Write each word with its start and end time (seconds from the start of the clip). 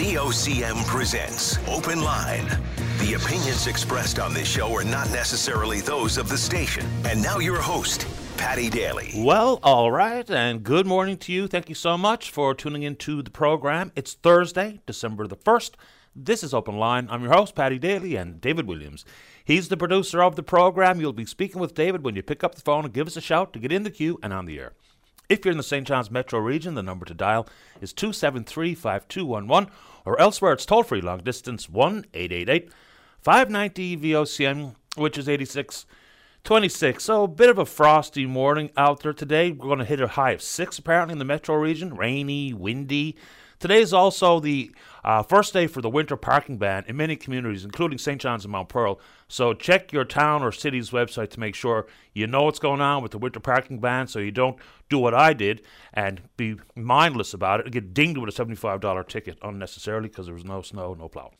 VOCM 0.00 0.82
presents 0.86 1.58
Open 1.68 2.02
Line. 2.02 2.46
The 3.00 3.12
opinions 3.20 3.66
expressed 3.66 4.18
on 4.18 4.32
this 4.32 4.48
show 4.48 4.74
are 4.74 4.82
not 4.82 5.10
necessarily 5.10 5.82
those 5.82 6.16
of 6.16 6.26
the 6.26 6.38
station. 6.38 6.86
And 7.04 7.22
now 7.22 7.38
your 7.38 7.60
host, 7.60 8.06
Patty 8.38 8.70
Daly. 8.70 9.12
Well, 9.14 9.60
all 9.62 9.92
right, 9.92 10.28
and 10.30 10.62
good 10.62 10.86
morning 10.86 11.18
to 11.18 11.32
you. 11.34 11.46
Thank 11.48 11.68
you 11.68 11.74
so 11.74 11.98
much 11.98 12.30
for 12.30 12.54
tuning 12.54 12.82
into 12.82 13.20
the 13.22 13.30
program. 13.30 13.92
It's 13.94 14.14
Thursday, 14.14 14.80
December 14.86 15.26
the 15.26 15.36
1st. 15.36 15.72
This 16.16 16.42
is 16.42 16.54
Open 16.54 16.78
Line. 16.78 17.06
I'm 17.10 17.22
your 17.22 17.34
host, 17.34 17.54
Patty 17.54 17.78
Daly, 17.78 18.16
and 18.16 18.40
David 18.40 18.66
Williams. 18.66 19.04
He's 19.44 19.68
the 19.68 19.76
producer 19.76 20.22
of 20.22 20.34
the 20.34 20.42
program. 20.42 20.98
You'll 20.98 21.12
be 21.12 21.26
speaking 21.26 21.60
with 21.60 21.74
David 21.74 22.04
when 22.04 22.16
you 22.16 22.22
pick 22.22 22.42
up 22.42 22.54
the 22.54 22.62
phone 22.62 22.86
and 22.86 22.94
give 22.94 23.06
us 23.06 23.18
a 23.18 23.20
shout 23.20 23.52
to 23.52 23.58
get 23.58 23.70
in 23.70 23.82
the 23.82 23.90
queue 23.90 24.18
and 24.22 24.32
on 24.32 24.46
the 24.46 24.60
air. 24.60 24.72
If 25.30 25.44
you're 25.44 25.52
in 25.52 25.58
the 25.58 25.62
St. 25.62 25.86
John's 25.86 26.10
metro 26.10 26.40
region, 26.40 26.74
the 26.74 26.82
number 26.82 27.06
to 27.06 27.14
dial 27.14 27.46
is 27.80 27.92
273 27.92 28.74
5211, 28.74 29.72
or 30.04 30.20
elsewhere 30.20 30.52
it's 30.52 30.66
toll 30.66 30.82
free 30.82 31.00
long 31.00 31.20
distance 31.20 31.68
1 31.70 32.06
888 32.12 32.72
590 33.22 33.96
VOCM, 33.96 34.74
which 34.96 35.16
is 35.16 35.28
86 35.28 35.86
26. 36.42 37.04
So 37.04 37.22
a 37.22 37.28
bit 37.28 37.48
of 37.48 37.58
a 37.58 37.64
frosty 37.64 38.26
morning 38.26 38.70
out 38.76 39.04
there 39.04 39.12
today. 39.12 39.52
We're 39.52 39.68
going 39.68 39.78
to 39.78 39.84
hit 39.84 40.00
a 40.00 40.08
high 40.08 40.32
of 40.32 40.42
6 40.42 40.78
apparently 40.80 41.12
in 41.12 41.20
the 41.20 41.24
metro 41.24 41.54
region, 41.54 41.94
rainy, 41.94 42.52
windy. 42.52 43.14
Today 43.60 43.82
is 43.82 43.92
also 43.92 44.40
the 44.40 44.72
uh, 45.04 45.22
first 45.22 45.52
day 45.52 45.66
for 45.66 45.80
the 45.80 45.90
winter 45.90 46.16
parking 46.16 46.58
ban 46.58 46.84
in 46.86 46.96
many 46.96 47.16
communities, 47.16 47.64
including 47.64 47.98
St. 47.98 48.20
John's 48.20 48.44
and 48.44 48.52
Mount 48.52 48.68
Pearl. 48.68 49.00
So 49.28 49.54
check 49.54 49.92
your 49.92 50.04
town 50.04 50.42
or 50.42 50.52
city's 50.52 50.90
website 50.90 51.30
to 51.30 51.40
make 51.40 51.54
sure 51.54 51.86
you 52.14 52.26
know 52.26 52.44
what's 52.44 52.58
going 52.58 52.80
on 52.80 53.02
with 53.02 53.12
the 53.12 53.18
winter 53.18 53.40
parking 53.40 53.78
ban 53.78 54.06
so 54.06 54.18
you 54.18 54.30
don't 54.30 54.58
do 54.88 54.98
what 54.98 55.14
I 55.14 55.32
did 55.32 55.62
and 55.92 56.20
be 56.36 56.56
mindless 56.74 57.32
about 57.34 57.60
it 57.60 57.66
and 57.66 57.72
get 57.72 57.94
dinged 57.94 58.18
with 58.18 58.38
a 58.38 58.44
$75 58.44 59.08
ticket 59.08 59.38
unnecessarily 59.42 60.08
because 60.08 60.26
there 60.26 60.34
was 60.34 60.44
no 60.44 60.62
snow, 60.62 60.94
no 60.94 61.08
plow. 61.08 61.30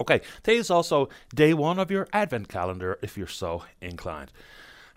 Okay, 0.00 0.20
today 0.42 0.56
is 0.56 0.70
also 0.70 1.08
day 1.34 1.54
one 1.54 1.78
of 1.78 1.90
your 1.90 2.08
advent 2.12 2.48
calendar 2.48 2.98
if 3.02 3.16
you're 3.16 3.26
so 3.26 3.64
inclined. 3.80 4.32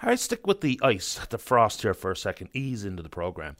All 0.01 0.09
right, 0.09 0.19
stick 0.19 0.45
with 0.45 0.61
the 0.61 0.79
ice, 0.83 1.19
the 1.29 1.37
frost 1.37 1.81
here 1.81 1.93
for 1.93 2.11
a 2.11 2.17
second, 2.17 2.49
ease 2.53 2.85
into 2.85 3.01
the 3.01 3.09
program. 3.09 3.55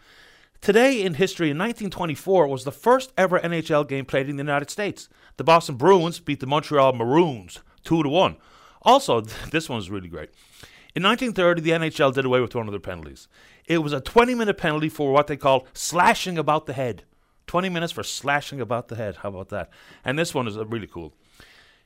Today 0.65 1.03
in 1.03 1.13
history, 1.13 1.51
in 1.51 1.59
1924, 1.59 2.47
was 2.47 2.63
the 2.63 2.71
first 2.71 3.13
ever 3.19 3.39
NHL 3.39 3.87
game 3.87 4.03
played 4.03 4.27
in 4.27 4.37
the 4.37 4.41
United 4.41 4.71
States. 4.71 5.07
The 5.37 5.43
Boston 5.43 5.75
Bruins 5.75 6.19
beat 6.19 6.39
the 6.39 6.47
Montreal 6.47 6.93
Maroons 6.93 7.59
2 7.83 8.01
to 8.01 8.09
1. 8.09 8.35
Also, 8.81 9.21
this 9.51 9.69
one's 9.69 9.91
really 9.91 10.07
great. 10.07 10.31
In 10.95 11.03
1930, 11.03 11.61
the 11.61 11.69
NHL 11.69 12.15
did 12.15 12.25
away 12.25 12.41
with 12.41 12.55
one 12.55 12.67
of 12.67 12.71
their 12.71 12.79
penalties. 12.79 13.27
It 13.67 13.83
was 13.83 13.93
a 13.93 14.01
20 14.01 14.33
minute 14.33 14.57
penalty 14.57 14.89
for 14.89 15.11
what 15.11 15.27
they 15.27 15.37
called 15.37 15.67
slashing 15.75 16.39
about 16.39 16.65
the 16.65 16.73
head. 16.73 17.03
20 17.45 17.69
minutes 17.69 17.93
for 17.93 18.01
slashing 18.01 18.59
about 18.59 18.87
the 18.87 18.95
head. 18.95 19.17
How 19.17 19.29
about 19.29 19.49
that? 19.49 19.69
And 20.03 20.17
this 20.17 20.33
one 20.33 20.47
is 20.47 20.57
uh, 20.57 20.65
really 20.65 20.87
cool. 20.87 21.13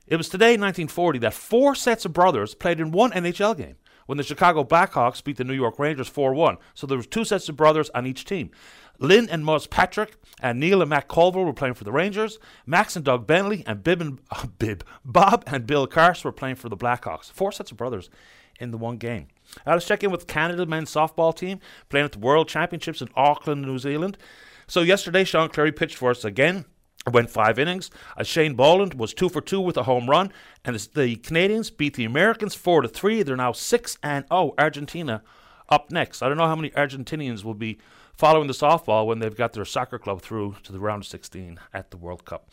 It 0.06 0.16
was 0.16 0.30
today, 0.30 0.52
1940, 0.52 1.18
that 1.18 1.34
four 1.34 1.74
sets 1.74 2.06
of 2.06 2.14
brothers 2.14 2.54
played 2.54 2.80
in 2.80 2.92
one 2.92 3.12
NHL 3.12 3.58
game 3.58 3.76
when 4.10 4.16
the 4.16 4.24
Chicago 4.24 4.64
Blackhawks 4.64 5.22
beat 5.22 5.36
the 5.36 5.44
New 5.44 5.54
York 5.54 5.78
Rangers 5.78 6.08
4 6.08 6.34
1. 6.34 6.56
So 6.74 6.84
there 6.84 6.96
was 6.96 7.06
two 7.06 7.24
sets 7.24 7.48
of 7.48 7.54
brothers 7.54 7.90
on 7.90 8.08
each 8.08 8.24
team. 8.24 8.50
Lynn 8.98 9.30
and 9.30 9.44
Muzz 9.44 9.70
Patrick 9.70 10.16
and 10.42 10.58
Neil 10.58 10.82
and 10.82 10.90
Mac 10.90 11.06
Colville 11.06 11.44
were 11.44 11.52
playing 11.52 11.74
for 11.74 11.84
the 11.84 11.92
Rangers. 11.92 12.40
Max 12.66 12.96
and 12.96 13.04
Doug 13.04 13.28
Bentley 13.28 13.62
and 13.68 13.84
Bib 13.84 14.00
and 14.00 14.18
uh, 14.32 14.46
Bib 14.58 14.82
Bob 15.04 15.44
and 15.46 15.64
Bill 15.64 15.86
Carse 15.86 16.24
were 16.24 16.32
playing 16.32 16.56
for 16.56 16.68
the 16.68 16.76
Blackhawks. 16.76 17.30
Four 17.30 17.52
sets 17.52 17.70
of 17.70 17.76
brothers 17.76 18.10
in 18.58 18.72
the 18.72 18.78
one 18.78 18.96
game. 18.96 19.28
Now 19.64 19.74
let's 19.74 19.86
check 19.86 20.02
in 20.02 20.10
with 20.10 20.26
Canada 20.26 20.66
men's 20.66 20.92
softball 20.92 21.32
team 21.32 21.60
playing 21.88 22.06
at 22.06 22.10
the 22.10 22.18
World 22.18 22.48
Championships 22.48 23.00
in 23.00 23.10
Auckland, 23.14 23.62
New 23.62 23.78
Zealand. 23.78 24.18
So 24.66 24.80
yesterday, 24.80 25.22
Sean 25.22 25.50
Cleary 25.50 25.70
pitched 25.70 25.96
for 25.96 26.10
us 26.10 26.24
again 26.24 26.64
went 27.10 27.30
five 27.30 27.58
innings. 27.58 27.90
Uh, 28.16 28.22
Shane 28.22 28.54
Boland 28.54 28.94
was 28.94 29.12
two 29.12 29.28
for 29.28 29.40
two 29.40 29.60
with 29.60 29.76
a 29.76 29.84
home 29.84 30.08
run, 30.08 30.32
and 30.64 30.76
the 30.76 31.16
Canadians 31.16 31.70
beat 31.70 31.94
the 31.94 32.04
Americans 32.04 32.54
four 32.54 32.82
to 32.82 32.88
three. 32.88 33.22
They're 33.22 33.36
now 33.36 33.52
six 33.52 33.98
and 34.02 34.24
oh. 34.30 34.54
Argentina 34.58 35.22
up 35.68 35.90
next. 35.90 36.22
I 36.22 36.28
don't 36.28 36.38
know 36.38 36.46
how 36.46 36.56
many 36.56 36.70
Argentinians 36.70 37.44
will 37.44 37.54
be 37.54 37.78
following 38.14 38.46
the 38.46 38.52
softball 38.52 39.06
when 39.06 39.18
they've 39.18 39.36
got 39.36 39.52
their 39.52 39.64
soccer 39.64 39.98
club 39.98 40.20
through 40.20 40.56
to 40.64 40.72
the 40.72 40.80
round 40.80 41.04
of 41.04 41.08
16 41.08 41.58
at 41.72 41.90
the 41.90 41.96
World 41.96 42.24
Cup. 42.24 42.50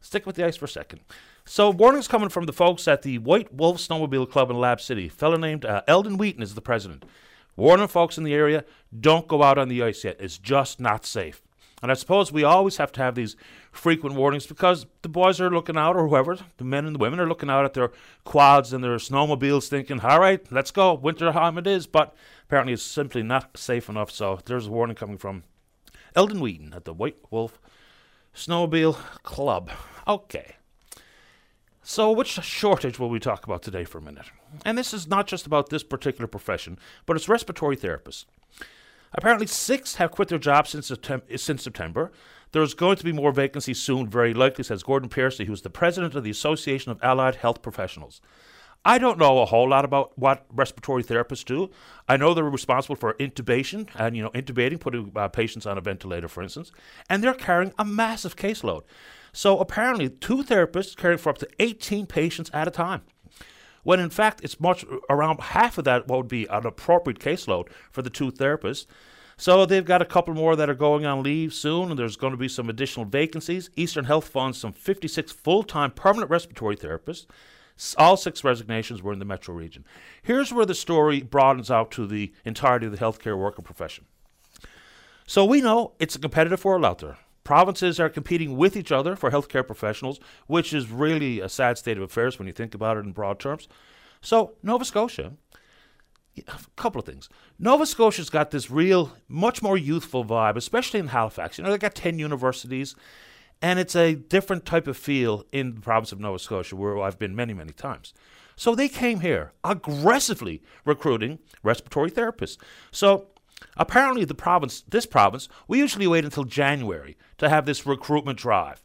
Stick 0.00 0.26
with 0.26 0.36
the 0.36 0.44
ice 0.44 0.56
for 0.56 0.64
a 0.64 0.68
second. 0.68 1.00
So, 1.46 1.70
warnings 1.70 2.08
coming 2.08 2.30
from 2.30 2.46
the 2.46 2.52
folks 2.52 2.88
at 2.88 3.02
the 3.02 3.18
White 3.18 3.52
Wolf 3.52 3.76
Snowmobile 3.76 4.30
Club 4.30 4.50
in 4.50 4.58
Lab 4.58 4.80
City. 4.80 5.06
A 5.06 5.10
fellow 5.10 5.36
named 5.36 5.64
uh, 5.64 5.82
Eldon 5.86 6.16
Wheaton 6.16 6.42
is 6.42 6.54
the 6.54 6.60
president. 6.62 7.04
Warning 7.56 7.86
folks 7.86 8.18
in 8.18 8.24
the 8.24 8.34
area 8.34 8.64
don't 8.98 9.28
go 9.28 9.42
out 9.42 9.58
on 9.58 9.68
the 9.68 9.82
ice 9.82 10.04
yet. 10.04 10.16
It's 10.18 10.38
just 10.38 10.80
not 10.80 11.06
safe. 11.06 11.42
And 11.82 11.90
I 11.90 11.94
suppose 11.94 12.32
we 12.32 12.44
always 12.44 12.78
have 12.78 12.92
to 12.92 13.02
have 13.02 13.14
these 13.14 13.36
frequent 13.74 14.16
warnings 14.16 14.46
because 14.46 14.86
the 15.02 15.08
boys 15.08 15.40
are 15.40 15.50
looking 15.50 15.76
out, 15.76 15.96
or 15.96 16.08
whoever, 16.08 16.38
the 16.56 16.64
men 16.64 16.86
and 16.86 16.94
the 16.94 16.98
women 16.98 17.20
are 17.20 17.28
looking 17.28 17.50
out 17.50 17.64
at 17.64 17.74
their 17.74 17.90
quads 18.24 18.72
and 18.72 18.82
their 18.82 18.96
snowmobiles 18.96 19.68
thinking, 19.68 20.00
all 20.00 20.20
right, 20.20 20.50
let's 20.50 20.70
go, 20.70 20.94
winter 20.94 21.30
time 21.32 21.58
it 21.58 21.66
is. 21.66 21.86
But 21.86 22.14
apparently 22.46 22.72
it's 22.72 22.82
simply 22.82 23.22
not 23.22 23.56
safe 23.56 23.88
enough. 23.88 24.10
So 24.10 24.38
there's 24.44 24.66
a 24.66 24.70
warning 24.70 24.96
coming 24.96 25.18
from 25.18 25.44
Eldon 26.14 26.40
Wheaton 26.40 26.72
at 26.74 26.84
the 26.84 26.94
White 26.94 27.18
Wolf 27.30 27.60
Snowmobile 28.34 28.96
Club. 29.22 29.70
Okay. 30.06 30.56
So, 31.86 32.10
which 32.10 32.28
shortage 32.28 32.98
will 32.98 33.10
we 33.10 33.20
talk 33.20 33.44
about 33.44 33.62
today 33.62 33.84
for 33.84 33.98
a 33.98 34.02
minute? 34.02 34.30
And 34.64 34.78
this 34.78 34.94
is 34.94 35.06
not 35.06 35.26
just 35.26 35.44
about 35.44 35.68
this 35.68 35.82
particular 35.82 36.26
profession, 36.26 36.78
but 37.04 37.14
it's 37.14 37.28
respiratory 37.28 37.76
therapists. 37.76 38.24
Apparently, 39.12 39.46
six 39.46 39.96
have 39.96 40.10
quit 40.10 40.28
their 40.28 40.38
jobs 40.38 40.70
since, 40.70 40.88
Septem- 40.88 41.22
since 41.36 41.62
September. 41.62 42.10
There's 42.54 42.72
going 42.72 42.96
to 42.98 43.04
be 43.04 43.10
more 43.10 43.32
vacancies 43.32 43.80
soon, 43.80 44.08
very 44.08 44.32
likely, 44.32 44.62
says 44.62 44.84
Gordon 44.84 45.08
Piercy, 45.08 45.44
who's 45.44 45.62
the 45.62 45.70
president 45.70 46.14
of 46.14 46.22
the 46.22 46.30
Association 46.30 46.92
of 46.92 47.02
Allied 47.02 47.34
Health 47.34 47.62
Professionals. 47.62 48.20
I 48.84 48.96
don't 48.96 49.18
know 49.18 49.40
a 49.40 49.44
whole 49.44 49.68
lot 49.68 49.84
about 49.84 50.16
what 50.16 50.46
respiratory 50.52 51.02
therapists 51.02 51.44
do. 51.44 51.70
I 52.08 52.16
know 52.16 52.32
they're 52.32 52.44
responsible 52.44 52.94
for 52.94 53.14
intubation 53.14 53.88
and 53.96 54.16
you 54.16 54.22
know 54.22 54.30
intubating, 54.30 54.78
putting 54.78 55.10
uh, 55.16 55.26
patients 55.26 55.66
on 55.66 55.78
a 55.78 55.80
ventilator, 55.80 56.28
for 56.28 56.44
instance, 56.44 56.70
and 57.10 57.24
they're 57.24 57.34
carrying 57.34 57.72
a 57.76 57.84
massive 57.84 58.36
caseload. 58.36 58.82
So 59.32 59.58
apparently, 59.58 60.08
two 60.08 60.44
therapists 60.44 60.96
caring 60.96 61.18
for 61.18 61.30
up 61.30 61.38
to 61.38 61.48
18 61.58 62.06
patients 62.06 62.52
at 62.54 62.68
a 62.68 62.70
time 62.70 63.02
when 63.82 63.98
in 63.98 64.10
fact 64.10 64.42
it's 64.44 64.60
much 64.60 64.84
around 65.10 65.40
half 65.40 65.76
of 65.76 65.84
that 65.84 66.06
what 66.06 66.18
would 66.18 66.28
be 66.28 66.46
an 66.46 66.64
appropriate 66.64 67.18
caseload 67.18 67.66
for 67.90 68.00
the 68.00 68.10
two 68.10 68.30
therapists. 68.30 68.86
So 69.36 69.66
they've 69.66 69.84
got 69.84 70.02
a 70.02 70.06
couple 70.06 70.34
more 70.34 70.54
that 70.56 70.70
are 70.70 70.74
going 70.74 71.04
on 71.04 71.22
leave 71.22 71.52
soon, 71.52 71.90
and 71.90 71.98
there's 71.98 72.16
going 72.16 72.32
to 72.32 72.36
be 72.36 72.48
some 72.48 72.68
additional 72.68 73.04
vacancies. 73.04 73.70
Eastern 73.76 74.04
Health 74.04 74.28
funds 74.28 74.58
some 74.58 74.72
56 74.72 75.32
full-time 75.32 75.90
permanent 75.90 76.30
respiratory 76.30 76.76
therapists. 76.76 77.26
All 77.98 78.16
six 78.16 78.44
resignations 78.44 79.02
were 79.02 79.12
in 79.12 79.18
the 79.18 79.24
metro 79.24 79.54
region. 79.54 79.84
Here's 80.22 80.52
where 80.52 80.66
the 80.66 80.74
story 80.74 81.22
broadens 81.22 81.70
out 81.70 81.90
to 81.92 82.06
the 82.06 82.32
entirety 82.44 82.86
of 82.86 82.92
the 82.92 82.98
healthcare 82.98 83.36
worker 83.36 83.62
profession. 83.62 84.04
So 85.26 85.44
we 85.44 85.60
know 85.60 85.94
it's 85.98 86.14
a 86.14 86.20
competitive 86.20 86.64
world 86.64 86.84
out 86.84 86.98
there. 86.98 87.18
Provinces 87.42 87.98
are 87.98 88.08
competing 88.08 88.56
with 88.56 88.76
each 88.76 88.92
other 88.92 89.16
for 89.16 89.30
healthcare 89.30 89.66
professionals, 89.66 90.20
which 90.46 90.72
is 90.72 90.90
really 90.90 91.40
a 91.40 91.48
sad 91.48 91.76
state 91.76 91.96
of 91.96 92.02
affairs 92.02 92.38
when 92.38 92.46
you 92.46 92.54
think 92.54 92.74
about 92.74 92.96
it 92.96 93.04
in 93.04 93.12
broad 93.12 93.40
terms. 93.40 93.68
So, 94.20 94.54
Nova 94.62 94.84
Scotia, 94.86 95.34
a 96.36 96.58
couple 96.76 96.98
of 96.98 97.06
things. 97.06 97.28
Nova 97.58 97.86
Scotia's 97.86 98.30
got 98.30 98.50
this 98.50 98.70
real, 98.70 99.12
much 99.28 99.62
more 99.62 99.76
youthful 99.76 100.24
vibe, 100.24 100.56
especially 100.56 101.00
in 101.00 101.08
Halifax. 101.08 101.58
You 101.58 101.64
know, 101.64 101.70
they 101.70 101.78
got 101.78 101.94
10 101.94 102.18
universities, 102.18 102.94
and 103.62 103.78
it's 103.78 103.96
a 103.96 104.14
different 104.14 104.64
type 104.64 104.86
of 104.86 104.96
feel 104.96 105.44
in 105.52 105.74
the 105.74 105.80
province 105.80 106.12
of 106.12 106.20
Nova 106.20 106.38
Scotia, 106.38 106.76
where 106.76 106.98
I've 107.00 107.18
been 107.18 107.36
many, 107.36 107.54
many 107.54 107.72
times. 107.72 108.12
So 108.56 108.74
they 108.74 108.88
came 108.88 109.20
here 109.20 109.52
aggressively 109.64 110.62
recruiting 110.84 111.38
respiratory 111.62 112.10
therapists. 112.10 112.56
So 112.92 113.28
Apparently, 113.76 114.24
the 114.24 114.34
province, 114.34 114.82
this 114.88 115.06
province, 115.06 115.48
we 115.68 115.78
usually 115.78 116.06
wait 116.06 116.24
until 116.24 116.44
January 116.44 117.16
to 117.38 117.48
have 117.48 117.66
this 117.66 117.86
recruitment 117.86 118.38
drive. 118.38 118.82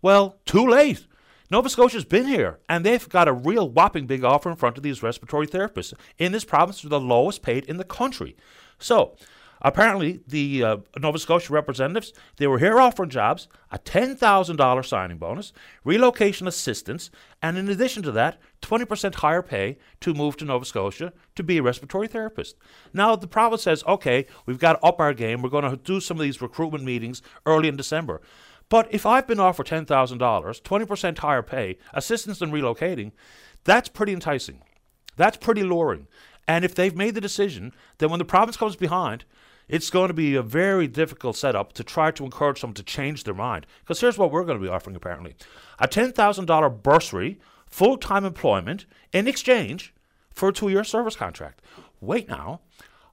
Well, 0.00 0.38
too 0.44 0.66
late. 0.66 1.06
Nova 1.50 1.68
Scotia's 1.68 2.04
been 2.04 2.26
here, 2.26 2.58
and 2.68 2.84
they've 2.84 3.08
got 3.08 3.28
a 3.28 3.32
real 3.32 3.68
whopping 3.68 4.06
big 4.06 4.24
offer 4.24 4.50
in 4.50 4.56
front 4.56 4.76
of 4.76 4.82
these 4.82 5.02
respiratory 5.02 5.46
therapists. 5.46 5.92
In 6.18 6.32
this 6.32 6.44
province, 6.44 6.82
they're 6.82 6.88
the 6.88 7.00
lowest 7.00 7.42
paid 7.42 7.64
in 7.66 7.76
the 7.76 7.84
country. 7.84 8.36
So, 8.78 9.16
Apparently, 9.64 10.20
the 10.26 10.64
uh, 10.64 10.76
Nova 10.98 11.20
Scotia 11.20 11.52
representatives 11.52 12.12
they 12.36 12.48
were 12.48 12.58
here 12.58 12.80
offering 12.80 13.10
jobs, 13.10 13.46
a 13.70 13.78
ten 13.78 14.16
thousand 14.16 14.56
dollar 14.56 14.82
signing 14.82 15.18
bonus, 15.18 15.52
relocation 15.84 16.48
assistance, 16.48 17.10
and 17.40 17.56
in 17.56 17.68
addition 17.68 18.02
to 18.02 18.10
that, 18.10 18.40
twenty 18.60 18.84
percent 18.84 19.14
higher 19.16 19.40
pay 19.40 19.78
to 20.00 20.14
move 20.14 20.36
to 20.38 20.44
Nova 20.44 20.64
Scotia 20.64 21.12
to 21.36 21.44
be 21.44 21.58
a 21.58 21.62
respiratory 21.62 22.08
therapist. 22.08 22.56
Now 22.92 23.14
the 23.14 23.28
province 23.28 23.62
says, 23.62 23.84
okay, 23.86 24.26
we've 24.46 24.58
got 24.58 24.80
to 24.80 24.84
up 24.84 24.98
our 24.98 25.14
game. 25.14 25.42
We're 25.42 25.48
going 25.48 25.70
to 25.70 25.76
do 25.76 26.00
some 26.00 26.16
of 26.16 26.24
these 26.24 26.42
recruitment 26.42 26.82
meetings 26.82 27.22
early 27.46 27.68
in 27.68 27.76
December. 27.76 28.20
But 28.72 28.88
if 28.90 29.04
I've 29.04 29.26
been 29.26 29.38
offered 29.38 29.66
ten 29.66 29.84
thousand 29.84 30.16
dollars, 30.16 30.58
twenty 30.58 30.86
percent 30.86 31.18
higher 31.18 31.42
pay, 31.42 31.76
assistance 31.92 32.40
in 32.40 32.50
relocating, 32.50 33.12
that's 33.64 33.90
pretty 33.90 34.14
enticing. 34.14 34.62
That's 35.14 35.36
pretty 35.36 35.62
luring. 35.62 36.06
And 36.48 36.64
if 36.64 36.74
they've 36.74 36.96
made 36.96 37.14
the 37.14 37.20
decision, 37.20 37.74
then 37.98 38.08
when 38.08 38.18
the 38.18 38.24
province 38.24 38.56
comes 38.56 38.74
behind, 38.74 39.26
it's 39.68 39.90
going 39.90 40.08
to 40.08 40.14
be 40.14 40.36
a 40.36 40.42
very 40.42 40.88
difficult 40.88 41.36
setup 41.36 41.74
to 41.74 41.84
try 41.84 42.12
to 42.12 42.24
encourage 42.24 42.60
someone 42.60 42.74
to 42.76 42.82
change 42.82 43.24
their 43.24 43.34
mind. 43.34 43.66
Because 43.80 44.00
here's 44.00 44.16
what 44.16 44.30
we're 44.30 44.42
going 44.42 44.58
to 44.58 44.64
be 44.64 44.72
offering 44.72 44.96
apparently 44.96 45.34
a 45.78 45.86
$10,000 45.86 46.82
bursary, 46.82 47.40
full 47.66 47.98
time 47.98 48.24
employment 48.24 48.86
in 49.12 49.28
exchange 49.28 49.92
for 50.30 50.48
a 50.48 50.52
two 50.54 50.70
year 50.70 50.82
service 50.82 51.14
contract. 51.14 51.60
Wait 52.00 52.26
now. 52.26 52.62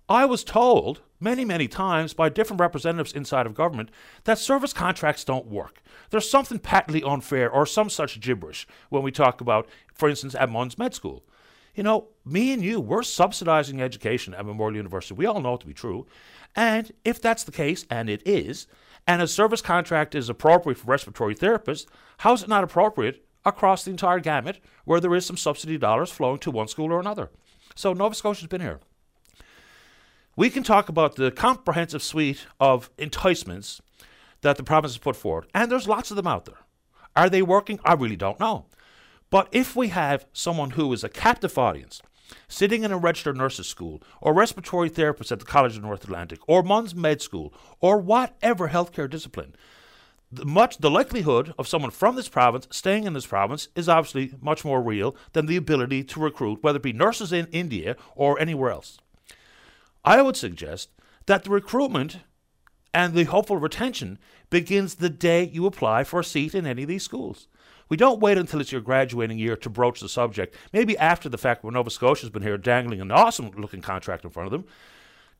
I 0.07 0.23
was 0.23 0.45
told 0.45 1.01
many, 1.19 1.45
many 1.45 1.67
times 1.67 2.13
by 2.13 2.29
different 2.29 2.59
representatives 2.59 3.13
inside 3.13 3.45
of 3.45 3.53
government 3.53 3.89
that 4.23 4.37
service 4.37 4.73
contracts 4.73 5.23
don't 5.23 5.47
work. 5.47 5.81
There's 6.09 6.29
something 6.29 6.59
patently 6.59 7.03
unfair 7.03 7.49
or 7.49 7.65
some 7.65 7.89
such 7.89 8.19
gibberish 8.19 8.67
when 8.89 9.03
we 9.03 9.11
talk 9.11 9.41
about, 9.41 9.67
for 9.93 10.09
instance, 10.09 10.35
at 10.35 10.49
MUN's 10.49 10.77
Med 10.77 10.93
School. 10.93 11.23
You 11.75 11.83
know, 11.83 12.07
me 12.25 12.51
and 12.51 12.63
you, 12.63 12.81
we're 12.81 13.03
subsidizing 13.03 13.81
education 13.81 14.33
at 14.33 14.45
Memorial 14.45 14.77
University. 14.77 15.13
We 15.13 15.25
all 15.25 15.39
know 15.39 15.53
it 15.53 15.61
to 15.61 15.67
be 15.67 15.73
true. 15.73 16.07
And 16.55 16.91
if 17.05 17.21
that's 17.21 17.43
the 17.43 17.51
case, 17.51 17.85
and 17.89 18.09
it 18.09 18.21
is, 18.25 18.67
and 19.07 19.21
a 19.21 19.27
service 19.27 19.61
contract 19.61 20.15
is 20.15 20.29
appropriate 20.29 20.77
for 20.77 20.87
respiratory 20.87 21.35
therapists, 21.35 21.85
how 22.19 22.33
is 22.33 22.43
it 22.43 22.49
not 22.49 22.63
appropriate 22.63 23.23
across 23.45 23.83
the 23.83 23.91
entire 23.91 24.19
gamut 24.19 24.59
where 24.85 24.99
there 24.99 25.15
is 25.15 25.25
some 25.25 25.37
subsidy 25.37 25.77
dollars 25.77 26.11
flowing 26.11 26.39
to 26.39 26.51
one 26.51 26.67
school 26.67 26.91
or 26.91 26.99
another? 26.99 27.29
So 27.75 27.93
Nova 27.93 28.15
Scotia's 28.15 28.47
been 28.47 28.61
here. 28.61 28.79
We 30.39 30.49
can 30.49 30.63
talk 30.63 30.87
about 30.87 31.17
the 31.17 31.31
comprehensive 31.31 32.01
suite 32.01 32.47
of 32.61 32.89
enticements 32.97 33.81
that 34.39 34.55
the 34.55 34.63
province 34.63 34.93
has 34.93 34.97
put 34.97 35.17
forward, 35.17 35.47
and 35.53 35.69
there's 35.69 35.85
lots 35.85 36.11
of 36.11 36.15
them 36.15 36.27
out 36.27 36.45
there. 36.45 36.59
Are 37.13 37.29
they 37.29 37.41
working? 37.41 37.77
I 37.83 37.95
really 37.95 38.15
don't 38.15 38.39
know. 38.39 38.67
But 39.29 39.49
if 39.51 39.75
we 39.75 39.89
have 39.89 40.27
someone 40.31 40.69
who 40.69 40.93
is 40.93 41.03
a 41.03 41.09
captive 41.09 41.57
audience, 41.57 42.01
sitting 42.47 42.83
in 42.83 42.91
a 42.93 42.97
registered 42.97 43.35
nurses 43.35 43.67
school, 43.67 44.01
or 44.21 44.33
respiratory 44.33 44.87
therapist 44.87 45.33
at 45.33 45.39
the 45.39 45.45
College 45.45 45.75
of 45.75 45.83
North 45.83 46.05
Atlantic, 46.05 46.39
or 46.47 46.63
MUN's 46.63 46.95
Med 46.95 47.21
School, 47.21 47.53
or 47.81 47.97
whatever 47.97 48.69
healthcare 48.69 49.09
discipline, 49.09 49.53
the 50.31 50.45
much 50.45 50.77
the 50.77 50.89
likelihood 50.89 51.53
of 51.59 51.67
someone 51.67 51.91
from 51.91 52.15
this 52.15 52.29
province 52.29 52.65
staying 52.71 53.03
in 53.03 53.11
this 53.11 53.27
province 53.27 53.67
is 53.75 53.89
obviously 53.89 54.35
much 54.39 54.63
more 54.63 54.81
real 54.81 55.17
than 55.33 55.47
the 55.47 55.57
ability 55.57 56.01
to 56.05 56.21
recruit, 56.21 56.63
whether 56.63 56.77
it 56.77 56.83
be 56.83 56.93
nurses 56.93 57.33
in 57.33 57.47
India 57.47 57.97
or 58.15 58.39
anywhere 58.39 58.71
else. 58.71 58.99
I 60.03 60.21
would 60.21 60.35
suggest 60.35 60.89
that 61.25 61.43
the 61.43 61.49
recruitment 61.49 62.19
and 62.93 63.13
the 63.13 63.25
hopeful 63.25 63.57
retention 63.57 64.17
begins 64.49 64.95
the 64.95 65.09
day 65.09 65.43
you 65.43 65.65
apply 65.65 66.03
for 66.03 66.19
a 66.19 66.23
seat 66.23 66.55
in 66.55 66.65
any 66.65 66.83
of 66.83 66.89
these 66.89 67.03
schools. 67.03 67.47
We 67.87 67.97
don't 67.97 68.19
wait 68.19 68.37
until 68.37 68.61
it's 68.61 68.71
your 68.71 68.81
graduating 68.81 69.39
year 69.39 69.55
to 69.57 69.69
broach 69.69 69.99
the 69.99 70.09
subject, 70.09 70.55
maybe 70.71 70.97
after 70.97 71.27
the 71.27 71.37
fact 71.37 71.63
when 71.63 71.73
Nova 71.73 71.89
Scotia's 71.89 72.29
been 72.29 72.43
here 72.43 72.57
dangling 72.57 73.01
an 73.01 73.11
awesome 73.11 73.49
looking 73.57 73.81
contract 73.81 74.23
in 74.23 74.29
front 74.29 74.47
of 74.47 74.51
them. 74.51 74.65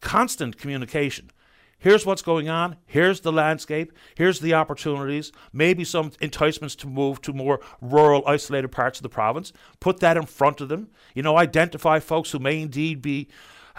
Constant 0.02 0.58
communication. 0.58 1.30
Here's 1.78 2.06
what's 2.06 2.22
going 2.22 2.50
on. 2.50 2.76
Here's 2.86 3.22
the 3.22 3.32
landscape. 3.32 3.94
Here's 4.16 4.42
the 4.42 4.54
opportunities. 4.54 5.32
Maybe 5.54 5.86
some 5.86 6.12
enticements 6.20 6.76
to 6.78 6.88
move 6.88 7.22
to 7.22 7.32
more 7.32 7.62
rural, 7.80 8.24
isolated 8.28 8.68
parts 8.70 9.00
of 9.00 9.04
the 9.04 9.10
province. 9.10 9.54
Put 9.80 10.02
that 10.02 10.18
in 10.18 10.26
front 10.26 10.60
of 10.60 10.68
them. 10.68 10.90
You 11.16 11.24
know, 11.24 11.38
identify 11.38 12.00
folks 12.00 12.32
who 12.32 12.40
may 12.40 12.62
indeed 12.62 13.02
be 13.02 13.30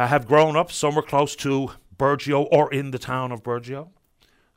uh, 0.01 0.07
have 0.07 0.27
grown 0.27 0.57
up 0.57 0.73
somewhere 0.73 1.03
close 1.03 1.37
to 1.37 1.73
Burgeo 1.99 2.49
or 2.51 2.73
in 2.73 2.91
the 2.91 2.99
town 2.99 3.33
of 3.33 3.43
Burgeo. 3.43 3.91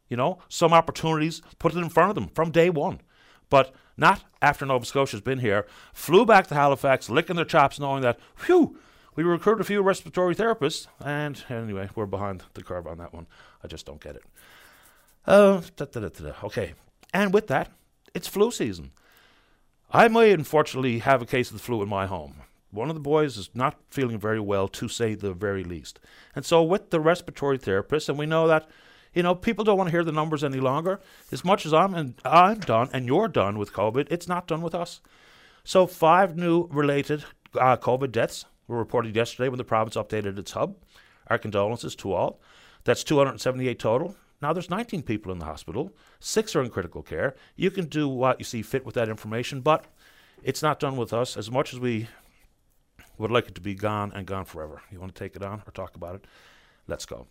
You 0.08 0.16
know, 0.16 0.40
some 0.48 0.72
opportunities. 0.72 1.42
Put 1.60 1.76
it 1.76 1.80
in 1.80 1.90
front 1.90 2.10
of 2.12 2.16
them 2.16 2.30
from 2.30 2.50
day 2.50 2.70
one. 2.70 3.02
But 3.50 3.76
not 3.98 4.24
after 4.42 4.66
Nova 4.66 4.86
Scotia's 4.86 5.20
been 5.20 5.40
here, 5.40 5.68
flew 5.92 6.26
back 6.26 6.48
to 6.48 6.56
Halifax, 6.56 7.10
licking 7.10 7.36
their 7.36 7.44
chops, 7.44 7.78
knowing 7.78 8.02
that, 8.04 8.20
whew, 8.46 8.78
we 9.16 9.24
recruited 9.24 9.60
a 9.60 9.66
few 9.66 9.82
respiratory 9.82 10.34
therapists, 10.34 10.88
and 11.04 11.44
anyway, 11.50 11.90
we're 11.94 12.06
behind 12.06 12.44
the 12.54 12.64
curve 12.64 12.88
on 12.88 12.98
that 13.00 13.14
one. 13.14 13.28
I 13.62 13.68
just 13.68 13.86
don't 13.86 14.02
get 14.02 14.16
it. 14.16 14.24
Uh, 15.28 15.62
da, 15.76 15.86
da, 15.86 16.08
da, 16.08 16.32
okay, 16.46 16.74
and 17.14 17.34
with 17.34 17.48
that, 17.48 17.70
it's 18.16 18.28
flu 18.28 18.50
season. 18.50 18.92
I 19.92 20.08
may 20.08 20.32
unfortunately 20.32 21.00
have 21.00 21.22
a 21.22 21.28
case 21.28 21.52
of 21.52 21.58
the 21.58 21.64
flu 21.64 21.84
in 21.84 21.90
my 21.90 22.08
home. 22.08 22.36
One 22.74 22.90
of 22.90 22.96
the 22.96 23.02
boys 23.02 23.38
is 23.38 23.50
not 23.54 23.78
feeling 23.90 24.18
very 24.18 24.40
well, 24.40 24.68
to 24.70 24.88
say 24.88 25.14
the 25.14 25.34
very 25.34 25.64
least. 25.64 26.00
And 26.36 26.44
so, 26.44 26.64
with 26.64 26.90
the 26.90 27.00
respiratory 27.00 27.58
therapist, 27.58 28.10
and 28.10 28.18
we 28.18 28.26
know 28.26 28.48
that 28.48 28.68
you 29.14 29.22
know, 29.22 29.36
people 29.36 29.64
don't 29.64 29.78
want 29.78 29.90
to 29.90 29.92
hear 29.92 30.04
the 30.04 30.12
numbers 30.12 30.44
any 30.44 30.60
longer. 30.60 31.00
As 31.32 31.46
much 31.46 31.66
as 31.66 31.74
I'm 31.74 31.94
and 31.94 32.16
I'm 32.26 32.60
done 32.60 32.90
and 32.94 33.06
you're 33.06 33.28
done 33.28 33.58
with 33.58 33.74
COVID, 33.74 34.08
it's 34.10 34.28
not 34.28 34.48
done 34.48 34.62
with 34.62 34.74
us. 34.74 35.02
So 35.64 35.86
five 35.86 36.36
new 36.36 36.68
related 36.72 37.24
uh, 37.54 37.78
COVID 37.78 38.12
deaths 38.12 38.46
were 38.68 38.78
reported 38.78 39.16
yesterday 39.16 39.50
when 39.50 39.58
the 39.58 39.64
province 39.64 39.96
updated 39.96 40.38
its 40.40 40.54
hub. 40.54 40.76
Our 41.28 41.38
condolences 41.38 41.96
to 41.98 42.12
all. 42.12 42.42
That's 42.84 43.04
278 43.04 43.80
total. 43.80 44.16
Now 44.42 44.52
there's 44.52 44.70
19 44.70 45.04
people 45.04 45.32
in 45.32 45.40
the 45.40 45.46
hospital. 45.46 45.94
Six 46.20 46.56
are 46.56 46.62
in 46.62 46.70
critical 46.70 47.02
care. 47.02 47.36
You 47.56 47.72
can 47.72 47.86
do 47.86 48.10
what 48.10 48.40
you 48.40 48.46
see 48.46 48.62
fit 48.62 48.86
with 48.86 48.96
that 48.96 49.08
information, 49.08 49.62
but 49.62 49.86
it's 50.44 50.62
not 50.62 50.80
done 50.80 50.98
with 50.98 51.14
us. 51.14 51.38
As 51.38 51.50
much 51.50 51.74
as 51.74 51.80
we 51.80 52.08
would 53.18 53.32
like 53.32 53.48
it 53.48 53.56
to 53.56 53.62
be 53.62 53.76
gone 53.76 54.12
and 54.14 54.26
gone 54.26 54.46
forever. 54.46 54.82
You 54.92 55.00
want 55.00 55.14
to 55.14 55.20
take 55.24 55.36
it 55.36 55.44
on 55.44 55.62
or 55.66 55.72
talk 55.72 55.96
about 55.96 56.16
it? 56.16 56.26
Let's 56.88 57.06
go. 57.06 57.28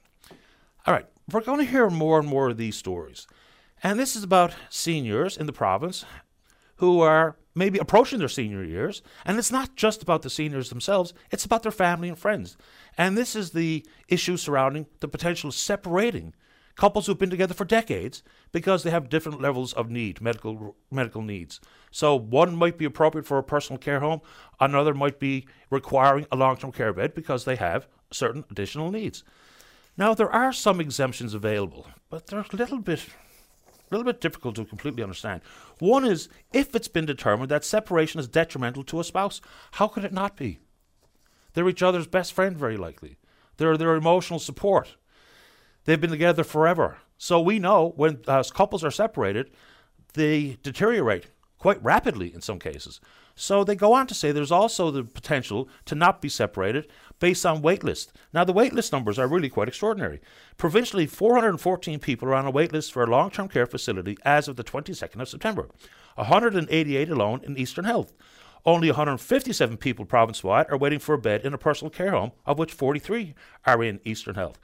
All 0.87 0.95
right, 0.95 1.07
we're 1.31 1.43
going 1.43 1.59
to 1.59 1.71
hear 1.71 1.89
more 1.91 2.19
and 2.19 2.29
more 2.29 2.51
of 2.51 2.57
these 2.57 2.77
stories. 2.77 3.27
And 3.83 3.99
this 3.99 4.17
is 4.17 4.23
about 4.23 4.55
seniors 4.71 5.37
in 5.37 5.47
the 5.47 5.53
province 5.53 6.05
who 6.77 7.01
are 7.01 7.37
maybe 7.55 7.79
approaching 7.79 8.19
their 8.19 8.29
senior 8.29 8.65
years. 8.65 9.03
And 9.25 9.39
it's 9.39 9.53
not 9.53 9.77
just 9.77 10.03
about 10.03 10.23
the 10.23 10.31
seniors 10.31 10.69
themselves, 10.69 11.15
it's 11.31 11.45
about 11.45 11.63
their 11.63 11.73
family 11.73 12.09
and 12.09 12.19
friends. 12.19 12.57
And 12.97 13.17
this 13.17 13.37
is 13.37 13.51
the 13.51 13.85
issue 14.09 14.37
surrounding 14.37 14.87
the 15.01 15.09
potential 15.09 15.53
separating 15.53 16.35
couples 16.77 17.07
who've 17.07 17.19
been 17.19 17.31
together 17.31 17.55
for 17.55 17.65
decades 17.65 18.23
because 18.51 18.83
they 18.83 18.91
have 18.91 19.09
different 19.09 19.41
levels 19.41 19.73
of 19.73 19.91
need, 19.91 20.21
medical 20.21 20.77
medical 20.91 21.23
needs. 21.23 21.61
So 21.91 22.15
one 22.15 22.57
might 22.57 22.79
be 22.79 22.85
appropriate 22.85 23.27
for 23.27 23.39
a 23.39 23.43
personal 23.43 23.79
care 23.79 24.01
home, 24.01 24.21
another 24.61 24.95
might 24.95 25.19
be 25.19 25.47
requiring 25.71 26.27
a 26.31 26.37
long-term 26.37 26.73
care 26.73 26.93
bed 26.93 27.15
because 27.15 27.45
they 27.45 27.57
have 27.57 27.87
certain 28.11 28.45
additional 28.51 28.91
needs. 28.91 29.25
Now, 29.97 30.15
there 30.15 30.33
are 30.33 30.53
some 30.53 30.81
exemptions 30.81 31.35
available, 31.35 31.87
but 32.09 32.27
they're 32.27 32.41
a 32.41 32.57
little 32.57 32.79
bit, 32.79 33.01
a 33.01 33.95
little 33.95 34.07
bit 34.11 34.23
difficult 34.23 34.57
to 34.57 34.65
completely 34.65 35.03
understand. 35.03 35.43
One 35.81 36.05
is 36.05 36.31
if 36.53 36.75
it's 36.75 36.89
been 36.89 37.05
determined 37.05 37.51
that 37.51 37.65
separation 37.65 38.19
is 38.19 38.29
detrimental 38.29 38.85
to 38.85 39.01
a 39.01 39.05
spouse, 39.05 39.43
how 39.73 39.89
could 39.89 40.05
it 40.05 40.13
not 40.13 40.37
be? 40.37 40.61
They're 41.53 41.69
each 41.69 41.83
other's 41.83 42.07
best 42.07 42.33
friend, 42.33 42.57
very 42.57 42.79
likely. 42.79 43.19
They're 43.59 43.77
their 43.77 43.95
emotional 43.95 44.39
support. 44.39 44.97
They've 45.85 46.01
been 46.01 46.11
together 46.11 46.45
forever. 46.45 46.99
So 47.19 47.41
we 47.41 47.59
know 47.59 47.93
when 47.97 48.21
uh, 48.27 48.43
couples 48.53 48.85
are 48.85 48.91
separated, 48.91 49.51
they 50.15 50.59
deteriorate 50.63 51.27
quite 51.59 51.83
rapidly 51.83 52.35
in 52.35 52.41
some 52.41 52.59
cases. 52.59 53.01
So 53.35 53.65
they 53.65 53.77
go 53.77 53.93
on 53.93 54.07
to 54.09 54.15
say 54.15 54.31
there's 54.31 54.53
also 54.53 54.91
the 54.91 55.05
potential 55.05 55.69
to 55.87 55.95
not 55.95 56.21
be 56.21 56.29
separated 56.29 56.91
based 57.19 57.47
on 57.47 57.63
waitlist. 57.63 58.09
Now, 58.33 58.45
the 58.45 58.53
waitlist 58.53 58.93
numbers 58.93 59.19
are 59.19 59.29
really 59.29 59.49
quite 59.49 59.69
extraordinary. 59.69 60.21
Provincially, 60.57 61.07
414 61.07 61.99
people 61.99 62.29
are 62.29 62.35
on 62.35 62.47
a 62.47 62.53
waitlist 62.53 62.93
for 62.93 63.03
a 63.03 63.11
long 63.11 63.31
term 63.31 63.49
care 63.49 63.67
facility 63.67 64.19
as 64.25 64.49
of 64.49 64.57
the 64.57 64.65
22nd 64.65 65.21
of 65.21 65.29
September, 65.29 65.69
188 66.17 67.09
alone 67.09 67.41
in 67.45 67.57
Eastern 67.57 67.85
Health. 67.85 68.13
Only 68.65 68.89
157 68.89 69.77
people 69.79 70.05
province 70.05 70.45
wide 70.45 70.67
are 70.71 70.79
waiting 70.79 70.99
for 70.99 71.15
a 71.15 71.19
bed 71.19 71.45
in 71.45 71.55
a 71.55 71.59
personal 71.59 71.91
care 71.91 72.13
home, 72.13 72.33
of 72.47 72.59
which 72.59 72.73
43 72.73 73.35
are 73.67 73.83
in 73.83 74.01
Eastern 74.05 74.35
Health. 74.35 74.59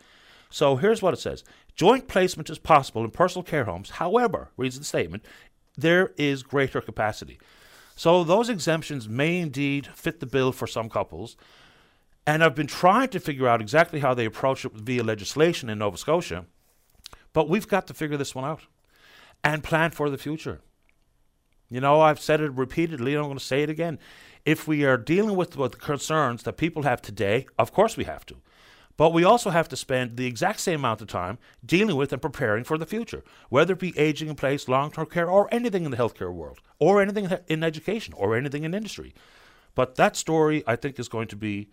So 0.50 0.76
here's 0.76 1.02
what 1.02 1.14
it 1.14 1.20
says 1.20 1.44
Joint 1.74 2.08
placement 2.08 2.50
is 2.50 2.58
possible 2.58 3.04
in 3.04 3.10
personal 3.10 3.42
care 3.42 3.64
homes. 3.64 3.90
However, 3.90 4.50
reads 4.56 4.78
the 4.78 4.84
statement, 4.84 5.24
there 5.76 6.12
is 6.16 6.42
greater 6.42 6.80
capacity. 6.80 7.38
So 7.94 8.22
those 8.24 8.48
exemptions 8.48 9.08
may 9.08 9.38
indeed 9.38 9.88
fit 9.88 10.20
the 10.20 10.26
bill 10.26 10.52
for 10.52 10.66
some 10.66 10.88
couples. 10.88 11.36
And 12.26 12.44
I've 12.44 12.54
been 12.54 12.66
trying 12.66 13.08
to 13.08 13.20
figure 13.20 13.48
out 13.48 13.60
exactly 13.60 14.00
how 14.00 14.12
they 14.12 14.26
approach 14.26 14.64
it 14.64 14.72
via 14.72 15.02
legislation 15.02 15.70
in 15.70 15.78
Nova 15.78 15.96
Scotia. 15.96 16.44
But 17.32 17.48
we've 17.48 17.66
got 17.66 17.86
to 17.86 17.94
figure 17.94 18.16
this 18.16 18.34
one 18.34 18.44
out 18.44 18.62
and 19.42 19.64
plan 19.64 19.92
for 19.92 20.10
the 20.10 20.18
future. 20.18 20.60
You 21.70 21.80
know, 21.80 22.00
I've 22.00 22.20
said 22.20 22.40
it 22.40 22.52
repeatedly, 22.52 23.14
and 23.14 23.20
I'm 23.20 23.28
going 23.28 23.38
to 23.38 23.44
say 23.44 23.62
it 23.62 23.70
again. 23.70 23.98
If 24.44 24.66
we 24.66 24.84
are 24.84 24.96
dealing 24.96 25.36
with, 25.36 25.50
the 25.52 25.68
concerns 25.68 26.42
that 26.44 26.56
people 26.56 26.82
have 26.82 27.02
today, 27.02 27.46
of 27.58 27.72
course 27.72 27.96
we 27.96 28.04
have 28.04 28.24
to. 28.26 28.36
But 28.98 29.12
we 29.12 29.22
also 29.22 29.50
have 29.50 29.68
to 29.68 29.76
spend 29.76 30.16
the 30.16 30.26
exact 30.26 30.58
same 30.58 30.80
amount 30.80 31.00
of 31.00 31.06
time 31.06 31.38
dealing 31.64 31.96
with 31.96 32.12
and 32.12 32.20
preparing 32.20 32.64
for 32.64 32.76
the 32.76 32.84
future, 32.84 33.22
whether 33.48 33.72
it 33.74 33.78
be 33.78 33.96
aging 33.96 34.28
in 34.28 34.34
place, 34.34 34.68
long 34.68 34.90
term 34.90 35.06
care, 35.06 35.30
or 35.30 35.48
anything 35.54 35.84
in 35.84 35.92
the 35.92 35.96
healthcare 35.96 36.34
world, 36.34 36.58
or 36.80 37.00
anything 37.00 37.30
in 37.46 37.62
education, 37.62 38.12
or 38.14 38.36
anything 38.36 38.64
in 38.64 38.74
industry. 38.74 39.14
But 39.76 39.94
that 39.94 40.16
story, 40.16 40.64
I 40.66 40.74
think, 40.74 40.98
is 40.98 41.08
going 41.08 41.28
to 41.28 41.36
be 41.36 41.68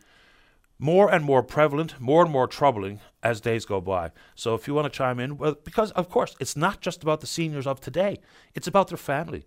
more 0.78 1.12
and 1.12 1.26
more 1.26 1.42
prevalent, 1.42 2.00
more 2.00 2.22
and 2.22 2.32
more 2.32 2.48
troubling 2.48 3.00
as 3.24 3.42
days 3.42 3.66
go 3.66 3.82
by. 3.82 4.12
So 4.36 4.54
if 4.54 4.68
you 4.68 4.76
want 4.76 4.86
to 4.86 4.96
chime 4.96 5.20
in, 5.20 5.40
well, 5.40 5.56
because 5.64 5.90
of 5.92 6.10
course, 6.10 6.36
it's 6.40 6.56
not 6.56 6.80
just 6.80 7.02
about 7.02 7.22
the 7.22 7.28
seniors 7.28 7.66
of 7.66 7.82
today, 7.82 8.20
it's 8.54 8.68
about 8.68 8.90
their 8.90 8.98
family. 8.98 9.46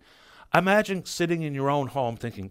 Imagine 0.52 1.04
sitting 1.04 1.42
in 1.42 1.54
your 1.54 1.70
own 1.70 1.88
home 1.88 2.16
thinking, 2.16 2.50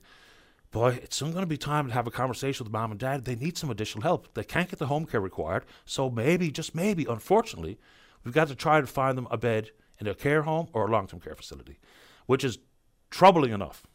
boy, 0.78 1.00
it's 1.02 1.16
soon 1.16 1.32
going 1.32 1.42
to 1.42 1.48
be 1.48 1.58
time 1.58 1.88
to 1.88 1.94
have 1.94 2.06
a 2.06 2.12
conversation 2.12 2.64
with 2.64 2.72
mom 2.72 2.92
and 2.92 3.00
dad. 3.00 3.26
They 3.26 3.36
need 3.36 3.58
some 3.58 3.72
additional 3.72 4.04
help. 4.04 4.34
They 4.36 4.44
can't 4.44 4.70
get 4.70 4.78
the 4.78 4.86
home 4.86 5.06
care 5.06 5.20
required. 5.20 5.66
So 5.86 6.10
maybe, 6.10 6.52
just 6.52 6.76
maybe, 6.76 7.06
unfortunately, 7.10 7.80
we've 8.24 8.34
got 8.34 8.48
to 8.50 8.56
try 8.56 8.80
to 8.80 8.86
find 8.86 9.18
them 9.18 9.28
a 9.32 9.38
bed 9.38 9.72
in 10.00 10.06
a 10.06 10.14
care 10.14 10.44
home 10.44 10.68
or 10.74 10.88
a 10.88 10.92
long 10.92 11.08
term 11.08 11.20
care 11.20 11.34
facility, 11.34 11.80
which 12.28 12.44
is 12.44 12.60
troubling 13.10 13.54
enough. 13.54 13.88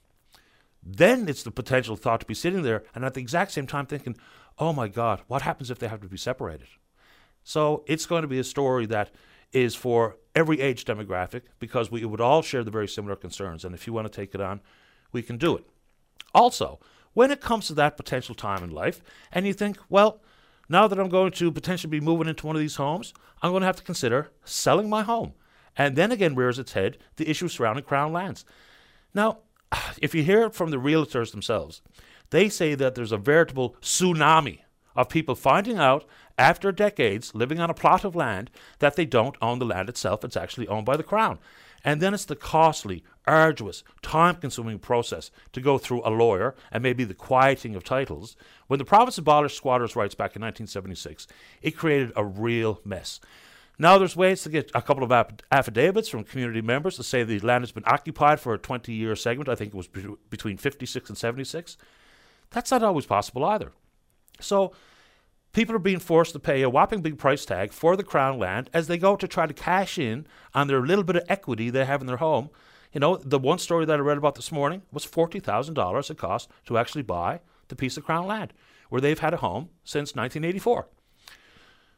Then 0.82 1.28
it's 1.28 1.44
the 1.44 1.52
potential 1.52 1.94
thought 1.94 2.18
to 2.20 2.26
be 2.26 2.34
sitting 2.34 2.62
there 2.62 2.82
and 2.94 3.04
at 3.04 3.14
the 3.14 3.20
exact 3.20 3.52
same 3.52 3.68
time 3.68 3.86
thinking, 3.86 4.16
oh 4.58 4.72
my 4.72 4.88
God, 4.88 5.22
what 5.28 5.42
happens 5.42 5.70
if 5.70 5.78
they 5.78 5.86
have 5.86 6.00
to 6.00 6.08
be 6.08 6.16
separated? 6.16 6.66
So 7.44 7.84
it's 7.86 8.06
going 8.06 8.22
to 8.22 8.28
be 8.28 8.40
a 8.40 8.44
story 8.44 8.86
that 8.86 9.10
is 9.52 9.76
for 9.76 10.16
every 10.34 10.60
age 10.60 10.84
demographic 10.84 11.42
because 11.60 11.92
we 11.92 12.04
would 12.04 12.20
all 12.20 12.42
share 12.42 12.64
the 12.64 12.72
very 12.72 12.88
similar 12.88 13.14
concerns. 13.14 13.64
And 13.64 13.72
if 13.72 13.86
you 13.86 13.92
want 13.92 14.10
to 14.10 14.20
take 14.20 14.34
it 14.34 14.40
on, 14.40 14.60
we 15.12 15.22
can 15.22 15.36
do 15.36 15.56
it. 15.56 15.64
Also, 16.34 16.80
when 17.14 17.30
it 17.30 17.40
comes 17.40 17.66
to 17.66 17.74
that 17.74 17.96
potential 17.96 18.34
time 18.34 18.64
in 18.64 18.70
life, 18.70 19.02
and 19.30 19.46
you 19.46 19.52
think, 19.52 19.78
well, 19.88 20.20
now 20.68 20.88
that 20.88 20.98
I'm 20.98 21.08
going 21.08 21.32
to 21.32 21.52
potentially 21.52 21.90
be 21.90 22.00
moving 22.00 22.28
into 22.28 22.46
one 22.46 22.56
of 22.56 22.60
these 22.60 22.76
homes, 22.76 23.12
I'm 23.42 23.50
going 23.50 23.60
to 23.60 23.66
have 23.66 23.76
to 23.76 23.82
consider 23.82 24.30
selling 24.44 24.88
my 24.88 25.02
home. 25.02 25.34
And 25.76 25.96
then 25.96 26.12
again 26.12 26.34
rears 26.34 26.58
its 26.58 26.72
head 26.72 26.98
the 27.16 27.28
issue 27.28 27.48
surrounding 27.48 27.84
Crown 27.84 28.12
lands. 28.12 28.44
Now, 29.14 29.38
if 30.00 30.14
you 30.14 30.22
hear 30.22 30.44
it 30.44 30.54
from 30.54 30.70
the 30.70 30.78
realtors 30.78 31.32
themselves, 31.32 31.82
they 32.30 32.48
say 32.48 32.74
that 32.74 32.94
there's 32.94 33.12
a 33.12 33.18
veritable 33.18 33.76
tsunami 33.82 34.60
of 34.96 35.08
people 35.08 35.34
finding 35.34 35.78
out 35.78 36.04
after 36.38 36.72
decades 36.72 37.34
living 37.34 37.60
on 37.60 37.70
a 37.70 37.74
plot 37.74 38.04
of 38.04 38.16
land 38.16 38.50
that 38.78 38.96
they 38.96 39.04
don't 39.04 39.36
own 39.42 39.58
the 39.58 39.66
land 39.66 39.88
itself, 39.88 40.24
it's 40.24 40.36
actually 40.36 40.68
owned 40.68 40.86
by 40.86 40.96
the 40.96 41.02
Crown. 41.02 41.38
And 41.84 42.00
then 42.00 42.14
it's 42.14 42.24
the 42.24 42.36
costly, 42.36 43.02
arduous, 43.26 43.82
time 44.02 44.36
consuming 44.36 44.78
process 44.78 45.30
to 45.52 45.60
go 45.60 45.78
through 45.78 46.02
a 46.04 46.10
lawyer 46.10 46.54
and 46.70 46.82
maybe 46.82 47.04
the 47.04 47.14
quieting 47.14 47.74
of 47.74 47.84
titles. 47.84 48.36
When 48.68 48.78
the 48.78 48.84
province 48.84 49.18
abolished 49.18 49.56
squatters' 49.56 49.96
rights 49.96 50.14
back 50.14 50.36
in 50.36 50.42
1976, 50.42 51.26
it 51.60 51.72
created 51.72 52.12
a 52.16 52.24
real 52.24 52.80
mess. 52.84 53.20
Now 53.78 53.98
there's 53.98 54.16
ways 54.16 54.42
to 54.42 54.48
get 54.48 54.70
a 54.74 54.82
couple 54.82 55.02
of 55.02 55.34
affidavits 55.50 56.08
from 56.08 56.24
community 56.24 56.60
members 56.60 56.96
to 56.96 57.02
say 57.02 57.24
the 57.24 57.40
land 57.40 57.62
has 57.62 57.72
been 57.72 57.84
occupied 57.86 58.38
for 58.38 58.54
a 58.54 58.58
20 58.58 58.92
year 58.92 59.16
segment. 59.16 59.48
I 59.48 59.54
think 59.54 59.74
it 59.74 59.76
was 59.76 59.88
between 59.88 60.56
56 60.56 61.08
and 61.08 61.18
76. 61.18 61.76
That's 62.50 62.70
not 62.70 62.82
always 62.82 63.06
possible 63.06 63.44
either. 63.44 63.72
So 64.40 64.72
people 65.52 65.74
are 65.74 65.80
being 65.80 65.98
forced 65.98 66.32
to 66.32 66.38
pay 66.38 66.62
a 66.62 66.70
whopping 66.70 67.02
big 67.02 67.18
price 67.18 67.44
tag 67.44 67.72
for 67.72 67.96
the 67.96 68.02
crown 68.02 68.38
land 68.38 68.70
as 68.72 68.86
they 68.86 68.98
go 68.98 69.16
to 69.16 69.28
try 69.28 69.46
to 69.46 69.54
cash 69.54 69.98
in 69.98 70.26
on 70.54 70.66
their 70.66 70.80
little 70.80 71.04
bit 71.04 71.16
of 71.16 71.24
equity 71.28 71.70
they 71.70 71.84
have 71.84 72.00
in 72.00 72.06
their 72.06 72.16
home. 72.18 72.50
You 72.92 73.00
know, 73.00 73.16
the 73.16 73.38
one 73.38 73.58
story 73.58 73.84
that 73.86 73.98
I 73.98 74.02
read 74.02 74.18
about 74.18 74.34
this 74.34 74.52
morning 74.52 74.82
was 74.92 75.06
$40,000 75.06 76.10
it 76.10 76.18
cost 76.18 76.48
to 76.66 76.78
actually 76.78 77.02
buy 77.02 77.40
the 77.68 77.76
piece 77.76 77.96
of 77.96 78.04
crown 78.04 78.26
land 78.26 78.52
where 78.88 79.00
they've 79.00 79.18
had 79.18 79.32
a 79.32 79.38
home 79.38 79.70
since 79.84 80.14
1984. 80.14 80.88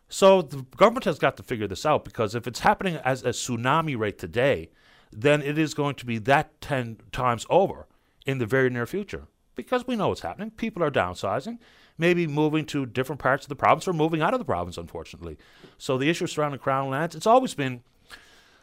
So 0.08 0.42
the 0.42 0.64
government 0.76 1.04
has 1.06 1.18
got 1.18 1.36
to 1.38 1.42
figure 1.42 1.66
this 1.66 1.84
out 1.84 2.04
because 2.04 2.34
if 2.34 2.46
it's 2.46 2.60
happening 2.60 2.96
as 2.96 3.22
a 3.22 3.30
tsunami 3.30 3.98
rate 3.98 4.18
today, 4.18 4.70
then 5.10 5.42
it 5.42 5.58
is 5.58 5.74
going 5.74 5.96
to 5.96 6.06
be 6.06 6.18
that 6.18 6.60
10 6.60 6.98
times 7.10 7.46
over 7.50 7.86
in 8.26 8.38
the 8.38 8.46
very 8.46 8.70
near 8.70 8.86
future 8.86 9.26
because 9.54 9.86
we 9.86 9.96
know 9.96 10.08
what's 10.08 10.20
happening. 10.20 10.50
People 10.50 10.82
are 10.82 10.90
downsizing, 10.90 11.58
maybe 11.98 12.26
moving 12.26 12.64
to 12.66 12.86
different 12.86 13.20
parts 13.20 13.44
of 13.44 13.48
the 13.48 13.56
province 13.56 13.86
or 13.86 13.92
moving 13.92 14.22
out 14.22 14.34
of 14.34 14.38
the 14.38 14.44
province, 14.44 14.76
unfortunately. 14.76 15.38
So 15.78 15.96
the 15.96 16.10
issue 16.10 16.26
surrounding 16.26 16.60
Crown 16.60 16.90
lands, 16.90 17.14
it's 17.14 17.26
always 17.26 17.54
been 17.54 17.82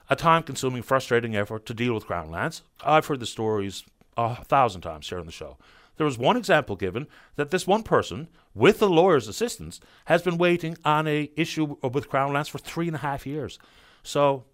a 0.10 0.16
time 0.16 0.44
consuming, 0.44 0.84
frustrating 0.84 1.36
effort 1.36 1.66
to 1.68 1.74
deal 1.74 1.94
with 1.94 2.06
Crown 2.06 2.30
lands. 2.30 2.64
I've 2.84 3.06
heard 3.06 3.20
the 3.20 3.26
stories 3.26 3.84
a 4.18 4.44
thousand 4.44 4.82
times 4.82 5.08
here 5.08 5.20
on 5.20 5.26
the 5.26 5.32
show. 5.32 5.58
There 5.98 6.06
was 6.06 6.18
one 6.18 6.36
example 6.38 6.76
given 6.76 7.08
that 7.36 7.52
this 7.52 7.68
one 7.68 7.84
person, 7.84 8.28
with 8.54 8.80
the 8.80 8.90
lawyer's 8.90 9.28
assistance, 9.28 9.80
has 10.06 10.22
been 10.22 10.38
waiting 10.38 10.78
on 10.84 11.08
a 11.08 11.32
issue 11.36 11.78
with 11.84 12.10
Crown 12.10 12.34
lands 12.34 12.50
for 12.50 12.58
three 12.58 12.88
and 12.88 12.96
a 12.96 13.00
half 13.00 13.26
years. 13.26 13.60
So 14.04 14.46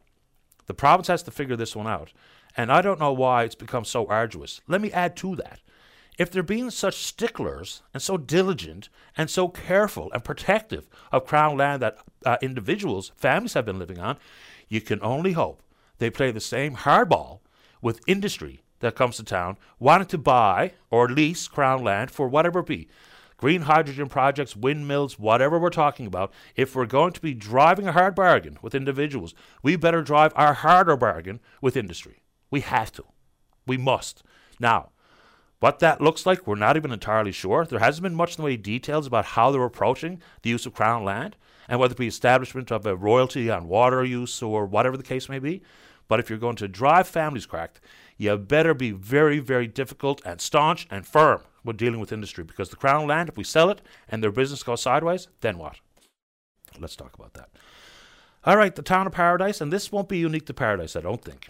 the 0.65 0.73
province 0.73 1.07
has 1.07 1.23
to 1.23 1.31
figure 1.31 1.55
this 1.55 1.75
one 1.75 1.87
out. 1.87 2.11
And 2.55 2.71
I 2.71 2.81
don't 2.81 2.99
know 2.99 3.13
why 3.13 3.43
it's 3.43 3.55
become 3.55 3.85
so 3.85 4.05
arduous. 4.07 4.61
Let 4.67 4.81
me 4.81 4.91
add 4.91 5.15
to 5.17 5.35
that. 5.37 5.61
If 6.17 6.31
they're 6.31 6.43
being 6.43 6.71
such 6.71 6.95
sticklers 6.95 7.83
and 7.93 8.01
so 8.01 8.17
diligent 8.17 8.89
and 9.15 9.29
so 9.29 9.47
careful 9.49 10.11
and 10.13 10.23
protective 10.23 10.87
of 11.11 11.25
Crown 11.25 11.57
land 11.57 11.81
that 11.81 11.99
uh, 12.25 12.37
individuals, 12.41 13.11
families 13.15 13.53
have 13.53 13.65
been 13.65 13.79
living 13.79 13.99
on, 13.99 14.17
you 14.67 14.81
can 14.81 14.99
only 15.03 15.33
hope 15.33 15.61
they 15.99 16.09
play 16.09 16.31
the 16.31 16.39
same 16.39 16.75
hardball 16.75 17.39
with 17.81 18.01
industry 18.07 18.61
that 18.79 18.95
comes 18.95 19.17
to 19.17 19.23
town 19.23 19.57
wanting 19.79 20.07
to 20.07 20.17
buy 20.17 20.73
or 20.89 21.07
lease 21.07 21.47
Crown 21.47 21.83
land 21.83 22.11
for 22.11 22.27
whatever 22.27 22.59
it 22.59 22.65
be 22.65 22.87
green 23.37 23.61
hydrogen 23.61 24.09
projects, 24.09 24.55
windmills, 24.55 25.17
whatever 25.17 25.57
we're 25.59 25.69
talking 25.69 26.07
about, 26.07 26.33
if 26.55 26.75
we're 26.75 26.85
going 26.85 27.13
to 27.13 27.21
be 27.21 27.33
driving 27.33 27.87
a 27.87 27.91
hard 27.91 28.15
bargain 28.15 28.57
with 28.61 28.75
individuals, 28.75 29.33
we 29.63 29.75
better 29.75 30.01
drive 30.01 30.33
our 30.35 30.53
harder 30.53 30.97
bargain 30.97 31.39
with 31.61 31.77
industry. 31.77 32.23
We 32.49 32.61
have 32.61 32.91
to. 32.93 33.05
We 33.65 33.77
must. 33.77 34.23
Now, 34.59 34.89
what 35.59 35.79
that 35.79 36.01
looks 36.01 36.25
like, 36.25 36.45
we're 36.45 36.55
not 36.55 36.77
even 36.77 36.91
entirely 36.91 37.31
sure. 37.31 37.65
There 37.65 37.79
hasn't 37.79 38.03
been 38.03 38.15
much 38.15 38.31
in 38.31 38.37
the 38.37 38.43
way 38.43 38.53
of 38.53 38.63
details 38.63 39.07
about 39.07 39.25
how 39.25 39.51
they're 39.51 39.63
approaching 39.63 40.21
the 40.43 40.49
use 40.51 40.65
of 40.65 40.73
Crown 40.73 41.03
land 41.03 41.35
and 41.67 41.79
whether 41.79 41.93
it 41.93 41.97
be 41.97 42.07
establishment 42.07 42.71
of 42.71 42.85
a 42.85 42.95
royalty 42.95 43.49
on 43.49 43.67
water 43.67 44.03
use 44.03 44.41
or 44.41 44.65
whatever 44.65 44.97
the 44.97 45.03
case 45.03 45.27
may 45.27 45.39
be. 45.39 45.61
But 46.07 46.19
if 46.19 46.29
you're 46.29 46.39
going 46.39 46.55
to 46.57 46.67
drive 46.67 47.07
families 47.07 47.45
cracked, 47.45 47.81
you 48.17 48.37
better 48.37 48.73
be 48.73 48.91
very, 48.91 49.39
very 49.39 49.67
difficult 49.67 50.21
and 50.25 50.39
staunch 50.39 50.87
and 50.89 51.05
firm 51.05 51.41
with 51.63 51.77
dealing 51.77 51.99
with 51.99 52.13
industry 52.13 52.43
because 52.43 52.69
the 52.69 52.75
Crown 52.75 53.07
land, 53.07 53.29
if 53.29 53.37
we 53.37 53.43
sell 53.43 53.69
it 53.69 53.81
and 54.07 54.23
their 54.23 54.31
business 54.31 54.63
goes 54.63 54.81
sideways, 54.81 55.27
then 55.41 55.57
what? 55.57 55.79
Let's 56.79 56.95
talk 56.95 57.13
about 57.15 57.33
that. 57.33 57.49
All 58.45 58.55
right, 58.55 58.73
the 58.73 58.81
town 58.81 59.07
of 59.07 59.13
Paradise, 59.13 59.59
and 59.59 59.73
this 59.73 59.91
won't 59.91 60.07
be 60.07 60.19
unique 60.19 60.45
to 60.45 60.53
Paradise, 60.53 60.95
I 60.95 61.01
don't 61.01 61.21
think. 61.21 61.49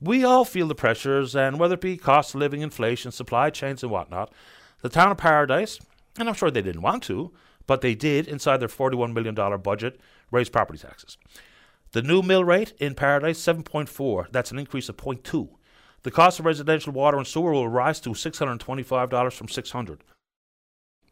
We 0.00 0.24
all 0.24 0.44
feel 0.44 0.68
the 0.68 0.74
pressures, 0.74 1.34
and 1.34 1.58
whether 1.58 1.74
it 1.74 1.80
be 1.80 1.96
cost 1.96 2.34
of 2.34 2.40
living, 2.40 2.60
inflation, 2.60 3.10
supply 3.10 3.50
chains, 3.50 3.82
and 3.82 3.90
whatnot, 3.90 4.32
the 4.82 4.88
town 4.88 5.10
of 5.10 5.18
Paradise, 5.18 5.80
and 6.18 6.28
I'm 6.28 6.34
sure 6.34 6.50
they 6.50 6.62
didn't 6.62 6.82
want 6.82 7.02
to, 7.04 7.32
but 7.66 7.80
they 7.80 7.94
did, 7.94 8.28
inside 8.28 8.58
their 8.58 8.68
$41 8.68 9.12
million 9.12 9.34
budget, 9.60 10.00
raise 10.30 10.48
property 10.48 10.78
taxes. 10.78 11.18
The 11.92 12.02
new 12.02 12.22
mill 12.22 12.44
rate 12.44 12.74
in 12.78 12.94
Paradise, 12.94 13.40
7.4. 13.40 14.30
That's 14.30 14.50
an 14.50 14.58
increase 14.58 14.88
of 14.88 14.96
0.2. 14.96 15.48
The 16.02 16.10
cost 16.10 16.38
of 16.38 16.46
residential 16.46 16.92
water 16.92 17.16
and 17.16 17.26
sewer 17.26 17.52
will 17.52 17.68
rise 17.68 17.98
to 18.00 18.10
$625 18.10 19.32
from 19.32 19.48
600. 19.48 20.04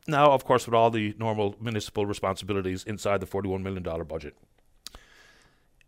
Now, 0.07 0.31
of 0.31 0.45
course, 0.45 0.67
with 0.67 0.75
all 0.75 0.91
the 0.91 1.15
normal 1.19 1.57
municipal 1.61 2.07
responsibilities 2.07 2.85
inside 2.85 3.21
the 3.21 3.27
$41 3.27 3.63
million 3.63 3.83
budget. 4.05 4.37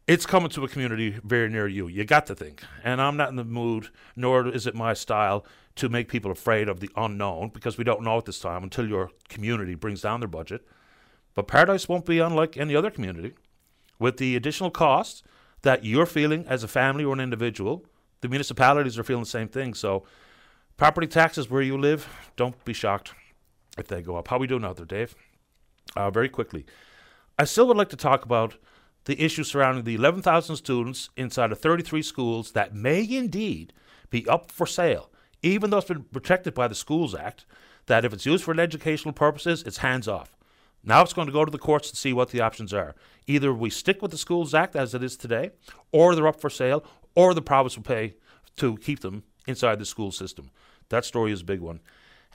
It's 0.08 0.24
coming 0.24 0.48
to 0.50 0.64
a 0.64 0.68
community 0.68 1.18
very 1.22 1.50
near 1.50 1.68
you. 1.68 1.86
You 1.86 2.02
got 2.06 2.24
to 2.28 2.34
think. 2.34 2.62
And 2.82 2.98
I'm 2.98 3.18
not 3.18 3.28
in 3.28 3.36
the 3.36 3.44
mood, 3.44 3.90
nor 4.16 4.48
is 4.48 4.66
it 4.66 4.74
my 4.74 4.94
style, 4.94 5.44
to 5.76 5.90
make 5.90 6.08
people 6.08 6.30
afraid 6.30 6.66
of 6.66 6.80
the 6.80 6.88
unknown 6.96 7.50
because 7.50 7.76
we 7.76 7.84
don't 7.84 8.02
know 8.02 8.16
at 8.16 8.24
this 8.24 8.40
time 8.40 8.62
until 8.62 8.88
your 8.88 9.10
community 9.28 9.74
brings 9.74 10.00
down 10.00 10.20
their 10.20 10.28
budget. 10.28 10.66
But 11.34 11.46
Paradise 11.46 11.90
won't 11.90 12.06
be 12.06 12.20
unlike 12.20 12.56
any 12.56 12.74
other 12.74 12.90
community. 12.90 13.34
With 13.98 14.16
the 14.16 14.34
additional 14.34 14.70
costs 14.70 15.22
that 15.60 15.84
you're 15.84 16.06
feeling 16.06 16.46
as 16.48 16.64
a 16.64 16.68
family 16.68 17.04
or 17.04 17.12
an 17.12 17.20
individual, 17.20 17.84
the 18.22 18.28
municipalities 18.28 18.98
are 18.98 19.04
feeling 19.04 19.24
the 19.24 19.28
same 19.28 19.48
thing. 19.48 19.74
So, 19.74 20.04
property 20.78 21.06
taxes 21.06 21.50
where 21.50 21.60
you 21.60 21.76
live, 21.76 22.08
don't 22.34 22.64
be 22.64 22.72
shocked 22.72 23.12
if 23.76 23.88
they 23.88 24.00
go 24.00 24.16
up. 24.16 24.28
How 24.28 24.38
we 24.38 24.46
doing 24.46 24.64
out 24.64 24.76
there, 24.76 24.86
Dave? 24.86 25.14
Uh, 25.94 26.10
very 26.10 26.30
quickly, 26.30 26.64
I 27.38 27.44
still 27.44 27.68
would 27.68 27.76
like 27.76 27.90
to 27.90 27.96
talk 27.96 28.24
about 28.24 28.56
the 29.08 29.24
issue 29.24 29.42
surrounding 29.42 29.84
the 29.84 29.94
11,000 29.94 30.54
students 30.56 31.08
inside 31.16 31.50
of 31.50 31.58
33 31.58 32.02
schools 32.02 32.52
that 32.52 32.74
may 32.74 33.00
indeed 33.10 33.72
be 34.10 34.28
up 34.28 34.52
for 34.52 34.66
sale, 34.66 35.10
even 35.42 35.70
though 35.70 35.78
it's 35.78 35.88
been 35.88 36.02
protected 36.04 36.52
by 36.52 36.68
the 36.68 36.74
Schools 36.74 37.14
Act. 37.14 37.46
That 37.86 38.04
if 38.04 38.12
it's 38.12 38.26
used 38.26 38.44
for 38.44 38.60
educational 38.60 39.14
purposes, 39.14 39.62
it's 39.62 39.78
hands 39.78 40.08
off. 40.08 40.36
Now 40.84 41.00
it's 41.00 41.14
going 41.14 41.26
to 41.26 41.32
go 41.32 41.46
to 41.46 41.50
the 41.50 41.56
courts 41.56 41.90
to 41.90 41.96
see 41.96 42.12
what 42.12 42.28
the 42.28 42.42
options 42.42 42.74
are. 42.74 42.94
Either 43.26 43.54
we 43.54 43.70
stick 43.70 44.02
with 44.02 44.10
the 44.10 44.18
Schools 44.18 44.52
Act 44.52 44.76
as 44.76 44.94
it 44.94 45.02
is 45.02 45.16
today, 45.16 45.52
or 45.90 46.14
they're 46.14 46.28
up 46.28 46.38
for 46.38 46.50
sale, 46.50 46.84
or 47.14 47.32
the 47.32 47.40
province 47.40 47.76
will 47.76 47.84
pay 47.84 48.14
to 48.56 48.76
keep 48.76 49.00
them 49.00 49.22
inside 49.46 49.78
the 49.78 49.86
school 49.86 50.12
system. 50.12 50.50
That 50.90 51.06
story 51.06 51.32
is 51.32 51.40
a 51.40 51.46
big 51.46 51.60
one. 51.60 51.80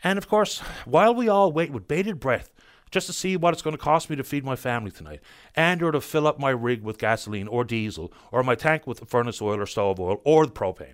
And 0.04 0.18
of 0.18 0.28
course, 0.28 0.58
while 0.86 1.14
we 1.14 1.30
all 1.30 1.52
wait 1.52 1.72
with 1.72 1.88
bated 1.88 2.20
breath 2.20 2.52
just 2.94 3.08
to 3.08 3.14
see 3.14 3.36
what 3.36 3.54
it's 3.54 3.62
going 3.62 3.76
to 3.76 3.82
cost 3.82 4.10
me 4.10 4.16
to 4.16 4.24
feed 4.24 4.46
my 4.46 4.56
family 4.56 4.92
tonight, 4.92 5.20
and 5.56 5.84
or 5.84 5.92
to 5.92 6.00
fill 6.00 6.28
up 6.28 6.40
my 6.40 6.52
rig 6.52 6.82
with 6.82 6.98
gasoline 6.98 7.50
or 7.50 7.66
diesel, 7.66 8.14
or 8.32 8.44
my 8.44 8.56
tank 8.56 8.88
with 8.88 9.10
furnace 9.10 9.42
oil 9.42 9.60
or 9.60 9.66
stove 9.66 10.00
oil 10.00 10.22
or 10.24 10.46
the 10.46 10.52
propane. 10.52 10.94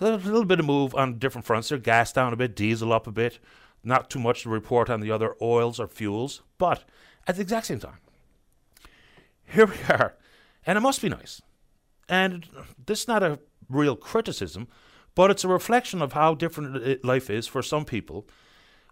A 0.00 0.04
little 0.04 0.44
bit 0.44 0.60
of 0.60 0.66
move 0.66 0.94
on 0.94 1.18
different 1.18 1.46
fronts 1.46 1.68
there. 1.68 1.78
Gas 1.78 2.12
down 2.12 2.32
a 2.32 2.36
bit, 2.36 2.54
diesel 2.54 2.92
up 2.92 3.06
a 3.08 3.12
bit. 3.12 3.40
Not 3.82 4.08
too 4.08 4.20
much 4.20 4.44
to 4.44 4.48
report 4.48 4.88
on 4.88 5.00
the 5.00 5.10
other 5.10 5.34
oils 5.42 5.80
or 5.80 5.88
fuels, 5.88 6.42
but 6.56 6.84
at 7.26 7.36
the 7.36 7.42
exact 7.42 7.66
same 7.66 7.80
time, 7.80 7.98
here 9.44 9.66
we 9.66 9.76
are, 9.88 10.14
and 10.64 10.78
it 10.78 10.82
must 10.82 11.02
be 11.02 11.08
nice 11.08 11.42
and 12.10 12.48
this 12.86 13.02
is 13.02 13.08
not 13.08 13.22
a 13.22 13.38
real 13.68 13.96
criticism, 13.96 14.66
But 15.14 15.30
it's 15.30 15.44
a 15.44 15.48
reflection 15.48 16.02
of 16.02 16.12
how 16.12 16.34
different 16.34 17.04
life 17.04 17.30
is 17.30 17.46
for 17.46 17.62
some 17.62 17.84
people 17.84 18.26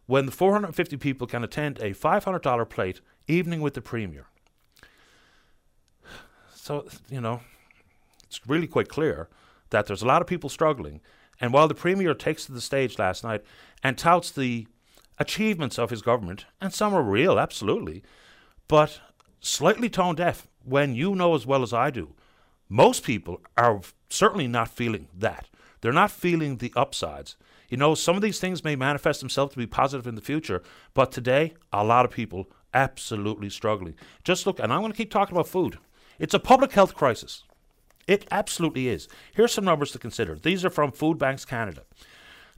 when 0.09 0.31
450 0.31 0.97
people 0.97 1.27
can 1.27 1.45
attend 1.45 1.79
a 1.81 1.93
$500 1.93 2.69
plate 2.71 3.03
evening 3.29 3.61
with 3.61 3.75
the 3.75 3.83
Premier. 3.83 4.25
So, 6.55 6.89
you 7.11 7.21
know, 7.21 7.43
it's 8.25 8.41
really 8.49 8.67
quite 8.67 8.89
clear 8.89 9.29
that 9.69 9.87
there's 9.87 10.01
a 10.01 10.07
lot 10.07 10.23
of 10.23 10.27
people 10.27 10.49
struggling. 10.49 11.03
And 11.43 11.53
while 11.53 11.69
the 11.69 11.75
Premier 11.75 12.15
takes 12.15 12.47
to 12.47 12.53
the 12.53 12.63
stage 12.63 12.99
last 12.99 13.23
night 13.23 13.45
and 13.83 13.99
touts 13.99 14.31
the 14.31 14.67
achievements 15.19 15.79
of 15.79 15.91
his 15.91 16.01
government, 16.01 16.47
and 16.59 16.73
some 16.73 16.95
are 16.95 17.03
real, 17.03 17.39
absolutely, 17.39 18.03
but 18.67 19.01
slightly 19.41 19.91
tone 19.91 20.15
deaf 20.15 20.49
when 20.65 20.95
you 20.95 21.15
know 21.15 21.35
as 21.35 21.47
well 21.47 21.63
as 21.63 21.75
I 21.75 21.91
do, 21.91 22.15
most 22.71 23.05
people 23.05 23.43
are 23.59 23.83
certainly 24.09 24.49
not 24.49 24.69
feeling 24.69 25.09
that. 25.15 25.49
They're 25.83 25.93
not 25.93 26.11
feeling 26.11 26.57
the 26.57 26.73
upsides. 26.75 27.37
You 27.69 27.77
know, 27.77 27.95
some 27.95 28.17
of 28.17 28.23
these 28.23 28.41
things 28.41 28.65
may 28.65 28.77
manifest 28.77 29.21
themselves 29.21 29.53
to 29.53 29.59
be 29.59 29.67
positive 29.67 30.07
in 30.07 30.15
the 30.15 30.21
future, 30.21 30.63
but 30.95 31.13
today, 31.13 31.55
a 31.73 31.85
lot 31.85 32.05
of 32.05 32.11
people 32.11 32.51
absolutely 32.73 33.51
struggling. 33.51 33.95
Just 34.25 34.47
look, 34.47 34.59
and 34.59 34.73
I'm 34.73 34.81
going 34.81 34.93
to 34.93 34.97
keep 34.97 35.11
talking 35.11 35.37
about 35.37 35.49
food. 35.49 35.79
It's 36.19 36.35
a 36.35 36.39
public 36.39 36.73
health 36.73 36.95
crisis. 36.95 37.45
It 38.07 38.27
absolutely 38.31 38.89
is. 38.89 39.07
Here's 39.35 39.53
some 39.53 39.67
numbers 39.67 39.93
to 39.93 39.99
consider. 39.99 40.35
These 40.35 40.65
are 40.65 40.71
from 40.71 40.93
Food 40.93 41.19
Banks 41.19 41.45
Canada. 41.45 41.83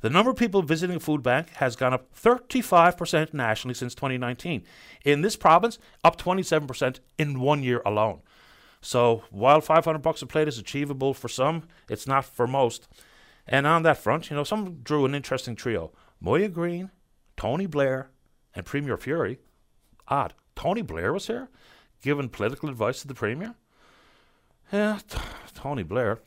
The 0.00 0.10
number 0.10 0.30
of 0.30 0.36
people 0.36 0.62
visiting 0.62 0.96
a 0.96 1.00
food 1.00 1.22
bank 1.22 1.50
has 1.56 1.76
gone 1.76 1.92
up 1.92 2.14
35% 2.14 3.34
nationally 3.34 3.74
since 3.74 3.94
2019. 3.94 4.62
In 5.04 5.20
this 5.22 5.36
province, 5.36 5.78
up 6.02 6.18
27% 6.18 7.00
in 7.18 7.40
one 7.40 7.62
year 7.62 7.82
alone. 7.84 8.20
So 8.80 9.24
while 9.30 9.60
500 9.60 9.98
bucks 9.98 10.22
a 10.22 10.26
plate 10.26 10.48
is 10.48 10.56
achievable 10.56 11.12
for 11.12 11.28
some, 11.28 11.64
it's 11.88 12.06
not 12.06 12.24
for 12.24 12.46
most. 12.46 12.88
And 13.50 13.66
on 13.66 13.82
that 13.82 13.98
front, 13.98 14.30
you 14.30 14.36
know, 14.36 14.44
some 14.44 14.76
drew 14.76 15.04
an 15.04 15.14
interesting 15.14 15.56
trio: 15.56 15.92
Moya 16.20 16.48
Greene, 16.48 16.90
Tony 17.36 17.66
Blair, 17.66 18.10
and 18.54 18.64
Premier 18.64 18.96
Furey. 18.96 19.38
Odd. 20.08 20.34
Tony 20.54 20.82
Blair 20.82 21.12
was 21.12 21.26
here, 21.26 21.48
giving 22.02 22.28
political 22.28 22.68
advice 22.68 23.00
to 23.00 23.08
the 23.08 23.14
Premier. 23.14 23.54
Yeah, 24.72 24.98
t- 25.08 25.18
Tony 25.54 25.82
Blair. 25.82 26.20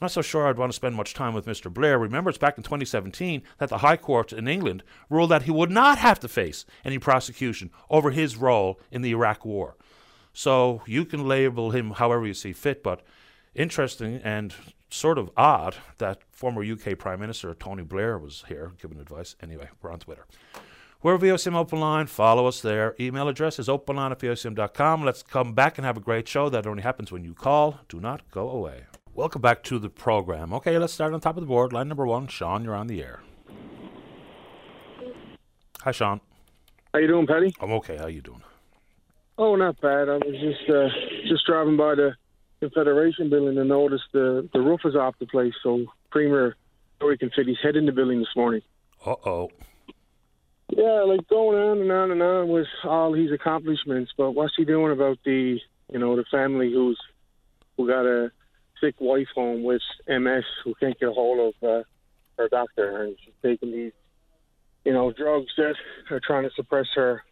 I'm 0.00 0.04
not 0.04 0.12
so 0.12 0.22
sure 0.22 0.46
I'd 0.46 0.58
want 0.58 0.70
to 0.70 0.76
spend 0.76 0.94
much 0.94 1.12
time 1.12 1.34
with 1.34 1.44
Mr. 1.44 1.72
Blair. 1.72 1.98
Remember, 1.98 2.30
it's 2.30 2.38
back 2.38 2.56
in 2.56 2.62
2017 2.62 3.42
that 3.58 3.68
the 3.68 3.78
High 3.78 3.96
Court 3.96 4.32
in 4.32 4.46
England 4.46 4.84
ruled 5.10 5.32
that 5.32 5.42
he 5.42 5.50
would 5.50 5.72
not 5.72 5.98
have 5.98 6.20
to 6.20 6.28
face 6.28 6.64
any 6.84 6.98
prosecution 6.98 7.72
over 7.90 8.12
his 8.12 8.36
role 8.36 8.80
in 8.92 9.02
the 9.02 9.10
Iraq 9.10 9.44
War. 9.44 9.76
So 10.32 10.82
you 10.86 11.04
can 11.04 11.26
label 11.26 11.72
him 11.72 11.90
however 11.90 12.26
you 12.26 12.34
see 12.34 12.52
fit, 12.52 12.84
but 12.84 13.02
interesting 13.56 14.20
and 14.22 14.54
sort 14.90 15.18
of 15.18 15.30
odd 15.36 15.76
that 15.98 16.22
former 16.30 16.62
UK 16.62 16.98
Prime 16.98 17.20
Minister 17.20 17.54
Tony 17.54 17.82
Blair 17.82 18.18
was 18.18 18.44
here 18.48 18.72
giving 18.80 18.98
advice. 19.00 19.36
Anyway, 19.42 19.68
we're 19.82 19.92
on 19.92 19.98
Twitter. 19.98 20.26
We're 21.00 21.16
VOCM 21.16 21.54
Open 21.54 21.78
Line. 21.78 22.06
Follow 22.08 22.46
us 22.46 22.60
there. 22.60 22.96
Email 22.98 23.28
address 23.28 23.60
is 23.60 23.68
openline 23.68 24.10
at 24.10 24.18
VOCM.com. 24.18 25.04
Let's 25.04 25.22
come 25.22 25.54
back 25.54 25.78
and 25.78 25.84
have 25.84 25.96
a 25.96 26.00
great 26.00 26.26
show. 26.26 26.48
That 26.48 26.66
only 26.66 26.82
happens 26.82 27.12
when 27.12 27.22
you 27.22 27.34
call. 27.34 27.78
Do 27.88 28.00
not 28.00 28.28
go 28.32 28.50
away. 28.50 28.86
Welcome 29.14 29.40
back 29.40 29.62
to 29.64 29.78
the 29.78 29.90
program. 29.90 30.52
Okay, 30.54 30.76
let's 30.78 30.92
start 30.92 31.14
on 31.14 31.20
top 31.20 31.36
of 31.36 31.42
the 31.42 31.46
board. 31.46 31.72
Line 31.72 31.88
number 31.88 32.06
one, 32.06 32.26
Sean, 32.26 32.64
you're 32.64 32.74
on 32.74 32.88
the 32.88 33.02
air. 33.02 33.20
Hi, 35.82 35.92
Sean. 35.92 36.20
How 36.92 36.98
you 36.98 37.06
doing, 37.06 37.26
Patty? 37.26 37.54
I'm 37.60 37.72
okay. 37.72 37.96
How 37.96 38.06
you 38.08 38.20
doing? 38.20 38.42
Oh, 39.36 39.54
not 39.54 39.80
bad. 39.80 40.08
I 40.08 40.16
was 40.16 40.34
just 40.40 40.68
uh, 40.68 40.88
just 41.28 41.46
driving 41.46 41.76
by 41.76 41.94
the 41.94 42.10
Confederation 42.60 43.30
building 43.30 43.58
and 43.58 43.68
noticed 43.68 44.04
the 44.12 44.48
the 44.52 44.60
roof 44.60 44.80
is 44.84 44.96
off 44.96 45.14
the 45.18 45.26
place. 45.26 45.54
So 45.62 45.86
Premier 46.10 46.56
Rory 47.00 47.18
can 47.18 47.30
fit 47.30 47.46
his 47.46 47.58
head 47.62 47.76
in 47.76 47.86
the 47.86 47.92
building 47.92 48.18
this 48.18 48.34
morning. 48.36 48.62
Uh 49.04 49.14
oh. 49.24 49.50
Yeah, 50.70 51.02
like 51.06 51.26
going 51.28 51.58
on 51.58 51.80
and 51.80 51.90
on 51.90 52.10
and 52.10 52.22
on 52.22 52.48
with 52.48 52.66
all 52.84 53.14
his 53.14 53.32
accomplishments, 53.32 54.12
but 54.16 54.32
what's 54.32 54.54
he 54.56 54.64
doing 54.64 54.92
about 54.92 55.18
the 55.24 55.58
you 55.90 55.98
know 55.98 56.16
the 56.16 56.24
family 56.30 56.72
who's 56.72 56.98
who 57.76 57.86
got 57.86 58.04
a 58.04 58.30
sick 58.80 58.96
wife 59.00 59.28
home 59.34 59.62
with 59.62 59.82
MS 60.06 60.44
who 60.64 60.74
can't 60.74 60.98
get 60.98 61.08
a 61.08 61.12
hold 61.12 61.54
of 61.62 61.68
uh, 61.68 61.82
her 62.36 62.48
doctor, 62.48 63.02
and 63.02 63.16
she's 63.24 63.34
taking 63.42 63.72
these, 63.72 63.92
you 64.84 64.92
know, 64.92 65.12
drugs 65.12 65.52
that 65.56 65.74
are 66.10 66.20
trying 66.20 66.44
to 66.44 66.50
suppress 66.54 66.86
her 66.94 67.22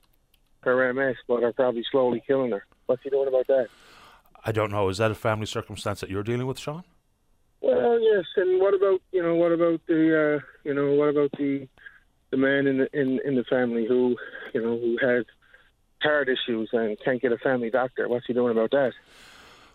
her 0.61 0.93
MS, 0.93 1.17
but 1.29 1.45
are 1.45 1.53
probably 1.53 1.85
slowly 1.91 2.23
killing 2.27 2.51
her. 2.51 2.65
What's 2.87 3.03
he 3.03 3.11
doing 3.11 3.29
about 3.29 3.47
that? 3.47 3.69
I 4.47 4.53
don't 4.53 4.71
know. 4.71 4.89
Is 4.89 4.99
that 4.99 5.11
a 5.11 5.15
family 5.15 5.47
circumstance 5.47 6.01
that 6.01 6.09
you're 6.09 6.23
dealing 6.23 6.47
with, 6.47 6.61
Sean? 6.61 6.85
Well, 7.61 8.01
yes. 8.01 8.25
And 8.37 8.61
what 8.61 8.75
about 8.75 9.03
you 9.11 9.21
know 9.21 9.35
what 9.35 9.51
about 9.51 9.81
the 9.89 10.39
uh, 10.39 10.47
you 10.63 10.73
know 10.73 10.93
what 10.95 11.09
about 11.09 11.33
the 11.37 11.67
the 12.31 12.37
man 12.37 12.69
in 12.69 12.79
the 12.79 12.89
in 12.99 13.19
in 13.25 13.35
the 13.35 13.45
family 13.45 13.87
who 13.87 14.15
you 14.55 14.63
know 14.63 14.79
who 14.79 14.97
had 15.05 15.25
heart 16.01 16.29
issues 16.29 16.71
and 16.73 16.97
can't 17.05 17.21
get 17.21 17.33
a 17.33 17.39
family 17.39 17.71
doctor? 17.71 18.09
What's 18.09 18.27
he 18.27 18.35
doing 18.35 18.53
about 18.53 18.71
that? 18.71 18.93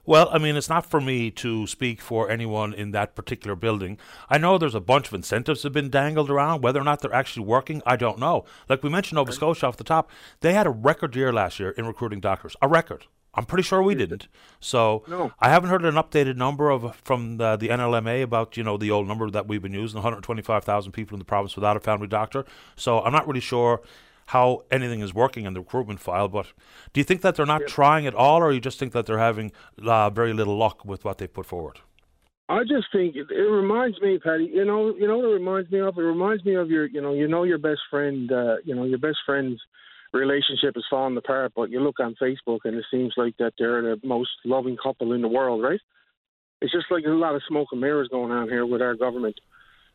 Well, 0.03 0.29
I 0.31 0.39
mean, 0.39 0.55
it's 0.55 0.69
not 0.69 0.86
for 0.86 0.99
me 0.99 1.29
to 1.31 1.67
speak 1.67 2.01
for 2.01 2.29
anyone 2.29 2.73
in 2.73 2.89
that 2.91 3.13
particular 3.13 3.55
building. 3.55 3.99
I 4.29 4.39
know 4.39 4.57
there's 4.57 4.73
a 4.73 4.79
bunch 4.79 5.10
of 5.10 5.13
incentives 5.13 5.62
that 5.62 5.67
have 5.67 5.73
been 5.73 5.91
dangled 5.91 6.31
around. 6.31 6.63
Whether 6.63 6.79
or 6.79 6.84
not 6.84 7.01
they're 7.01 7.13
actually 7.13 7.45
working, 7.45 7.84
I 7.86 7.97
don't 7.97 8.17
know. 8.17 8.45
Like 8.67 8.81
we 8.81 8.89
mentioned 8.89 9.17
Nova 9.17 9.31
Scotia 9.31 9.67
off 9.67 9.77
the 9.77 9.84
top, 9.84 10.10
they 10.39 10.53
had 10.53 10.65
a 10.65 10.71
record 10.71 11.15
year 11.15 11.31
last 11.31 11.60
year 11.60 11.71
in 11.71 11.86
recruiting 11.86 12.19
doctors. 12.19 12.55
A 12.63 12.67
record. 12.67 13.05
I'm 13.34 13.46
pretty 13.46 13.63
sure 13.63 13.82
we 13.82 13.96
didn't. 13.96 14.28
So 14.60 15.04
No. 15.08 15.32
I 15.39 15.50
haven't 15.50 15.70
heard 15.70 15.86
an 15.86 15.96
updated 15.96 16.36
number 16.36 16.70
of 16.70 16.96
from 16.98 17.38
the, 17.38 17.56
the 17.56 17.70
NLMA 17.70 18.24
about 18.24 18.58
you 18.58 18.63
know 18.63 18.78
the 18.78 18.91
old 18.91 19.08
number 19.08 19.30
that 19.30 19.48
we've 19.48 19.62
been 19.62 19.74
using, 19.74 19.96
125,000 19.96 20.91
people 20.91 21.15
in 21.15 21.20
the 21.20 21.26
province 21.26 21.56
without 21.56 21.78
a 21.78 21.80
family 21.80 22.08
doctor. 22.08 22.46
So 22.76 23.00
I'm 23.02 23.13
not 23.13 23.28
really 23.28 23.39
sure 23.39 23.82
how 24.28 24.63
anything 24.72 25.02
is 25.02 25.13
working 25.13 25.46
in 25.46 25.54
the 25.54 25.60
recruitment 25.60 26.00
file. 26.00 26.28
But 26.28 26.48
do 26.94 27.00
you 27.00 27.04
think 27.04 27.22
that 27.22 27.36
they're 27.36 27.46
not 27.46 27.67
trying 27.67 28.06
at 28.06 28.15
all, 28.15 28.41
or 28.41 28.52
you 28.52 28.60
just 28.60 28.80
think 28.80 28.94
that 28.94 29.06
they're 29.06 29.17
having 29.17 29.52
uh, 29.82 30.10
very 30.10 30.34
little 30.34 30.58
luck 30.58 30.86
with 30.86 31.04
what 31.06 31.17
they've 31.17 31.32
put 31.32 31.46
forward? 31.46 31.80
I 32.50 32.63
just 32.63 32.88
think 32.91 33.15
it, 33.15 33.28
it 33.32 33.50
reminds 33.50 34.02
me, 34.02 34.20
Patty. 34.20 34.52
You 34.54 34.65
know, 34.65 34.94
you 34.96 35.08
know 35.08 35.17
what 35.17 35.30
it 35.30 35.34
reminds 35.34 35.72
me 35.72 35.80
of. 35.80 35.98
It 35.98 36.02
reminds 36.02 36.44
me 36.44 36.56
of 36.56 36.70
your, 36.70 36.86
you 36.86 37.02
know, 37.02 37.13
you 37.13 37.28
know 37.28 37.44
your 37.44 37.58
best 37.58 37.80
friend. 37.89 38.30
Uh, 38.32 38.56
you 38.65 38.76
know 38.76 38.84
your 38.84 39.00
best 39.00 39.20
friend's 39.26 39.62
relationship 40.13 40.76
is 40.76 40.86
falling 40.89 41.17
apart, 41.17 41.54
but 41.56 41.69
you 41.69 41.80
look 41.80 42.00
on 42.00 42.15
Facebook 42.21 42.60
and 42.65 42.76
it 42.76 42.86
seems 42.91 43.13
like 43.17 43.38
that 43.38 43.54
they're 43.58 43.82
the 43.82 44.00
most 44.04 44.30
loving 44.45 44.78
couple 44.82 45.13
in 45.13 45.21
the 45.21 45.28
world, 45.28 45.63
right? 45.63 45.80
It's 46.62 46.71
just 46.71 46.86
like 46.91 47.04
there's 47.04 47.15
a 47.15 47.19
lot 47.19 47.36
of 47.36 47.41
smoke 47.47 47.69
and 47.71 47.82
mirrors 47.82 48.10
going 48.10 48.32
on 48.32 48.47
here 48.47 48.65
with 48.65 48.82
our 48.82 48.95
government. 48.95 49.39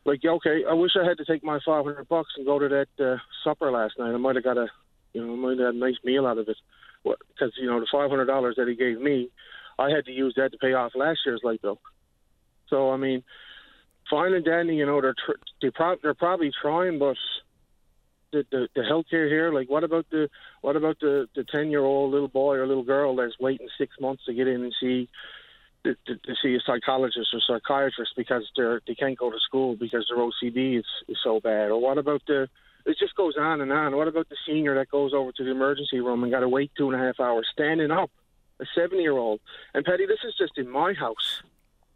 Like, 0.05 0.21
okay, 0.25 0.63
I 0.69 0.73
wish 0.73 0.91
I 0.99 1.07
had 1.07 1.17
to 1.17 1.25
take 1.25 1.43
my 1.43 1.59
500 1.65 2.07
bucks 2.07 2.29
and 2.37 2.45
go 2.45 2.59
to 2.59 2.67
that 2.69 3.03
uh, 3.03 3.17
supper 3.43 3.71
last 3.71 3.95
night. 3.99 4.13
I 4.13 4.17
might 4.17 4.35
have 4.35 4.43
got 4.43 4.57
a, 4.57 4.67
you 5.13 5.25
know, 5.25 5.33
I 5.33 5.35
might 5.35 5.59
have 5.59 5.73
had 5.73 5.75
a 5.75 5.77
nice 5.77 5.97
meal 6.03 6.25
out 6.25 6.37
of 6.37 6.47
it, 6.47 6.57
because 7.03 7.53
you 7.59 7.67
know 7.67 7.79
the 7.79 7.87
500 7.91 8.25
dollars 8.25 8.55
that 8.57 8.67
he 8.67 8.75
gave 8.75 8.99
me, 8.99 9.29
I 9.77 9.89
had 9.89 10.05
to 10.05 10.11
use 10.11 10.33
that 10.37 10.51
to 10.51 10.57
pay 10.57 10.73
off 10.73 10.93
last 10.95 11.19
year's 11.25 11.41
light 11.43 11.61
bill. 11.61 11.79
So 12.69 12.91
I 12.91 12.97
mean, 12.97 13.23
fine 14.09 14.33
and 14.33 14.45
dandy, 14.45 14.75
you 14.75 14.85
know, 14.85 15.01
they're 15.01 15.13
tr- 15.13 15.41
they 15.61 15.69
prob- 15.69 15.99
they're 16.01 16.13
probably 16.13 16.51
trying, 16.61 16.99
but 16.99 17.17
the, 18.31 18.45
the 18.51 18.67
the 18.75 18.81
healthcare 18.81 19.27
here, 19.27 19.53
like 19.53 19.69
what 19.69 19.83
about 19.83 20.05
the 20.09 20.29
what 20.61 20.75
about 20.75 20.99
the 20.99 21.27
the 21.35 21.43
ten 21.43 21.71
year 21.71 21.83
old 21.83 22.11
little 22.11 22.27
boy 22.27 22.55
or 22.55 22.67
little 22.67 22.83
girl 22.83 23.15
that's 23.15 23.39
waiting 23.39 23.67
six 23.77 23.95
months 23.99 24.23
to 24.25 24.33
get 24.33 24.47
in 24.47 24.63
and 24.63 24.73
see 24.79 25.09
to, 25.83 25.95
to, 26.05 26.35
see 26.41 26.55
a 26.55 26.59
psychologist 26.65 27.29
or 27.33 27.39
psychiatrist 27.47 28.11
because 28.17 28.43
they're 28.55 28.81
they 28.87 28.95
can't 28.95 29.17
go 29.17 29.29
to 29.29 29.39
school 29.39 29.75
because 29.75 30.05
their 30.09 30.17
OCD 30.17 30.79
is 30.79 30.85
is 31.07 31.17
so 31.23 31.39
bad, 31.39 31.69
or 31.69 31.79
what 31.79 31.97
about 31.97 32.21
the 32.27 32.47
it 32.87 32.97
just 32.97 33.15
goes 33.15 33.35
on 33.37 33.59
and 33.59 33.71
on. 33.71 33.95
What 33.97 34.07
about 34.07 34.29
the 34.29 34.37
senior 34.47 34.75
that 34.75 34.89
goes 34.89 35.13
over 35.13 35.33
to 35.33 35.43
the 35.43 35.51
emergency 35.51 35.99
room 35.99 36.23
and 36.23 36.31
got 36.31 36.39
to 36.39 36.49
wait 36.49 36.71
two 36.77 36.89
and 36.89 36.99
a 36.99 37.05
half 37.05 37.19
hours 37.19 37.45
standing 37.51 37.91
up? 37.91 38.09
A 38.61 38.65
seven 38.73 39.01
year 39.01 39.17
old. 39.17 39.41
And 39.73 39.85
Patty, 39.85 40.05
this 40.05 40.19
is 40.25 40.33
just 40.37 40.57
in 40.57 40.69
my 40.69 40.93
house. 40.93 41.43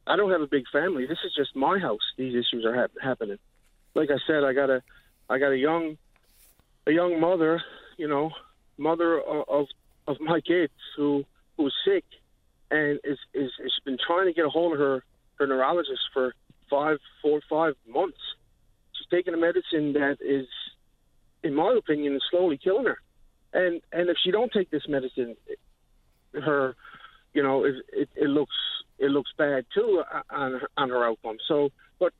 I 0.05 0.15
don't 0.17 0.31
have 0.31 0.41
a 0.41 0.47
big 0.47 0.65
family. 0.71 1.05
This 1.05 1.19
is 1.25 1.33
just 1.33 1.55
my 1.55 1.79
house. 1.79 2.01
These 2.17 2.35
issues 2.35 2.65
are 2.65 2.75
hap- 2.75 2.91
happening. 3.01 3.37
Like 3.95 4.09
I 4.11 4.17
said, 4.27 4.43
I 4.43 4.53
got 4.53 4.69
a, 4.69 4.83
I 5.29 5.37
got 5.37 5.51
a 5.51 5.57
young, 5.57 5.97
a 6.87 6.91
young 6.91 7.19
mother, 7.19 7.61
you 7.97 8.07
know, 8.07 8.31
mother 8.77 9.19
of 9.21 9.67
of, 10.07 10.17
my 10.19 10.41
kids 10.41 10.73
who 10.97 11.23
who's 11.57 11.73
sick, 11.85 12.03
and 12.69 12.99
is 13.03 13.17
is 13.33 13.51
has 13.61 13.71
been 13.85 13.97
trying 14.05 14.27
to 14.27 14.33
get 14.33 14.45
a 14.45 14.49
hold 14.49 14.73
of 14.73 14.79
her 14.79 15.03
her 15.35 15.47
neurologist 15.47 16.01
for 16.13 16.33
five, 16.69 16.97
four, 17.21 17.41
five 17.49 17.75
months. 17.87 18.17
She's 18.93 19.07
taking 19.09 19.33
a 19.33 19.37
medicine 19.37 19.93
that 19.93 20.17
is, 20.21 20.47
in 21.43 21.53
my 21.53 21.75
opinion, 21.77 22.15
is 22.15 22.23
slowly 22.29 22.57
killing 22.57 22.85
her. 22.85 22.99
And 23.53 23.81
and 23.91 24.09
if 24.09 24.17
she 24.23 24.31
don't 24.31 24.51
take 24.51 24.71
this 24.71 24.87
medicine, 24.87 25.35
her, 26.33 26.75
you 27.33 27.43
know, 27.43 27.65
it, 27.65 27.75
it, 27.91 28.09
it 28.15 28.29
looks 28.29 28.55
it 28.97 29.11
looks 29.11 29.31
bad 29.37 29.65
too 29.73 30.03
on 30.29 30.61
on 30.77 30.89
her 30.89 31.05
outcome. 31.05 31.37
So, 31.47 31.69
but 31.99 32.13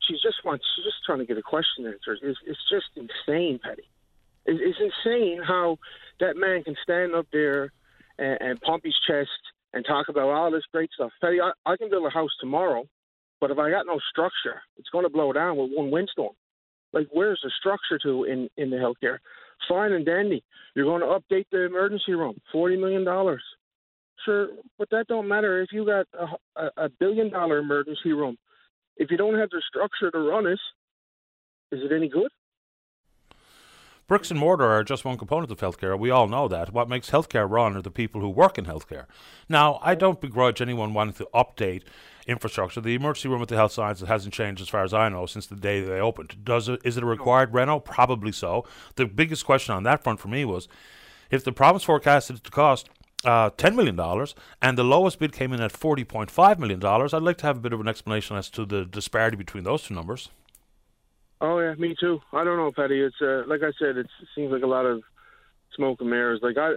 she's 0.00 0.20
just 0.20 0.44
wants 0.44 0.64
she's 0.74 0.84
just 0.84 1.04
trying 1.04 1.18
to 1.18 1.26
get 1.26 1.36
a 1.36 1.42
question 1.42 1.86
answered. 1.86 2.18
It's, 2.22 2.38
it's 2.46 2.60
just 2.70 2.86
insane, 2.96 3.60
Petty. 3.62 3.88
It's, 4.48 4.78
insane 4.80 5.40
how 5.46 5.78
that 6.20 6.36
man 6.36 6.64
can 6.64 6.74
stand 6.82 7.14
up 7.14 7.26
there 7.32 7.72
and, 8.18 8.38
and 8.40 8.60
pump 8.62 8.84
his 8.84 8.96
chest 9.06 9.30
and 9.74 9.84
talk 9.86 10.08
about 10.08 10.30
all 10.30 10.50
this 10.50 10.64
great 10.72 10.90
stuff. 10.94 11.12
Petty, 11.20 11.40
I, 11.40 11.52
I 11.66 11.76
can 11.76 11.90
build 11.90 12.06
a 12.06 12.10
house 12.10 12.30
tomorrow 12.40 12.84
But 13.40 13.50
if 13.50 13.58
I 13.58 13.70
got 13.70 13.86
no 13.86 14.00
structure, 14.10 14.62
it's 14.76 14.88
going 14.90 15.04
to 15.04 15.10
blow 15.10 15.32
down 15.32 15.56
with 15.56 15.70
one 15.74 15.90
windstorm. 15.90 16.32
Like, 16.92 17.08
where's 17.12 17.40
the 17.42 17.50
structure 17.58 17.98
to 18.04 18.24
in 18.24 18.48
in 18.56 18.70
the 18.70 18.76
healthcare? 18.76 19.18
Fine 19.68 19.92
and 19.92 20.06
dandy. 20.06 20.42
You're 20.74 20.86
going 20.86 21.02
to 21.02 21.18
update 21.18 21.46
the 21.52 21.64
emergency 21.64 22.14
room, 22.14 22.38
forty 22.52 22.76
million 22.76 23.04
dollars. 23.04 23.42
Sure, 24.24 24.48
but 24.78 24.90
that 24.90 25.06
don't 25.08 25.28
matter 25.28 25.62
if 25.62 25.70
you 25.72 25.86
got 25.86 26.06
a, 26.18 26.62
a, 26.62 26.84
a 26.86 26.88
billion 26.98 27.30
dollar 27.30 27.58
emergency 27.58 28.12
room. 28.12 28.36
If 28.96 29.10
you 29.10 29.16
don't 29.16 29.38
have 29.38 29.50
the 29.50 29.62
structure 29.68 30.10
to 30.10 30.18
run 30.18 30.46
it, 30.46 30.58
is 31.72 31.80
it 31.84 31.92
any 31.94 32.08
good? 32.08 32.30
Bricks 34.08 34.30
and 34.30 34.40
mortar 34.40 34.64
are 34.64 34.82
just 34.82 35.04
one 35.04 35.18
component 35.18 35.52
of 35.52 35.58
healthcare. 35.58 35.98
We 35.98 36.10
all 36.10 36.28
know 36.28 36.48
that. 36.48 36.72
What 36.72 36.88
makes 36.88 37.10
healthcare 37.10 37.48
run 37.48 37.76
are 37.76 37.82
the 37.82 37.90
people 37.90 38.22
who 38.22 38.30
work 38.30 38.56
in 38.56 38.64
healthcare. 38.64 39.04
Now, 39.50 39.78
I 39.82 39.94
don't 39.94 40.18
begrudge 40.18 40.62
anyone 40.62 40.94
wanting 40.94 41.12
to 41.16 41.28
update 41.34 41.82
infrastructure. 42.26 42.80
The 42.80 42.94
emergency 42.94 43.28
room 43.28 43.42
at 43.42 43.48
the 43.48 43.56
health 43.56 43.72
sciences 43.72 44.08
hasn't 44.08 44.32
changed, 44.32 44.62
as 44.62 44.70
far 44.70 44.82
as 44.82 44.94
I 44.94 45.10
know, 45.10 45.26
since 45.26 45.46
the 45.46 45.56
day 45.56 45.82
they 45.82 46.00
opened. 46.00 46.42
Does 46.42 46.70
it? 46.70 46.80
Is 46.84 46.96
it 46.96 47.02
a 47.02 47.06
required 47.06 47.52
reno? 47.52 47.80
Probably 47.80 48.32
so. 48.32 48.64
The 48.96 49.04
biggest 49.04 49.44
question 49.44 49.74
on 49.74 49.82
that 49.82 50.02
front 50.02 50.20
for 50.20 50.28
me 50.28 50.46
was, 50.46 50.68
if 51.30 51.44
the 51.44 51.52
province 51.52 51.84
forecasted 51.84 52.42
to 52.42 52.50
cost 52.50 52.88
uh, 53.26 53.50
$10 53.50 53.74
million, 53.74 53.98
and 54.62 54.78
the 54.78 54.84
lowest 54.84 55.18
bid 55.18 55.32
came 55.32 55.52
in 55.52 55.60
at 55.60 55.72
$40.5 55.74 56.58
million. 56.58 56.82
I'd 56.82 57.22
like 57.22 57.36
to 57.38 57.46
have 57.46 57.58
a 57.58 57.60
bit 57.60 57.74
of 57.74 57.80
an 57.80 57.88
explanation 57.88 58.38
as 58.38 58.48
to 58.50 58.64
the 58.64 58.86
disparity 58.86 59.36
between 59.36 59.64
those 59.64 59.82
two 59.82 59.94
numbers. 59.94 60.30
Oh 61.40 61.60
yeah, 61.60 61.74
me 61.74 61.94
too. 61.98 62.20
I 62.32 62.44
don't 62.44 62.56
know, 62.56 62.72
Patty. 62.72 63.00
It's 63.00 63.20
uh, 63.22 63.42
like 63.46 63.62
I 63.62 63.72
said. 63.78 63.96
It 63.96 64.08
seems 64.34 64.50
like 64.50 64.62
a 64.62 64.66
lot 64.66 64.86
of 64.86 65.02
smoke 65.76 66.00
and 66.00 66.10
mirrors. 66.10 66.40
Like 66.42 66.56
I, 66.58 66.72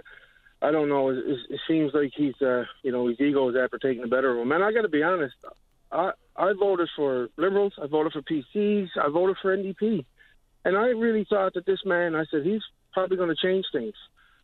I 0.66 0.70
don't 0.70 0.88
know. 0.88 1.08
It, 1.10 1.18
it 1.50 1.60
seems 1.66 1.92
like 1.92 2.12
he's, 2.16 2.40
uh, 2.40 2.64
you 2.82 2.92
know, 2.92 3.08
his 3.08 3.20
ego 3.20 3.48
is 3.48 3.56
after 3.56 3.78
taking 3.78 4.02
the 4.02 4.08
better 4.08 4.30
of 4.30 4.38
him. 4.38 4.52
And 4.52 4.62
I 4.62 4.72
got 4.72 4.82
to 4.82 4.88
be 4.88 5.02
honest. 5.02 5.34
I 5.90 6.12
I 6.36 6.52
voted 6.58 6.88
for 6.94 7.28
Liberals. 7.36 7.74
I 7.82 7.88
voted 7.88 8.12
for 8.12 8.22
PCs. 8.22 8.88
I 9.02 9.08
voted 9.08 9.36
for 9.42 9.56
NDP. 9.56 10.04
And 10.64 10.76
I 10.76 10.88
really 10.88 11.26
thought 11.28 11.54
that 11.54 11.66
this 11.66 11.84
man. 11.84 12.14
I 12.14 12.24
said 12.30 12.44
he's 12.44 12.62
probably 12.92 13.16
going 13.16 13.34
to 13.34 13.46
change 13.46 13.66
things. 13.72 13.94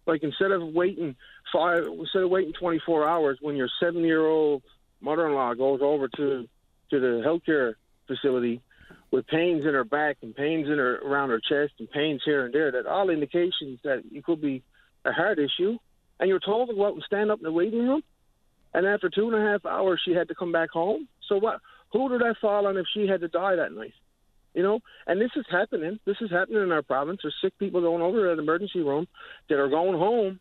Like 0.05 0.25
instead 0.25 0.51
of 0.51 0.63
waiting 0.63 1.15
five, 1.53 1.85
instead 1.87 2.23
of 2.23 2.31
waiting 2.31 2.55
24 2.55 3.09
hours 3.09 3.39
when 3.41 3.57
your 3.57 3.69
seven-year-old 3.81 4.63
mother-in-law 5.01 5.55
goes 5.55 5.81
over 5.81 6.09
to 6.09 6.49
to 6.91 7.01
the 7.01 7.23
healthcare 7.25 7.75
facility 8.07 8.63
with 9.11 9.27
pains 9.27 9.65
in 9.65 9.75
her 9.75 9.85
back 9.85 10.19
and 10.23 10.35
pains 10.35 10.67
in 10.67 10.79
her 10.79 10.99
around 10.99 11.31
her 11.31 11.41
chest 11.41 11.75
and 11.79 11.91
pains 11.91 12.23
here 12.25 12.45
and 12.45 12.55
there, 12.55 12.71
that 12.73 12.87
all 12.87 13.11
indications 13.11 13.79
that 13.83 14.03
it 14.13 14.25
could 14.25 14.41
be 14.41 14.63
a 15.05 15.13
heart 15.13 15.39
issue, 15.39 15.79
and 16.21 16.29
you're 16.29 16.41
told 16.41 16.69
to 16.69 16.75
go 16.75 16.87
out 16.87 16.95
and 16.95 17.03
stand 17.05 17.31
up 17.31 17.39
in 17.39 17.45
the 17.45 17.53
waiting 17.53 17.81
room, 17.81 18.03
and 18.75 18.87
after 18.87 19.09
two 19.09 19.31
and 19.31 19.37
a 19.37 19.51
half 19.51 19.65
hours 19.65 20.01
she 20.05 20.13
had 20.13 20.29
to 20.29 20.35
come 20.35 20.53
back 20.53 20.71
home. 20.71 21.09
So 21.29 21.39
what? 21.39 21.61
Who 21.93 22.09
did 22.11 22.23
I 22.23 22.35
fall 22.41 22.67
on 22.67 22.77
if 22.77 22.87
she 22.93 23.07
had 23.07 23.21
to 23.23 23.29
die 23.29 23.57
that 23.57 23.73
night? 23.73 23.95
You 24.55 24.63
know, 24.63 24.81
and 25.07 25.21
this 25.21 25.31
is 25.37 25.47
happening. 25.51 26.01
This 26.05 26.17
is 26.21 26.31
happening 26.31 26.63
in 26.63 26.73
our 26.73 26.83
province. 26.83 27.21
There's 27.23 27.35
sick 27.41 27.57
people 27.59 27.81
going 27.81 28.03
over 28.03 28.29
to 28.29 28.37
the 28.37 28.43
emergency 28.43 28.81
room 28.81 29.07
that 29.49 29.59
are 29.59 29.69
going 29.69 29.99
home 29.99 30.41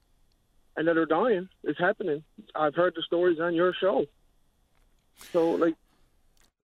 and 0.75 0.87
that 0.87 0.97
are 0.97 1.05
dying. 1.05 1.49
It's 1.63 1.79
happening. 1.79 2.23
I've 2.55 2.75
heard 2.75 2.95
the 2.95 3.03
stories 3.03 3.39
on 3.39 3.53
your 3.53 3.73
show. 3.73 4.05
So, 5.31 5.51
like, 5.51 5.75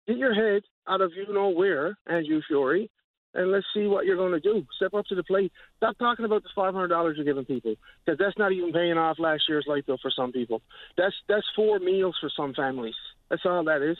get 0.07 0.17
your 0.17 0.35
head 0.35 0.62
out 0.88 1.01
of 1.01 1.12
you 1.14 1.33
know 1.33 1.49
where, 1.51 1.97
Andrew 2.07 2.40
Furey, 2.51 2.88
and 3.35 3.51
let's 3.51 3.66
see 3.75 3.87
what 3.87 4.05
you're 4.05 4.16
going 4.16 4.33
to 4.33 4.40
do. 4.40 4.66
Step 4.77 4.95
up 4.95 5.07
to 5.07 5.14
the 5.14 5.25
plate. 5.25 5.53
Stop 5.79 5.99
talking 5.99 6.25
about 6.25 6.42
the 6.42 6.51
five 6.55 6.75
hundred 6.75 6.88
dollars 6.88 7.16
you're 7.16 7.25
giving 7.25 7.45
people, 7.45 7.75
because 8.05 8.18
that's 8.18 8.37
not 8.38 8.53
even 8.53 8.73
paying 8.73 8.99
off 8.99 9.18
last 9.18 9.45
year's 9.49 9.64
light 9.66 9.87
bill 9.87 9.99
for 10.01 10.11
some 10.11 10.33
people. 10.33 10.62
That's 10.97 11.14
that's 11.29 11.47
four 11.57 11.79
meals 11.79 12.16
for 12.21 12.31
some 12.37 12.55
families. 12.55 12.95
That's 13.31 13.42
all 13.45 13.64
that 13.64 13.83
is. 13.83 13.99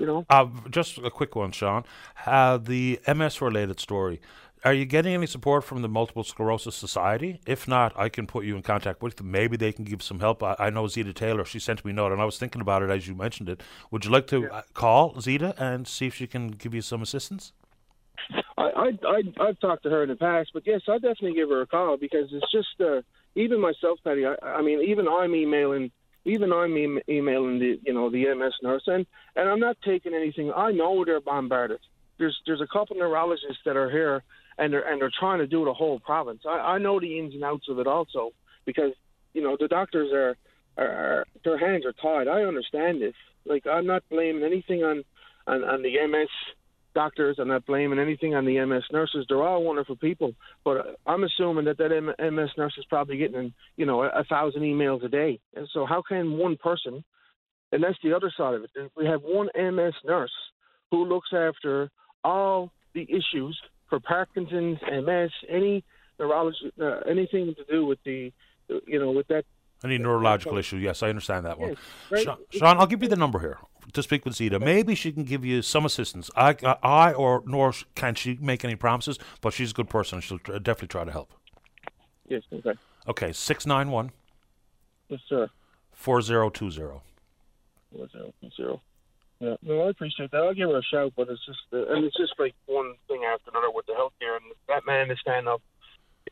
You 0.00 0.06
know. 0.06 0.26
Uh, 0.28 0.46
just 0.70 0.98
a 0.98 1.10
quick 1.10 1.36
one, 1.36 1.52
Sean. 1.52 1.84
Uh, 2.26 2.58
the 2.58 3.00
MS 3.06 3.40
related 3.40 3.78
story. 3.78 4.20
Are 4.64 4.72
you 4.72 4.86
getting 4.86 5.12
any 5.12 5.26
support 5.26 5.62
from 5.62 5.82
the 5.82 5.90
Multiple 5.90 6.24
Sclerosis 6.24 6.74
Society? 6.74 7.38
If 7.46 7.68
not, 7.68 7.92
I 7.98 8.08
can 8.08 8.26
put 8.26 8.46
you 8.46 8.56
in 8.56 8.62
contact 8.62 9.02
with 9.02 9.16
them. 9.16 9.30
Maybe 9.30 9.58
they 9.58 9.72
can 9.72 9.84
give 9.84 10.02
some 10.02 10.20
help. 10.20 10.42
I, 10.42 10.56
I 10.58 10.70
know 10.70 10.88
Zita 10.88 11.12
Taylor. 11.12 11.44
She 11.44 11.58
sent 11.58 11.84
me 11.84 11.90
a 11.90 11.94
note, 11.94 12.12
and 12.12 12.22
I 12.22 12.24
was 12.24 12.38
thinking 12.38 12.62
about 12.62 12.82
it 12.82 12.88
as 12.88 13.06
you 13.06 13.14
mentioned 13.14 13.50
it. 13.50 13.62
Would 13.90 14.06
you 14.06 14.10
like 14.10 14.26
to 14.28 14.40
yeah. 14.40 14.48
Uh, 14.48 14.62
call 14.72 15.20
Zita 15.20 15.54
and 15.58 15.86
see 15.86 16.06
if 16.06 16.14
she 16.14 16.26
can 16.26 16.48
give 16.48 16.72
you 16.72 16.80
some 16.80 17.02
assistance? 17.02 17.52
I, 18.56 18.62
I, 19.06 19.22
I, 19.38 19.46
have 19.46 19.60
talked 19.60 19.82
to 19.82 19.90
her 19.90 20.04
in 20.04 20.08
the 20.08 20.16
past, 20.16 20.50
but 20.54 20.62
yes, 20.66 20.80
I 20.88 20.94
definitely 20.94 21.34
give 21.34 21.50
her 21.50 21.60
a 21.60 21.66
call 21.66 21.98
because 21.98 22.30
it's 22.32 22.50
just 22.50 22.80
uh, 22.80 23.02
even 23.34 23.60
myself, 23.60 23.98
Patty. 24.02 24.24
I, 24.24 24.34
I 24.42 24.62
mean, 24.62 24.80
even 24.80 25.06
I'm 25.06 25.34
emailing, 25.34 25.90
even 26.24 26.54
I'm 26.54 26.74
e- 26.78 27.02
emailing 27.06 27.58
the 27.58 27.78
you 27.84 27.92
know 27.92 28.08
the 28.08 28.34
MS 28.34 28.54
nurse, 28.62 28.84
and 28.86 29.04
and 29.36 29.46
I'm 29.46 29.60
not 29.60 29.76
taking 29.84 30.14
anything. 30.14 30.50
I 30.56 30.70
know 30.70 31.04
they're 31.04 31.20
bombarded. 31.20 31.80
There's 32.18 32.40
there's 32.46 32.62
a 32.62 32.66
couple 32.66 32.96
neurologists 32.96 33.60
that 33.66 33.76
are 33.76 33.90
here 33.90 34.22
and 34.58 34.72
they're 34.72 34.86
and 34.88 35.00
they're 35.00 35.12
trying 35.18 35.38
to 35.38 35.46
do 35.46 35.64
the 35.64 35.74
whole 35.74 36.00
province. 36.00 36.42
I, 36.46 36.74
I 36.74 36.78
know 36.78 37.00
the 37.00 37.18
ins 37.18 37.34
and 37.34 37.44
outs 37.44 37.68
of 37.68 37.78
it 37.78 37.86
also 37.86 38.30
because 38.64 38.92
you 39.32 39.42
know 39.42 39.56
the 39.58 39.68
doctors 39.68 40.12
are, 40.12 40.36
are, 40.82 41.26
their 41.44 41.58
hands 41.58 41.84
are 41.84 41.92
tied. 41.92 42.28
I 42.28 42.42
understand 42.42 43.02
this. 43.02 43.14
Like 43.44 43.66
I'm 43.66 43.86
not 43.86 44.02
blaming 44.10 44.44
anything 44.44 44.82
on 44.82 45.04
on, 45.46 45.64
on 45.64 45.82
the 45.82 45.94
MS 46.06 46.28
doctors. 46.94 47.36
I'm 47.38 47.48
not 47.48 47.66
blaming 47.66 47.98
anything 47.98 48.34
on 48.34 48.44
the 48.44 48.64
MS 48.64 48.84
nurses. 48.92 49.26
They're 49.28 49.42
all 49.42 49.64
wonderful 49.64 49.96
people, 49.96 50.32
but 50.64 50.96
I'm 51.06 51.24
assuming 51.24 51.64
that 51.64 51.78
that 51.78 51.90
MS 52.18 52.50
nurse 52.56 52.74
is 52.78 52.84
probably 52.88 53.16
getting 53.16 53.52
you 53.76 53.86
know 53.86 54.02
a, 54.02 54.08
a 54.08 54.24
thousand 54.24 54.62
emails 54.62 55.04
a 55.04 55.08
day. 55.08 55.40
And 55.54 55.68
so 55.72 55.86
how 55.86 56.02
can 56.06 56.38
one 56.38 56.56
person? 56.56 57.04
And 57.72 57.82
that's 57.82 57.98
the 58.04 58.12
other 58.12 58.32
side 58.36 58.54
of 58.54 58.62
it. 58.62 58.70
We 58.96 59.06
have 59.06 59.22
one 59.22 59.48
MS 59.56 59.94
nurse 60.04 60.30
who 60.92 61.06
looks 61.06 61.30
after 61.32 61.90
all 62.22 62.70
the 62.94 63.02
issues 63.02 63.60
for 63.94 64.00
Parkinson's, 64.00 64.78
MS, 64.82 65.30
any 65.48 65.84
neurology, 66.18 66.72
uh, 66.80 67.00
anything 67.08 67.54
to 67.54 67.64
do 67.70 67.86
with 67.86 67.98
the, 68.04 68.32
you 68.86 68.98
know, 68.98 69.12
with 69.12 69.28
that. 69.28 69.44
Any 69.84 69.98
neurological 69.98 70.56
issue? 70.58 70.78
Yes, 70.78 71.02
I 71.02 71.10
understand 71.10 71.46
that 71.46 71.58
one. 71.58 71.70
Yes, 71.70 71.78
right? 72.10 72.24
Sean, 72.24 72.38
Sean, 72.50 72.78
I'll 72.78 72.86
give 72.86 73.02
you 73.02 73.08
the 73.08 73.16
number 73.16 73.38
here 73.38 73.58
to 73.92 74.02
speak 74.02 74.24
with 74.24 74.34
Zita. 74.34 74.58
Maybe 74.58 74.94
she 74.94 75.12
can 75.12 75.24
give 75.24 75.44
you 75.44 75.62
some 75.62 75.84
assistance. 75.84 76.30
I, 76.34 76.56
I, 76.82 77.12
or 77.12 77.42
nor 77.46 77.72
can 77.94 78.14
she 78.14 78.36
make 78.40 78.64
any 78.64 78.74
promises, 78.76 79.18
but 79.40 79.52
she's 79.52 79.70
a 79.70 79.74
good 79.74 79.90
person. 79.90 80.20
She'll 80.20 80.38
definitely 80.38 80.88
try 80.88 81.04
to 81.04 81.12
help. 81.12 81.32
Yes. 82.26 82.42
Okay. 82.52 82.72
Okay. 83.06 83.32
Six 83.32 83.66
nine 83.66 83.90
one. 83.90 84.10
Yes, 85.08 85.20
sir. 85.28 85.48
Four 85.92 86.22
zero 86.22 86.48
two 86.48 86.70
zero. 86.70 87.02
Four 87.92 88.08
zero 88.08 88.32
two 88.40 88.50
zero. 88.56 88.80
Yeah, 89.44 89.56
no, 89.62 89.82
I 89.82 89.90
appreciate 89.90 90.30
that. 90.30 90.38
I'll 90.38 90.54
give 90.54 90.70
her 90.70 90.78
a 90.78 90.82
shout, 90.82 91.12
but 91.16 91.28
it's 91.28 91.44
just, 91.44 91.60
uh, 91.70 91.92
and 91.92 92.04
it's 92.04 92.16
just 92.16 92.32
like 92.38 92.54
one 92.64 92.94
thing 93.08 93.24
after 93.30 93.50
another 93.50 93.70
with 93.70 93.84
the 93.84 93.92
healthcare. 93.92 94.36
And 94.36 94.54
that 94.68 94.86
man 94.86 95.08
to 95.08 95.16
stand 95.16 95.48
up 95.48 95.60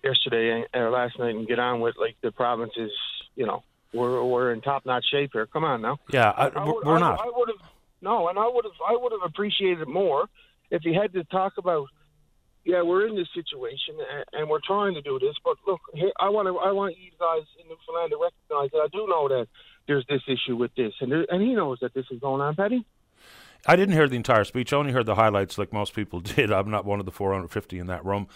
yesterday 0.02 0.64
or 0.72 0.90
last 0.90 1.18
night 1.18 1.34
and 1.34 1.46
get 1.46 1.58
on 1.58 1.80
with 1.80 1.94
like 2.00 2.16
the 2.22 2.32
province 2.32 2.72
is, 2.76 2.90
you 3.36 3.44
know, 3.44 3.64
we're 3.92 4.24
we're 4.24 4.52
in 4.52 4.62
top 4.62 4.86
notch 4.86 5.04
shape 5.10 5.30
here. 5.34 5.46
Come 5.46 5.64
on 5.64 5.82
now. 5.82 5.98
Yeah, 6.10 6.30
I, 6.30 6.46
I 6.46 6.64
would, 6.64 6.86
we're 6.86 6.98
not. 6.98 7.20
I, 7.20 7.24
I 7.24 7.32
would 7.34 7.48
have 7.48 7.70
no, 8.00 8.28
and 8.28 8.38
I 8.38 8.48
would 8.48 8.64
have 8.64 8.80
I 8.88 8.96
would 8.96 9.12
have 9.12 9.28
appreciated 9.28 9.86
more 9.86 10.30
if 10.70 10.80
he 10.82 10.94
had 10.94 11.12
to 11.12 11.24
talk 11.24 11.54
about. 11.58 11.88
Yeah, 12.64 12.80
we're 12.82 13.08
in 13.08 13.16
this 13.16 13.28
situation 13.34 13.96
and, 13.98 14.24
and 14.32 14.48
we're 14.48 14.60
trying 14.64 14.94
to 14.94 15.02
do 15.02 15.18
this, 15.18 15.34
but 15.44 15.56
look, 15.66 15.80
here, 15.94 16.12
I 16.18 16.28
want 16.30 16.46
to 16.46 16.56
I 16.56 16.70
want 16.72 16.96
you 16.96 17.10
guys 17.18 17.42
in 17.60 17.68
Newfoundland 17.68 18.12
to 18.12 18.18
recognize 18.22 18.70
that 18.70 18.78
I 18.78 18.88
do 18.90 19.06
know 19.06 19.28
that 19.28 19.48
there's 19.86 20.06
this 20.08 20.22
issue 20.28 20.56
with 20.56 20.74
this, 20.76 20.94
and 21.00 21.10
there, 21.10 21.26
and 21.28 21.42
he 21.42 21.54
knows 21.54 21.78
that 21.82 21.92
this 21.92 22.06
is 22.10 22.20
going 22.20 22.40
on, 22.40 22.54
Petty. 22.54 22.86
I 23.66 23.76
didn't 23.76 23.94
hear 23.94 24.08
the 24.08 24.16
entire 24.16 24.44
speech. 24.44 24.72
I 24.72 24.76
only 24.76 24.92
heard 24.92 25.06
the 25.06 25.14
highlights, 25.14 25.58
like 25.58 25.72
most 25.72 25.94
people 25.94 26.20
did. 26.20 26.50
I'm 26.52 26.70
not 26.70 26.84
one 26.84 27.00
of 27.00 27.06
the 27.06 27.12
450 27.12 27.78
in 27.78 27.86
that 27.86 28.04
room. 28.04 28.28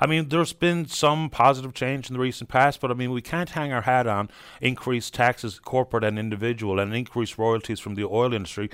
I 0.00 0.06
mean, 0.06 0.28
there's 0.28 0.52
been 0.52 0.86
some 0.86 1.28
positive 1.28 1.74
change 1.74 2.08
in 2.08 2.14
the 2.14 2.20
recent 2.20 2.48
past, 2.48 2.80
but 2.80 2.92
I 2.92 2.94
mean, 2.94 3.10
we 3.10 3.20
can't 3.20 3.50
hang 3.50 3.72
our 3.72 3.80
hat 3.82 4.06
on 4.06 4.30
increased 4.60 5.12
taxes, 5.12 5.58
corporate 5.58 6.04
and 6.04 6.18
individual, 6.20 6.78
and 6.78 6.94
increased 6.94 7.36
royalties 7.36 7.80
from 7.80 7.96
the 7.96 8.04
oil 8.04 8.32
industry, 8.32 8.70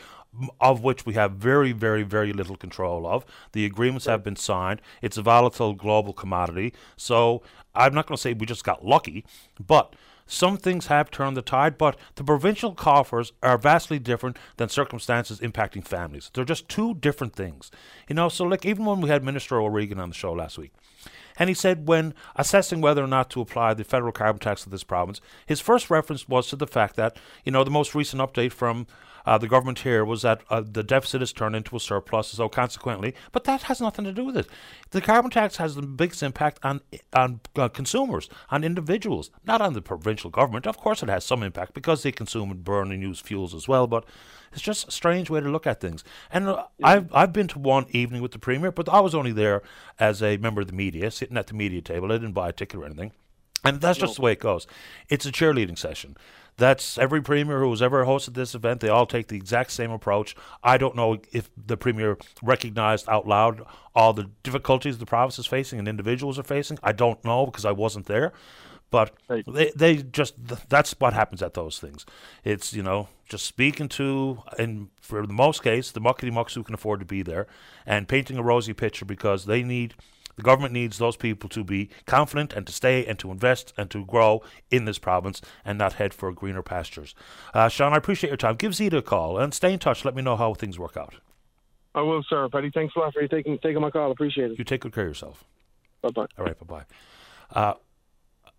of 0.60 0.82
which 0.82 1.06
we 1.06 1.14
have 1.14 1.32
very, 1.32 1.72
very, 1.72 2.02
very 2.02 2.34
little 2.34 2.56
control 2.56 3.06
of. 3.06 3.24
The 3.52 3.64
agreements 3.64 4.04
have 4.04 4.22
been 4.22 4.36
signed. 4.36 4.82
It's 5.00 5.16
a 5.16 5.22
volatile 5.22 5.72
global 5.72 6.12
commodity. 6.12 6.74
So 6.98 7.42
I'm 7.74 7.94
not 7.94 8.06
going 8.06 8.16
to 8.16 8.22
say 8.22 8.34
we 8.34 8.44
just 8.44 8.64
got 8.64 8.84
lucky, 8.84 9.24
but 9.58 9.94
some 10.26 10.56
things 10.56 10.86
have 10.86 11.10
turned 11.10 11.36
the 11.36 11.42
tide, 11.42 11.76
but 11.76 11.96
the 12.14 12.24
provincial 12.24 12.74
coffers 12.74 13.32
are 13.42 13.58
vastly 13.58 13.98
different 13.98 14.38
than 14.56 14.68
circumstances 14.68 15.40
impacting 15.40 15.86
families. 15.86 16.30
They're 16.32 16.44
just 16.44 16.68
two 16.68 16.94
different 16.94 17.34
things. 17.34 17.70
You 18.08 18.14
know, 18.14 18.28
so 18.28 18.44
like 18.44 18.64
even 18.64 18.84
when 18.84 19.00
we 19.00 19.10
had 19.10 19.24
Minister 19.24 19.60
O'Regan 19.60 20.00
on 20.00 20.10
the 20.10 20.14
show 20.14 20.32
last 20.32 20.58
week, 20.58 20.72
and 21.36 21.48
he 21.48 21.54
said 21.54 21.88
when 21.88 22.14
assessing 22.36 22.80
whether 22.80 23.02
or 23.02 23.08
not 23.08 23.28
to 23.30 23.40
apply 23.40 23.74
the 23.74 23.84
federal 23.84 24.12
carbon 24.12 24.38
tax 24.38 24.62
to 24.62 24.70
this 24.70 24.84
province, 24.84 25.20
his 25.46 25.60
first 25.60 25.90
reference 25.90 26.28
was 26.28 26.48
to 26.48 26.56
the 26.56 26.66
fact 26.66 26.96
that, 26.96 27.16
you 27.44 27.52
know, 27.52 27.64
the 27.64 27.70
most 27.70 27.94
recent 27.94 28.22
update 28.22 28.52
from 28.52 28.86
uh, 29.26 29.38
the 29.38 29.48
government 29.48 29.80
here 29.80 30.04
was 30.04 30.22
that 30.22 30.42
uh, 30.50 30.60
the 30.60 30.82
deficit 30.82 31.20
has 31.20 31.32
turned 31.32 31.56
into 31.56 31.76
a 31.76 31.80
surplus, 31.80 32.28
so 32.28 32.48
consequently, 32.48 33.14
but 33.32 33.44
that 33.44 33.62
has 33.62 33.80
nothing 33.80 34.04
to 34.04 34.12
do 34.12 34.24
with 34.24 34.36
it. 34.36 34.46
The 34.90 35.00
carbon 35.00 35.30
tax 35.30 35.56
has 35.56 35.74
the 35.74 35.82
biggest 35.82 36.22
impact 36.22 36.58
on 36.62 36.80
on 37.12 37.40
uh, 37.56 37.68
consumers, 37.68 38.28
on 38.50 38.64
individuals, 38.64 39.30
not 39.46 39.60
on 39.60 39.72
the 39.72 39.82
provincial 39.82 40.30
government. 40.30 40.66
Of 40.66 40.76
course, 40.76 41.02
it 41.02 41.08
has 41.08 41.24
some 41.24 41.42
impact 41.42 41.74
because 41.74 42.02
they 42.02 42.12
consume 42.12 42.50
and 42.50 42.64
burn 42.64 42.92
and 42.92 43.02
use 43.02 43.20
fuels 43.20 43.54
as 43.54 43.66
well, 43.68 43.86
but 43.86 44.04
It's 44.52 44.62
just 44.62 44.88
a 44.88 44.90
strange 44.90 45.30
way 45.30 45.40
to 45.40 45.48
look 45.48 45.66
at 45.66 45.80
things. 45.80 46.04
And 46.30 46.48
uh, 46.48 46.64
I've 46.82 47.12
I've 47.12 47.32
been 47.32 47.48
to 47.48 47.58
one 47.58 47.86
evening 47.90 48.22
with 48.22 48.32
the 48.32 48.38
premier, 48.38 48.70
but 48.70 48.88
I 48.88 49.00
was 49.00 49.14
only 49.14 49.32
there 49.32 49.62
as 49.98 50.22
a 50.22 50.36
member 50.36 50.60
of 50.60 50.68
the 50.68 50.72
media, 50.72 51.10
sitting 51.10 51.36
at 51.36 51.48
the 51.48 51.54
media 51.54 51.82
table. 51.82 52.10
I 52.12 52.16
didn't 52.16 52.32
buy 52.32 52.50
a 52.50 52.52
ticket 52.52 52.80
or 52.80 52.84
anything. 52.86 53.12
And 53.64 53.80
that's 53.80 53.98
just 53.98 54.16
the 54.16 54.22
way 54.22 54.32
it 54.32 54.40
goes. 54.40 54.66
It's 55.08 55.24
a 55.24 55.32
cheerleading 55.32 55.78
session. 55.78 56.16
That's 56.56 56.98
every 56.98 57.20
premier 57.20 57.60
who's 57.60 57.82
ever 57.82 58.04
hosted 58.04 58.34
this 58.34 58.54
event. 58.54 58.80
They 58.80 58.88
all 58.88 59.06
take 59.06 59.28
the 59.28 59.36
exact 59.36 59.72
same 59.72 59.90
approach. 59.90 60.36
I 60.62 60.78
don't 60.78 60.94
know 60.94 61.18
if 61.32 61.50
the 61.56 61.76
premier 61.76 62.16
recognized 62.42 63.08
out 63.08 63.26
loud 63.26 63.64
all 63.94 64.12
the 64.12 64.30
difficulties 64.42 64.98
the 64.98 65.06
province 65.06 65.38
is 65.38 65.46
facing 65.46 65.78
and 65.78 65.88
individuals 65.88 66.38
are 66.38 66.44
facing. 66.44 66.78
I 66.82 66.92
don't 66.92 67.24
know 67.24 67.46
because 67.46 67.64
I 67.64 67.72
wasn't 67.72 68.06
there. 68.06 68.32
But 68.90 69.12
they, 69.28 69.72
they 69.74 69.96
just 69.96 70.34
that's 70.68 70.94
what 71.00 71.14
happens 71.14 71.42
at 71.42 71.54
those 71.54 71.80
things. 71.80 72.06
It's 72.44 72.72
you 72.72 72.82
know 72.82 73.08
just 73.28 73.44
speaking 73.44 73.88
to 73.88 74.42
and 74.56 74.88
for 75.00 75.26
the 75.26 75.32
most 75.32 75.64
case 75.64 75.90
the 75.90 76.00
muckety 76.00 76.32
mucks 76.32 76.54
who 76.54 76.62
can 76.62 76.74
afford 76.74 77.00
to 77.00 77.06
be 77.06 77.22
there 77.22 77.48
and 77.84 78.06
painting 78.06 78.36
a 78.36 78.42
rosy 78.42 78.72
picture 78.72 79.04
because 79.04 79.46
they 79.46 79.64
need 79.64 79.94
the 80.36 80.42
government 80.42 80.72
needs 80.72 80.98
those 80.98 81.16
people 81.16 81.48
to 81.50 81.64
be 81.64 81.90
confident 82.06 82.52
and 82.52 82.66
to 82.66 82.72
stay 82.72 83.04
and 83.06 83.18
to 83.18 83.30
invest 83.30 83.72
and 83.76 83.90
to 83.90 84.04
grow 84.04 84.42
in 84.70 84.84
this 84.84 84.98
province 84.98 85.40
and 85.64 85.78
not 85.78 85.94
head 85.94 86.14
for 86.14 86.32
greener 86.32 86.62
pastures. 86.62 87.14
Uh, 87.52 87.68
Sean, 87.68 87.92
I 87.92 87.96
appreciate 87.96 88.30
your 88.30 88.36
time. 88.36 88.56
Give 88.56 88.74
Zita 88.74 88.98
a 88.98 89.02
call 89.02 89.38
and 89.38 89.54
stay 89.54 89.72
in 89.72 89.78
touch. 89.78 90.04
Let 90.04 90.14
me 90.14 90.22
know 90.22 90.36
how 90.36 90.54
things 90.54 90.78
work 90.78 90.96
out. 90.96 91.14
I 91.94 92.02
will, 92.02 92.24
sir. 92.28 92.48
Paddy, 92.48 92.70
thanks 92.74 92.94
a 92.96 92.98
lot 92.98 93.12
for 93.12 93.22
you 93.22 93.28
taking 93.28 93.58
taking 93.58 93.80
my 93.80 93.90
call. 93.90 94.10
Appreciate 94.10 94.50
it. 94.50 94.58
You 94.58 94.64
take 94.64 94.80
good 94.80 94.92
care 94.92 95.04
of 95.04 95.10
yourself. 95.10 95.44
Bye 96.02 96.10
bye. 96.10 96.26
All 96.36 96.44
right, 96.44 96.58
bye 96.66 96.84
bye. 97.52 97.58
Uh, 97.58 97.74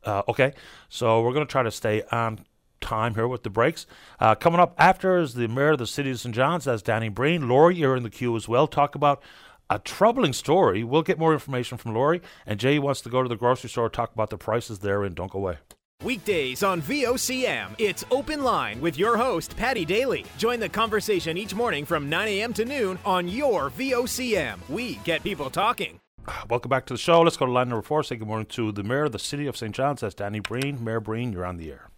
uh, 0.05 0.21
okay, 0.29 0.53
so 0.87 1.21
we're 1.21 1.33
going 1.33 1.45
to 1.45 1.51
try 1.51 1.63
to 1.63 1.71
stay 1.71 2.03
on 2.11 2.45
time 2.79 3.15
here 3.15 3.27
with 3.27 3.43
the 3.43 3.49
breaks. 3.49 3.85
Uh, 4.19 4.35
coming 4.35 4.59
up 4.59 4.75
after 4.77 5.17
is 5.17 5.33
the 5.33 5.47
mayor 5.47 5.71
of 5.71 5.79
the 5.79 5.87
city 5.87 6.11
of 6.11 6.19
St. 6.19 6.33
John's, 6.33 6.65
that's 6.65 6.81
Danny 6.81 7.09
Breen. 7.09 7.49
Laurie, 7.49 7.75
you're 7.75 7.95
in 7.95 8.03
the 8.03 8.09
queue 8.09 8.35
as 8.35 8.47
well. 8.47 8.67
Talk 8.67 8.95
about 8.95 9.21
a 9.69 9.79
troubling 9.79 10.33
story. 10.33 10.83
We'll 10.83 11.01
get 11.01 11.19
more 11.19 11.33
information 11.33 11.77
from 11.77 11.93
Laurie. 11.93 12.21
And 12.45 12.59
Jay 12.59 12.79
wants 12.79 13.01
to 13.01 13.09
go 13.09 13.23
to 13.23 13.29
the 13.29 13.35
grocery 13.35 13.69
store, 13.69 13.89
talk 13.89 14.13
about 14.13 14.29
the 14.29 14.37
prices 14.37 14.79
there, 14.79 15.03
and 15.03 15.15
don't 15.15 15.31
go 15.31 15.39
away. 15.39 15.57
Weekdays 16.03 16.61
on 16.61 16.81
VOCM, 16.81 17.69
it's 17.77 18.03
Open 18.11 18.43
Line 18.43 18.81
with 18.81 18.97
your 18.97 19.15
host, 19.17 19.55
Patty 19.55 19.85
Daly. 19.85 20.25
Join 20.37 20.59
the 20.59 20.69
conversation 20.69 21.37
each 21.37 21.55
morning 21.55 21.85
from 21.85 22.09
9 22.09 22.27
a.m. 22.27 22.53
to 22.53 22.65
noon 22.65 22.99
on 23.05 23.27
your 23.27 23.69
VOCM. 23.71 24.59
We 24.69 24.95
get 25.05 25.23
people 25.23 25.49
talking. 25.49 25.99
Welcome 26.49 26.69
back 26.69 26.85
to 26.87 26.93
the 26.93 26.97
show. 26.97 27.21
Let's 27.21 27.37
go 27.37 27.45
to 27.45 27.51
line 27.51 27.69
number 27.69 27.81
four. 27.81 28.03
Say 28.03 28.17
good 28.17 28.27
morning 28.27 28.47
to 28.47 28.71
the 28.71 28.83
mayor 28.83 29.05
of 29.05 29.13
the 29.13 29.19
city 29.19 29.47
of 29.47 29.55
St. 29.57 29.73
John's. 29.73 30.01
That's 30.01 30.15
Danny 30.15 30.41
Breen. 30.41 30.83
Mayor 30.83 30.99
Breen, 30.99 31.31
you're 31.31 31.45
on 31.45 31.57
the 31.57 31.71
air. 31.71 31.89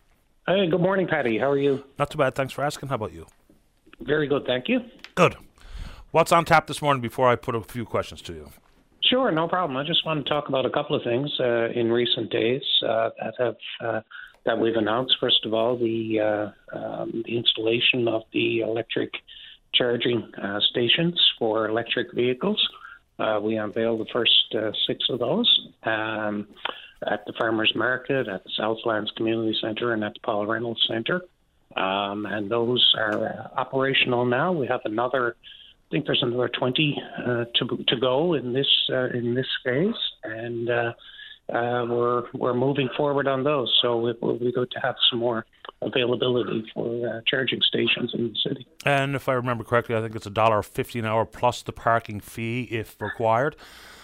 Hey, 0.46 0.68
good 0.70 0.80
morning, 0.80 1.08
Patty. 1.08 1.38
How 1.38 1.50
are 1.50 1.58
you? 1.58 1.84
Not 2.00 2.10
too 2.10 2.18
bad. 2.18 2.36
Thanks 2.36 2.54
for 2.54 2.64
asking. 2.64 2.90
How 2.90 2.96
about 2.96 3.14
you? 3.14 3.26
Very 4.00 4.28
good, 4.28 4.46
thank 4.46 4.70
you. 4.70 4.80
Good. 5.16 5.36
What's 6.12 6.32
on 6.32 6.46
tap 6.46 6.68
this 6.68 6.82
morning 6.82 7.02
before 7.02 7.28
I 7.28 7.36
put 7.36 7.54
a 7.54 7.62
few 7.62 7.84
questions 7.84 8.22
to 8.24 8.34
you? 8.34 8.50
Sure, 9.04 9.30
no 9.32 9.48
problem. 9.48 9.76
I 9.76 9.84
just 9.84 10.06
want 10.06 10.24
to 10.24 10.30
talk 10.30 10.48
about 10.48 10.66
a 10.66 10.70
couple 10.70 10.96
of 10.96 11.04
things 11.04 11.30
uh, 11.40 11.70
in 11.70 11.92
recent 11.92 12.32
days 12.32 12.62
uh, 12.88 13.10
that 13.20 13.34
have 13.38 13.56
uh, 13.82 14.02
that 14.46 14.58
we've 14.58 14.76
announced. 14.76 15.16
First 15.20 15.46
of 15.46 15.54
all, 15.54 15.78
the 15.78 16.54
uh, 16.74 16.78
um, 16.78 17.24
the 17.26 17.38
installation 17.38 18.08
of 18.08 18.22
the 18.32 18.62
electric 18.62 19.12
charging 19.74 20.32
uh, 20.42 20.62
stations 20.72 21.20
for 21.38 21.68
electric 21.68 22.14
vehicles. 22.14 22.66
Uh, 23.20 23.40
we 23.42 23.58
unveiled 23.58 24.00
the 24.00 24.10
first 24.14 24.56
six 24.88 25.04
of 25.10 25.20
those 25.20 25.68
um, 25.84 26.48
at 27.06 27.26
the 27.26 27.34
Farmers 27.38 27.74
Market, 27.76 28.30
at 28.30 28.44
the 28.46 28.52
Southlands 28.56 29.12
Community 29.18 29.58
Centre, 29.62 29.92
and 29.92 30.04
at 30.06 30.14
the 30.14 30.20
Paul 30.22 30.46
Reynolds 30.46 30.86
Centre. 30.88 31.22
Um, 31.76 32.26
and 32.26 32.50
those 32.50 32.94
are 32.98 33.52
operational 33.58 34.26
now. 34.26 34.54
We 34.54 34.68
have 34.68 34.82
another 34.86 35.36
I 35.88 35.96
think 35.96 36.06
there's 36.06 36.22
another 36.22 36.50
20 36.50 37.02
uh, 37.18 37.46
to 37.56 37.84
to 37.88 38.00
go 38.00 38.34
in 38.34 38.52
this 38.52 38.68
uh, 38.90 39.06
in 39.18 39.36
this 39.36 39.48
phase, 39.64 39.94
and 40.24 40.70
uh, 40.70 40.94
uh 41.54 41.86
we're 41.88 42.24
we're 42.34 42.54
moving 42.54 42.90
forward 42.98 43.26
on 43.26 43.46
those. 43.46 43.74
So 43.82 44.08
it 44.08 44.22
will 44.22 44.38
be 44.38 44.52
good 44.52 44.70
to 44.72 44.80
have 44.82 44.96
some 45.10 45.20
more 45.20 45.46
availability 45.82 46.66
for 46.74 47.08
uh, 47.08 47.22
charging 47.26 47.62
stations 47.62 48.12
in 48.14 48.34
the 48.34 48.36
city. 48.46 48.68
And 48.86 49.16
if 49.16 49.30
I 49.30 49.34
remember 49.34 49.64
correctly, 49.64 49.96
I 49.96 50.02
think 50.02 50.14
it's 50.14 50.26
a 50.26 50.32
dollar 50.32 50.62
fifty 50.62 51.00
an 51.00 51.06
hour 51.06 51.26
plus 51.26 51.62
the 51.62 51.72
parking 51.72 52.20
fee 52.20 52.64
if 52.64 53.02
required. 53.02 53.56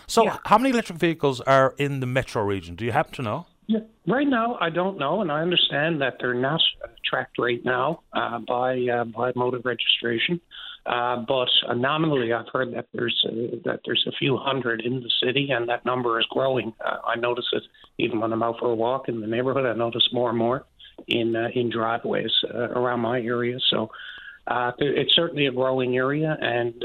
So, 0.07 0.23
yeah. 0.23 0.37
how 0.45 0.57
many 0.57 0.69
electric 0.69 0.99
vehicles 0.99 1.41
are 1.41 1.75
in 1.77 1.99
the 1.99 2.05
metro 2.05 2.43
region? 2.43 2.75
Do 2.75 2.85
you 2.85 2.91
happen 2.93 3.13
to 3.15 3.21
know? 3.21 3.45
Yeah, 3.67 3.79
right 4.07 4.27
now 4.27 4.57
I 4.61 4.69
don't 4.69 4.97
know, 4.97 5.21
and 5.21 5.31
I 5.31 5.41
understand 5.41 6.01
that 6.01 6.15
they're 6.19 6.33
not 6.33 6.61
tracked 7.09 7.37
right 7.39 7.63
now 7.65 8.03
uh, 8.13 8.39
by 8.39 8.85
by 9.13 9.33
motor 9.35 9.59
registration. 9.59 10.39
Uh, 10.85 11.17
but 11.27 11.49
uh, 11.67 11.73
nominally, 11.73 12.33
I've 12.33 12.49
heard 12.51 12.73
that 12.73 12.87
there's 12.93 13.23
uh, 13.25 13.55
that 13.63 13.81
there's 13.85 14.05
a 14.07 14.11
few 14.11 14.37
hundred 14.37 14.81
in 14.81 15.01
the 15.01 15.09
city, 15.23 15.49
and 15.51 15.69
that 15.69 15.85
number 15.85 16.19
is 16.19 16.25
growing. 16.29 16.73
Uh, 16.83 16.97
I 17.05 17.15
notice 17.15 17.45
it 17.53 17.63
even 17.97 18.19
when 18.19 18.33
I'm 18.33 18.43
out 18.43 18.59
for 18.59 18.69
a 18.69 18.75
walk 18.75 19.07
in 19.07 19.21
the 19.21 19.27
neighborhood. 19.27 19.65
I 19.65 19.73
notice 19.73 20.09
more 20.11 20.29
and 20.29 20.37
more 20.37 20.65
in 21.07 21.35
uh, 21.35 21.49
in 21.55 21.69
driveways 21.69 22.31
uh, 22.53 22.69
around 22.69 22.99
my 22.99 23.21
area. 23.21 23.59
So 23.69 23.91
it's 24.77 25.15
certainly 25.15 25.45
a 25.45 25.53
growing 25.53 25.95
area, 25.95 26.37
and 26.41 26.83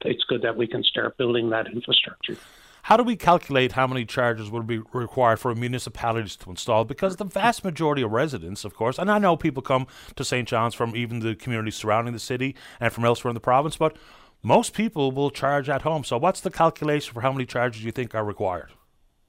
it's 0.00 0.24
good 0.24 0.42
that 0.42 0.56
we 0.56 0.66
can 0.66 0.82
start 0.82 1.18
building 1.18 1.50
that 1.50 1.66
infrastructure. 1.66 2.38
How 2.86 2.96
do 2.96 3.02
we 3.02 3.16
calculate 3.16 3.72
how 3.72 3.88
many 3.88 4.04
chargers 4.04 4.48
would 4.48 4.64
be 4.64 4.78
required 4.92 5.40
for 5.40 5.52
municipalities 5.56 6.36
to 6.36 6.50
install? 6.50 6.84
Because 6.84 7.16
the 7.16 7.24
vast 7.24 7.64
majority 7.64 8.00
of 8.02 8.12
residents, 8.12 8.64
of 8.64 8.76
course, 8.76 8.96
and 8.96 9.10
I 9.10 9.18
know 9.18 9.36
people 9.36 9.60
come 9.60 9.88
to 10.14 10.24
St. 10.24 10.46
John's 10.46 10.72
from 10.72 10.94
even 10.94 11.18
the 11.18 11.34
communities 11.34 11.74
surrounding 11.74 12.14
the 12.14 12.20
city 12.20 12.54
and 12.78 12.92
from 12.92 13.04
elsewhere 13.04 13.30
in 13.30 13.34
the 13.34 13.40
province, 13.40 13.76
but 13.76 13.96
most 14.40 14.72
people 14.72 15.10
will 15.10 15.32
charge 15.32 15.68
at 15.68 15.82
home. 15.82 16.04
So, 16.04 16.16
what's 16.16 16.40
the 16.40 16.50
calculation 16.52 17.12
for 17.12 17.22
how 17.22 17.32
many 17.32 17.44
chargers 17.44 17.82
you 17.82 17.90
think 17.90 18.14
are 18.14 18.24
required? 18.24 18.70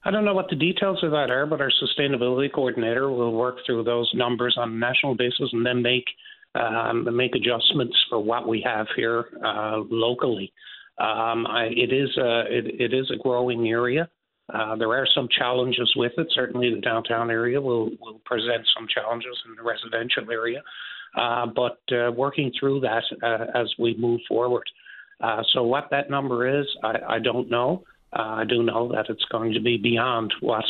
I 0.04 0.12
don't 0.12 0.24
know 0.24 0.34
what 0.34 0.50
the 0.50 0.54
details 0.54 1.02
of 1.02 1.10
that 1.10 1.28
are, 1.28 1.44
but 1.44 1.60
our 1.60 1.72
sustainability 1.82 2.52
coordinator 2.52 3.10
will 3.10 3.32
work 3.32 3.56
through 3.66 3.82
those 3.82 4.08
numbers 4.14 4.54
on 4.56 4.70
a 4.70 4.76
national 4.76 5.16
basis 5.16 5.50
and 5.52 5.66
then 5.66 5.82
make 5.82 6.04
um, 6.54 7.08
make 7.16 7.34
adjustments 7.34 7.96
for 8.08 8.20
what 8.20 8.46
we 8.46 8.62
have 8.64 8.86
here 8.94 9.26
uh, 9.44 9.78
locally. 9.90 10.52
Um, 10.98 11.46
I, 11.46 11.68
it 11.70 11.92
is 11.92 12.16
a 12.16 12.44
it, 12.48 12.80
it 12.80 12.94
is 12.94 13.10
a 13.10 13.16
growing 13.22 13.68
area. 13.68 14.08
Uh, 14.52 14.76
there 14.76 14.92
are 14.94 15.06
some 15.14 15.28
challenges 15.36 15.92
with 15.94 16.12
it. 16.16 16.26
Certainly, 16.34 16.74
the 16.74 16.80
downtown 16.80 17.30
area 17.30 17.60
will 17.60 17.90
will 18.00 18.20
present 18.24 18.66
some 18.76 18.86
challenges 18.92 19.36
in 19.46 19.54
the 19.56 19.62
residential 19.62 20.30
area, 20.30 20.62
uh, 21.16 21.46
but 21.46 21.78
uh, 21.92 22.10
working 22.10 22.52
through 22.58 22.80
that 22.80 23.04
uh, 23.22 23.46
as 23.54 23.72
we 23.78 23.94
move 23.96 24.20
forward. 24.26 24.68
Uh, 25.20 25.42
so, 25.52 25.62
what 25.62 25.88
that 25.90 26.10
number 26.10 26.60
is, 26.60 26.66
I, 26.82 26.98
I 27.08 27.18
don't 27.18 27.50
know. 27.50 27.84
Uh, 28.10 28.40
I 28.40 28.44
do 28.44 28.62
know 28.62 28.90
that 28.92 29.06
it's 29.10 29.24
going 29.30 29.52
to 29.52 29.60
be 29.60 29.76
beyond 29.76 30.32
what 30.40 30.64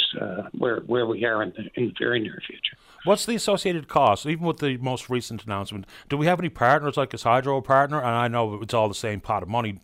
where 0.59 0.81
where 0.81 1.07
we 1.07 1.25
are 1.25 1.43
in 1.43 1.55
the, 1.57 1.71
in 1.81 1.87
the 1.89 1.95
very 1.99 2.19
near 2.19 2.43
future. 2.47 2.77
What's 3.05 3.25
the 3.25 3.37
associated 3.37 3.87
cost, 3.87 4.27
even 4.27 4.45
with 4.45 4.59
the 4.59 4.77
most 4.79 5.09
recent 5.09 5.45
announcement? 5.45 5.87
Do 6.09 6.17
we 6.17 6.27
have 6.27 6.41
any 6.41 6.49
partners 6.49 6.97
like 6.97 7.15
a 7.15 7.17
hydro 7.17 7.61
partner? 7.61 7.99
And 7.99 8.09
I 8.09 8.27
know 8.27 8.61
it's 8.61 8.75
all 8.75 8.89
the 8.89 8.95
same 8.95 9.21
pot 9.21 9.45
of 9.45 9.49
money 9.49 9.79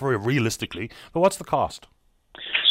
realistically, 0.00 0.90
but 1.12 1.20
what's 1.20 1.36
the 1.36 1.44
cost? 1.44 1.86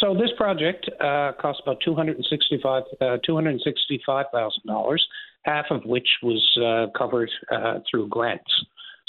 So 0.00 0.14
this 0.14 0.30
project 0.36 0.88
uh, 1.00 1.32
cost 1.40 1.60
about 1.62 1.78
two 1.84 1.94
hundred 1.94 2.16
and 2.16 2.26
sixty-five 2.28 2.84
uh, 3.00 3.18
two 3.24 3.34
hundred 3.34 3.50
and 3.50 3.60
sixty-five 3.62 4.26
thousand 4.32 4.66
dollars, 4.66 5.06
half 5.42 5.66
of 5.70 5.84
which 5.84 6.08
was 6.22 6.58
uh, 6.64 6.86
covered 6.98 7.30
uh, 7.52 7.80
through 7.88 8.08
grants. 8.08 8.50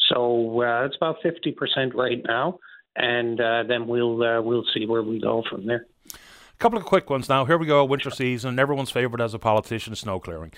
So 0.10 0.62
uh, 0.62 0.86
it's 0.86 0.97
about 0.97 1.17
fifty 1.24 1.52
percent 1.52 1.95
right 1.95 2.21
now, 2.28 2.60
and 2.95 3.39
uh, 3.39 3.63
then 3.67 3.88
we'll 3.88 4.17
we'll 4.43 4.65
see 4.74 4.86
where 4.86 5.02
we 5.02 5.19
go 5.21 5.43
from 5.50 5.65
there. 5.65 5.86
A 6.13 6.58
couple 6.60 6.78
of 6.78 6.86
quick 6.86 7.10
ones 7.10 7.30
now. 7.30 7.45
Here 7.45 7.58
we 7.58 7.65
go, 7.65 7.84
winter 7.86 8.12
season. 8.12 8.60
Everyone's 8.60 8.91
favorite 8.91 9.21
as 9.21 9.34
a 9.34 9.39
politician, 9.39 9.95
snow 9.95 10.19
clearing. 10.19 10.52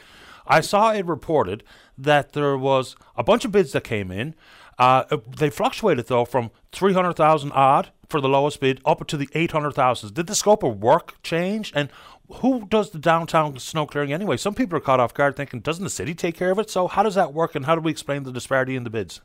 I 0.46 0.60
saw 0.60 0.92
it 0.92 1.06
reported 1.06 1.64
that 1.98 2.34
there 2.34 2.58
was 2.58 2.98
a 3.16 3.24
bunch 3.24 3.46
of 3.46 3.52
bids 3.52 3.72
that 3.72 3.84
came 3.86 4.12
in. 4.12 4.36
Uh, 4.78 5.04
they 5.38 5.50
fluctuated 5.50 6.08
though 6.08 6.26
from 6.26 6.52
300,000 6.72 7.52
odd 7.52 7.90
for 8.10 8.22
the 8.22 8.30
lowest 8.30 8.60
bid 8.60 8.82
up 8.86 9.06
to 9.08 9.18
the 9.18 9.30
800,000. 9.34 10.14
Did 10.14 10.28
the 10.28 10.36
scope 10.36 10.64
of 10.64 10.82
work 10.82 11.22
change? 11.24 11.72
And 11.76 11.90
who 12.36 12.66
does 12.68 12.92
the 12.92 13.00
downtown 13.00 13.58
snow 13.60 13.86
clearing 13.86 14.14
anyway? 14.14 14.38
Some 14.38 14.56
people 14.56 14.78
are 14.78 14.82
caught 14.82 15.00
off 15.00 15.14
guard 15.14 15.36
thinking, 15.36 15.60
doesn't 15.60 15.84
the 15.84 15.90
city 15.90 16.14
take 16.14 16.36
care 16.36 16.52
of 16.52 16.60
it? 16.60 16.70
So 16.70 16.88
how 16.88 17.04
does 17.04 17.16
that 17.16 17.34
work 17.34 17.56
and 17.56 17.66
how 17.66 17.76
do 17.76 17.82
we 17.82 17.92
explain 17.92 18.24
the 18.24 18.32
disparity 18.32 18.76
in 18.76 18.84
the 18.84 18.90
bids? 18.90 19.22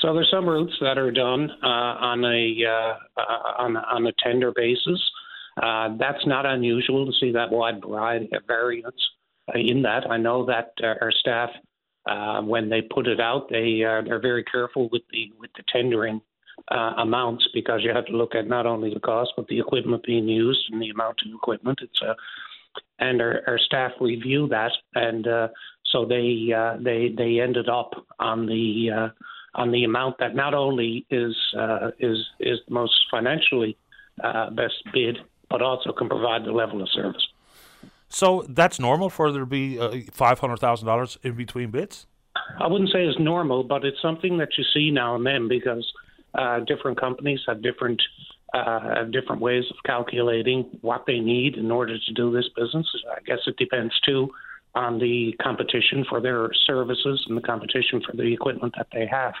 So 0.00 0.12
there's 0.12 0.30
some 0.30 0.48
routes 0.48 0.74
that 0.80 0.98
are 0.98 1.10
done 1.10 1.50
uh, 1.62 1.66
on 1.66 2.24
a 2.24 2.64
uh, 2.68 3.20
uh 3.20 3.62
on, 3.62 3.76
on 3.76 4.06
a 4.06 4.12
tender 4.22 4.52
basis. 4.54 5.00
Uh, 5.60 5.96
that's 5.98 6.26
not 6.26 6.44
unusual 6.44 7.06
to 7.06 7.12
see 7.18 7.32
that 7.32 7.50
wide 7.50 7.80
variety 7.80 8.28
of 8.34 8.42
variance 8.46 9.00
in 9.54 9.82
that. 9.82 10.10
I 10.10 10.18
know 10.18 10.44
that 10.46 10.72
uh, 10.82 10.94
our 11.00 11.10
staff 11.10 11.48
uh, 12.06 12.42
when 12.42 12.68
they 12.68 12.82
put 12.82 13.06
it 13.06 13.20
out, 13.20 13.48
they 13.48 13.84
uh, 13.84 14.02
they're 14.02 14.20
very 14.20 14.44
careful 14.44 14.88
with 14.90 15.02
the 15.12 15.32
with 15.38 15.50
the 15.56 15.62
tendering 15.68 16.20
uh, 16.70 16.94
amounts 16.98 17.48
because 17.52 17.80
you 17.82 17.90
have 17.90 18.06
to 18.06 18.16
look 18.16 18.34
at 18.34 18.46
not 18.46 18.66
only 18.66 18.92
the 18.92 19.00
cost 19.00 19.32
but 19.36 19.46
the 19.48 19.58
equipment 19.58 20.02
being 20.04 20.28
used 20.28 20.60
and 20.70 20.80
the 20.80 20.90
amount 20.90 21.20
of 21.24 21.34
equipment. 21.34 21.80
It's 21.82 22.00
a 22.02 22.10
uh, 22.10 22.14
and 22.98 23.22
our, 23.22 23.42
our 23.46 23.58
staff 23.58 23.92
review 24.00 24.48
that, 24.48 24.72
and 24.94 25.26
uh, 25.26 25.48
So 25.92 26.04
they 26.04 26.52
uh, 26.52 26.76
they 26.80 27.14
they 27.16 27.40
ended 27.40 27.68
up 27.68 27.90
on 28.18 28.46
the 28.46 28.90
uh, 28.90 29.08
on 29.54 29.70
the 29.70 29.84
amount 29.84 30.18
that 30.18 30.34
not 30.34 30.54
only 30.54 31.06
is 31.10 31.34
uh, 31.58 31.90
is 31.98 32.18
is 32.40 32.58
the 32.66 32.74
most 32.74 32.94
financially 33.10 33.76
uh, 34.22 34.50
best 34.50 34.82
bid, 34.92 35.18
but 35.48 35.62
also 35.62 35.92
can 35.92 36.08
provide 36.08 36.44
the 36.44 36.52
level 36.52 36.82
of 36.82 36.88
service. 36.90 37.26
So 38.08 38.44
that's 38.48 38.78
normal 38.78 39.10
for 39.10 39.30
there 39.32 39.40
to 39.40 39.46
be 39.46 39.78
uh, 39.78 39.98
five 40.12 40.38
hundred 40.38 40.58
thousand 40.58 40.86
dollars 40.86 41.18
in 41.22 41.34
between 41.34 41.70
bids. 41.70 42.06
I 42.60 42.66
wouldn't 42.66 42.90
say 42.90 43.04
it's 43.04 43.18
normal, 43.18 43.64
but 43.64 43.84
it's 43.84 44.00
something 44.00 44.38
that 44.38 44.50
you 44.56 44.64
see 44.74 44.90
now 44.90 45.16
and 45.16 45.26
then 45.26 45.48
because 45.48 45.90
uh, 46.34 46.60
different 46.60 47.00
companies 47.00 47.40
have 47.46 47.62
different 47.62 48.00
uh, 48.54 49.04
different 49.04 49.40
ways 49.40 49.64
of 49.70 49.76
calculating 49.84 50.78
what 50.80 51.04
they 51.06 51.18
need 51.18 51.56
in 51.56 51.70
order 51.70 51.98
to 51.98 52.12
do 52.12 52.32
this 52.32 52.48
business. 52.56 52.86
I 53.10 53.20
guess 53.26 53.40
it 53.46 53.56
depends 53.56 53.98
too 54.00 54.30
on 54.74 54.98
the 54.98 55.34
competition 55.42 56.04
for 56.08 56.20
their 56.20 56.50
services 56.66 57.24
and 57.28 57.36
the 57.36 57.40
competition 57.40 58.02
for 58.08 58.14
the 58.14 58.32
equipment 58.32 58.74
that 58.76 58.88
they 58.92 59.06
have. 59.06 59.32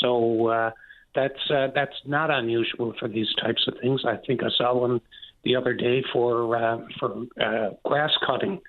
So 0.00 0.48
uh, 0.48 0.70
that's 1.14 1.50
uh, 1.50 1.68
that's 1.74 1.94
not 2.04 2.30
unusual 2.30 2.92
for 2.98 3.08
these 3.08 3.32
types 3.40 3.66
of 3.68 3.74
things. 3.80 4.02
I 4.04 4.16
think 4.26 4.42
I 4.42 4.48
saw 4.56 4.76
one 4.76 5.00
the 5.44 5.56
other 5.56 5.74
day 5.74 6.02
for 6.12 6.56
uh, 6.56 6.78
for 6.98 7.26
uh, 7.40 7.70
grass 7.84 8.12
cutting 8.26 8.60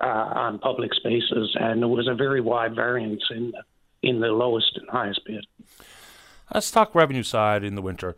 uh, 0.00 0.06
on 0.06 0.58
public 0.58 0.92
spaces, 0.94 1.56
and 1.58 1.82
it 1.82 1.86
was 1.86 2.08
a 2.08 2.14
very 2.14 2.40
wide 2.40 2.74
variance 2.74 3.22
in 3.30 3.52
the, 3.52 4.08
in 4.08 4.20
the 4.20 4.28
lowest 4.28 4.72
and 4.76 4.88
highest 4.90 5.20
bid. 5.26 5.46
Let's 6.52 6.70
talk 6.70 6.94
revenue 6.94 7.22
side 7.22 7.64
in 7.64 7.74
the 7.74 7.82
winter. 7.82 8.14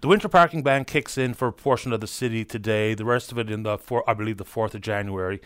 The 0.00 0.08
winter 0.08 0.28
parking 0.28 0.62
ban 0.62 0.84
kicks 0.84 1.16
in 1.16 1.32
for 1.32 1.48
a 1.48 1.52
portion 1.52 1.92
of 1.92 2.00
the 2.00 2.08
city 2.08 2.44
today. 2.44 2.94
The 2.94 3.04
rest 3.04 3.30
of 3.30 3.38
it 3.38 3.50
in 3.50 3.62
the 3.62 3.78
four, 3.78 4.08
I 4.10 4.14
believe, 4.14 4.36
the 4.36 4.44
fourth 4.44 4.74
of 4.74 4.80
January. 4.80 5.40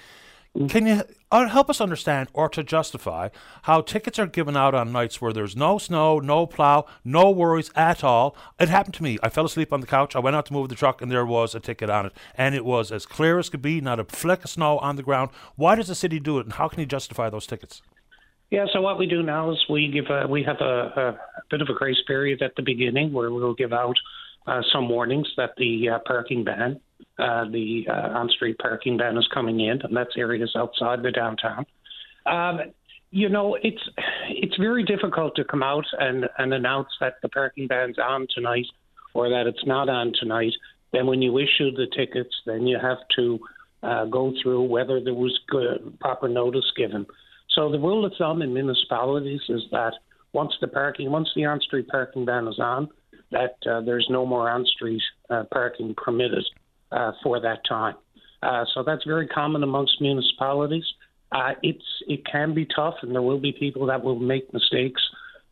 Can 0.68 0.86
you 0.86 1.02
uh, 1.30 1.48
help 1.48 1.68
us 1.68 1.82
understand 1.82 2.30
or 2.32 2.48
to 2.48 2.64
justify 2.64 3.28
how 3.62 3.82
tickets 3.82 4.18
are 4.18 4.26
given 4.26 4.56
out 4.56 4.74
on 4.74 4.90
nights 4.90 5.20
where 5.20 5.32
there's 5.32 5.54
no 5.54 5.76
snow, 5.76 6.18
no 6.18 6.46
plow, 6.46 6.86
no 7.04 7.30
worries 7.30 7.70
at 7.74 8.02
all? 8.02 8.34
It 8.58 8.70
happened 8.70 8.94
to 8.94 9.02
me. 9.02 9.18
I 9.22 9.28
fell 9.28 9.44
asleep 9.44 9.70
on 9.70 9.82
the 9.82 9.86
couch. 9.86 10.16
I 10.16 10.18
went 10.18 10.34
out 10.34 10.46
to 10.46 10.54
move 10.54 10.70
the 10.70 10.74
truck, 10.74 11.02
and 11.02 11.12
there 11.12 11.26
was 11.26 11.54
a 11.54 11.60
ticket 11.60 11.90
on 11.90 12.06
it, 12.06 12.12
and 12.36 12.54
it 12.54 12.64
was 12.64 12.90
as 12.90 13.04
clear 13.04 13.38
as 13.38 13.50
could 13.50 13.60
be, 13.60 13.82
not 13.82 14.00
a 14.00 14.04
fleck 14.04 14.44
of 14.44 14.50
snow 14.50 14.78
on 14.78 14.96
the 14.96 15.02
ground. 15.02 15.30
Why 15.56 15.74
does 15.74 15.88
the 15.88 15.94
city 15.94 16.18
do 16.18 16.38
it, 16.38 16.46
and 16.46 16.54
how 16.54 16.68
can 16.68 16.80
you 16.80 16.86
justify 16.86 17.28
those 17.28 17.46
tickets? 17.46 17.82
Yeah, 18.50 18.64
so 18.72 18.80
what 18.80 18.98
we 18.98 19.06
do 19.06 19.22
now 19.22 19.50
is 19.50 19.62
we 19.68 19.88
give 19.88 20.06
a, 20.08 20.26
we 20.26 20.42
have 20.44 20.60
a, 20.60 21.18
a 21.36 21.42
bit 21.50 21.60
of 21.60 21.68
a 21.68 21.74
grace 21.74 22.00
period 22.06 22.40
at 22.40 22.54
the 22.56 22.62
beginning 22.62 23.12
where 23.12 23.30
we'll 23.30 23.54
give 23.54 23.74
out 23.74 23.96
uh, 24.46 24.62
some 24.72 24.88
warnings 24.88 25.28
that 25.36 25.50
the 25.58 25.90
uh, 25.90 25.98
parking 26.06 26.44
ban 26.44 26.80
uh, 27.18 27.44
the 27.50 27.86
uh, 27.88 28.18
on-street 28.18 28.58
parking 28.58 28.96
ban 28.96 29.16
is 29.16 29.28
coming 29.32 29.60
in, 29.60 29.80
and 29.82 29.96
that's 29.96 30.16
areas 30.16 30.52
outside 30.56 31.02
the 31.02 31.10
downtown. 31.10 31.64
Um, 32.26 32.60
you 33.10 33.28
know, 33.28 33.56
it's 33.62 33.82
it's 34.28 34.56
very 34.56 34.84
difficult 34.84 35.36
to 35.36 35.44
come 35.44 35.62
out 35.62 35.86
and, 35.98 36.26
and 36.38 36.52
announce 36.52 36.88
that 37.00 37.14
the 37.22 37.28
parking 37.28 37.66
ban's 37.66 37.98
on 37.98 38.26
tonight 38.34 38.66
or 39.14 39.30
that 39.30 39.46
it's 39.46 39.64
not 39.64 39.88
on 39.88 40.12
tonight. 40.18 40.52
Then, 40.92 41.06
when 41.06 41.22
you 41.22 41.38
issue 41.38 41.70
the 41.70 41.86
tickets, 41.96 42.34
then 42.44 42.66
you 42.66 42.78
have 42.80 42.98
to 43.16 43.38
uh, 43.82 44.04
go 44.06 44.32
through 44.42 44.62
whether 44.64 45.00
there 45.02 45.14
was 45.14 45.38
good, 45.48 45.98
proper 46.00 46.28
notice 46.28 46.70
given. 46.76 47.06
So 47.54 47.70
the 47.70 47.78
rule 47.78 48.04
of 48.04 48.12
thumb 48.18 48.42
in 48.42 48.52
municipalities 48.52 49.40
is 49.48 49.62
that 49.70 49.94
once 50.32 50.52
the 50.60 50.68
parking, 50.68 51.10
once 51.10 51.30
the 51.34 51.46
on-street 51.46 51.88
parking 51.88 52.26
ban 52.26 52.46
is 52.46 52.58
on, 52.58 52.90
that 53.30 53.56
uh, 53.68 53.80
there's 53.80 54.06
no 54.10 54.26
more 54.26 54.50
on-street 54.50 55.02
uh, 55.30 55.44
parking 55.50 55.94
permitted 55.96 56.44
uh, 56.92 57.12
for 57.22 57.40
that 57.40 57.60
time. 57.68 57.94
Uh, 58.42 58.64
so 58.74 58.82
that's 58.82 59.04
very 59.04 59.26
common 59.26 59.62
amongst 59.62 60.00
municipalities. 60.00 60.84
Uh, 61.32 61.52
it's 61.62 61.84
it 62.06 62.24
can 62.24 62.54
be 62.54 62.66
tough, 62.66 62.94
and 63.02 63.12
there 63.14 63.22
will 63.22 63.40
be 63.40 63.52
people 63.52 63.86
that 63.86 64.02
will 64.02 64.18
make 64.18 64.52
mistakes, 64.52 65.02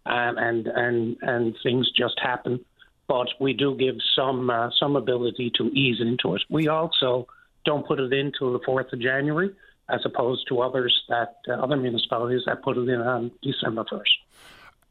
um, 0.06 0.36
and 0.38 0.66
and 0.66 1.16
and 1.22 1.56
things 1.62 1.90
just 1.96 2.14
happen. 2.22 2.64
But 3.08 3.28
we 3.40 3.52
do 3.52 3.76
give 3.76 3.96
some 4.14 4.48
uh, 4.50 4.70
some 4.78 4.96
ability 4.96 5.52
to 5.56 5.64
ease 5.68 6.00
into 6.00 6.36
it. 6.36 6.42
We 6.48 6.68
also 6.68 7.26
don't 7.64 7.86
put 7.86 7.98
it 7.98 8.12
in 8.12 8.32
till 8.38 8.52
the 8.52 8.60
fourth 8.64 8.92
of 8.92 9.00
January, 9.00 9.50
as 9.88 10.00
opposed 10.04 10.46
to 10.48 10.60
others 10.60 10.94
that 11.08 11.36
uh, 11.48 11.54
other 11.54 11.76
municipalities 11.76 12.42
that 12.46 12.62
put 12.62 12.76
it 12.76 12.88
in 12.88 13.00
on 13.00 13.32
December 13.42 13.84
first 13.90 14.10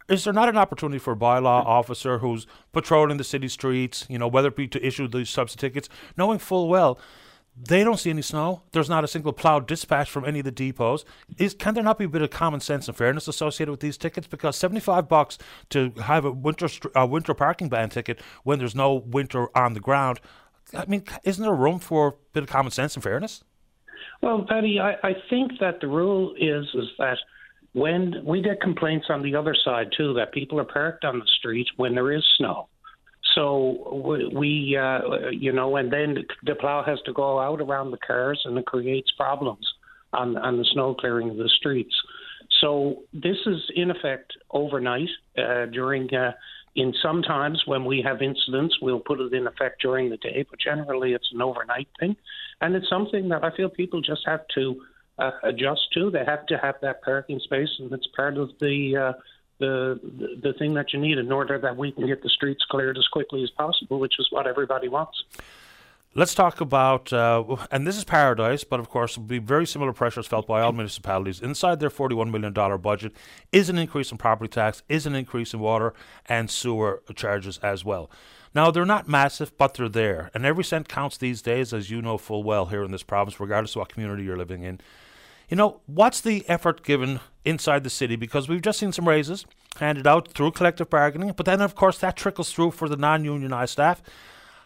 is 0.10 0.24
there 0.24 0.34
not 0.34 0.50
an 0.50 0.58
opportunity 0.58 1.00
for 1.00 1.14
a 1.14 1.18
bylaw 1.18 1.64
mm. 1.64 1.66
officer 1.66 2.20
who's 2.20 2.48
patrolling 2.72 3.18
the 3.18 3.24
city 3.24 3.48
streets, 3.48 4.06
you 4.10 4.18
know, 4.20 4.28
whether 4.28 4.50
it 4.50 4.56
be 4.56 4.68
to 4.68 4.86
issue 4.86 5.08
these 5.08 5.38
of 5.38 5.56
tickets, 5.56 5.90
knowing 6.18 6.40
full 6.40 6.68
well 6.68 7.00
they 7.56 7.84
don't 7.84 8.00
see 8.00 8.10
any 8.10 8.22
snow. 8.22 8.64
There's 8.72 8.90
not 8.90 9.04
a 9.04 9.08
single 9.08 9.32
plow 9.32 9.60
dispatch 9.60 10.10
from 10.10 10.26
any 10.26 10.40
of 10.40 10.46
the 10.46 10.52
depots. 10.52 11.06
Is 11.38 11.54
can 11.54 11.76
there 11.76 11.84
not 11.84 12.00
be 12.00 12.06
a 12.06 12.10
bit 12.10 12.22
of 12.22 12.32
common 12.32 12.60
sense 12.60 12.88
and 12.88 12.98
fairness 12.98 13.28
associated 13.28 13.72
with 13.72 13.80
these 13.80 13.98
tickets? 13.98 14.28
Because 14.28 14.58
seventy-five 14.58 15.08
bucks 15.08 15.38
to 15.70 15.92
have 16.04 16.26
a 16.26 16.32
winter 16.32 16.68
a 16.96 17.06
winter 17.06 17.34
parking 17.34 17.70
ban 17.70 17.90
ticket 17.90 18.22
when 18.44 18.60
there's 18.60 18.76
no 18.76 18.96
winter 18.96 19.56
on 19.56 19.74
the 19.74 19.80
ground. 19.80 20.20
I 20.76 20.86
mean, 20.86 21.04
isn't 21.24 21.44
there 21.44 21.54
room 21.54 21.78
for 21.78 22.08
a 22.08 22.14
bit 22.34 22.44
of 22.44 22.50
common 22.50 22.72
sense 22.72 22.96
and 22.96 23.04
fairness? 23.04 23.44
Well, 24.22 24.46
Paddy, 24.50 24.80
I, 24.80 24.94
I 25.04 25.16
think 25.30 25.60
that 25.60 25.80
the 25.80 25.88
rule 25.88 26.34
is 26.40 26.66
is 26.74 26.90
that 26.98 27.18
when 27.74 28.24
we 28.24 28.42
get 28.42 28.62
complaints 28.62 29.08
on 29.10 29.24
the 29.24 29.36
other 29.36 29.56
side 29.66 29.88
too 29.96 30.14
that 30.14 30.32
people 30.32 30.60
are 30.60 30.66
parked 30.66 31.04
on 31.04 31.20
the 31.20 31.28
street 31.38 31.68
when 31.76 31.96
there 31.96 32.12
is 32.12 32.24
snow. 32.38 32.68
So 33.36 34.30
we, 34.34 34.78
uh, 34.80 35.30
you 35.32 35.52
know, 35.52 35.76
and 35.78 35.92
then 35.92 36.18
the 36.44 36.56
plow 36.56 36.84
has 36.84 37.00
to 37.06 37.14
go 37.14 37.40
out 37.40 37.62
around 37.62 37.92
the 37.92 37.98
cars, 37.98 38.40
and 38.46 38.58
it 38.58 38.66
creates 38.66 39.12
problems 39.18 39.66
on 40.12 40.38
on 40.38 40.58
the 40.58 40.66
snow 40.74 40.94
clearing 40.94 41.32
of 41.32 41.38
the 41.38 41.50
streets. 41.50 41.96
So 42.62 43.04
this 43.12 43.38
is 43.46 43.60
in 43.76 43.90
effect 43.92 44.34
overnight 44.52 45.10
uh, 45.38 45.66
during. 45.66 46.14
Uh, 46.14 46.32
in 46.76 46.92
some 47.04 47.22
times 47.22 47.62
when 47.68 47.86
we 47.86 48.02
have 48.02 48.24
incidents, 48.24 48.78
we'll 48.82 49.00
put 49.00 49.20
it 49.20 49.32
in 49.32 49.46
effect 49.46 49.80
during 49.80 50.10
the 50.10 50.18
day, 50.18 50.44
but 50.50 50.60
generally 50.60 51.14
it's 51.14 51.30
an 51.32 51.40
overnight 51.40 51.88
thing, 52.00 52.16
and 52.62 52.74
it's 52.74 52.90
something 52.90 53.30
that 53.30 53.44
I 53.44 53.56
feel 53.56 53.70
people 53.70 54.02
just 54.02 54.22
have 54.26 54.42
to 54.56 54.82
uh, 55.18 55.32
adjust 55.44 55.92
to. 55.94 56.10
They 56.10 56.26
have 56.26 56.46
to 56.48 56.58
have 56.58 56.76
that 56.82 57.02
parking 57.04 57.40
space, 57.40 57.70
and 57.80 57.92
it's 57.92 58.08
part 58.16 58.38
of 58.38 58.52
the, 58.60 58.98
uh, 58.98 59.14
the 59.60 60.00
the 60.42 60.54
thing 60.54 60.74
that 60.74 60.94
you 60.94 61.00
need 61.00 61.18
in 61.18 61.32
order 61.32 61.60
that 61.60 61.78
we 61.78 61.92
can 61.92 62.08
get 62.08 62.24
the 62.24 62.30
streets 62.30 62.64
cleared 62.70 62.98
as 62.98 63.08
quickly 63.08 63.44
as 63.44 63.50
possible, 63.52 64.00
which 64.00 64.16
is 64.20 64.28
what 64.32 64.48
everybody 64.48 64.88
wants. 64.88 65.24
Let's 66.16 66.36
talk 66.36 66.62
about, 66.62 67.12
uh, 67.12 67.56
and 67.72 67.88
this 67.88 67.98
is 67.98 68.04
paradise, 68.04 68.64
but 68.64 68.80
of 68.80 68.88
course, 68.88 69.18
will 69.18 69.26
be 69.26 69.40
very 69.40 69.66
similar 69.66 69.94
pressures 69.94 70.28
felt 70.28 70.46
by 70.46 70.62
all 70.62 70.72
municipalities 70.72 71.42
inside 71.42 71.80
their 71.80 71.90
$41 71.90 72.30
million 72.30 72.54
budget. 72.80 73.14
Is 73.52 73.68
an 73.68 73.80
increase 73.80 74.12
in 74.12 74.20
property 74.20 74.48
tax, 74.48 74.84
is 74.88 75.08
an 75.08 75.16
increase 75.16 75.56
in 75.56 75.60
water 75.60 75.96
and 76.28 76.52
sewer 76.52 77.02
charges 77.16 77.58
as 77.64 77.84
well. 77.84 78.12
Now, 78.54 78.70
they're 78.70 78.86
not 78.86 79.08
massive, 79.08 79.58
but 79.58 79.74
they're 79.74 79.90
there, 79.90 80.30
and 80.36 80.46
every 80.46 80.64
cent 80.64 80.88
counts 80.88 81.18
these 81.18 81.42
days, 81.42 81.74
as 81.74 81.90
you 81.90 82.00
know 82.00 82.20
full 82.20 82.44
well 82.44 82.68
here 82.68 82.84
in 82.84 82.92
this 82.92 83.02
province, 83.02 83.40
regardless 83.40 83.72
of 83.76 83.80
what 83.80 83.90
community 83.90 84.24
you're 84.24 84.38
living 84.38 84.62
in. 84.62 84.82
You 85.54 85.58
know, 85.58 85.82
what's 85.86 86.20
the 86.20 86.44
effort 86.50 86.82
given 86.82 87.20
inside 87.46 87.84
the 87.84 87.90
city? 87.92 88.16
Because 88.16 88.50
we've 88.50 88.64
just 88.64 88.80
seen 88.80 88.92
some 88.92 89.08
raises 89.08 89.46
handed 89.76 90.08
out 90.08 90.30
through 90.30 90.50
collective 90.50 90.90
bargaining, 90.90 91.32
but 91.34 91.46
then, 91.46 91.62
of 91.62 91.76
course, 91.76 92.00
that 92.00 92.18
trickles 92.18 92.52
through 92.52 92.72
for 92.72 92.90
the 92.90 92.98
non 92.98 93.24
unionized 93.24 93.74
staff. 93.74 94.02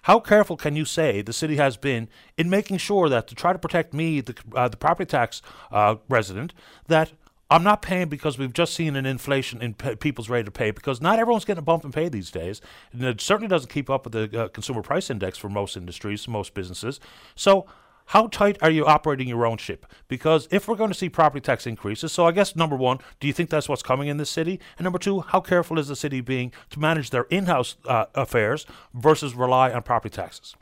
How 0.03 0.21
careful 0.21 0.55
can 0.55 0.77
you 0.77 0.85
say 0.85 1.21
the 1.21 1.33
city 1.33 1.57
has 1.57 1.75
been 1.75 2.07
in 2.37 2.49
making 2.49 2.77
sure 2.77 3.09
that 3.09 3.27
to 3.27 3.35
try 3.35 3.51
to 3.51 3.59
protect 3.59 3.93
me, 3.93 4.21
the, 4.21 4.33
uh, 4.55 4.69
the 4.69 4.77
property 4.77 5.09
tax 5.09 5.41
uh, 5.73 5.95
resident, 6.07 6.53
that 6.87 7.11
I'm 7.51 7.63
not 7.63 7.81
paying 7.81 8.07
because 8.07 8.37
we've 8.37 8.53
just 8.53 8.73
seen 8.73 8.95
an 8.95 9.05
inflation 9.05 9.61
in 9.61 9.73
people's 9.73 10.29
rate 10.29 10.47
of 10.47 10.53
pay 10.53 10.71
because 10.71 11.01
not 11.01 11.19
everyone's 11.19 11.43
getting 11.43 11.59
a 11.59 11.63
bump 11.63 11.83
in 11.83 11.91
pay 11.91 12.07
these 12.07 12.31
days. 12.31 12.61
And 12.93 13.03
it 13.03 13.19
certainly 13.19 13.49
doesn't 13.49 13.69
keep 13.69 13.89
up 13.89 14.05
with 14.05 14.13
the 14.13 14.43
uh, 14.43 14.47
consumer 14.47 14.83
price 14.83 15.09
index 15.09 15.37
for 15.37 15.49
most 15.49 15.75
industries, 15.75 16.29
most 16.29 16.53
businesses. 16.53 17.01
So, 17.35 17.67
how 18.07 18.27
tight 18.27 18.57
are 18.61 18.69
you 18.69 18.85
operating 18.85 19.27
your 19.27 19.45
own 19.45 19.57
ship? 19.57 19.85
Because 20.07 20.47
if 20.51 20.67
we're 20.67 20.75
going 20.75 20.91
to 20.91 20.97
see 20.97 21.09
property 21.09 21.41
tax 21.41 21.67
increases, 21.67 22.11
so 22.11 22.25
I 22.25 22.31
guess 22.31 22.55
number 22.55 22.75
one, 22.75 22.99
do 23.19 23.27
you 23.27 23.33
think 23.33 23.49
that's 23.49 23.67
what's 23.67 23.83
coming 23.83 24.07
in 24.07 24.17
this 24.17 24.29
city? 24.29 24.59
And 24.77 24.85
number 24.85 24.99
two, 24.99 25.21
how 25.21 25.41
careful 25.41 25.77
is 25.77 25.87
the 25.87 25.95
city 25.95 26.21
being 26.21 26.51
to 26.69 26.79
manage 26.79 27.09
their 27.09 27.23
in-house 27.23 27.75
uh, 27.85 28.05
affairs 28.15 28.65
versus 28.93 29.35
rely 29.35 29.71
on 29.71 29.83
property 29.83 30.15
taxes? 30.15 30.55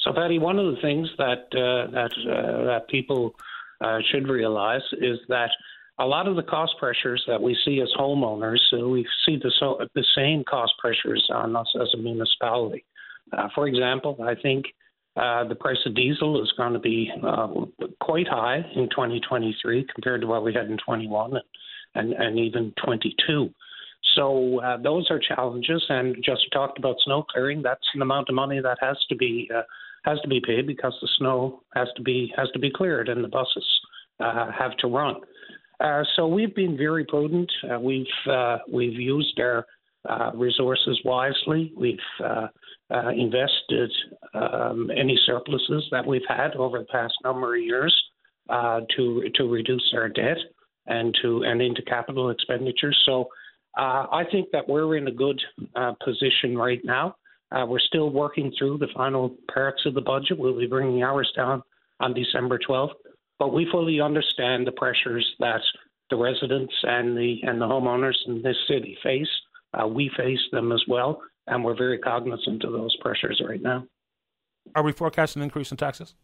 So, 0.00 0.12
Paddy, 0.12 0.38
one 0.38 0.58
of 0.58 0.74
the 0.74 0.80
things 0.80 1.08
that 1.18 1.46
uh, 1.52 1.90
that 1.92 2.12
uh, 2.26 2.64
that 2.64 2.88
people 2.88 3.34
uh, 3.80 3.98
should 4.10 4.28
realize 4.28 4.82
is 5.00 5.18
that 5.28 5.50
a 5.98 6.06
lot 6.06 6.28
of 6.28 6.36
the 6.36 6.42
cost 6.42 6.74
pressures 6.78 7.22
that 7.26 7.40
we 7.42 7.56
see 7.64 7.80
as 7.80 7.88
homeowners, 7.98 8.60
uh, 8.72 8.88
we 8.88 9.06
see 9.26 9.36
the, 9.36 9.52
so, 9.58 9.80
the 9.94 10.04
same 10.16 10.44
cost 10.44 10.72
pressures 10.78 11.26
on 11.32 11.56
us 11.56 11.66
as 11.80 11.88
a 11.94 11.96
municipality. 11.96 12.84
Uh, 13.32 13.48
for 13.54 13.66
example, 13.66 14.16
I 14.22 14.34
think 14.34 14.66
uh, 15.18 15.44
the 15.48 15.54
price 15.54 15.78
of 15.84 15.94
diesel 15.96 16.40
is 16.42 16.52
going 16.56 16.72
to 16.72 16.78
be 16.78 17.10
uh, 17.26 17.48
quite 18.00 18.28
high 18.28 18.58
in 18.76 18.88
2023 18.90 19.86
compared 19.92 20.20
to 20.20 20.26
what 20.26 20.44
we 20.44 20.54
had 20.54 20.66
in 20.66 20.78
21 20.84 21.32
and, 21.34 21.42
and, 21.94 22.12
and 22.12 22.38
even 22.38 22.72
22. 22.84 23.50
So 24.14 24.60
uh, 24.60 24.76
those 24.80 25.10
are 25.10 25.18
challenges. 25.18 25.84
And 25.88 26.16
just 26.24 26.42
talked 26.52 26.78
about 26.78 26.96
snow 27.04 27.24
clearing. 27.24 27.62
That's 27.62 27.84
an 27.94 28.02
amount 28.02 28.28
of 28.28 28.36
money 28.36 28.60
that 28.60 28.78
has 28.80 28.96
to 29.08 29.16
be 29.16 29.50
uh, 29.54 29.62
has 30.04 30.20
to 30.20 30.28
be 30.28 30.40
paid 30.40 30.66
because 30.66 30.94
the 31.02 31.08
snow 31.18 31.62
has 31.74 31.88
to 31.96 32.02
be 32.02 32.32
has 32.36 32.48
to 32.52 32.60
be 32.60 32.70
cleared 32.70 33.08
and 33.08 33.22
the 33.24 33.28
buses 33.28 33.66
uh, 34.20 34.52
have 34.52 34.76
to 34.78 34.86
run. 34.86 35.16
So 36.16 36.26
we've 36.26 36.54
been 36.54 36.76
very 36.76 37.04
prudent. 37.04 37.50
We've 37.80 38.06
we've 38.72 38.98
used 38.98 39.38
our 39.40 39.66
resources 40.34 41.00
wisely. 41.04 41.72
We've 41.76 41.98
uh, 42.90 42.94
uh, 42.94 43.10
invested 43.10 43.92
um, 44.34 44.90
any 44.96 45.18
surpluses 45.26 45.84
that 45.90 46.06
we've 46.06 46.22
had 46.28 46.54
over 46.56 46.78
the 46.78 46.84
past 46.86 47.14
number 47.24 47.54
of 47.54 47.62
years 47.62 47.94
to 48.96 49.28
to 49.34 49.44
reduce 49.50 49.92
our 49.94 50.08
debt 50.08 50.38
and 50.86 51.16
to 51.22 51.42
and 51.44 51.60
into 51.60 51.82
capital 51.82 52.30
expenditures. 52.30 53.00
So 53.04 53.28
I 53.76 54.24
think 54.30 54.48
that 54.52 54.68
we're 54.68 54.96
in 54.96 55.06
a 55.06 55.12
good 55.12 55.40
position 56.04 56.56
right 56.56 56.80
now. 56.84 57.16
we're 57.52 57.78
still 57.78 58.10
working 58.10 58.52
through 58.58 58.78
the 58.78 58.88
final 58.96 59.36
parts 59.52 59.82
of 59.86 59.94
the 59.94 60.00
budget. 60.00 60.38
We'll 60.38 60.58
be 60.58 60.66
bringing 60.66 61.02
ours 61.02 61.30
down 61.36 61.62
on 62.00 62.14
December 62.14 62.58
12th. 62.58 62.94
But 63.38 63.52
we 63.52 63.68
fully 63.70 64.00
understand 64.00 64.66
the 64.66 64.72
pressures 64.72 65.26
that 65.38 65.60
the 66.10 66.16
residents 66.16 66.74
and 66.82 67.16
the 67.16 67.40
and 67.42 67.60
the 67.60 67.66
homeowners 67.66 68.16
in 68.26 68.42
this 68.42 68.56
city 68.66 68.96
face. 69.02 69.28
Uh, 69.74 69.86
we 69.86 70.10
face 70.16 70.40
them 70.50 70.72
as 70.72 70.82
well, 70.88 71.20
and 71.50 71.64
we're 71.64 71.76
very 71.76 71.98
cognizant 71.98 72.64
of 72.64 72.72
those 72.72 72.96
pressures 72.96 73.42
right 73.46 73.62
now. 73.62 73.84
Are 74.74 74.82
we 74.82 74.92
forecasting 74.92 75.40
an 75.40 75.44
increase 75.44 75.70
in 75.70 75.76
taxes? 75.76 76.14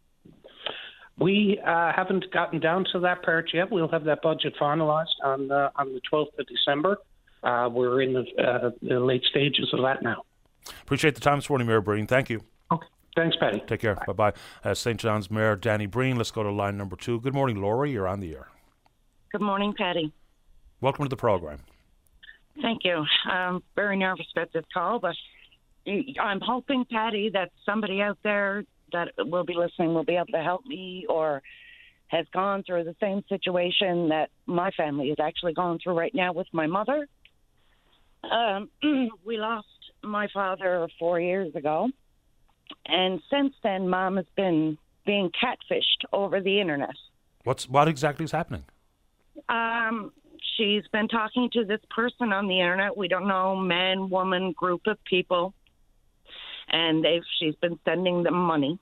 We 1.17 1.59
uh, 1.65 1.93
haven't 1.95 2.31
gotten 2.31 2.59
down 2.59 2.85
to 2.91 2.99
that 2.99 3.23
part 3.23 3.51
yet. 3.53 3.71
We'll 3.71 3.87
have 3.87 4.03
that 4.03 4.21
budget 4.21 4.53
finalized 4.59 5.15
on 5.23 5.49
uh, 5.49 5.69
on 5.75 5.93
the 5.93 6.01
12th 6.11 6.37
of 6.37 6.45
December. 6.47 6.97
Uh, 7.41 7.69
we're 7.71 8.01
in 8.01 8.13
the, 8.13 8.25
uh, 8.43 8.71
the, 8.81 8.99
late 8.99 9.23
stages 9.29 9.69
of 9.71 9.81
that 9.81 10.01
now. 10.01 10.23
Appreciate 10.81 11.13
the 11.13 11.21
time 11.21 11.37
this 11.37 11.47
morning, 11.47 11.67
Mayor 11.67 11.79
Breen. 11.79 12.07
Thank 12.07 12.29
you. 12.29 12.41
Okay. 12.71 12.87
Thanks, 13.15 13.37
Paddy. 13.39 13.61
Take 13.67 13.81
care. 13.81 13.95
Bye 14.07 14.13
bye. 14.13 14.33
Uh, 14.63 14.73
St. 14.73 14.99
John's 14.99 15.29
Mayor 15.29 15.55
Danny 15.55 15.85
Breen. 15.85 16.17
Let's 16.17 16.31
go 16.31 16.43
to 16.43 16.51
line 16.51 16.75
number 16.75 16.95
two. 16.95 17.21
Good 17.21 17.35
morning, 17.35 17.61
Laura. 17.61 17.87
You're 17.87 18.07
on 18.07 18.19
the 18.19 18.33
air. 18.33 18.47
Good 19.31 19.41
morning, 19.41 19.73
Paddy. 19.77 20.11
Welcome 20.81 21.05
to 21.05 21.09
the 21.09 21.15
program. 21.15 21.59
Thank 22.61 22.83
you. 22.83 23.03
I'm 23.25 23.61
very 23.75 23.97
nervous 23.97 24.27
about 24.35 24.53
this 24.53 24.65
call, 24.73 24.99
but 24.99 25.15
I'm 26.19 26.39
hoping, 26.41 26.85
Paddy, 26.89 27.29
that 27.33 27.51
somebody 27.65 28.01
out 28.01 28.17
there 28.23 28.63
that 28.91 29.09
will 29.17 29.43
be 29.43 29.53
listening 29.53 29.93
will 29.93 30.05
be 30.05 30.15
able 30.15 30.27
to 30.27 30.41
help 30.41 30.65
me 30.65 31.05
or 31.09 31.41
has 32.07 32.25
gone 32.33 32.63
through 32.63 32.83
the 32.85 32.95
same 33.01 33.23
situation 33.27 34.09
that 34.09 34.29
my 34.45 34.71
family 34.71 35.09
is 35.09 35.17
actually 35.19 35.53
going 35.53 35.79
through 35.83 35.97
right 35.97 36.13
now 36.13 36.31
with 36.33 36.47
my 36.53 36.67
mother. 36.67 37.07
Um, 38.23 38.69
we 39.25 39.37
lost 39.37 39.67
my 40.03 40.27
father 40.33 40.87
four 40.99 41.19
years 41.19 41.53
ago 41.55 41.89
and 42.85 43.21
since 43.31 43.53
then, 43.63 43.89
mom 43.89 44.17
has 44.17 44.25
been 44.35 44.77
being 45.05 45.29
catfished 45.29 46.05
over 46.13 46.41
the 46.41 46.59
internet. 46.59 46.95
What's 47.43 47.69
what 47.69 47.87
exactly 47.87 48.25
is 48.25 48.31
happening? 48.31 48.65
Um, 49.49 50.11
she's 50.55 50.83
been 50.91 51.07
talking 51.07 51.49
to 51.53 51.65
this 51.65 51.81
person 51.89 52.31
on 52.31 52.47
the 52.47 52.59
internet. 52.59 52.95
We 52.95 53.07
don't 53.07 53.27
know, 53.27 53.55
man, 53.55 54.09
woman, 54.09 54.53
group 54.53 54.81
of 54.87 54.97
people, 55.03 55.53
and 56.69 57.03
they've 57.03 57.23
she's 57.39 57.55
been 57.55 57.79
sending 57.85 58.23
them 58.23 58.35
money. 58.35 58.79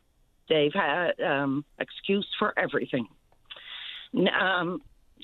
They've 0.50 0.74
had 0.74 1.20
um, 1.22 1.66
excuse 1.80 2.28
for 2.38 2.58
everything. 2.58 3.08
Um, 4.16 4.82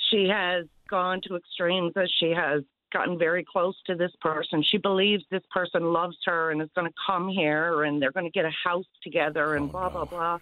she 0.09 0.27
has 0.31 0.65
gone 0.89 1.21
to 1.27 1.35
extremes 1.35 1.93
as 1.95 2.09
she 2.19 2.31
has 2.31 2.63
gotten 2.91 3.19
very 3.19 3.45
close 3.45 3.75
to 3.85 3.95
this 3.95 4.11
person. 4.21 4.63
She 4.63 4.77
believes 4.77 5.23
this 5.29 5.43
person 5.51 5.93
loves 5.93 6.17
her 6.25 6.51
and 6.51 6.61
is 6.61 6.69
going 6.73 6.87
to 6.87 6.93
come 7.05 7.27
here 7.27 7.83
and 7.83 8.01
they're 8.01 8.11
going 8.11 8.25
to 8.25 8.31
get 8.31 8.45
a 8.45 8.51
house 8.63 8.87
together 9.03 9.55
and 9.55 9.69
oh, 9.69 9.71
blah, 9.71 9.89
blah, 9.89 10.05
blah. 10.05 10.39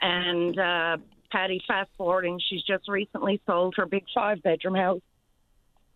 And 0.00 0.56
uh, 0.56 0.96
Paddy, 1.32 1.60
fast 1.66 1.90
forwarding, 1.96 2.40
she's 2.48 2.62
just 2.62 2.88
recently 2.88 3.40
sold 3.44 3.74
her 3.76 3.86
big 3.86 4.04
five 4.14 4.40
bedroom 4.42 4.76
house 4.76 5.00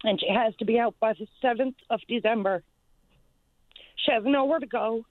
and 0.04 0.20
she 0.20 0.28
has 0.28 0.54
to 0.56 0.64
be 0.64 0.78
out 0.78 0.94
by 1.00 1.12
the 1.14 1.26
7th 1.42 1.74
of 1.90 2.00
December. 2.08 2.62
She 3.96 4.12
has 4.12 4.22
nowhere 4.24 4.58
to 4.58 4.66
go. 4.66 5.04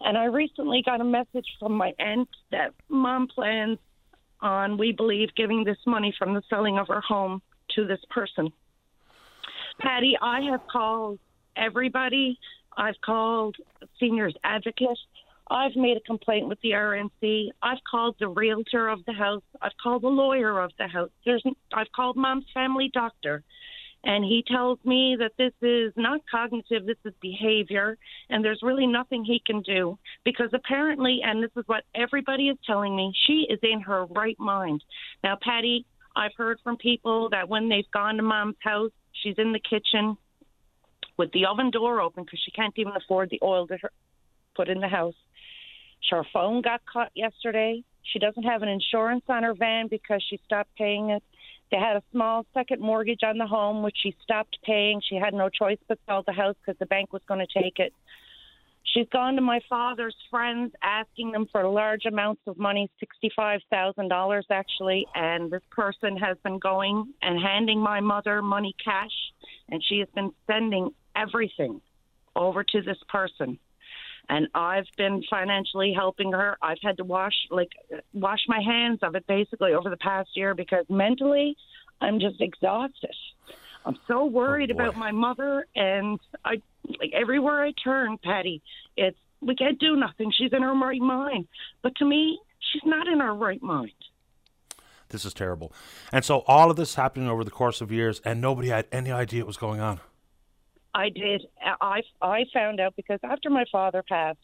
And 0.00 0.16
I 0.16 0.26
recently 0.26 0.82
got 0.84 1.00
a 1.00 1.04
message 1.04 1.46
from 1.58 1.72
my 1.72 1.92
aunt 1.98 2.28
that 2.50 2.72
mom 2.88 3.26
plans 3.26 3.78
on, 4.40 4.78
we 4.78 4.92
believe, 4.92 5.30
giving 5.36 5.64
this 5.64 5.78
money 5.86 6.14
from 6.16 6.34
the 6.34 6.42
selling 6.48 6.78
of 6.78 6.88
her 6.88 7.00
home 7.00 7.42
to 7.74 7.86
this 7.86 8.00
person. 8.10 8.52
Paddy, 9.80 10.16
I 10.20 10.40
have 10.50 10.60
called 10.70 11.18
everybody. 11.56 12.38
I've 12.76 13.00
called 13.04 13.56
seniors 13.98 14.34
advocate. 14.44 14.98
I've 15.50 15.74
made 15.76 15.96
a 15.96 16.00
complaint 16.00 16.48
with 16.48 16.60
the 16.60 16.70
RNC. 16.72 17.48
I've 17.62 17.78
called 17.90 18.16
the 18.20 18.28
realtor 18.28 18.88
of 18.88 19.04
the 19.06 19.12
house. 19.12 19.42
I've 19.62 19.76
called 19.82 20.02
the 20.02 20.08
lawyer 20.08 20.60
of 20.60 20.72
the 20.78 20.86
house. 20.86 21.10
There's, 21.24 21.42
I've 21.72 21.90
called 21.94 22.16
mom's 22.16 22.44
family 22.52 22.90
doctor. 22.92 23.42
And 24.04 24.24
he 24.24 24.44
tells 24.46 24.78
me 24.84 25.16
that 25.18 25.32
this 25.36 25.52
is 25.60 25.92
not 25.96 26.20
cognitive, 26.30 26.86
this 26.86 26.96
is 27.04 27.12
behavior, 27.20 27.98
and 28.30 28.44
there's 28.44 28.60
really 28.62 28.86
nothing 28.86 29.24
he 29.24 29.42
can 29.44 29.60
do 29.62 29.98
because 30.24 30.50
apparently, 30.54 31.20
and 31.24 31.42
this 31.42 31.50
is 31.56 31.64
what 31.66 31.82
everybody 31.94 32.48
is 32.48 32.56
telling 32.64 32.94
me, 32.96 33.12
she 33.26 33.46
is 33.50 33.58
in 33.62 33.80
her 33.80 34.06
right 34.06 34.38
mind. 34.38 34.84
Now, 35.24 35.36
Paddy, 35.42 35.84
I've 36.14 36.34
heard 36.36 36.58
from 36.62 36.76
people 36.76 37.28
that 37.30 37.48
when 37.48 37.68
they've 37.68 37.90
gone 37.92 38.16
to 38.16 38.22
mom's 38.22 38.56
house, 38.60 38.92
She's 39.22 39.34
in 39.38 39.52
the 39.52 39.60
kitchen 39.60 40.16
with 41.16 41.32
the 41.32 41.46
oven 41.46 41.70
door 41.70 42.00
open 42.00 42.24
because 42.24 42.40
she 42.44 42.50
can't 42.50 42.74
even 42.76 42.94
afford 42.96 43.30
the 43.30 43.40
oil 43.42 43.66
to 43.66 43.76
her, 43.78 43.90
put 44.54 44.68
in 44.68 44.80
the 44.80 44.88
house. 44.88 45.14
Her 46.10 46.24
phone 46.32 46.62
got 46.62 46.82
caught 46.86 47.10
yesterday. 47.14 47.82
She 48.02 48.18
doesn't 48.18 48.44
have 48.44 48.62
an 48.62 48.68
insurance 48.68 49.24
on 49.28 49.42
her 49.42 49.54
van 49.54 49.88
because 49.88 50.24
she 50.28 50.40
stopped 50.44 50.74
paying 50.76 51.10
it. 51.10 51.22
They 51.70 51.76
had 51.76 51.96
a 51.96 52.02
small 52.12 52.46
second 52.54 52.80
mortgage 52.80 53.20
on 53.22 53.38
the 53.38 53.46
home, 53.46 53.82
which 53.82 53.96
she 54.02 54.16
stopped 54.22 54.58
paying. 54.64 55.00
She 55.06 55.16
had 55.16 55.34
no 55.34 55.48
choice 55.48 55.78
but 55.86 55.98
sell 56.06 56.22
the 56.26 56.32
house 56.32 56.56
because 56.64 56.78
the 56.78 56.86
bank 56.86 57.12
was 57.12 57.22
going 57.28 57.44
to 57.46 57.62
take 57.62 57.78
it. 57.78 57.92
She's 58.94 59.08
gone 59.12 59.34
to 59.36 59.42
my 59.42 59.60
father's 59.68 60.16
friends 60.30 60.72
asking 60.82 61.32
them 61.32 61.46
for 61.52 61.68
large 61.68 62.06
amounts 62.06 62.40
of 62.46 62.56
money, 62.58 62.90
$65,000 63.22 64.42
actually, 64.50 65.06
and 65.14 65.50
this 65.50 65.62
person 65.70 66.16
has 66.16 66.38
been 66.42 66.58
going 66.58 67.12
and 67.20 67.38
handing 67.38 67.80
my 67.80 68.00
mother 68.00 68.40
money 68.40 68.74
cash, 68.82 69.12
and 69.68 69.84
she 69.86 69.98
has 69.98 70.08
been 70.14 70.32
sending 70.46 70.90
everything 71.14 71.82
over 72.34 72.64
to 72.64 72.80
this 72.80 72.96
person. 73.08 73.58
And 74.30 74.48
I've 74.54 74.86
been 74.96 75.22
financially 75.30 75.94
helping 75.94 76.32
her. 76.32 76.58
I've 76.60 76.78
had 76.82 76.98
to 76.98 77.04
wash 77.04 77.34
like 77.50 77.70
wash 78.12 78.40
my 78.46 78.60
hands 78.60 78.98
of 79.02 79.14
it 79.14 79.26
basically 79.26 79.72
over 79.72 79.88
the 79.88 79.96
past 79.96 80.30
year 80.34 80.54
because 80.54 80.84
mentally 80.90 81.56
I'm 82.00 82.20
just 82.20 82.40
exhausted. 82.40 83.14
I'm 83.84 83.98
so 84.06 84.20
oh, 84.20 84.26
worried 84.26 84.70
oh 84.70 84.74
about 84.74 84.96
my 84.96 85.12
mother, 85.12 85.66
and 85.74 86.20
I 86.44 86.60
like 87.00 87.12
everywhere 87.14 87.64
I 87.64 87.72
turn, 87.82 88.18
Paddy, 88.22 88.62
it's 88.96 89.16
we 89.40 89.54
can't 89.54 89.78
do 89.78 89.96
nothing. 89.96 90.32
She's 90.36 90.52
in 90.52 90.62
her 90.62 90.74
right 90.74 91.00
mind, 91.00 91.48
but 91.82 91.94
to 91.96 92.04
me, 92.04 92.38
she's 92.58 92.82
not 92.84 93.06
in 93.06 93.20
her 93.20 93.34
right 93.34 93.62
mind. 93.62 93.92
This 95.10 95.24
is 95.24 95.32
terrible, 95.32 95.72
and 96.12 96.22
so 96.22 96.40
all 96.46 96.70
of 96.70 96.76
this 96.76 96.96
happening 96.96 97.28
over 97.28 97.44
the 97.44 97.50
course 97.50 97.80
of 97.80 97.90
years, 97.90 98.20
and 98.24 98.40
nobody 98.40 98.68
had 98.68 98.86
any 98.92 99.10
idea 99.10 99.40
what 99.40 99.48
was 99.48 99.56
going 99.56 99.80
on. 99.80 100.00
I 100.98 101.10
did. 101.10 101.46
I 101.80 102.02
I 102.20 102.44
found 102.52 102.80
out 102.80 102.96
because 102.96 103.20
after 103.22 103.50
my 103.50 103.64
father 103.70 104.02
passed, 104.02 104.38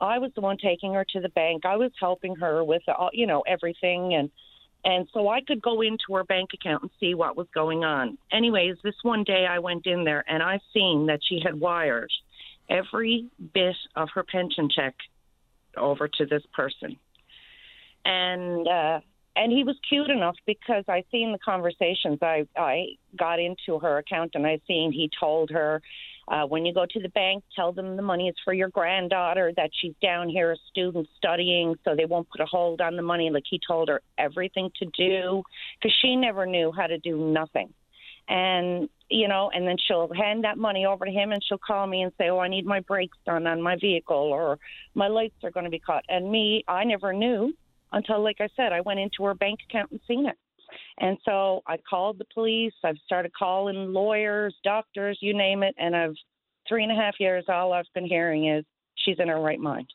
I 0.00 0.18
was 0.18 0.30
the 0.36 0.40
one 0.40 0.56
taking 0.56 0.94
her 0.94 1.04
to 1.12 1.20
the 1.20 1.30
bank. 1.30 1.66
I 1.66 1.74
was 1.76 1.90
helping 1.98 2.36
her 2.36 2.62
with 2.62 2.82
all, 2.88 3.10
you 3.12 3.26
know 3.26 3.42
everything 3.46 4.14
and 4.14 4.30
and 4.84 5.08
so 5.12 5.28
I 5.28 5.40
could 5.40 5.60
go 5.62 5.80
into 5.80 6.14
her 6.14 6.24
bank 6.24 6.50
account 6.54 6.82
and 6.82 6.90
see 7.00 7.14
what 7.14 7.36
was 7.36 7.48
going 7.54 7.84
on. 7.84 8.18
Anyways, 8.30 8.76
this 8.84 8.94
one 9.02 9.24
day 9.24 9.46
I 9.48 9.58
went 9.58 9.86
in 9.86 10.04
there 10.04 10.22
and 10.28 10.42
I 10.42 10.60
seen 10.72 11.06
that 11.06 11.20
she 11.28 11.40
had 11.42 11.58
wired 11.58 12.12
every 12.68 13.26
bit 13.52 13.76
of 13.96 14.10
her 14.14 14.22
pension 14.22 14.68
check 14.70 14.94
over 15.76 16.06
to 16.06 16.26
this 16.26 16.42
person. 16.54 16.96
And 18.04 18.68
uh 18.68 19.00
and 19.36 19.52
he 19.52 19.64
was 19.64 19.76
cute 19.88 20.10
enough 20.10 20.36
because 20.46 20.84
I 20.88 21.04
seen 21.10 21.32
the 21.32 21.38
conversations. 21.38 22.18
I 22.22 22.46
I 22.56 22.96
got 23.18 23.40
into 23.40 23.78
her 23.80 23.98
account 23.98 24.32
and 24.34 24.46
I 24.46 24.60
seen 24.66 24.92
he 24.92 25.10
told 25.20 25.50
her 25.50 25.82
uh, 26.28 26.44
when 26.46 26.64
you 26.64 26.72
go 26.72 26.86
to 26.86 27.00
the 27.00 27.08
bank, 27.10 27.44
tell 27.54 27.72
them 27.72 27.96
the 27.96 28.02
money 28.02 28.28
is 28.28 28.34
for 28.44 28.54
your 28.54 28.70
granddaughter, 28.70 29.52
that 29.56 29.70
she's 29.78 29.92
down 30.00 30.28
here 30.28 30.52
a 30.52 30.56
student 30.70 31.06
studying, 31.16 31.74
so 31.84 31.94
they 31.94 32.06
won't 32.06 32.28
put 32.30 32.40
a 32.40 32.46
hold 32.46 32.80
on 32.80 32.96
the 32.96 33.02
money. 33.02 33.30
Like 33.30 33.44
he 33.48 33.60
told 33.66 33.88
her 33.88 34.00
everything 34.16 34.70
to 34.78 34.86
do 34.96 35.42
because 35.78 35.94
she 36.00 36.16
never 36.16 36.46
knew 36.46 36.72
how 36.72 36.86
to 36.86 36.98
do 36.98 37.18
nothing. 37.18 37.74
And, 38.26 38.88
you 39.10 39.28
know, 39.28 39.50
and 39.54 39.68
then 39.68 39.76
she'll 39.86 40.10
hand 40.14 40.44
that 40.44 40.56
money 40.56 40.86
over 40.86 41.04
to 41.04 41.10
him 41.10 41.32
and 41.32 41.42
she'll 41.46 41.58
call 41.58 41.86
me 41.86 42.02
and 42.02 42.12
say, 42.16 42.30
Oh, 42.30 42.38
I 42.38 42.48
need 42.48 42.64
my 42.64 42.80
brakes 42.80 43.18
done 43.26 43.46
on 43.46 43.60
my 43.60 43.76
vehicle 43.76 44.16
or 44.16 44.58
my 44.94 45.08
lights 45.08 45.34
are 45.42 45.50
going 45.50 45.64
to 45.64 45.70
be 45.70 45.78
cut. 45.78 46.04
And 46.08 46.30
me, 46.30 46.64
I 46.66 46.84
never 46.84 47.12
knew 47.12 47.52
until, 47.94 48.22
like 48.22 48.40
I 48.40 48.48
said, 48.56 48.72
I 48.72 48.80
went 48.80 49.00
into 49.00 49.24
her 49.24 49.34
bank 49.34 49.60
account 49.68 49.90
and 49.90 50.00
seen 50.06 50.26
it. 50.26 50.36
And 50.98 51.18
so 51.24 51.62
I 51.66 51.76
called 51.88 52.18
the 52.18 52.26
police. 52.34 52.74
I've 52.84 52.98
started 53.04 53.32
calling 53.32 53.92
lawyers, 53.92 54.54
doctors, 54.64 55.18
you 55.20 55.36
name 55.36 55.62
it. 55.62 55.74
And 55.78 55.94
I've 55.94 56.14
three 56.68 56.82
and 56.82 56.92
a 56.92 56.94
half 56.94 57.14
years, 57.20 57.44
all 57.48 57.72
I've 57.72 57.84
been 57.94 58.06
hearing 58.06 58.48
is 58.48 58.64
she's 58.96 59.16
in 59.18 59.28
her 59.28 59.40
right 59.40 59.60
mind. 59.60 59.86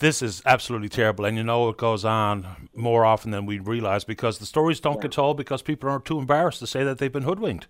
This 0.00 0.22
is 0.22 0.42
absolutely 0.44 0.88
terrible, 0.88 1.24
and 1.24 1.36
you 1.36 1.44
know 1.44 1.68
it 1.68 1.76
goes 1.76 2.04
on 2.04 2.68
more 2.74 3.04
often 3.04 3.30
than 3.30 3.46
we 3.46 3.60
realize 3.60 4.02
because 4.02 4.38
the 4.38 4.46
stories 4.46 4.80
don't 4.80 5.00
get 5.00 5.12
told 5.12 5.36
because 5.36 5.62
people 5.62 5.88
are 5.88 6.00
too 6.00 6.18
embarrassed 6.18 6.58
to 6.58 6.66
say 6.66 6.82
that 6.82 6.98
they've 6.98 7.12
been 7.12 7.22
hoodwinked. 7.22 7.68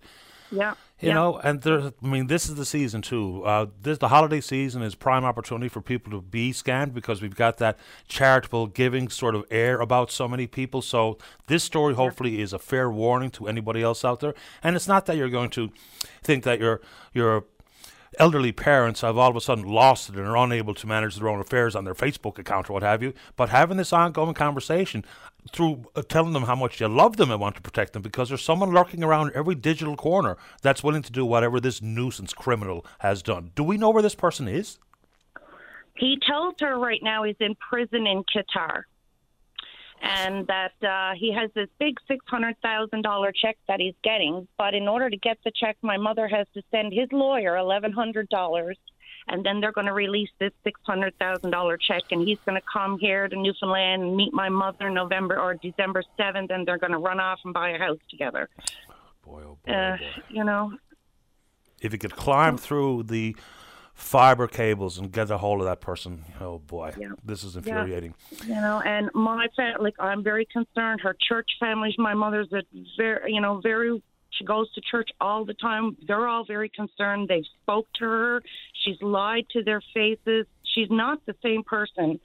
Yeah. 0.51 0.73
You 1.01 1.09
yeah. 1.09 1.15
know, 1.15 1.37
and 1.39 1.61
there's, 1.61 1.91
I 2.01 2.07
mean, 2.07 2.27
this 2.27 2.47
is 2.47 2.55
the 2.55 2.65
season 2.65 3.01
too. 3.01 3.43
Uh, 3.43 3.65
this 3.81 3.97
the 3.97 4.07
holiday 4.07 4.39
season 4.39 4.81
is 4.81 4.95
prime 4.95 5.25
opportunity 5.25 5.67
for 5.67 5.81
people 5.81 6.09
to 6.11 6.21
be 6.21 6.53
scammed 6.53 6.93
because 6.93 7.21
we've 7.21 7.35
got 7.35 7.57
that 7.57 7.77
charitable 8.07 8.67
giving 8.67 9.09
sort 9.09 9.35
of 9.35 9.43
air 9.51 9.81
about 9.81 10.09
so 10.09 10.25
many 10.25 10.47
people. 10.47 10.81
So 10.81 11.17
this 11.47 11.65
story 11.65 11.95
hopefully 11.95 12.39
is 12.39 12.53
a 12.53 12.59
fair 12.59 12.89
warning 12.89 13.29
to 13.31 13.47
anybody 13.49 13.81
else 13.81 14.05
out 14.05 14.21
there. 14.21 14.33
And 14.63 14.77
it's 14.77 14.87
not 14.87 15.05
that 15.07 15.17
you're 15.17 15.29
going 15.29 15.49
to 15.51 15.69
think 16.23 16.45
that 16.45 16.61
your 16.61 16.79
your 17.13 17.43
elderly 18.17 18.53
parents 18.53 19.01
have 19.01 19.17
all 19.17 19.29
of 19.29 19.35
a 19.35 19.41
sudden 19.41 19.65
lost 19.65 20.07
it 20.09 20.15
and 20.15 20.25
are 20.25 20.37
unable 20.37 20.73
to 20.73 20.87
manage 20.87 21.17
their 21.17 21.27
own 21.27 21.41
affairs 21.41 21.75
on 21.75 21.83
their 21.83 21.93
Facebook 21.93 22.39
account 22.39 22.69
or 22.69 22.73
what 22.73 22.83
have 22.83 23.03
you. 23.03 23.13
But 23.35 23.49
having 23.49 23.75
this 23.75 23.91
ongoing 23.91 24.33
conversation 24.33 25.03
through 25.51 25.85
uh, 25.95 26.01
telling 26.01 26.33
them 26.33 26.43
how 26.43 26.55
much 26.55 26.79
you 26.79 26.87
love 26.87 27.17
them 27.17 27.31
and 27.31 27.39
want 27.39 27.55
to 27.55 27.61
protect 27.61 27.93
them 27.93 28.01
because 28.01 28.29
there's 28.29 28.41
someone 28.41 28.71
lurking 28.71 29.03
around 29.03 29.31
every 29.33 29.55
digital 29.55 29.95
corner 29.95 30.37
that's 30.61 30.83
willing 30.83 31.01
to 31.03 31.11
do 31.11 31.25
whatever 31.25 31.59
this 31.59 31.81
nuisance 31.81 32.33
criminal 32.33 32.85
has 32.99 33.21
done. 33.21 33.51
Do 33.55 33.63
we 33.63 33.77
know 33.77 33.89
where 33.89 34.03
this 34.03 34.15
person 34.15 34.47
is? 34.47 34.79
He 35.97 36.17
tells 36.27 36.55
her 36.59 36.77
right 36.77 36.99
now 37.01 37.23
he's 37.23 37.35
in 37.39 37.55
prison 37.55 38.05
in 38.05 38.23
Qatar 38.23 38.83
and 40.01 40.45
that 40.47 40.73
uh, 40.83 41.13
he 41.17 41.33
has 41.33 41.49
this 41.55 41.69
big 41.79 41.95
$600,000 42.09 43.31
check 43.41 43.57
that 43.67 43.79
he's 43.79 43.95
getting. 44.03 44.47
But 44.57 44.73
in 44.73 44.87
order 44.87 45.09
to 45.09 45.17
get 45.17 45.37
the 45.43 45.51
check, 45.55 45.77
my 45.81 45.97
mother 45.97 46.27
has 46.27 46.47
to 46.53 46.61
send 46.69 46.93
his 46.93 47.07
lawyer 47.11 47.53
$1,100. 47.53 48.73
And 49.27 49.43
then 49.45 49.59
they're 49.59 49.71
going 49.71 49.87
to 49.87 49.93
release 49.93 50.29
this 50.39 50.51
$600,000 50.65 51.77
check, 51.81 52.03
and 52.11 52.27
he's 52.27 52.37
going 52.45 52.59
to 52.59 52.65
come 52.71 52.97
here 52.99 53.27
to 53.27 53.35
Newfoundland 53.35 54.03
and 54.03 54.15
meet 54.15 54.33
my 54.33 54.49
mother 54.49 54.89
November 54.89 55.39
or 55.39 55.55
December 55.55 56.03
7th, 56.19 56.51
and 56.51 56.67
they're 56.67 56.77
going 56.77 56.91
to 56.91 56.99
run 56.99 57.19
off 57.19 57.39
and 57.43 57.53
buy 57.53 57.69
a 57.71 57.79
house 57.79 57.97
together. 58.09 58.49
Boy, 59.25 59.41
oh 59.45 59.57
boy, 59.65 59.71
Uh, 59.73 59.95
oh 59.95 59.97
boy. 59.97 60.23
you 60.29 60.43
know, 60.43 60.73
If 61.81 61.91
you 61.91 61.97
could 61.99 62.15
climb 62.15 62.57
through 62.57 63.03
the 63.03 63.35
fiber 63.95 64.47
cables 64.47 64.97
and 64.99 65.11
get 65.11 65.31
a 65.31 65.37
hold 65.39 65.59
of 65.61 65.65
that 65.65 65.81
person, 65.81 66.25
oh 66.39 66.59
boy, 66.59 66.93
Yeah. 66.97 67.09
this 67.23 67.43
is 67.43 67.55
infuriating. 67.55 68.13
you 68.45 68.53
know, 68.55 68.81
and 68.85 69.09
my 69.15 69.47
family, 69.55 69.83
like, 69.85 69.95
I'm 69.99 70.23
very 70.23 70.45
concerned. 70.45 71.01
Her 71.01 71.15
church 71.19 71.49
family, 71.59 71.93
my 71.97 72.13
mother's 72.13 72.51
a 72.53 72.61
very, 72.97 73.33
you 73.33 73.41
know, 73.41 73.59
very. 73.61 74.01
She 74.37 74.45
goes 74.45 74.71
to 74.73 74.81
church 74.81 75.09
all 75.21 75.45
the 75.45 75.53
time. 75.53 75.97
They're 76.07 76.27
all 76.27 76.45
very 76.45 76.69
concerned. 76.69 77.27
They've 77.27 77.45
spoke 77.61 77.87
to 77.99 78.05
her. 78.05 78.43
She's 78.83 79.01
lied 79.01 79.47
to 79.51 79.63
their 79.63 79.81
faces. 79.93 80.45
She's 80.63 80.89
not 80.89 81.25
the 81.25 81.35
same 81.41 81.63
person 81.63 82.19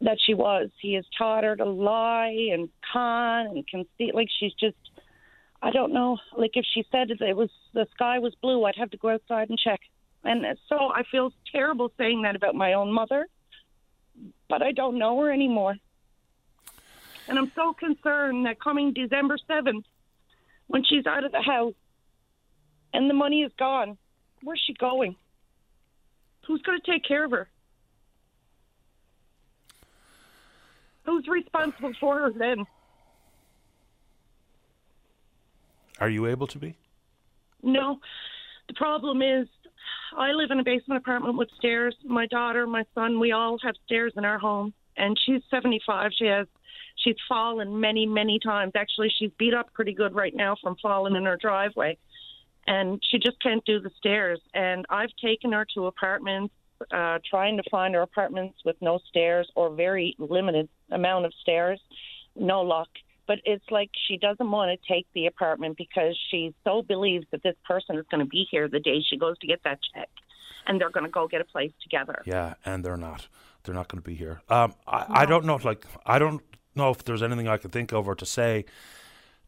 that 0.00 0.18
she 0.24 0.34
was. 0.34 0.70
He 0.80 0.94
has 0.94 1.04
taught 1.16 1.44
her 1.44 1.56
to 1.56 1.64
lie 1.64 2.48
and 2.52 2.68
con 2.92 3.46
and 3.46 3.66
conceit. 3.66 4.14
Like 4.14 4.28
she's 4.38 4.54
just, 4.54 4.76
I 5.62 5.70
don't 5.70 5.92
know. 5.92 6.18
Like 6.36 6.52
if 6.54 6.64
she 6.72 6.84
said 6.90 7.10
it 7.10 7.36
was 7.36 7.50
the 7.74 7.86
sky 7.94 8.18
was 8.18 8.34
blue, 8.40 8.64
I'd 8.64 8.76
have 8.76 8.90
to 8.90 8.96
go 8.96 9.10
outside 9.10 9.50
and 9.50 9.58
check. 9.58 9.80
And 10.24 10.44
so 10.68 10.90
I 10.94 11.02
feel 11.10 11.32
terrible 11.50 11.92
saying 11.96 12.22
that 12.22 12.36
about 12.36 12.54
my 12.54 12.74
own 12.74 12.92
mother, 12.92 13.26
but 14.48 14.62
I 14.62 14.72
don't 14.72 14.98
know 14.98 15.18
her 15.20 15.32
anymore. 15.32 15.76
And 17.28 17.38
I'm 17.38 17.52
so 17.54 17.72
concerned 17.72 18.46
that 18.46 18.60
coming 18.60 18.92
December 18.92 19.38
7th, 19.48 19.84
when 20.70 20.84
she's 20.84 21.04
out 21.04 21.24
of 21.24 21.32
the 21.32 21.42
house 21.42 21.74
and 22.94 23.10
the 23.10 23.14
money 23.14 23.42
is 23.42 23.50
gone, 23.58 23.98
where's 24.44 24.62
she 24.64 24.72
going? 24.74 25.16
Who's 26.46 26.62
going 26.62 26.80
to 26.80 26.90
take 26.90 27.04
care 27.04 27.24
of 27.24 27.32
her? 27.32 27.48
Who's 31.04 31.26
responsible 31.26 31.92
for 31.98 32.20
her 32.20 32.32
then? 32.32 32.64
Are 35.98 36.08
you 36.08 36.26
able 36.26 36.46
to 36.46 36.58
be? 36.58 36.76
No. 37.64 37.98
The 38.68 38.74
problem 38.74 39.22
is, 39.22 39.48
I 40.16 40.30
live 40.30 40.52
in 40.52 40.60
a 40.60 40.64
basement 40.64 41.00
apartment 41.00 41.36
with 41.36 41.48
stairs. 41.58 41.96
My 42.04 42.26
daughter, 42.26 42.64
my 42.68 42.84
son, 42.94 43.18
we 43.18 43.32
all 43.32 43.58
have 43.64 43.74
stairs 43.86 44.12
in 44.16 44.24
our 44.24 44.38
home. 44.38 44.72
And 44.96 45.18
she's 45.26 45.42
75. 45.50 46.12
She 46.16 46.26
has, 46.26 46.46
she's 47.02 47.16
fallen 47.28 47.80
many, 47.80 48.06
many 48.06 48.38
times. 48.38 48.72
Actually, 48.74 49.12
she's 49.16 49.30
beat 49.38 49.54
up 49.54 49.72
pretty 49.72 49.92
good 49.92 50.14
right 50.14 50.34
now 50.34 50.56
from 50.62 50.76
falling 50.82 51.16
in 51.16 51.24
her 51.24 51.36
driveway. 51.36 51.96
And 52.66 53.02
she 53.10 53.18
just 53.18 53.40
can't 53.42 53.64
do 53.64 53.80
the 53.80 53.90
stairs. 53.98 54.40
And 54.54 54.86
I've 54.90 55.10
taken 55.22 55.52
her 55.52 55.66
to 55.74 55.86
apartments, 55.86 56.54
uh, 56.92 57.18
trying 57.28 57.56
to 57.56 57.62
find 57.70 57.94
her 57.94 58.02
apartments 58.02 58.58
with 58.64 58.76
no 58.80 58.98
stairs 59.08 59.50
or 59.54 59.70
very 59.70 60.14
limited 60.18 60.68
amount 60.90 61.24
of 61.26 61.32
stairs. 61.42 61.80
No 62.36 62.62
luck 62.62 62.88
but 63.26 63.38
it's 63.44 63.64
like 63.70 63.90
she 64.08 64.16
doesn't 64.16 64.50
want 64.50 64.72
to 64.72 64.92
take 64.92 65.06
the 65.14 65.26
apartment 65.26 65.76
because 65.76 66.18
she 66.32 66.52
so 66.64 66.82
believes 66.82 67.24
that 67.30 67.40
this 67.44 67.54
person 67.64 67.96
is 67.96 68.04
going 68.10 68.18
to 68.18 68.26
be 68.26 68.44
here 68.50 68.66
the 68.66 68.80
day 68.80 69.00
she 69.08 69.16
goes 69.16 69.38
to 69.38 69.46
get 69.46 69.62
that 69.62 69.78
check 69.94 70.08
and 70.66 70.80
they're 70.80 70.90
going 70.90 71.06
to 71.06 71.10
go 71.10 71.28
get 71.28 71.40
a 71.40 71.44
place 71.44 71.70
together. 71.80 72.22
Yeah, 72.24 72.54
and 72.64 72.84
they're 72.84 72.96
not. 72.96 73.28
They're 73.62 73.74
not 73.74 73.86
going 73.86 74.02
to 74.02 74.08
be 74.08 74.16
here. 74.16 74.40
Um, 74.48 74.74
I, 74.86 75.04
I 75.08 75.26
don't 75.26 75.44
know. 75.44 75.60
Like, 75.62 75.86
I 76.04 76.18
don't 76.18 76.42
know 76.74 76.90
if 76.90 77.04
there's 77.04 77.22
anything 77.22 77.48
I 77.48 77.56
can 77.56 77.70
think 77.70 77.92
of 77.92 78.06
or 78.06 78.14
to 78.14 78.26
say 78.26 78.64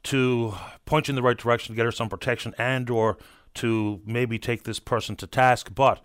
to 0.04 0.54
point 0.84 1.08
you 1.08 1.12
in 1.12 1.16
the 1.16 1.22
right 1.22 1.36
direction 1.36 1.74
get 1.74 1.84
her 1.84 1.92
some 1.92 2.08
protection 2.08 2.54
and 2.58 2.88
or 2.90 3.18
to 3.54 4.00
maybe 4.04 4.38
take 4.38 4.64
this 4.64 4.80
person 4.80 5.16
to 5.16 5.26
task. 5.26 5.72
But 5.74 6.04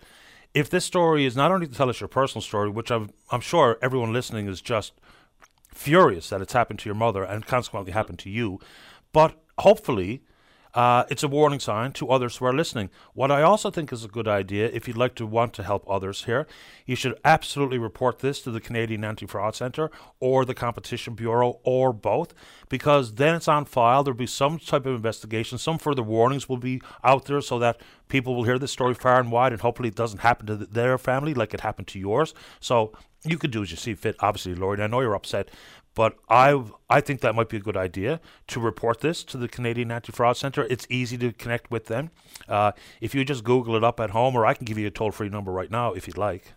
if 0.54 0.70
this 0.70 0.84
story 0.84 1.24
is 1.24 1.36
not 1.36 1.50
only 1.50 1.66
to 1.66 1.74
tell 1.74 1.90
us 1.90 2.00
your 2.00 2.08
personal 2.08 2.42
story, 2.42 2.70
which 2.70 2.90
I'm, 2.90 3.10
I'm 3.30 3.40
sure 3.40 3.78
everyone 3.82 4.12
listening 4.12 4.48
is 4.48 4.60
just 4.60 4.92
furious 5.74 6.28
that 6.30 6.40
it's 6.40 6.52
happened 6.52 6.78
to 6.80 6.88
your 6.88 6.94
mother 6.94 7.22
and 7.22 7.46
consequently 7.46 7.92
happened 7.92 8.18
to 8.20 8.30
you, 8.30 8.58
but 9.12 9.34
hopefully 9.58 10.22
uh, 10.74 11.04
it's 11.08 11.22
a 11.22 11.28
warning 11.28 11.60
sign 11.60 11.92
to 11.92 12.10
others 12.10 12.36
who 12.36 12.44
are 12.44 12.52
listening. 12.52 12.90
What 13.14 13.30
I 13.30 13.42
also 13.42 13.70
think 13.70 13.92
is 13.92 14.04
a 14.04 14.08
good 14.08 14.28
idea, 14.28 14.70
if 14.72 14.86
you'd 14.86 14.96
like 14.96 15.14
to 15.16 15.26
want 15.26 15.54
to 15.54 15.62
help 15.62 15.84
others 15.88 16.24
here, 16.24 16.46
you 16.86 16.96
should 16.96 17.18
absolutely 17.24 17.78
report 17.78 18.20
this 18.20 18.40
to 18.42 18.50
the 18.50 18.60
Canadian 18.60 19.04
Anti 19.04 19.26
Fraud 19.26 19.54
Centre 19.54 19.90
or 20.20 20.44
the 20.44 20.54
Competition 20.54 21.14
Bureau 21.14 21.58
or 21.64 21.92
both, 21.92 22.34
because 22.68 23.14
then 23.14 23.34
it's 23.34 23.48
on 23.48 23.64
file. 23.64 24.04
There'll 24.04 24.16
be 24.16 24.26
some 24.26 24.58
type 24.58 24.86
of 24.86 24.94
investigation, 24.94 25.58
some 25.58 25.78
further 25.78 26.02
warnings 26.02 26.48
will 26.48 26.58
be 26.58 26.82
out 27.02 27.24
there 27.26 27.40
so 27.40 27.58
that 27.58 27.80
people 28.08 28.34
will 28.34 28.44
hear 28.44 28.58
this 28.58 28.72
story 28.72 28.94
far 28.94 29.20
and 29.20 29.30
wide, 29.32 29.52
and 29.52 29.60
hopefully 29.60 29.88
it 29.88 29.94
doesn't 29.94 30.20
happen 30.20 30.46
to 30.46 30.56
th- 30.56 30.70
their 30.70 30.98
family 30.98 31.34
like 31.34 31.54
it 31.54 31.60
happened 31.60 31.88
to 31.88 31.98
yours. 31.98 32.34
So 32.60 32.92
you 33.24 33.38
could 33.38 33.50
do 33.50 33.62
as 33.62 33.70
you 33.70 33.76
see 33.76 33.94
fit. 33.94 34.16
Obviously, 34.20 34.54
Lord, 34.54 34.80
I 34.80 34.86
know 34.86 35.00
you're 35.00 35.14
upset, 35.14 35.50
but 35.98 36.16
I 36.28 36.62
I 36.88 37.00
think 37.00 37.22
that 37.22 37.34
might 37.34 37.48
be 37.48 37.56
a 37.56 37.60
good 37.60 37.76
idea 37.76 38.20
to 38.46 38.60
report 38.60 39.00
this 39.00 39.24
to 39.24 39.36
the 39.36 39.48
Canadian 39.48 39.90
Anti 39.90 40.12
Fraud 40.12 40.36
Centre. 40.36 40.64
It's 40.70 40.86
easy 40.88 41.18
to 41.18 41.32
connect 41.32 41.72
with 41.72 41.86
them. 41.86 42.10
Uh, 42.48 42.70
if 43.00 43.16
you 43.16 43.24
just 43.24 43.42
Google 43.42 43.74
it 43.74 43.82
up 43.82 43.98
at 43.98 44.10
home, 44.10 44.36
or 44.36 44.46
I 44.46 44.54
can 44.54 44.64
give 44.64 44.78
you 44.78 44.86
a 44.86 44.92
toll 44.92 45.10
free 45.10 45.28
number 45.28 45.50
right 45.50 45.72
now 45.72 45.94
if 45.94 46.06
you'd 46.06 46.16
like. 46.16 46.52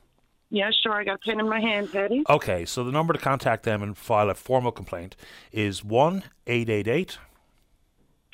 Yeah, 0.52 0.70
sure. 0.84 0.94
I 0.94 1.04
got 1.04 1.16
a 1.16 1.18
pen 1.18 1.40
in 1.40 1.50
my 1.50 1.60
hand, 1.60 1.92
Paddy. 1.92 2.24
Okay, 2.30 2.66
so 2.66 2.84
the 2.84 2.92
number 2.92 3.14
to 3.14 3.20
contact 3.20 3.64
them 3.64 3.82
and 3.82 3.98
file 3.98 4.30
a 4.30 4.36
formal 4.36 4.72
complaint 4.72 5.16
is 5.52 5.84
one 5.84 6.22
eight 6.46 6.70
eight 6.70 6.88
eight 6.88 7.18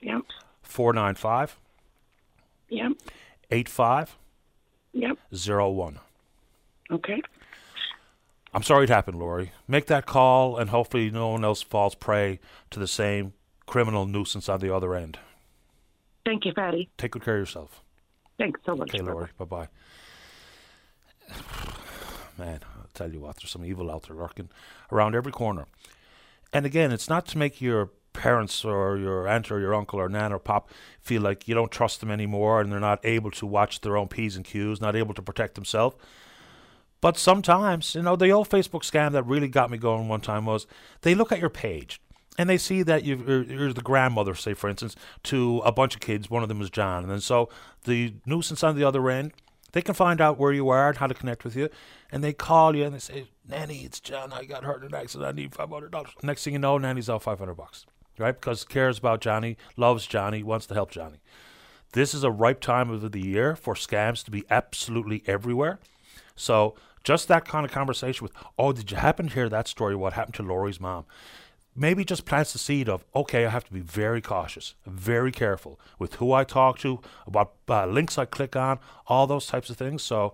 Yep, 0.01 0.23
four 0.61 0.91
nine 0.91 1.15
five 1.15 1.57
yep, 2.67 2.91
eight 3.49 3.69
five 3.69 4.17
yep. 4.91 5.17
zero 5.33 5.69
one. 5.69 5.99
Okay. 6.91 7.21
I'm 8.53 8.63
sorry 8.63 8.85
it 8.85 8.89
happened, 8.89 9.19
Lori. 9.19 9.51
Make 9.67 9.87
that 9.87 10.05
call, 10.05 10.57
and 10.57 10.69
hopefully 10.69 11.11
no 11.11 11.29
one 11.29 11.43
else 11.43 11.61
falls 11.61 11.95
prey 11.95 12.39
to 12.71 12.79
the 12.79 12.87
same 12.87 13.33
criminal 13.65 14.05
nuisance 14.05 14.47
on 14.49 14.59
the 14.59 14.73
other 14.73 14.95
end. 14.95 15.19
Thank 16.25 16.45
you, 16.45 16.53
Paddy. 16.53 16.89
Take 16.97 17.11
good 17.11 17.23
care 17.23 17.35
of 17.35 17.41
yourself. 17.41 17.81
Thanks 18.37 18.59
so 18.65 18.75
much. 18.75 18.89
Okay, 18.89 19.01
Lori. 19.01 19.29
Bye 19.37 19.45
bye. 19.45 19.67
Man, 22.37 22.59
I'll 22.77 22.89
tell 22.93 23.11
you 23.11 23.19
what, 23.19 23.37
there's 23.37 23.51
some 23.51 23.65
evil 23.65 23.91
out 23.91 24.03
there 24.03 24.15
lurking 24.15 24.49
around 24.91 25.15
every 25.15 25.31
corner. 25.31 25.65
And 26.53 26.65
again, 26.65 26.91
it's 26.91 27.09
not 27.09 27.25
to 27.27 27.37
make 27.37 27.59
your 27.61 27.89
parents 28.13 28.65
or 28.65 28.97
your 28.97 29.27
aunt 29.27 29.51
or 29.51 29.59
your 29.59 29.75
uncle 29.75 29.99
or 29.99 30.09
nan 30.09 30.33
or 30.33 30.39
pop 30.39 30.69
feel 31.01 31.21
like 31.21 31.47
you 31.47 31.53
don't 31.53 31.71
trust 31.71 31.99
them 31.99 32.09
anymore 32.09 32.59
and 32.59 32.71
they're 32.71 32.79
not 32.79 32.99
able 33.05 33.29
to 33.31 33.45
watch 33.45 33.81
their 33.81 33.95
own 33.95 34.07
P's 34.07 34.35
and 34.35 34.45
Q's, 34.45 34.81
not 34.81 34.95
able 34.95 35.13
to 35.13 35.21
protect 35.21 35.55
themselves. 35.55 35.95
But 36.99 37.17
sometimes, 37.17 37.95
you 37.95 38.01
know, 38.01 38.15
the 38.15 38.31
old 38.31 38.49
Facebook 38.49 38.81
scam 38.81 39.11
that 39.11 39.23
really 39.23 39.47
got 39.47 39.69
me 39.69 39.77
going 39.77 40.07
one 40.07 40.21
time 40.21 40.45
was 40.45 40.65
they 41.01 41.13
look 41.13 41.31
at 41.31 41.39
your 41.39 41.49
page 41.49 42.01
and 42.37 42.49
they 42.49 42.57
see 42.57 42.83
that 42.83 43.03
you're, 43.03 43.43
you're 43.43 43.73
the 43.73 43.81
grandmother, 43.81 44.35
say, 44.35 44.53
for 44.53 44.69
instance, 44.69 44.95
to 45.23 45.59
a 45.65 45.71
bunch 45.71 45.95
of 45.95 46.01
kids. 46.01 46.29
One 46.29 46.43
of 46.43 46.49
them 46.49 46.61
is 46.61 46.69
John. 46.69 47.03
And 47.03 47.11
then 47.11 47.21
so 47.21 47.49
the 47.83 48.13
nuisance 48.25 48.63
on 48.63 48.75
the 48.75 48.83
other 48.83 49.09
end, 49.09 49.33
they 49.73 49.81
can 49.81 49.93
find 49.93 50.21
out 50.21 50.39
where 50.39 50.53
you 50.53 50.69
are 50.69 50.89
and 50.89 50.97
how 50.97 51.07
to 51.07 51.13
connect 51.13 51.43
with 51.43 51.55
you. 51.55 51.69
And 52.11 52.23
they 52.23 52.33
call 52.33 52.75
you 52.75 52.85
and 52.85 52.95
they 52.95 52.99
say, 52.99 53.25
Nanny, 53.47 53.79
it's 53.83 53.99
John. 53.99 54.33
I 54.33 54.45
got 54.45 54.63
hurt 54.63 54.83
in 54.83 54.93
an 54.93 54.95
accident. 54.95 55.27
I 55.27 55.33
need 55.33 55.51
$500. 55.51 56.23
Next 56.23 56.43
thing 56.43 56.53
you 56.53 56.59
know, 56.59 56.77
Nanny's 56.77 57.09
out 57.09 57.23
500 57.23 57.53
bucks, 57.53 57.85
right? 58.17 58.39
Because 58.39 58.63
cares 58.63 58.97
about 58.97 59.21
Johnny, 59.21 59.57
loves 59.75 60.07
Johnny, 60.07 60.41
wants 60.41 60.65
to 60.67 60.73
help 60.73 60.91
Johnny. 60.91 61.17
This 61.93 62.13
is 62.13 62.23
a 62.23 62.31
ripe 62.31 62.59
time 62.59 62.89
of 62.89 63.11
the 63.11 63.21
year 63.21 63.55
for 63.55 63.73
scams 63.73 64.23
to 64.25 64.31
be 64.31 64.43
absolutely 64.49 65.23
everywhere. 65.25 65.79
So 66.35 66.75
just 67.03 67.27
that 67.27 67.45
kind 67.45 67.65
of 67.65 67.71
conversation 67.71 68.23
with, 68.23 68.33
oh, 68.57 68.73
did 68.73 68.91
you 68.91 68.97
happen 68.97 69.27
to 69.27 69.33
hear 69.33 69.49
that 69.49 69.67
story? 69.67 69.95
What 69.95 70.13
happened 70.13 70.35
to 70.35 70.43
Laurie's 70.43 70.79
mom? 70.79 71.05
Maybe 71.75 72.03
just 72.03 72.25
plants 72.25 72.53
the 72.53 72.59
seed 72.59 72.89
of, 72.89 73.05
okay, 73.15 73.45
I 73.45 73.49
have 73.49 73.65
to 73.65 73.73
be 73.73 73.81
very 73.81 74.19
cautious, 74.19 74.73
very 74.85 75.31
careful 75.31 75.79
with 75.99 76.15
who 76.15 76.33
I 76.33 76.43
talk 76.43 76.79
to, 76.79 77.01
about 77.27 77.53
uh, 77.69 77.85
links 77.85 78.17
I 78.17 78.25
click 78.25 78.55
on, 78.55 78.79
all 79.05 79.27
those 79.27 79.45
types 79.45 79.69
of 79.69 79.77
things. 79.77 80.01
So 80.01 80.33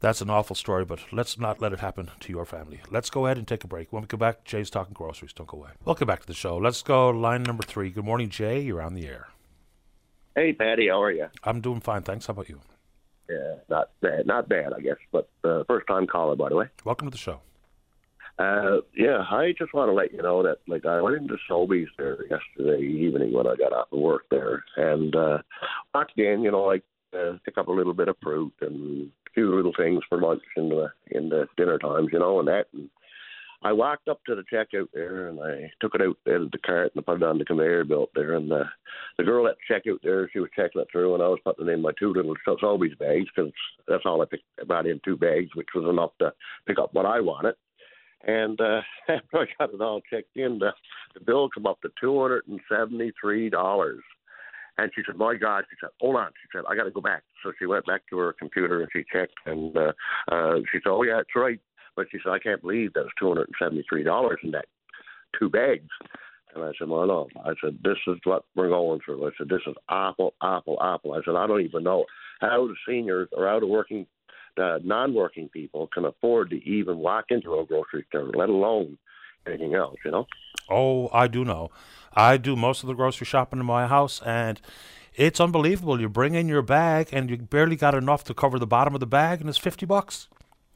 that's 0.00 0.20
an 0.20 0.28
awful 0.28 0.56
story, 0.56 0.84
but 0.84 0.98
let's 1.12 1.38
not 1.38 1.60
let 1.60 1.72
it 1.72 1.78
happen 1.78 2.10
to 2.18 2.32
your 2.32 2.44
family. 2.44 2.80
Let's 2.90 3.10
go 3.10 3.26
ahead 3.26 3.38
and 3.38 3.46
take 3.46 3.62
a 3.62 3.68
break. 3.68 3.92
When 3.92 4.02
we 4.02 4.08
come 4.08 4.18
back, 4.18 4.44
Jay's 4.44 4.70
talking 4.70 4.94
groceries. 4.94 5.32
Don't 5.32 5.46
go 5.46 5.58
away. 5.58 5.70
Welcome 5.84 6.08
back 6.08 6.22
to 6.22 6.26
the 6.26 6.34
show. 6.34 6.56
Let's 6.56 6.82
go 6.82 7.10
line 7.10 7.44
number 7.44 7.62
three. 7.62 7.90
Good 7.90 8.04
morning, 8.04 8.28
Jay. 8.28 8.58
You're 8.58 8.82
on 8.82 8.94
the 8.94 9.06
air. 9.06 9.28
Hey, 10.34 10.52
Paddy, 10.52 10.88
how 10.88 11.00
are 11.00 11.12
you? 11.12 11.28
I'm 11.44 11.60
doing 11.60 11.80
fine, 11.80 12.02
thanks. 12.02 12.26
How 12.26 12.32
about 12.32 12.48
you? 12.48 12.60
Yeah, 13.28 13.54
not 13.68 13.90
bad, 14.00 14.26
not 14.26 14.48
bad, 14.48 14.72
I 14.72 14.80
guess. 14.80 14.96
But 15.10 15.28
uh, 15.44 15.64
first 15.66 15.86
time 15.86 16.06
caller, 16.06 16.36
by 16.36 16.48
the 16.48 16.56
way. 16.56 16.66
Welcome 16.84 17.06
to 17.06 17.10
the 17.10 17.18
show. 17.18 17.40
Uh, 18.38 18.78
yeah, 18.96 19.18
I 19.30 19.54
just 19.58 19.74
want 19.74 19.88
to 19.88 19.92
let 19.92 20.12
you 20.12 20.22
know 20.22 20.42
that, 20.42 20.58
like, 20.66 20.86
I 20.86 21.00
went 21.00 21.16
into 21.16 21.36
Sobeys 21.48 21.86
there 21.98 22.18
yesterday 22.22 22.82
evening 22.82 23.32
when 23.32 23.46
I 23.46 23.56
got 23.56 23.72
off 23.72 23.92
of 23.92 23.98
work 23.98 24.24
there, 24.30 24.64
and 24.76 25.14
uh, 25.14 25.38
walked 25.94 26.18
in, 26.18 26.42
you 26.42 26.50
know, 26.50 26.62
like, 26.62 26.82
uh, 27.14 27.34
pick 27.44 27.58
up 27.58 27.68
a 27.68 27.72
little 27.72 27.92
bit 27.92 28.08
of 28.08 28.16
fruit 28.22 28.52
and 28.62 29.10
a 29.28 29.30
few 29.34 29.54
little 29.54 29.72
things 29.76 30.00
for 30.08 30.20
lunch 30.20 30.42
in 30.56 30.70
the 30.70 30.90
in 31.10 31.28
the 31.28 31.46
dinner 31.56 31.78
times, 31.78 32.08
you 32.10 32.18
know, 32.18 32.38
and 32.38 32.48
that. 32.48 32.66
And 32.72 32.88
I 33.64 33.72
walked 33.72 34.08
up 34.08 34.20
to 34.26 34.34
the 34.34 34.42
checkout 34.52 34.88
there 34.92 35.28
and 35.28 35.40
I 35.40 35.70
took 35.80 35.94
it 35.94 36.02
out 36.02 36.16
out 36.28 36.42
of 36.42 36.50
the 36.50 36.58
cart 36.58 36.92
and 36.94 37.02
I 37.02 37.04
put 37.04 37.22
it 37.22 37.26
on 37.26 37.38
the 37.38 37.44
conveyor 37.44 37.84
belt 37.84 38.10
there. 38.14 38.34
And 38.34 38.50
the 38.50 38.64
the 39.18 39.24
girl 39.24 39.46
at 39.46 39.56
the 39.56 39.74
checkout 39.74 39.98
there, 40.02 40.28
she 40.32 40.40
was 40.40 40.50
checking 40.56 40.80
it 40.80 40.88
through, 40.90 41.14
and 41.14 41.22
I 41.22 41.28
was 41.28 41.38
putting 41.44 41.68
in 41.68 41.80
my 41.80 41.92
two 41.98 42.12
little 42.12 42.34
Sobeys 42.46 42.98
bags 42.98 43.26
because 43.34 43.52
that's 43.86 44.02
all 44.04 44.20
I 44.20 44.24
picked. 44.24 44.44
I 44.60 44.64
brought 44.64 44.86
in 44.86 45.00
two 45.04 45.16
bags, 45.16 45.50
which 45.54 45.68
was 45.74 45.88
enough 45.88 46.10
to 46.18 46.32
pick 46.66 46.78
up 46.78 46.92
what 46.92 47.06
I 47.06 47.20
wanted. 47.20 47.54
And 48.26 48.60
uh, 48.60 48.80
after 49.08 49.38
I 49.38 49.46
got 49.58 49.74
it 49.74 49.80
all 49.80 50.00
checked 50.10 50.36
in, 50.36 50.58
the, 50.58 50.70
the 51.14 51.20
bill 51.20 51.48
come 51.48 51.66
up 51.66 51.80
to 51.82 51.88
two 52.00 52.20
hundred 52.20 52.46
and 52.48 52.60
seventy 52.68 53.12
three 53.20 53.48
dollars. 53.48 54.02
And 54.78 54.90
she 54.94 55.02
said, 55.06 55.16
"My 55.16 55.36
God!" 55.36 55.64
She 55.70 55.76
said, 55.80 55.90
"Hold 56.00 56.16
on." 56.16 56.30
She 56.42 56.48
said, 56.52 56.64
"I 56.68 56.74
got 56.74 56.84
to 56.84 56.90
go 56.90 57.00
back." 57.00 57.22
So 57.44 57.52
she 57.58 57.66
went 57.66 57.86
back 57.86 58.02
to 58.10 58.18
her 58.18 58.32
computer 58.32 58.80
and 58.80 58.90
she 58.92 59.04
checked, 59.12 59.34
and 59.46 59.76
uh, 59.76 59.92
uh, 60.32 60.56
she 60.72 60.78
said, 60.82 60.90
"Oh 60.90 61.02
yeah, 61.02 61.20
it's 61.20 61.36
right." 61.36 61.60
But 61.94 62.06
she 62.10 62.18
said, 62.22 62.32
"I 62.32 62.38
can't 62.38 62.62
believe 62.62 62.94
that 62.94 63.04
was 63.04 63.12
two 63.18 63.28
hundred 63.28 63.48
and 63.48 63.56
seventy-three 63.58 64.04
dollars 64.04 64.38
in 64.42 64.50
that 64.52 64.66
two 65.38 65.48
bags." 65.50 65.90
And 66.54 66.64
I 66.64 66.72
said, 66.78 66.88
"Well, 66.88 67.06
no." 67.06 67.28
I 67.44 67.54
said, 67.62 67.78
"This 67.82 67.98
is 68.06 68.18
what 68.24 68.44
we're 68.54 68.68
going 68.68 69.00
through." 69.04 69.26
I 69.26 69.30
said, 69.38 69.48
"This 69.48 69.62
is 69.66 69.74
awful, 69.88 70.34
awful, 70.40 70.76
awful." 70.80 71.14
I 71.14 71.20
said, 71.24 71.34
"I 71.34 71.46
don't 71.46 71.62
even 71.62 71.84
know 71.84 72.04
how 72.40 72.66
the 72.66 72.74
seniors 72.86 73.28
or 73.32 73.46
how 73.46 73.60
the 73.60 73.66
working, 73.66 74.06
uh, 74.58 74.78
non-working 74.82 75.48
people 75.48 75.86
can 75.86 76.04
afford 76.04 76.50
to 76.50 76.64
even 76.68 76.98
walk 76.98 77.26
into 77.30 77.58
a 77.58 77.64
grocery 77.64 78.04
store, 78.08 78.30
let 78.34 78.48
alone 78.48 78.98
anything 79.46 79.74
else." 79.74 79.96
You 80.04 80.10
know? 80.10 80.26
Oh, 80.68 81.08
I 81.12 81.26
do 81.26 81.44
know. 81.44 81.70
I 82.14 82.36
do 82.36 82.56
most 82.56 82.82
of 82.82 82.86
the 82.86 82.94
grocery 82.94 83.26
shopping 83.26 83.60
in 83.60 83.66
my 83.66 83.86
house, 83.86 84.20
and 84.22 84.60
it's 85.14 85.40
unbelievable. 85.40 86.00
You 86.00 86.08
bring 86.08 86.34
in 86.34 86.48
your 86.48 86.62
bag, 86.62 87.08
and 87.12 87.30
you 87.30 87.36
barely 87.36 87.76
got 87.76 87.94
enough 87.94 88.24
to 88.24 88.34
cover 88.34 88.58
the 88.58 88.66
bottom 88.66 88.94
of 88.94 89.00
the 89.00 89.06
bag, 89.06 89.40
and 89.40 89.48
it's 89.48 89.58
fifty 89.58 89.86
bucks. 89.86 90.28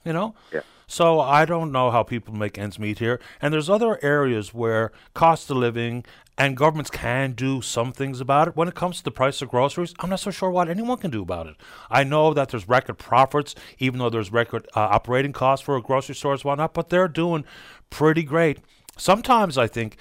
You 0.06 0.12
know? 0.14 0.34
Yeah. 0.52 0.60
So 0.86 1.20
I 1.20 1.44
don't 1.44 1.72
know 1.72 1.90
how 1.90 2.04
people 2.04 2.32
make 2.32 2.56
ends 2.56 2.78
meet 2.78 3.00
here. 3.00 3.20
And 3.42 3.52
there's 3.52 3.68
other 3.68 3.98
areas 4.04 4.54
where 4.54 4.92
cost 5.14 5.50
of 5.50 5.56
living 5.56 6.04
and 6.38 6.56
governments 6.56 6.90
can 6.90 7.32
do 7.32 7.60
some 7.60 7.92
things 7.92 8.20
about 8.20 8.48
it. 8.48 8.56
When 8.56 8.68
it 8.68 8.74
comes 8.74 8.98
to 8.98 9.04
the 9.04 9.10
price 9.10 9.42
of 9.42 9.48
groceries, 9.48 9.94
I'm 9.98 10.10
not 10.10 10.20
so 10.20 10.30
sure 10.30 10.50
what 10.50 10.68
anyone 10.68 10.98
can 10.98 11.10
do 11.10 11.22
about 11.22 11.48
it. 11.48 11.56
I 11.90 12.04
know 12.04 12.32
that 12.34 12.50
there's 12.50 12.68
record 12.68 12.98
profits, 12.98 13.54
even 13.78 13.98
though 13.98 14.10
there's 14.10 14.30
record 14.30 14.68
uh, 14.76 14.80
operating 14.80 15.32
costs 15.32 15.64
for 15.64 15.80
grocery 15.80 16.14
stores, 16.14 16.44
whatnot, 16.44 16.74
but 16.74 16.88
they're 16.88 17.08
doing 17.08 17.44
pretty 17.90 18.22
great. 18.22 18.60
Sometimes 18.96 19.58
I 19.58 19.66
think 19.66 19.96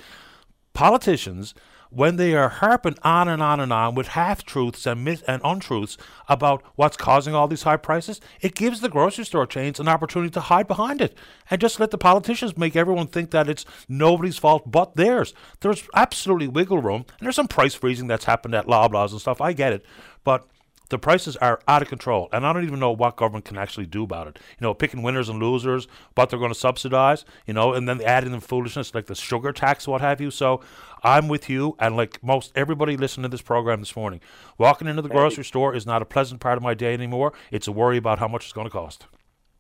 politicians 0.74 1.56
when 1.96 2.18
they 2.18 2.36
are 2.36 2.50
harping 2.50 2.98
on 3.04 3.30
and 3.30 3.42
on 3.42 3.62
and 3.62 3.72
on 3.72 3.96
with 3.96 4.10
half 4.10 4.44
truths 4.44 4.86
and 4.86 5.04
myth 5.04 5.24
and 5.30 5.42
untruths 5.46 5.98
about 6.28 6.62
what's 6.76 6.98
causing 6.98 7.34
all 7.34 7.48
these 7.48 7.64
high 7.64 7.78
prices, 7.78 8.20
it 8.42 8.54
gives 8.54 8.82
the 8.82 8.90
grocery 8.90 9.24
store 9.24 9.48
chains 9.48 9.80
an 9.80 9.88
opportunity 9.88 10.30
to 10.30 10.42
hide 10.42 10.68
behind 10.68 11.00
it 11.00 11.18
and 11.50 11.62
just 11.62 11.80
let 11.80 11.92
the 11.92 11.98
politicians 11.98 12.58
make 12.58 12.76
everyone 12.76 13.08
think 13.08 13.32
that 13.32 13.48
it's 13.48 13.66
nobody's 13.88 14.38
fault 14.38 14.70
but 14.70 14.96
theirs. 14.96 15.34
There's 15.62 15.88
absolutely 15.94 16.50
wiggle 16.50 16.82
room, 16.82 17.06
and 17.18 17.26
there's 17.26 17.38
some 17.38 17.48
price 17.48 17.74
freezing 17.74 18.08
that's 18.08 18.26
happened 18.26 18.56
at 18.56 18.68
Loblaws 18.68 19.12
and 19.12 19.22
stuff. 19.22 19.40
I 19.40 19.54
get 19.54 19.72
it, 19.72 19.86
but 20.26 20.46
the 20.90 21.00
prices 21.00 21.36
are 21.38 21.60
out 21.68 21.82
of 21.82 21.88
control, 21.88 22.30
and 22.32 22.46
I 22.46 22.54
don't 22.54 22.64
even 22.64 22.80
know 22.80 22.92
what 22.92 23.16
government 23.16 23.46
can 23.46 23.58
actually 23.58 23.86
do 23.86 24.04
about 24.04 24.28
it. 24.28 24.40
You 24.60 24.66
know, 24.66 24.74
picking 24.74 25.02
winners 25.02 25.30
and 25.30 25.40
losers, 25.40 25.88
what 26.16 26.30
they're 26.30 26.40
going 26.40 26.54
to 26.54 26.60
subsidize, 26.60 27.26
you 27.46 27.54
know, 27.54 27.74
and 27.74 27.88
then 27.88 28.02
adding 28.02 28.34
in 28.34 28.40
foolishness 28.40 28.94
like 28.94 29.08
the 29.08 29.16
sugar 29.16 29.52
tax, 29.52 29.88
what 29.88 30.02
have 30.02 30.22
you. 30.22 30.32
So 30.32 30.62
I'm 31.04 31.28
with 31.28 31.50
you, 31.50 31.76
and 31.80 31.96
like 31.96 32.24
most 32.24 32.52
everybody 32.56 32.98
listening 32.98 33.24
to 33.24 33.30
this 33.30 33.42
program 33.42 33.80
this 33.80 33.96
morning, 33.96 34.22
walking 34.58 34.88
into 34.88 35.02
the 35.02 35.10
grocery 35.10 35.46
store 35.46 35.76
is 35.76 35.86
not 35.86 36.02
a 36.02 36.06
pleasant 36.06 36.42
part 36.42 36.58
of 36.58 36.64
my 36.64 36.74
day 36.74 36.94
anymore. 36.94 37.34
It's 37.52 37.68
a 37.68 37.72
worry 37.72 37.98
about 37.98 38.20
how 38.20 38.28
much 38.28 38.46
it's 38.46 38.54
going 38.54 38.68
to 38.68 38.72
cost. 38.72 39.06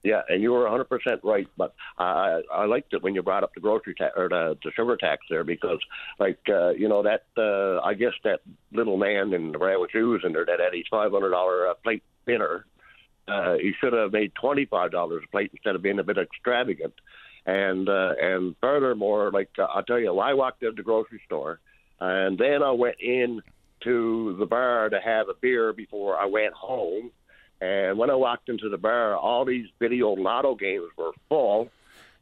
Yeah, 0.05 0.21
and 0.29 0.39
you 0.39 0.51
were 0.51 0.65
100% 0.65 0.85
right. 1.23 1.47
But 1.57 1.73
I 1.97 2.41
I 2.53 2.65
liked 2.65 2.93
it 2.93 3.01
when 3.01 3.15
you 3.15 3.23
brought 3.23 3.43
up 3.43 3.55
the 3.55 3.59
grocery 3.59 3.95
tax 3.95 4.13
or 4.15 4.29
the, 4.29 4.55
the 4.63 4.71
sugar 4.75 4.95
tax 4.97 5.25
there 5.31 5.43
because, 5.43 5.79
like, 6.19 6.37
uh, 6.47 6.69
you 6.69 6.87
know, 6.87 7.01
that 7.01 7.25
uh, 7.35 7.81
I 7.81 7.95
guess 7.95 8.13
that 8.23 8.41
little 8.71 8.97
man 8.97 9.33
in 9.33 9.51
the 9.51 9.57
brown 9.57 9.87
shoes 9.91 10.21
in 10.23 10.33
there 10.33 10.45
that 10.45 10.59
had 10.59 10.75
his 10.75 10.85
$500 10.93 11.71
uh, 11.71 11.73
plate 11.83 12.03
dinner, 12.27 12.67
uh, 13.27 13.55
he 13.55 13.73
should 13.81 13.93
have 13.93 14.13
made 14.13 14.31
$25 14.35 14.93
a 14.93 15.27
plate 15.31 15.49
instead 15.51 15.73
of 15.75 15.81
being 15.81 15.97
a 15.97 16.03
bit 16.03 16.19
extravagant. 16.19 16.93
And 17.47 17.89
uh, 17.89 18.13
and 18.21 18.55
furthermore, 18.61 19.31
like 19.31 19.49
uh, 19.57 19.63
I'll 19.63 19.83
tell 19.83 19.99
you, 19.99 20.19
I 20.19 20.35
walked 20.35 20.61
into 20.61 20.75
the 20.75 20.83
grocery 20.83 21.21
store, 21.25 21.59
and 21.99 22.37
then 22.37 22.61
I 22.61 22.71
went 22.71 22.97
in 22.99 23.41
to 23.83 24.35
the 24.37 24.45
bar 24.45 24.89
to 24.89 24.99
have 24.99 25.29
a 25.29 25.33
beer 25.41 25.73
before 25.73 26.15
I 26.15 26.25
went 26.25 26.53
home 26.53 27.11
and 27.65 27.97
when 27.97 28.09
I 28.09 28.15
walked 28.15 28.49
into 28.49 28.69
the 28.69 28.77
bar, 28.77 29.15
all 29.15 29.43
these 29.43 29.67
video 29.79 30.09
lotto 30.09 30.55
games 30.55 30.89
were 30.97 31.11
full. 31.29 31.69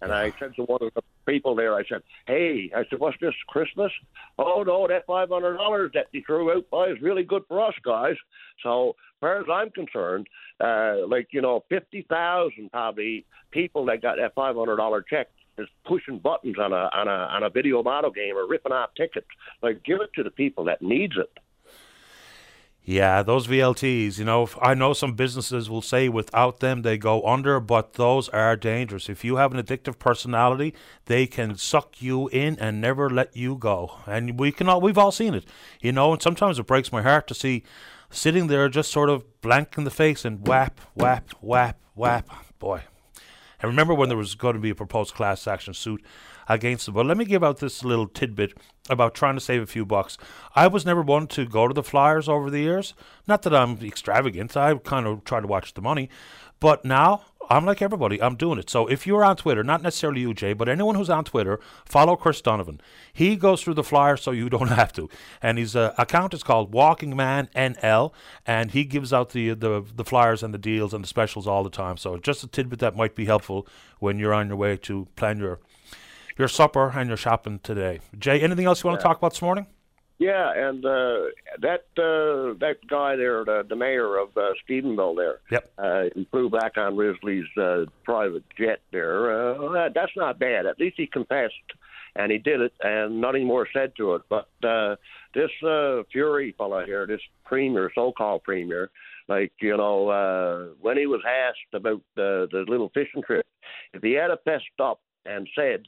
And 0.02 0.12
I 0.12 0.34
said 0.38 0.54
to 0.56 0.64
one 0.64 0.80
of 0.82 0.94
the 0.94 1.02
people 1.26 1.56
there, 1.56 1.76
I 1.76 1.84
said, 1.86 2.04
"Hey, 2.28 2.70
I 2.76 2.84
said, 2.90 3.00
what's 3.00 3.18
this 3.22 3.34
Christmas? 3.48 3.92
Oh 4.38 4.64
no, 4.66 4.86
that 4.88 5.06
five 5.06 5.30
hundred 5.30 5.56
dollars 5.58 5.92
that 5.94 6.08
you 6.12 6.22
threw 6.26 6.52
out 6.52 6.70
by 6.70 6.88
is 6.88 7.02
really 7.02 7.24
good 7.24 7.44
for 7.48 7.62
us 7.66 7.74
guys." 7.84 8.16
So, 8.62 8.90
as 8.90 9.20
far 9.22 9.40
as 9.40 9.46
I'm 9.52 9.70
concerned, 9.70 10.28
uh, 10.60 11.08
like 11.08 11.28
you 11.32 11.42
know, 11.42 11.64
fifty 11.70 12.06
thousand 12.10 12.72
probably 12.72 13.26
people 13.52 13.86
that 13.86 14.02
got 14.02 14.18
that 14.18 14.36
five 14.36 14.56
hundred 14.56 14.76
dollar 14.76 15.02
check 15.02 15.30
is 15.58 15.70
pushing 15.86 16.20
buttons 16.20 16.58
on 16.60 16.74
a 16.74 16.90
on 16.94 17.08
a 17.08 17.20
on 17.36 17.44
a 17.44 17.50
video 17.50 17.82
lotto 17.82 18.12
game 18.12 18.36
or 18.36 18.46
ripping 18.46 18.74
off 18.74 18.90
tickets. 18.98 19.28
Like, 19.62 19.84
give 19.84 20.02
it 20.02 20.12
to 20.16 20.24
the 20.24 20.32
people 20.32 20.66
that 20.66 20.82
needs 20.82 21.16
it. 21.18 21.32
Yeah, 22.86 23.24
those 23.24 23.48
VLTs, 23.48 24.20
you 24.20 24.26
know, 24.26 24.50
I 24.62 24.74
know 24.74 24.92
some 24.92 25.14
businesses 25.14 25.70
will 25.70 25.82
say 25.82 26.10
without 26.10 26.60
them 26.60 26.82
they 26.82 26.98
go 26.98 27.26
under, 27.26 27.62
but 27.62 27.94
those 27.94 28.28
are 28.30 28.58
dangerous. 28.58 29.08
If 29.08 29.24
you 29.24 29.38
have 29.38 29.54
an 29.54 29.64
addictive 29.64 30.00
personality, 30.00 30.74
they 31.06 31.26
can 31.26 31.56
suck 31.56 32.02
you 32.02 32.28
in 32.28 32.60
and 32.60 32.82
never 32.82 33.10
let 33.10 33.38
you 33.38 33.56
go. 33.56 34.00
And 34.06 34.38
we 34.38 34.52
can 34.52 34.68
all 34.68 34.82
we've 34.82 34.98
all 34.98 35.14
seen 35.14 35.34
it. 35.34 35.46
You 35.80 35.94
know, 35.94 36.12
and 36.12 36.22
sometimes 36.22 36.60
it 36.60 36.68
breaks 36.68 36.92
my 36.92 37.02
heart 37.02 37.26
to 37.28 37.34
see 37.34 37.64
sitting 38.10 38.48
there 38.48 38.68
just 38.68 38.92
sort 38.92 39.10
of 39.10 39.42
blank 39.42 39.76
in 39.78 39.86
the 39.86 39.92
face 39.92 40.26
and 40.26 40.46
whap, 40.46 40.82
whap, 40.94 41.32
whap, 41.40 41.80
whap. 41.96 42.28
Boy. 42.60 42.82
I 43.62 43.68
remember 43.68 43.94
when 43.94 44.10
there 44.10 44.18
was 44.18 44.36
going 44.36 44.56
to 44.56 44.60
be 44.60 44.72
a 44.72 44.76
proposed 44.76 45.14
class 45.14 45.48
action 45.48 45.74
suit 45.74 46.04
against 46.48 46.86
them. 46.86 46.96
But 46.96 47.06
let 47.06 47.18
me 47.18 47.26
give 47.26 47.44
out 47.44 47.60
this 47.60 47.84
little 47.84 48.08
tidbit 48.08 48.54
about 48.90 49.16
trying 49.16 49.36
to 49.36 49.42
save 49.42 49.62
a 49.62 49.68
few 49.68 49.86
bucks. 49.86 50.18
I 50.56 50.68
was 50.68 50.86
never 50.86 51.02
one 51.02 51.28
to 51.28 51.46
go 51.46 51.68
to 51.68 51.74
the 51.74 51.84
Flyers 51.84 52.28
over 52.28 52.50
the 52.50 52.60
years. 52.60 52.94
Not 53.28 53.44
that 53.44 53.56
I'm 53.56 53.78
extravagant. 53.82 54.58
I 54.58 54.76
kind 54.76 55.08
of 55.08 55.24
try 55.24 55.40
to 55.40 55.48
watch 55.48 55.74
the 55.74 55.82
money. 55.82 56.10
But 56.60 56.86
now 56.86 57.24
I'm 57.50 57.66
like 57.66 57.82
everybody. 57.82 58.22
I'm 58.22 58.36
doing 58.36 58.58
it. 58.58 58.70
So 58.70 58.88
if 58.88 59.06
you're 59.06 59.24
on 59.24 59.36
Twitter, 59.36 59.64
not 59.64 59.82
necessarily 59.82 60.22
you, 60.22 60.34
Jay, 60.34 60.54
but 60.54 60.70
anyone 60.70 60.96
who's 60.96 61.10
on 61.10 61.26
Twitter, 61.26 61.60
follow 61.86 62.16
Chris 62.16 62.42
Donovan. 62.42 62.80
He 63.12 63.36
goes 63.36 63.62
through 63.62 63.74
the 63.74 63.84
Flyers 63.84 64.22
so 64.22 64.32
you 64.32 64.50
don't 64.56 64.70
have 64.70 64.94
to. 64.94 65.10
And 65.42 65.58
his 65.58 65.76
uh, 65.76 65.94
account 65.98 66.34
is 66.34 66.44
called 66.44 66.74
Walking 66.74 67.16
Man 67.16 67.50
NL, 67.56 68.14
and 68.46 68.72
he 68.72 68.86
gives 68.86 69.12
out 69.12 69.32
the, 69.32 69.54
the 69.54 69.84
the 69.94 70.06
Flyers 70.06 70.44
and 70.44 70.54
the 70.54 70.58
deals 70.58 70.94
and 70.94 71.04
the 71.04 71.08
specials 71.08 71.48
all 71.48 71.64
the 71.64 71.70
time. 71.70 71.98
So 71.98 72.18
just 72.18 72.44
a 72.44 72.48
tidbit 72.48 72.80
that 72.80 72.96
might 72.96 73.16
be 73.16 73.26
helpful 73.26 73.68
when 74.00 74.20
you're 74.20 74.34
on 74.34 74.48
your 74.48 74.58
way 74.58 74.78
to 74.78 75.08
plan 75.16 75.40
your 75.40 75.60
your 76.38 76.48
supper 76.48 76.92
and 76.96 77.08
your 77.08 77.18
shopping 77.18 77.60
today. 77.60 78.00
Jay, 78.18 78.40
anything 78.42 78.66
else 78.66 78.84
you 78.84 78.90
want 78.90 79.00
to 79.00 79.04
talk 79.04 79.18
about 79.18 79.32
this 79.32 79.42
morning? 79.42 79.68
Yeah, 80.20 80.52
and 80.56 80.86
uh, 80.86 81.18
that 81.60 81.86
uh, 81.98 82.56
that 82.60 82.78
guy 82.88 83.16
there, 83.16 83.44
the, 83.44 83.66
the 83.68 83.76
mayor 83.76 84.18
of 84.18 84.30
uh, 84.38 84.52
Stephenville, 84.64 85.18
there, 85.18 85.40
yep, 85.52 85.72
uh, 85.78 86.04
he 86.16 86.26
flew 86.32 86.50
back 86.50 86.78
on 86.78 86.96
Risley's 86.96 87.50
uh, 87.58 87.86
private 88.04 88.44
jet 88.58 88.80
there. 88.92 89.52
Uh, 89.56 89.90
that's 89.94 90.12
not 90.16 90.40
bad. 90.40 90.66
At 90.66 90.80
least 90.80 90.96
he 90.98 91.08
confessed, 91.08 91.54
and 92.16 92.32
he 92.32 92.38
did 92.38 92.62
it, 92.62 92.74
and 92.82 93.20
nothing 93.20 93.46
more 93.46 93.68
said 93.74 93.94
to 93.98 94.14
it. 94.14 94.22
But 94.30 94.48
uh, 94.64 94.96
this 95.34 95.50
uh, 95.64 96.04
Furey 96.14 96.56
fella 96.56 96.86
here, 96.86 97.08
this 97.08 97.22
premier, 97.44 97.92
so-called 97.94 98.44
premier, 98.44 98.92
Like 99.28 99.54
you 99.62 99.76
know, 99.78 100.10
uh, 100.10 100.74
when 100.82 100.98
he 100.98 101.06
was 101.06 101.22
asked 101.28 101.74
about 101.74 102.02
the 102.16 102.48
the 102.52 102.66
little 102.68 102.90
fishing 102.94 103.24
trip, 103.24 103.46
if 103.94 104.02
he 104.02 104.14
had 104.14 104.32
a 104.32 104.38
fessed 104.38 104.80
up 104.80 105.02
and 105.26 105.48
said 105.56 105.84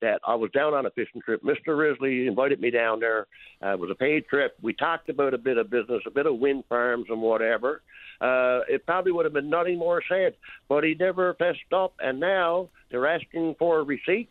that 0.00 0.20
I 0.26 0.34
was 0.34 0.50
down 0.50 0.74
on 0.74 0.86
a 0.86 0.90
fishing 0.90 1.22
trip. 1.22 1.42
Mr. 1.42 1.76
Risley 1.76 2.26
invited 2.26 2.60
me 2.60 2.70
down 2.70 3.00
there. 3.00 3.26
Uh, 3.64 3.72
it 3.72 3.78
was 3.78 3.90
a 3.90 3.94
paid 3.94 4.26
trip. 4.26 4.56
We 4.60 4.74
talked 4.74 5.08
about 5.08 5.34
a 5.34 5.38
bit 5.38 5.56
of 5.56 5.70
business, 5.70 6.02
a 6.06 6.10
bit 6.10 6.26
of 6.26 6.38
wind 6.38 6.64
farms 6.68 7.06
and 7.08 7.20
whatever. 7.20 7.82
Uh, 8.20 8.60
it 8.68 8.84
probably 8.86 9.12
would 9.12 9.24
have 9.24 9.34
been 9.34 9.50
nothing 9.50 9.78
more 9.78 10.02
said, 10.08 10.34
but 10.68 10.84
he 10.84 10.94
never 10.94 11.34
fessed 11.34 11.72
up, 11.74 11.94
and 12.00 12.18
now 12.20 12.68
they're 12.90 13.06
asking 13.06 13.54
for 13.58 13.82
receipts. 13.84 14.30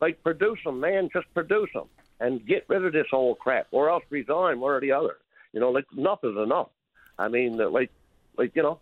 Like, 0.00 0.22
produce 0.22 0.58
them, 0.64 0.80
man, 0.80 1.10
just 1.12 1.32
produce 1.34 1.68
them 1.74 1.88
and 2.20 2.46
get 2.46 2.64
rid 2.68 2.84
of 2.84 2.92
this 2.92 3.06
whole 3.10 3.34
crap, 3.34 3.66
or 3.70 3.90
else 3.90 4.04
resign, 4.10 4.60
one 4.60 4.72
or 4.72 4.80
the 4.80 4.92
other. 4.92 5.16
You 5.52 5.60
know, 5.60 5.70
like 5.70 5.86
enough 5.96 6.20
is 6.22 6.36
enough. 6.36 6.68
I 7.18 7.28
mean, 7.28 7.56
like, 7.56 7.90
like 8.36 8.52
you 8.54 8.62
know, 8.62 8.78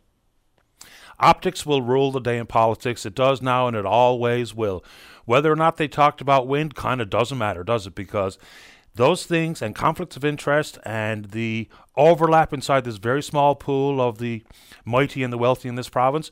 Optics 1.21 1.67
will 1.67 1.83
rule 1.83 2.13
the 2.13 2.21
day 2.21 2.39
in 2.39 2.47
politics. 2.47 3.05
It 3.05 3.15
does 3.15 3.43
now, 3.43 3.67
and 3.67 3.77
it 3.77 3.87
always 3.87 4.55
will. 4.55 4.85
Whether 5.25 5.53
or 5.53 5.57
not 5.57 5.77
they 5.77 5.89
talked 5.89 6.21
about 6.21 6.47
wind 6.47 6.75
kind 6.75 7.01
of 7.01 7.11
doesn't 7.11 7.39
matter, 7.39 7.65
does 7.65 7.87
it? 7.87 7.95
Because 7.95 8.39
those 8.95 9.27
things 9.27 9.63
and 9.63 9.75
conflicts 9.75 10.17
of 10.17 10.25
interest 10.25 10.79
and 10.85 11.27
the 11.27 11.69
overlap 11.97 12.53
inside 12.53 12.85
this 12.85 12.97
very 12.97 13.23
small 13.23 13.55
pool 13.55 14.01
of 14.01 14.19
the 14.19 14.43
mighty 14.85 15.23
and 15.23 15.33
the 15.33 15.39
wealthy 15.39 15.69
in 15.69 15.77
this 15.77 15.89
province. 15.89 16.31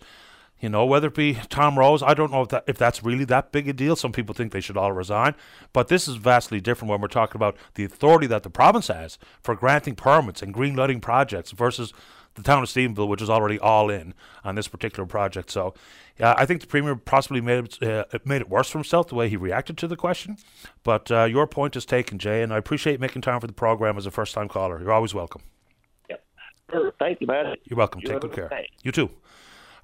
You 0.59 0.70
know, 0.70 0.87
whether 0.87 1.09
it 1.09 1.14
be 1.14 1.34
Tom 1.51 1.78
Rose, 1.78 2.03
I 2.03 2.14
don't 2.14 2.32
know 2.32 2.43
if 2.43 2.49
that 2.49 2.64
if 2.66 2.78
that's 2.78 3.05
really 3.05 3.26
that 3.26 3.53
big 3.53 3.68
a 3.68 3.74
deal. 3.74 3.95
Some 3.95 4.12
people 4.12 4.34
think 4.34 4.53
they 4.53 4.62
should 4.62 4.78
all 4.78 4.93
resign, 4.93 5.34
but 5.74 5.89
this 5.89 6.09
is 6.09 6.16
vastly 6.16 6.61
different 6.61 6.91
when 6.91 7.01
we're 7.01 7.09
talking 7.09 7.37
about 7.37 7.57
the 7.74 7.84
authority 7.84 8.26
that 8.28 8.43
the 8.43 8.49
province 8.49 8.89
has 8.89 9.18
for 9.43 9.55
granting 9.55 9.95
permits 9.95 10.41
and 10.41 10.55
green 10.55 10.74
lighting 10.74 11.01
projects 11.01 11.51
versus 11.51 11.93
the 12.37 12.43
town 12.43 12.62
of 12.62 12.68
Stephenville, 12.68 13.09
which 13.09 13.20
is 13.20 13.28
already 13.28 13.59
all 13.59 13.91
in 13.91 14.14
on 14.45 14.55
this 14.55 14.68
particular 14.68 15.07
project. 15.07 15.51
So, 15.51 15.74
yeah, 16.18 16.34
I 16.37 16.47
think 16.47 16.61
the 16.61 16.66
premier 16.66 16.95
possibly 16.95 17.41
made 17.41 17.78
it, 17.82 17.82
uh, 17.82 18.18
made 18.24 18.41
it 18.41 18.49
worse 18.49 18.70
for 18.70 18.78
himself 18.78 19.09
the 19.09 19.14
way 19.14 19.28
he 19.28 19.37
reacted 19.37 19.76
to 19.78 19.89
the 19.89 19.97
question. 19.97 20.37
But 20.84 21.11
uh, 21.11 21.24
your 21.24 21.47
point 21.47 21.76
is 21.76 21.84
taken, 21.84 22.18
Jay, 22.18 22.43
and 22.43 22.53
I 22.53 22.59
appreciate 22.59 23.01
making 23.01 23.22
time 23.22 23.41
for 23.41 23.47
the 23.47 23.53
program 23.53 23.99
as 23.99 24.07
a 24.07 24.11
first 24.11 24.34
time 24.34 24.49
caller. 24.49 24.80
You're 24.80 24.93
always 24.93 25.14
welcome. 25.14 25.43
Yep. 26.09 26.24
Sure. 26.70 26.93
Thank 26.99 27.20
you, 27.20 27.26
man. 27.26 27.57
You're 27.64 27.76
welcome. 27.76 28.01
You 28.03 28.09
Take 28.09 28.20
good 28.20 28.32
care. 28.32 28.49
Day. 28.49 28.68
You 28.82 28.93
too. 28.93 29.11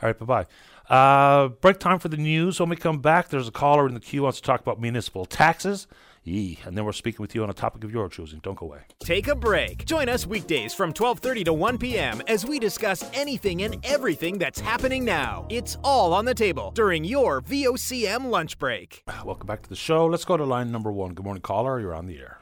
All 0.02 0.08
right, 0.08 0.18
bye 0.18 0.26
bye. 0.26 0.46
Uh, 0.94 1.48
break 1.48 1.78
time 1.78 1.98
for 1.98 2.08
the 2.08 2.16
news. 2.16 2.60
When 2.60 2.68
we 2.68 2.76
come 2.76 3.00
back, 3.00 3.28
there's 3.28 3.48
a 3.48 3.52
caller 3.52 3.86
in 3.86 3.94
the 3.94 4.00
queue 4.00 4.24
wants 4.24 4.40
to 4.40 4.46
talk 4.46 4.60
about 4.60 4.80
municipal 4.80 5.24
taxes. 5.24 5.86
Yee. 6.24 6.58
And 6.64 6.76
then 6.76 6.84
we're 6.84 6.92
speaking 6.92 7.20
with 7.20 7.34
you 7.34 7.42
on 7.42 7.50
a 7.50 7.54
topic 7.54 7.82
of 7.82 7.90
your 7.90 8.08
choosing. 8.08 8.38
Don't 8.40 8.56
go 8.56 8.66
away. 8.66 8.82
Take 9.00 9.26
a 9.26 9.34
break. 9.34 9.84
Join 9.84 10.08
us 10.08 10.26
weekdays 10.26 10.72
from 10.72 10.92
12:30 10.92 11.44
to 11.46 11.52
1 11.52 11.78
p.m. 11.78 12.22
as 12.28 12.46
we 12.46 12.58
discuss 12.58 13.10
anything 13.12 13.62
and 13.62 13.84
everything 13.84 14.38
that's 14.38 14.60
happening 14.60 15.04
now. 15.04 15.46
It's 15.50 15.76
all 15.82 16.14
on 16.14 16.24
the 16.24 16.34
table 16.34 16.70
during 16.74 17.04
your 17.04 17.40
VOCM 17.42 18.30
lunch 18.30 18.58
break. 18.58 19.02
Welcome 19.24 19.46
back 19.46 19.62
to 19.62 19.68
the 19.68 19.76
show. 19.76 20.06
Let's 20.06 20.24
go 20.24 20.36
to 20.36 20.44
line 20.44 20.70
number 20.70 20.92
one. 20.92 21.14
Good 21.14 21.24
morning, 21.24 21.42
caller. 21.42 21.80
You're 21.80 21.94
on 21.94 22.06
the 22.06 22.18
air. 22.18 22.38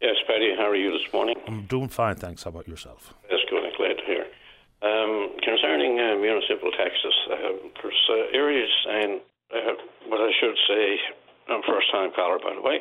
Yes, 0.00 0.16
Paddy. 0.26 0.54
How 0.58 0.68
are 0.68 0.76
you 0.76 0.90
this 0.90 1.12
morning? 1.12 1.36
I'm 1.46 1.66
doing 1.66 1.88
fine, 1.88 2.16
thanks. 2.16 2.42
How 2.42 2.50
about 2.50 2.66
yourself? 2.68 3.14
That's 3.30 3.42
good. 3.48 3.64
I'm 3.64 3.76
glad 3.76 3.96
to 3.96 4.04
hear. 4.04 4.26
Um, 4.82 5.30
concerning 5.42 5.98
uh, 5.98 6.16
municipal 6.20 6.70
taxes, 6.72 7.14
uh, 7.30 7.36
there's 7.80 8.10
uh, 8.10 8.36
areas 8.36 8.70
and 8.88 9.20
uh, 9.54 9.72
what 10.08 10.20
I 10.20 10.32
should 10.38 10.56
say 10.68 10.98
I'm 11.48 11.62
first 11.62 11.90
time 11.92 12.10
caller, 12.14 12.38
by 12.38 12.54
the 12.54 12.62
way. 12.62 12.80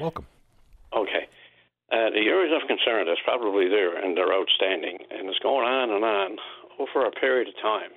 Welcome. 0.00 0.26
Okay. 0.96 1.28
Uh, 1.92 2.10
the 2.10 2.22
areas 2.30 2.54
of 2.54 2.66
concern 2.68 3.06
that's 3.06 3.20
probably 3.24 3.68
there 3.68 3.98
and 3.98 4.16
they're 4.16 4.32
outstanding, 4.32 4.98
and 5.10 5.28
it's 5.28 5.38
going 5.40 5.66
on 5.66 5.90
and 5.90 6.04
on 6.04 6.36
over 6.78 7.06
a 7.06 7.10
period 7.10 7.48
of 7.48 7.54
time. 7.60 7.90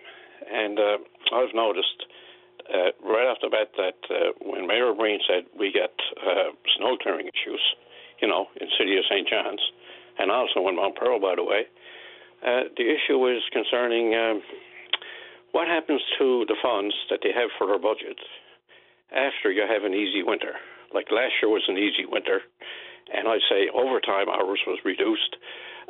And 0.52 0.80
uh, 0.80 0.98
I've 1.32 1.54
noticed 1.54 2.04
uh, 2.74 2.92
right 3.06 3.28
off 3.30 3.38
the 3.42 3.50
bat 3.50 3.70
that 3.78 4.00
uh, 4.10 4.32
when 4.42 4.68
Mayor 4.68 4.94
Breen 4.94 5.20
said 5.28 5.46
we 5.58 5.72
get 5.72 5.94
uh, 6.20 6.52
snow 6.78 6.98
clearing 6.98 7.30
issues, 7.30 7.62
you 8.22 8.28
know, 8.28 8.48
in 8.60 8.68
city 8.78 8.98
of 8.98 9.04
St. 9.10 9.28
John's, 9.28 9.62
and 10.20 10.32
also 10.32 10.68
in 10.68 10.76
Mount 10.76 10.96
Pearl, 10.96 11.20
by 11.20 11.36
the 11.36 11.44
way, 11.44 11.66
uh, 12.46 12.68
the 12.76 12.90
issue 12.90 13.22
is 13.30 13.42
concerning 13.52 14.16
um, 14.16 14.42
what 15.52 15.68
happens 15.68 16.02
to 16.18 16.46
the 16.48 16.56
funds 16.62 16.96
that 17.10 17.20
they 17.24 17.32
have 17.32 17.50
for 17.58 17.68
their 17.68 17.80
budget 17.80 18.18
after 19.14 19.52
you 19.52 19.62
have 19.62 19.84
an 19.84 19.94
easy 19.94 20.24
winter. 20.24 20.54
Like 20.94 21.08
last 21.12 21.34
year 21.42 21.50
was 21.50 21.64
an 21.68 21.78
easy 21.78 22.06
winter, 22.06 22.42
and 23.14 23.28
I'd 23.28 23.46
say 23.50 23.70
overtime 23.74 24.30
hours 24.30 24.62
was 24.68 24.80
reduced. 24.86 25.38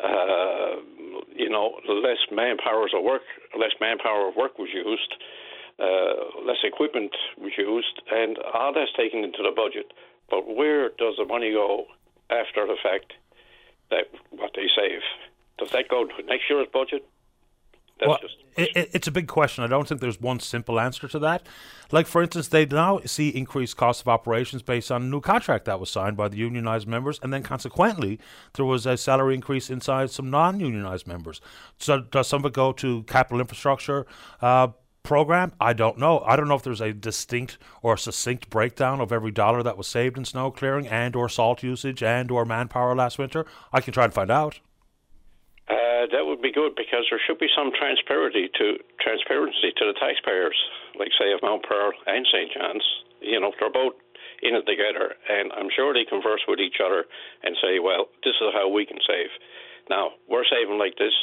Uh, 0.02 0.82
you 1.36 1.50
know, 1.50 1.78
less 1.88 2.18
manpower 2.32 2.86
of 2.86 3.04
work, 3.04 3.22
less 3.58 3.74
manpower 3.80 4.30
of 4.30 4.36
work 4.36 4.58
was 4.58 4.70
used, 4.74 5.14
uh, 5.80 6.42
less 6.46 6.58
equipment 6.64 7.12
was 7.38 7.52
used, 7.58 8.02
and 8.12 8.38
all 8.54 8.74
that's 8.74 8.92
taken 8.98 9.24
into 9.24 9.44
the 9.44 9.52
budget. 9.56 9.94
But 10.30 10.56
where 10.56 10.90
does 10.90 11.16
the 11.18 11.26
money 11.26 11.52
go 11.52 11.86
after 12.30 12.66
the 12.66 12.78
fact 12.82 13.14
that 13.92 14.06
what 14.32 14.52
they 14.56 14.68
save? 14.76 15.02
Does 15.60 15.70
that 15.72 15.90
go 15.90 16.06
to 16.06 16.24
next 16.24 16.50
year's 16.50 16.68
budget? 16.74 17.06
That's 18.00 18.08
well, 18.10 18.20
it, 18.56 18.90
it's 18.94 19.08
a 19.08 19.12
big 19.12 19.28
question. 19.28 19.64
I 19.64 19.68
don't 19.68 19.88
think 19.88 20.02
there's 20.02 20.22
one 20.22 20.40
simple 20.40 20.80
answer 20.80 21.08
to 21.08 21.20
that. 21.20 21.48
Like, 21.92 22.08
for 22.08 22.22
instance, 22.22 22.48
they 22.48 22.66
now 22.66 23.00
see 23.06 23.30
increased 23.30 23.78
cost 23.78 24.02
of 24.02 24.08
operations 24.08 24.62
based 24.62 24.92
on 24.92 25.04
a 25.04 25.06
new 25.06 25.22
contract 25.22 25.66
that 25.66 25.80
was 25.80 25.90
signed 25.90 26.18
by 26.18 26.28
the 26.28 26.38
unionized 26.38 26.88
members, 26.88 27.20
and 27.22 27.34
then 27.34 27.44
consequently, 27.44 28.20
there 28.54 28.66
was 28.66 28.86
a 28.86 28.98
salary 28.98 29.36
increase 29.36 29.70
inside 29.70 30.12
some 30.12 30.30
non 30.30 30.60
unionized 30.60 31.08
members. 31.08 31.42
So, 31.78 32.02
does 32.02 32.28
some 32.28 32.42
of 32.42 32.52
it 32.52 32.54
go 32.54 32.72
to 32.74 33.04
capital 33.04 33.40
infrastructure? 33.40 34.06
Uh, 34.42 34.70
program? 35.04 35.52
I 35.60 35.74
don't 35.74 35.98
know. 35.98 36.20
I 36.22 36.38
don't 36.38 36.48
know 36.48 36.56
if 36.56 36.64
there's 36.64 36.82
a 36.82 36.94
distinct 36.94 37.58
or 37.82 37.98
succinct 37.98 38.50
breakdown 38.50 39.02
of 39.02 39.12
every 39.12 39.32
dollar 39.32 39.62
that 39.62 39.78
was 39.78 39.88
saved 39.88 40.18
in 40.18 40.24
snow 40.24 40.50
clearing 40.50 40.88
and 40.88 41.14
or 41.16 41.28
salt 41.28 41.62
usage 41.62 42.02
and 42.02 42.32
or 42.32 42.46
manpower 42.46 42.96
last 42.96 43.20
winter. 43.20 43.46
I 43.74 43.82
can 43.82 43.94
try 43.94 44.06
and 44.06 44.14
find 44.14 44.32
out. 44.32 44.60
Uh, 45.70 46.12
that 46.12 46.28
would 46.28 46.42
be 46.42 46.52
good 46.52 46.76
because 46.76 47.08
there 47.10 47.22
should 47.24 47.40
be 47.40 47.48
some 47.56 47.72
transparency 47.72 48.52
to 48.60 48.76
transparency 49.00 49.72
to 49.80 49.88
the 49.88 49.96
taxpayers, 49.96 50.56
like 51.00 51.08
say 51.16 51.32
of 51.32 51.40
Mount 51.42 51.64
Pearl 51.64 51.92
and 52.06 52.28
St. 52.28 52.52
John's. 52.52 52.84
You 53.22 53.40
know, 53.40 53.52
they're 53.60 53.72
both 53.72 53.96
in 54.44 54.56
it 54.60 54.68
together, 54.68 55.16
and 55.32 55.56
I'm 55.56 55.72
sure 55.72 55.96
they 55.96 56.04
converse 56.04 56.44
with 56.48 56.60
each 56.60 56.84
other 56.84 57.08
and 57.44 57.56
say, 57.64 57.80
"Well, 57.80 58.12
this 58.28 58.36
is 58.44 58.52
how 58.52 58.68
we 58.68 58.86
can 58.86 59.00
save." 59.08 59.32
Now 59.90 60.20
we're 60.28 60.44
saving 60.44 60.78
like 60.78 61.00
this. 61.00 61.16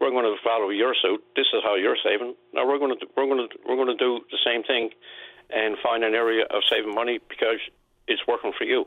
We're 0.00 0.14
going 0.14 0.24
to 0.24 0.38
follow 0.42 0.70
your 0.70 0.94
suit. 0.94 1.22
This 1.34 1.50
is 1.52 1.60
how 1.66 1.74
you're 1.74 1.98
saving. 1.98 2.34
Now 2.54 2.66
we're 2.66 2.78
going 2.78 2.94
to 2.94 3.06
we're 3.16 3.26
going 3.26 3.42
to 3.42 3.58
we're 3.66 3.76
going 3.76 3.90
to 3.90 3.98
do 3.98 4.22
the 4.30 4.38
same 4.46 4.62
thing, 4.62 4.90
and 5.50 5.76
find 5.82 6.04
an 6.04 6.14
area 6.14 6.46
of 6.46 6.62
saving 6.70 6.94
money 6.94 7.18
because 7.28 7.58
it's 8.06 8.22
working 8.28 8.52
for 8.56 8.64
you. 8.64 8.86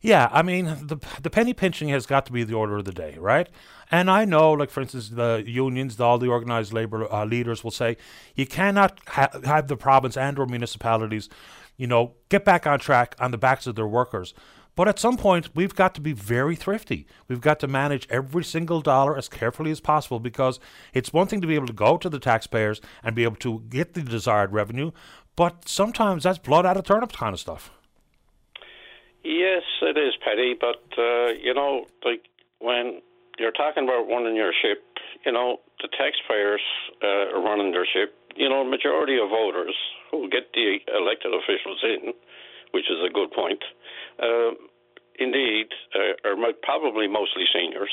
Yeah, 0.00 0.28
I 0.30 0.42
mean 0.42 0.66
the 0.66 0.98
the 1.20 1.30
penny 1.30 1.52
pinching 1.52 1.88
has 1.88 2.06
got 2.06 2.24
to 2.26 2.32
be 2.32 2.44
the 2.44 2.54
order 2.54 2.76
of 2.76 2.84
the 2.84 2.92
day, 2.92 3.16
right? 3.18 3.48
And 3.90 4.08
I 4.10 4.24
know, 4.24 4.52
like 4.52 4.70
for 4.70 4.80
instance, 4.80 5.08
the 5.08 5.42
unions, 5.44 5.98
all 5.98 6.18
the 6.18 6.28
organized 6.28 6.72
labor 6.72 7.12
uh, 7.12 7.24
leaders 7.24 7.64
will 7.64 7.72
say 7.72 7.96
you 8.36 8.46
cannot 8.46 9.00
ha- 9.08 9.30
have 9.44 9.66
the 9.66 9.76
province 9.76 10.16
and 10.16 10.38
or 10.38 10.46
municipalities, 10.46 11.28
you 11.76 11.88
know, 11.88 12.12
get 12.28 12.44
back 12.44 12.64
on 12.66 12.78
track 12.78 13.16
on 13.18 13.32
the 13.32 13.38
backs 13.38 13.66
of 13.66 13.74
their 13.74 13.88
workers. 13.88 14.34
But 14.76 14.86
at 14.86 15.00
some 15.00 15.16
point, 15.16 15.56
we've 15.56 15.74
got 15.74 15.96
to 15.96 16.00
be 16.00 16.12
very 16.12 16.54
thrifty. 16.54 17.08
We've 17.26 17.40
got 17.40 17.58
to 17.60 17.66
manage 17.66 18.06
every 18.08 18.44
single 18.44 18.80
dollar 18.80 19.18
as 19.18 19.28
carefully 19.28 19.72
as 19.72 19.80
possible 19.80 20.20
because 20.20 20.60
it's 20.94 21.12
one 21.12 21.26
thing 21.26 21.40
to 21.40 21.48
be 21.48 21.56
able 21.56 21.66
to 21.66 21.72
go 21.72 21.96
to 21.96 22.08
the 22.08 22.20
taxpayers 22.20 22.80
and 23.02 23.16
be 23.16 23.24
able 23.24 23.36
to 23.36 23.64
get 23.68 23.94
the 23.94 24.02
desired 24.02 24.52
revenue, 24.52 24.92
but 25.34 25.68
sometimes 25.68 26.22
that's 26.22 26.38
blood 26.38 26.64
out 26.64 26.76
of 26.76 26.84
turnip 26.84 27.10
kind 27.12 27.34
of 27.34 27.40
stuff. 27.40 27.72
Yes, 29.28 29.60
it 29.84 30.00
is 30.00 30.16
Paddy, 30.24 30.56
but 30.56 30.80
uh, 30.96 31.36
you 31.36 31.52
know, 31.52 31.84
like 32.00 32.24
when 32.64 33.04
you're 33.36 33.52
talking 33.52 33.84
about 33.84 34.08
running 34.08 34.32
your 34.32 34.56
ship, 34.56 34.80
you 35.26 35.32
know, 35.36 35.60
the 35.84 35.88
taxpayers 35.92 36.64
uh, 37.04 37.36
are 37.36 37.44
running 37.44 37.76
their 37.76 37.84
ship. 37.84 38.16
You 38.40 38.48
know, 38.48 38.64
majority 38.64 39.20
of 39.20 39.28
voters 39.28 39.76
who 40.10 40.32
get 40.32 40.48
the 40.56 40.80
elected 40.96 41.36
officials 41.36 41.76
in, 41.84 42.16
which 42.72 42.88
is 42.88 43.04
a 43.04 43.12
good 43.12 43.28
point. 43.36 43.60
Uh, 44.16 44.56
indeed, 45.20 45.76
uh, 45.92 46.16
are 46.24 46.40
probably 46.64 47.04
mostly 47.04 47.44
seniors 47.52 47.92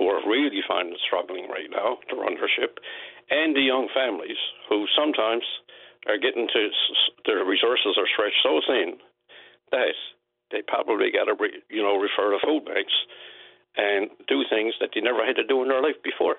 who 0.00 0.08
are 0.08 0.24
really 0.24 0.64
finding 0.64 0.96
struggling 1.04 1.44
right 1.52 1.68
now 1.68 2.00
to 2.08 2.16
run 2.16 2.40
their 2.40 2.48
ship, 2.48 2.80
and 3.28 3.54
the 3.54 3.68
young 3.68 3.92
families 3.92 4.40
who 4.72 4.88
sometimes 4.96 5.44
are 6.08 6.16
getting 6.16 6.48
to 6.48 6.72
their 7.28 7.44
resources 7.44 8.00
are 8.00 8.08
stretched 8.08 8.40
so 8.40 8.64
thin 8.64 8.96
that 9.70 9.92
they 10.50 10.62
probably 10.66 11.10
got 11.10 11.24
to, 11.24 11.34
re, 11.38 11.50
you 11.70 11.82
know, 11.82 11.96
refer 11.96 12.30
to 12.32 12.38
food 12.44 12.64
banks 12.64 12.92
and 13.76 14.10
do 14.28 14.44
things 14.48 14.74
that 14.80 14.90
they 14.94 15.00
never 15.00 15.24
had 15.24 15.36
to 15.36 15.46
do 15.46 15.62
in 15.62 15.68
their 15.68 15.82
life 15.82 15.98
before. 16.02 16.36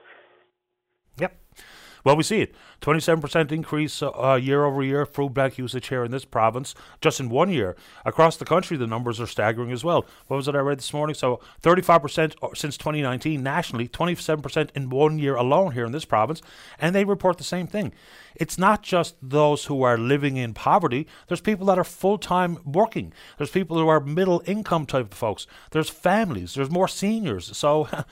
Well, 2.06 2.16
we 2.16 2.22
see 2.22 2.41
it. 2.41 2.53
27% 2.82 3.51
increase 3.51 4.03
uh, 4.03 4.39
year 4.39 4.64
over 4.64 4.84
year 4.84 5.08
food 5.08 5.34
bank 5.34 5.58
usage 5.58 5.88
here 5.88 6.03
in 6.03 6.12
this 6.12 6.24
province, 6.24 6.76
just 7.01 7.20
in 7.20 7.30
one 7.30 7.49
year. 7.49 7.76
Across 8.06 8.38
the 8.38 8.45
country, 8.45 8.78
the 8.78 8.86
numbers 8.86 9.20
are 9.20 9.26
staggering 9.26 9.72
as 9.72 9.84
well. 9.84 10.06
What 10.28 10.38
was 10.38 10.47
it 10.47 10.56
I 10.56 10.60
read 10.60 10.78
this 10.78 10.93
morning? 10.93 11.16
So 11.16 11.39
35% 11.64 12.36
uh, 12.43 12.49
since 12.53 12.78
2019 12.78 13.41
nationally, 13.41 13.88
27% 13.88 14.70
in 14.76 14.91
one 14.91 15.18
year 15.18 15.36
alone 15.36 15.72
here 15.72 15.84
in 15.84 15.93
this 15.93 16.06
province. 16.06 16.43
And 16.80 16.93
they 16.93 17.06
report 17.06 17.39
the 17.39 17.43
same 17.43 17.66
thing. 17.66 17.91
It's 18.36 18.60
not 18.60 18.84
just 18.84 19.16
those 19.20 19.66
who 19.66 19.82
are 19.82 19.97
living 19.97 20.38
in 20.38 20.53
poverty. 20.53 21.08
There's 21.28 21.41
people 21.41 21.66
that 21.68 21.80
are 21.80 21.84
full 21.84 22.20
time 22.20 22.60
working. 22.66 23.14
There's 23.39 23.49
people 23.49 23.80
who 23.80 23.88
are 23.88 23.99
middle 23.99 24.43
income 24.45 24.86
type 24.86 25.12
of 25.12 25.18
folks. 25.18 25.47
There's 25.72 25.89
families. 25.89 26.53
There's 26.53 26.70
more 26.70 26.88
seniors. 26.88 27.58
So 27.58 27.88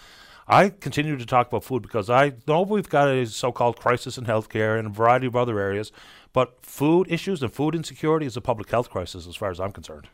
I 0.48 0.70
continue 0.70 1.18
to 1.18 1.26
talk 1.26 1.48
about 1.48 1.64
food 1.64 1.82
because 1.82 2.10
I 2.10 2.34
know 2.48 2.64
we've 2.64 2.90
got 2.90 3.08
a 3.08 3.26
so-called 3.26 3.78
crisis 3.80 4.18
in 4.18 4.26
healthcare 4.26 4.78
and 4.78 4.88
a 4.88 4.90
variety 4.90 5.26
of 5.26 5.36
other 5.36 5.60
areas, 5.60 5.92
but 6.34 6.58
food 6.62 7.10
issues 7.10 7.42
and 7.42 7.54
food 7.54 7.76
insecurity 7.76 8.26
is 8.26 8.36
a 8.36 8.42
public 8.42 8.70
health 8.70 8.90
crisis 8.90 9.26
as 9.26 9.36
far 9.36 9.52
as 9.52 9.60
I'm 9.60 9.72
concerned. 9.72 10.10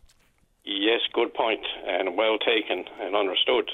Yes, 0.65 1.01
good 1.13 1.34
point, 1.34 1.65
and 1.88 2.15
well 2.15 2.38
taken 2.38 2.86
and 3.01 3.15
understood. 3.15 3.71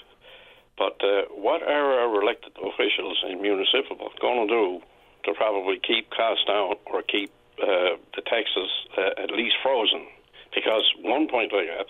But 0.77 1.01
uh, 1.03 1.23
what 1.31 1.61
are 1.61 1.99
our 1.99 2.21
elected 2.21 2.53
officials 2.57 3.23
in 3.29 3.41
municipal 3.41 3.97
going 4.21 4.47
to 4.47 4.53
do 4.53 4.81
to 5.25 5.33
probably 5.33 5.79
keep 5.85 6.09
costs 6.11 6.45
down 6.47 6.75
or 6.85 7.01
keep 7.01 7.31
uh, 7.61 7.99
the 8.15 8.21
taxes 8.25 8.69
uh, 8.97 9.21
at 9.21 9.31
least 9.31 9.55
frozen? 9.61 10.07
Because 10.53 10.83
one 11.01 11.27
point 11.27 11.51
I 11.53 11.77
have 11.77 11.87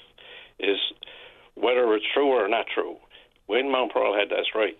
is 0.60 0.78
whether 1.54 1.94
it's 1.94 2.06
true 2.14 2.30
or 2.30 2.48
not 2.48 2.66
true 2.74 2.98
when 3.48 3.72
Mount 3.72 3.94
Pearl 3.94 4.16
had 4.18 4.30
that 4.30 4.46
strike, 4.48 4.78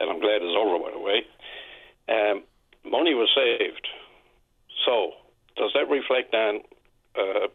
and 0.00 0.10
I'm 0.10 0.20
glad 0.20 0.42
it's 0.42 0.56
over, 0.56 0.78
by 0.78 0.90
the 0.92 1.00
way, 1.00 1.24
um, 2.08 2.42
money 2.84 3.14
was 3.14 3.30
saved. 3.34 3.86
So, 4.84 5.12
does 5.56 5.72
that 5.74 5.88
reflect 5.90 6.34
on 6.34 6.60
uh, 7.16 7.48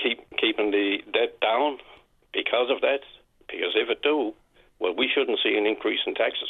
keep 0.00 0.20
keeping 0.38 0.70
the 0.70 0.98
debt 1.12 1.40
down 1.40 1.78
because 2.32 2.70
of 2.70 2.80
that? 2.82 3.00
Because 3.48 3.74
if 3.74 3.88
it 3.88 4.02
do, 4.02 4.34
well, 4.78 4.94
we 4.94 5.10
shouldn't 5.12 5.38
see 5.42 5.56
an 5.56 5.66
increase 5.66 6.00
in 6.06 6.14
taxes. 6.14 6.48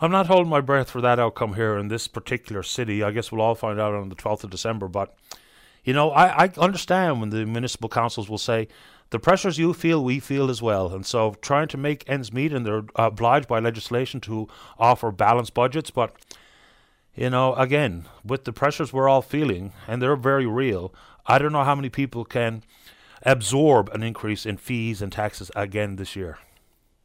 I'm 0.00 0.10
not 0.10 0.26
holding 0.26 0.50
my 0.50 0.60
breath 0.60 0.90
for 0.90 1.00
that 1.00 1.20
outcome 1.20 1.54
here 1.54 1.76
in 1.78 1.86
this 1.86 2.08
particular 2.08 2.64
city. 2.64 3.02
I 3.04 3.12
guess 3.12 3.30
we'll 3.30 3.40
all 3.40 3.54
find 3.54 3.78
out 3.78 3.94
on 3.94 4.08
the 4.08 4.16
12th 4.16 4.42
of 4.42 4.50
December. 4.50 4.88
But, 4.88 5.14
you 5.84 5.92
know, 5.92 6.10
I, 6.10 6.46
I 6.46 6.50
understand 6.58 7.20
when 7.20 7.30
the 7.30 7.46
municipal 7.46 7.88
councils 7.88 8.28
will 8.28 8.38
say, 8.38 8.66
the 9.12 9.18
pressures 9.18 9.58
you 9.58 9.72
feel, 9.74 10.02
we 10.02 10.18
feel 10.18 10.50
as 10.50 10.60
well. 10.60 10.92
And 10.92 11.06
so 11.06 11.36
trying 11.40 11.68
to 11.68 11.76
make 11.76 12.08
ends 12.08 12.32
meet, 12.32 12.52
and 12.52 12.66
they're 12.66 12.84
obliged 12.96 13.46
by 13.46 13.60
legislation 13.60 14.20
to 14.22 14.48
offer 14.78 15.12
balanced 15.12 15.54
budgets. 15.54 15.90
But, 15.90 16.16
you 17.14 17.30
know, 17.30 17.54
again, 17.54 18.06
with 18.24 18.44
the 18.44 18.52
pressures 18.52 18.92
we're 18.92 19.08
all 19.08 19.22
feeling, 19.22 19.72
and 19.86 20.00
they're 20.00 20.16
very 20.16 20.46
real, 20.46 20.92
I 21.26 21.38
don't 21.38 21.52
know 21.52 21.62
how 21.62 21.74
many 21.74 21.90
people 21.90 22.24
can 22.24 22.64
absorb 23.24 23.90
an 23.90 24.02
increase 24.02 24.44
in 24.44 24.56
fees 24.56 25.02
and 25.02 25.12
taxes 25.12 25.50
again 25.54 25.96
this 25.96 26.16
year. 26.16 26.38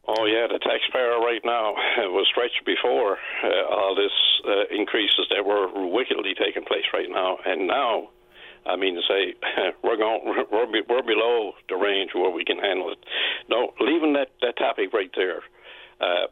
Oh 0.07 0.25
yeah, 0.25 0.47
the 0.47 0.59
taxpayer 0.59 1.19
right 1.19 1.41
now 1.43 1.73
was 2.07 2.25
stretched 2.31 2.65
before 2.65 3.17
uh, 3.43 3.75
all 3.75 3.93
this 3.93 4.15
uh, 4.47 4.73
increases 4.73 5.27
that 5.29 5.45
were 5.45 5.67
wickedly 5.85 6.33
taking 6.33 6.63
place 6.63 6.85
right 6.93 7.09
now, 7.09 7.37
and 7.45 7.67
now 7.67 8.07
I 8.65 8.75
mean 8.75 8.95
to 8.95 9.01
say 9.07 9.35
we're 9.83 9.97
going 9.97 10.21
we're, 10.51 10.67
we're 10.67 11.03
below 11.03 11.53
the 11.69 11.75
range 11.75 12.11
where 12.13 12.31
we 12.31 12.45
can 12.45 12.57
handle 12.59 12.91
it. 12.91 12.99
No, 13.49 13.73
leaving 13.79 14.13
that 14.13 14.29
that 14.41 14.57
topic 14.57 14.93
right 14.93 15.11
there. 15.15 15.41
Uh, 15.99 16.27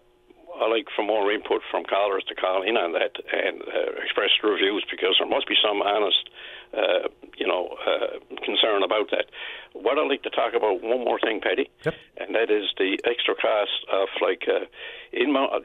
I 0.56 0.70
like 0.70 0.88
for 0.96 1.04
more 1.04 1.32
input 1.32 1.62
from 1.70 1.84
callers 1.84 2.24
to 2.30 2.36
call 2.36 2.64
in 2.64 2.78
on 2.78 2.94
that 2.94 3.20
and 3.32 3.62
uh, 3.62 4.02
express 4.02 4.30
their 4.42 4.56
views 4.56 4.86
because 4.90 5.16
there 5.20 5.28
must 5.28 5.48
be 5.48 5.56
some 5.60 5.82
honest, 5.82 6.30
uh, 6.72 7.12
you 7.38 7.48
know, 7.48 7.76
uh, 7.84 8.20
concern 8.44 8.84
about 8.84 9.12
that. 9.12 9.26
What 9.74 10.00
I'd 10.00 10.08
like 10.08 10.24
to 10.24 10.30
talk 10.30 10.54
about 10.56 10.82
one 10.82 11.04
more 11.04 11.20
thing, 11.20 11.42
Paddy, 11.42 11.70
yep. 11.84 11.96
and 12.18 12.34
that 12.36 12.50
is 12.50 12.72
the 12.78 12.98
extra 13.04 13.36
cost 13.36 13.84
of 13.92 14.08
like 14.22 14.48
uh, 14.48 14.66
in 15.12 15.34
Mount. 15.34 15.52
Uh, 15.52 15.60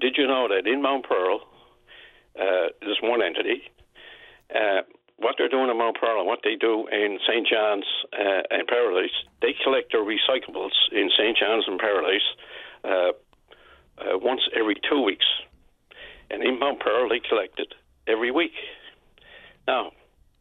did 0.00 0.16
you 0.18 0.26
know 0.26 0.48
that 0.48 0.66
in 0.66 0.82
Mount 0.82 1.06
Pearl, 1.06 1.40
uh, 2.34 2.74
there's 2.80 2.98
one 3.02 3.22
entity. 3.22 3.62
Uh, 4.50 4.82
what 5.16 5.36
they're 5.38 5.48
doing 5.48 5.70
in 5.70 5.78
Mount 5.78 5.96
Pearl 6.00 6.18
and 6.18 6.26
what 6.26 6.40
they 6.42 6.56
do 6.56 6.86
in 6.88 7.18
St. 7.26 7.46
John's 7.46 7.86
uh, 8.12 8.42
and 8.50 8.66
Paradise, 8.66 9.14
they 9.40 9.54
collect 9.62 9.92
their 9.92 10.04
recyclables 10.04 10.74
in 10.92 11.10
St. 11.16 11.36
John's 11.38 11.64
and 11.66 11.78
Paradise 11.78 12.28
uh, 12.84 13.12
uh, 13.98 14.18
once 14.18 14.42
every 14.54 14.76
two 14.88 15.00
weeks. 15.00 15.26
And 16.30 16.42
in 16.42 16.58
Mount 16.58 16.80
Pearl, 16.80 17.08
they 17.08 17.20
collect 17.20 17.60
it 17.60 17.74
every 18.06 18.30
week. 18.30 18.52
Now, 19.68 19.92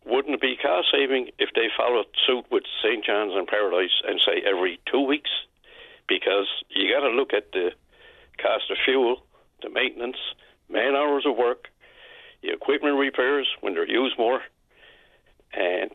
wouldn't 0.06 0.34
it 0.34 0.42
be 0.42 0.58
cost 0.62 0.88
saving 0.92 1.30
if 1.38 1.50
they 1.56 1.68
followed 1.78 2.08
suit 2.28 2.46
with 2.52 2.64
St. 2.84 3.06
John's 3.06 3.34
and 3.36 3.48
Paradise 3.48 4.02
and 4.08 4.20
say 4.20 4.42
every 4.46 4.80
two 4.92 5.02
weeks? 5.02 5.30
Because 6.08 6.48
you 6.70 6.92
got 6.94 7.08
to 7.08 7.14
look 7.14 7.34
at 7.34 7.52
the 7.54 7.72
cost 8.42 8.70
of 8.70 8.78
fuel, 8.84 9.24
the 9.62 9.70
maintenance, 9.70 10.18
man 10.70 10.96
hours 10.96 11.26
of 11.26 11.38
work, 11.38 11.68
the 12.42 12.52
equipment 12.52 12.98
repairs 12.98 13.48
when 13.62 13.74
they're 13.74 13.90
used 13.90 14.18
more, 14.18 14.42
and, 15.54 15.92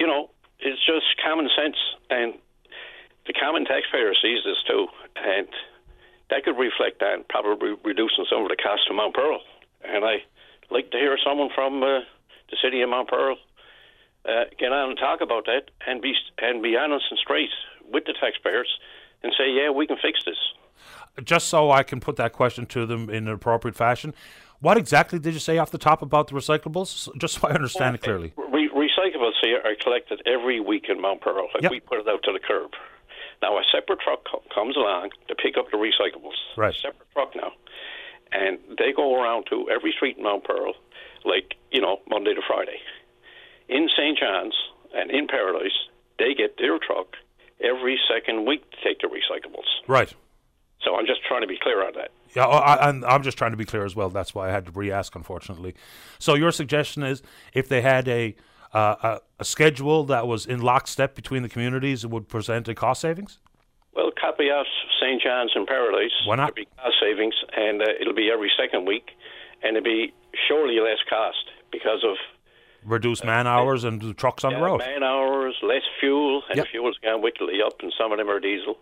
you 0.00 0.06
know, 0.06 0.30
it's 0.60 0.84
just 0.86 1.06
common 1.24 1.48
sense. 1.56 1.76
And 2.10 2.34
the 3.26 3.32
common 3.32 3.64
taxpayer 3.64 4.12
sees 4.14 4.40
this 4.44 4.56
too. 4.68 4.86
And 5.16 5.48
that 6.30 6.44
could 6.44 6.58
reflect 6.58 7.02
on 7.02 7.24
probably 7.28 7.74
reducing 7.84 8.26
some 8.30 8.42
of 8.42 8.48
the 8.48 8.56
cost 8.56 8.82
of 8.90 8.96
Mount 8.96 9.14
Pearl. 9.14 9.40
And 9.84 10.04
I 10.04 10.22
like 10.70 10.90
to 10.90 10.98
hear 10.98 11.16
someone 11.24 11.50
from 11.54 11.82
uh, 11.82 12.00
the 12.50 12.56
city 12.62 12.82
of 12.82 12.90
Mount 12.90 13.08
Pearl 13.08 13.36
uh, 14.24 14.44
get 14.58 14.72
on 14.72 14.90
and 14.90 14.98
talk 14.98 15.20
about 15.20 15.46
that 15.46 15.70
and 15.86 16.02
be 16.02 16.14
and 16.38 16.62
be 16.62 16.76
honest 16.76 17.06
and 17.10 17.18
straight 17.18 17.50
with 17.90 18.04
the 18.04 18.14
taxpayers 18.20 18.68
and 19.22 19.32
say, 19.38 19.50
yeah, 19.50 19.70
we 19.70 19.86
can 19.86 19.96
fix 20.00 20.20
this. 20.24 20.36
Just 21.24 21.48
so 21.48 21.70
I 21.70 21.82
can 21.82 22.00
put 22.00 22.16
that 22.16 22.32
question 22.32 22.66
to 22.66 22.86
them 22.86 23.10
in 23.10 23.26
an 23.26 23.34
appropriate 23.34 23.74
fashion, 23.74 24.14
what 24.60 24.76
exactly 24.76 25.18
did 25.18 25.34
you 25.34 25.40
say 25.40 25.58
off 25.58 25.70
the 25.70 25.78
top 25.78 26.02
about 26.02 26.28
the 26.28 26.34
recyclables? 26.34 27.08
Just 27.18 27.40
so 27.40 27.48
I 27.48 27.52
understand 27.52 27.94
it 27.96 28.02
clearly. 28.02 28.32
Re- 28.36 28.67
recyclables 29.18 29.32
here 29.42 29.60
are 29.64 29.74
collected 29.80 30.22
every 30.26 30.60
week 30.60 30.86
in 30.88 31.00
Mount 31.00 31.20
Pearl. 31.20 31.48
Like 31.54 31.62
yep. 31.62 31.70
we 31.70 31.80
put 31.80 31.98
it 31.98 32.08
out 32.08 32.22
to 32.24 32.32
the 32.32 32.38
curb. 32.38 32.72
Now 33.42 33.56
a 33.58 33.62
separate 33.72 34.00
truck 34.00 34.20
co- 34.30 34.42
comes 34.54 34.76
along 34.76 35.10
to 35.28 35.34
pick 35.34 35.56
up 35.56 35.66
the 35.70 35.76
recyclables. 35.76 36.38
Right. 36.56 36.74
A 36.74 36.78
separate 36.78 37.10
truck 37.12 37.34
now, 37.36 37.52
and 38.32 38.58
they 38.78 38.92
go 38.94 39.20
around 39.20 39.46
to 39.50 39.68
every 39.70 39.92
street 39.92 40.16
in 40.18 40.24
Mount 40.24 40.44
Pearl, 40.44 40.74
like 41.24 41.54
you 41.70 41.80
know 41.80 41.98
Monday 42.08 42.34
to 42.34 42.42
Friday. 42.46 42.78
In 43.68 43.88
St. 43.96 44.18
John's 44.18 44.54
and 44.94 45.10
in 45.10 45.28
Paradise, 45.28 45.76
they 46.18 46.34
get 46.34 46.56
their 46.58 46.78
truck 46.78 47.14
every 47.60 47.98
second 48.08 48.46
week 48.46 48.68
to 48.70 48.76
take 48.82 49.00
the 49.00 49.08
recyclables. 49.08 49.68
Right. 49.86 50.12
So 50.82 50.94
I'm 50.96 51.06
just 51.06 51.20
trying 51.26 51.42
to 51.42 51.46
be 51.46 51.58
clear 51.60 51.84
on 51.84 51.92
that. 51.96 52.10
Yeah, 52.34 52.46
I, 52.46 52.88
and 52.88 53.04
I'm 53.04 53.22
just 53.22 53.36
trying 53.36 53.50
to 53.50 53.56
be 53.56 53.64
clear 53.64 53.84
as 53.84 53.96
well. 53.96 54.10
That's 54.10 54.34
why 54.34 54.48
I 54.48 54.52
had 54.52 54.66
to 54.66 54.72
re-ask, 54.72 55.14
unfortunately. 55.16 55.74
So 56.18 56.34
your 56.34 56.52
suggestion 56.52 57.02
is, 57.02 57.20
if 57.52 57.68
they 57.68 57.82
had 57.82 58.06
a 58.08 58.36
uh, 58.72 58.94
a, 59.02 59.20
a, 59.40 59.44
schedule 59.44 60.04
that 60.04 60.26
was 60.26 60.46
in 60.46 60.60
lockstep 60.60 61.14
between 61.14 61.42
the 61.42 61.48
communities, 61.48 62.04
it 62.04 62.10
would 62.10 62.28
present 62.28 62.68
a 62.68 62.74
cost 62.74 63.00
savings. 63.00 63.38
Well, 63.94 64.10
copy 64.18 64.50
us 64.50 64.66
St. 65.00 65.22
John's 65.22 65.52
and 65.54 65.66
Paradise. 65.66 66.12
Why 66.26 66.36
not? 66.36 66.50
It'll 66.50 66.54
be 66.54 66.68
cost 66.76 66.96
savings, 67.00 67.34
and 67.56 67.82
uh, 67.82 67.86
it'll 68.00 68.14
be 68.14 68.30
every 68.32 68.50
second 68.58 68.86
week, 68.86 69.10
and 69.62 69.76
it'll 69.76 69.84
be 69.84 70.12
surely 70.46 70.78
less 70.80 70.98
cost 71.08 71.50
because 71.72 72.04
of 72.04 72.16
reduced 72.84 73.24
man 73.24 73.46
uh, 73.46 73.50
hours 73.50 73.84
and 73.84 74.16
trucks 74.16 74.44
on 74.44 74.52
yeah, 74.52 74.58
the 74.58 74.64
road. 74.64 74.78
Man 74.78 75.02
hours, 75.02 75.56
less 75.62 75.82
fuel, 76.00 76.42
and 76.48 76.58
yep. 76.58 76.66
fuel's 76.70 76.98
gone 77.02 77.22
wickedly 77.22 77.60
up, 77.64 77.80
and 77.80 77.92
some 77.98 78.12
of 78.12 78.18
them 78.18 78.28
are 78.28 78.40
diesel 78.40 78.76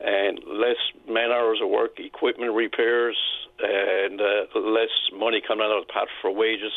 and 0.00 0.40
less 0.46 0.76
man 1.08 1.30
hours 1.30 1.58
of 1.62 1.70
work, 1.70 1.98
equipment 1.98 2.52
repairs, 2.52 3.16
and 3.60 4.20
uh, 4.20 4.58
less 4.58 4.92
money 5.14 5.40
coming 5.46 5.64
out 5.64 5.78
of 5.78 5.86
the 5.86 5.92
pot 5.92 6.08
for 6.20 6.30
wages, 6.30 6.72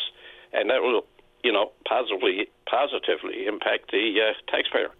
and 0.52 0.70
that 0.70 0.80
will, 0.80 1.04
you 1.42 1.52
know, 1.52 1.72
positively 1.88 2.48
positively 2.68 3.46
impact 3.46 3.90
the 3.90 4.20
uh, 4.20 4.50
taxpayer. 4.50 4.90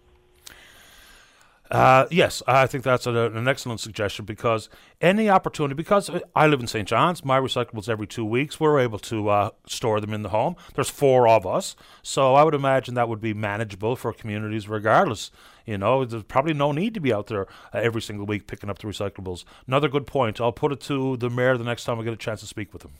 Uh, 1.70 2.06
yes, 2.10 2.42
I 2.48 2.66
think 2.66 2.82
that's 2.82 3.06
a, 3.06 3.12
an 3.12 3.46
excellent 3.46 3.78
suggestion 3.78 4.24
because 4.24 4.68
any 5.00 5.30
opportunity, 5.30 5.74
because 5.74 6.10
I 6.34 6.48
live 6.48 6.58
in 6.58 6.66
St. 6.66 6.88
John's, 6.88 7.24
my 7.24 7.38
recyclables 7.38 7.88
every 7.88 8.08
two 8.08 8.24
weeks, 8.24 8.58
we're 8.58 8.80
able 8.80 8.98
to 8.98 9.28
uh, 9.28 9.50
store 9.68 10.00
them 10.00 10.12
in 10.12 10.22
the 10.22 10.30
home. 10.30 10.56
There's 10.74 10.90
four 10.90 11.28
of 11.28 11.46
us, 11.46 11.76
so 12.02 12.34
I 12.34 12.42
would 12.42 12.54
imagine 12.54 12.94
that 12.94 13.08
would 13.08 13.20
be 13.20 13.34
manageable 13.34 13.94
for 13.94 14.12
communities 14.12 14.68
regardless. 14.68 15.30
You 15.64 15.78
know, 15.78 16.04
there's 16.04 16.24
probably 16.24 16.54
no 16.54 16.72
need 16.72 16.92
to 16.94 17.00
be 17.00 17.12
out 17.12 17.28
there 17.28 17.46
uh, 17.72 17.78
every 17.78 18.02
single 18.02 18.26
week 18.26 18.48
picking 18.48 18.68
up 18.68 18.78
the 18.78 18.88
recyclables. 18.88 19.44
Another 19.68 19.88
good 19.88 20.08
point. 20.08 20.40
I'll 20.40 20.50
put 20.50 20.72
it 20.72 20.80
to 20.82 21.16
the 21.18 21.30
mayor 21.30 21.56
the 21.56 21.62
next 21.62 21.84
time 21.84 22.00
I 22.00 22.02
get 22.02 22.12
a 22.12 22.16
chance 22.16 22.40
to 22.40 22.46
speak 22.46 22.72
with 22.72 22.82
him. 22.82 22.92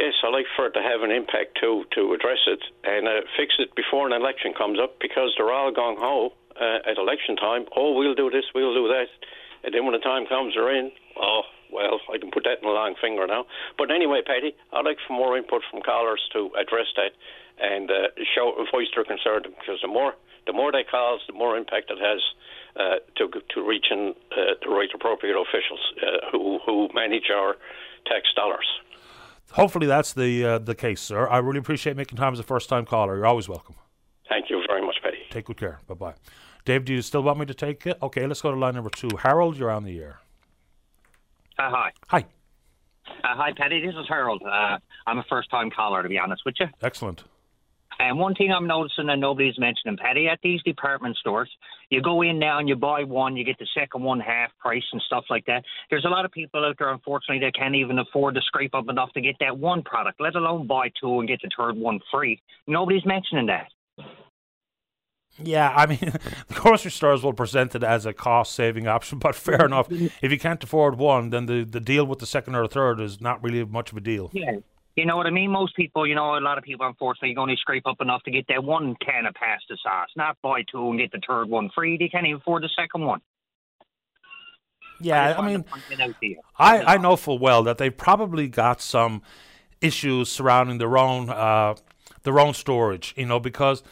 Yes, 0.00 0.16
I 0.24 0.32
like 0.32 0.48
for 0.56 0.64
it 0.64 0.72
to 0.72 0.80
have 0.80 1.04
an 1.04 1.12
impact 1.12 1.60
too, 1.60 1.84
to 1.92 2.14
address 2.16 2.40
it 2.48 2.64
and 2.88 3.04
uh, 3.06 3.20
fix 3.36 3.52
it 3.60 3.76
before 3.76 4.08
an 4.08 4.16
election 4.16 4.56
comes 4.56 4.80
up 4.80 4.96
because 4.98 5.36
they're 5.36 5.52
all 5.52 5.68
gung 5.76 6.00
ho 6.00 6.32
uh, 6.56 6.88
at 6.88 6.96
election 6.96 7.36
time. 7.36 7.68
Oh, 7.76 7.92
we'll 7.92 8.14
do 8.14 8.30
this, 8.32 8.48
we'll 8.54 8.72
do 8.72 8.88
that, 8.88 9.12
and 9.62 9.74
then 9.74 9.84
when 9.84 9.92
the 9.92 10.00
time 10.00 10.24
comes, 10.24 10.54
they're 10.56 10.72
in. 10.72 10.90
Oh, 11.20 11.42
well, 11.70 12.00
I 12.08 12.16
can 12.16 12.30
put 12.30 12.44
that 12.44 12.64
in 12.64 12.64
a 12.64 12.72
long 12.72 12.94
finger 12.96 13.26
now. 13.26 13.44
But 13.76 13.90
anyway, 13.90 14.22
Paddy, 14.24 14.56
I'd 14.72 14.88
like 14.88 14.96
for 15.06 15.12
more 15.12 15.36
input 15.36 15.60
from 15.70 15.82
callers 15.82 16.24
to 16.32 16.48
address 16.56 16.88
that 16.96 17.12
and 17.60 17.90
uh, 17.90 18.08
show 18.34 18.56
voice 18.72 18.88
their 18.96 19.04
concern 19.04 19.52
because 19.52 19.84
the 19.84 19.92
more 19.92 20.14
the 20.46 20.54
more 20.54 20.72
they 20.72 20.84
cause, 20.88 21.20
the 21.28 21.36
more 21.36 21.58
impact 21.58 21.92
it 21.92 22.00
has 22.00 22.24
uh, 22.80 23.04
to 23.20 23.28
to 23.52 23.60
reaching 23.60 24.14
uh, 24.32 24.56
the 24.64 24.70
right 24.72 24.88
appropriate 24.94 25.36
officials 25.36 25.92
uh, 26.00 26.32
who 26.32 26.58
who 26.64 26.88
manage 26.94 27.28
our 27.28 27.56
tax 28.08 28.32
dollars. 28.34 28.64
Hopefully 29.52 29.86
that's 29.86 30.12
the 30.12 30.44
uh, 30.44 30.58
the 30.58 30.74
case, 30.74 31.00
sir. 31.00 31.28
I 31.28 31.38
really 31.38 31.58
appreciate 31.58 31.96
making 31.96 32.16
time 32.16 32.32
as 32.32 32.38
a 32.38 32.44
first 32.44 32.68
time 32.68 32.86
caller. 32.86 33.16
You're 33.16 33.26
always 33.26 33.48
welcome. 33.48 33.74
Thank 34.28 34.48
you 34.50 34.62
very 34.68 34.84
much, 34.84 34.96
Paddy. 35.02 35.18
Take 35.30 35.46
good 35.46 35.56
care. 35.56 35.80
Bye 35.86 35.94
bye. 35.94 36.14
Dave, 36.64 36.84
do 36.84 36.92
you 36.92 37.02
still 37.02 37.22
want 37.22 37.38
me 37.38 37.46
to 37.46 37.54
take 37.54 37.86
it? 37.86 37.98
Okay, 38.02 38.26
let's 38.26 38.40
go 38.42 38.50
to 38.50 38.56
line 38.56 38.74
number 38.74 38.90
two. 38.90 39.10
Harold, 39.22 39.56
you're 39.56 39.70
on 39.70 39.84
the 39.84 39.98
air. 39.98 40.20
Uh, 41.58 41.70
hi. 41.70 41.92
Hi. 42.08 42.26
Uh, 43.08 43.34
hi, 43.34 43.52
Paddy. 43.56 43.84
This 43.84 43.94
is 43.94 44.06
Harold. 44.08 44.42
Uh, 44.42 44.78
I'm 45.06 45.18
a 45.18 45.24
first 45.28 45.50
time 45.50 45.70
caller, 45.70 46.02
to 46.02 46.08
be 46.08 46.18
honest 46.18 46.42
with 46.46 46.54
you. 46.60 46.66
Excellent. 46.82 47.24
And 48.00 48.18
one 48.18 48.34
thing 48.34 48.50
I'm 48.50 48.66
noticing 48.66 49.06
that 49.06 49.18
nobody's 49.18 49.58
mentioning, 49.58 49.98
Paddy, 49.98 50.26
at 50.26 50.38
these 50.42 50.62
department 50.62 51.16
stores, 51.16 51.50
you 51.90 52.00
go 52.00 52.22
in 52.22 52.38
now 52.38 52.58
and 52.58 52.68
you 52.68 52.74
buy 52.74 53.04
one, 53.04 53.36
you 53.36 53.44
get 53.44 53.58
the 53.58 53.66
second 53.78 54.02
one 54.02 54.20
half 54.20 54.50
price 54.58 54.82
and 54.92 55.02
stuff 55.02 55.24
like 55.28 55.44
that. 55.46 55.62
There's 55.90 56.06
a 56.06 56.08
lot 56.08 56.24
of 56.24 56.32
people 56.32 56.64
out 56.64 56.76
there, 56.78 56.90
unfortunately, 56.90 57.44
that 57.44 57.54
can't 57.54 57.74
even 57.74 57.98
afford 57.98 58.36
to 58.36 58.40
scrape 58.40 58.74
up 58.74 58.88
enough 58.88 59.12
to 59.12 59.20
get 59.20 59.36
that 59.40 59.58
one 59.58 59.82
product, 59.82 60.18
let 60.18 60.34
alone 60.34 60.66
buy 60.66 60.90
two 60.98 61.18
and 61.20 61.28
get 61.28 61.40
the 61.42 61.50
third 61.56 61.76
one 61.76 62.00
free. 62.10 62.40
Nobody's 62.66 63.04
mentioning 63.04 63.46
that. 63.46 63.68
Yeah, 65.42 65.72
I 65.74 65.86
mean, 65.86 65.98
the 66.48 66.54
grocery 66.54 66.90
stores 66.90 67.22
will 67.22 67.34
present 67.34 67.74
it 67.74 67.82
as 67.82 68.06
a 68.06 68.14
cost 68.14 68.54
saving 68.54 68.86
option, 68.88 69.18
but 69.18 69.34
fair 69.34 69.64
enough. 69.66 69.88
If 69.90 70.30
you 70.30 70.38
can't 70.38 70.62
afford 70.64 70.96
one, 70.96 71.30
then 71.30 71.46
the, 71.46 71.64
the 71.64 71.80
deal 71.80 72.06
with 72.06 72.18
the 72.18 72.26
second 72.26 72.54
or 72.54 72.66
third 72.66 73.00
is 73.00 73.20
not 73.20 73.42
really 73.42 73.64
much 73.64 73.92
of 73.92 73.98
a 73.98 74.00
deal. 74.00 74.30
Yeah. 74.32 74.56
You 74.96 75.06
know 75.06 75.16
what 75.16 75.26
I 75.26 75.30
mean? 75.30 75.50
Most 75.50 75.76
people, 75.76 76.06
you 76.06 76.14
know, 76.14 76.36
a 76.36 76.40
lot 76.40 76.58
of 76.58 76.64
people, 76.64 76.86
unfortunately, 76.86 77.30
can 77.30 77.38
only 77.38 77.56
scrape 77.56 77.86
up 77.86 78.00
enough 78.00 78.22
to 78.24 78.30
get 78.30 78.46
that 78.48 78.62
one 78.62 78.96
can 78.96 79.26
of 79.26 79.34
pasta 79.34 79.76
sauce, 79.82 80.08
not 80.16 80.36
buy 80.42 80.62
two 80.70 80.90
and 80.90 80.98
get 80.98 81.12
the 81.12 81.20
third 81.26 81.48
one 81.48 81.70
free. 81.74 81.96
They 81.96 82.08
can't 82.08 82.26
even 82.26 82.40
afford 82.40 82.64
the 82.64 82.70
second 82.76 83.04
one. 83.04 83.20
Yeah, 85.02 85.38
I, 85.38 85.46
mean, 85.46 85.64
I, 86.58 86.82
I 86.82 86.98
know 86.98 87.16
full 87.16 87.38
well 87.38 87.62
that 87.62 87.78
they've 87.78 87.96
probably 87.96 88.48
got 88.48 88.82
some 88.82 89.22
issues 89.80 90.28
surrounding 90.28 90.76
their 90.76 90.98
own 90.98 91.30
uh, 91.30 91.74
their 92.22 92.38
own 92.38 92.52
storage, 92.52 93.14
you 93.16 93.24
know, 93.24 93.40
because 93.40 93.82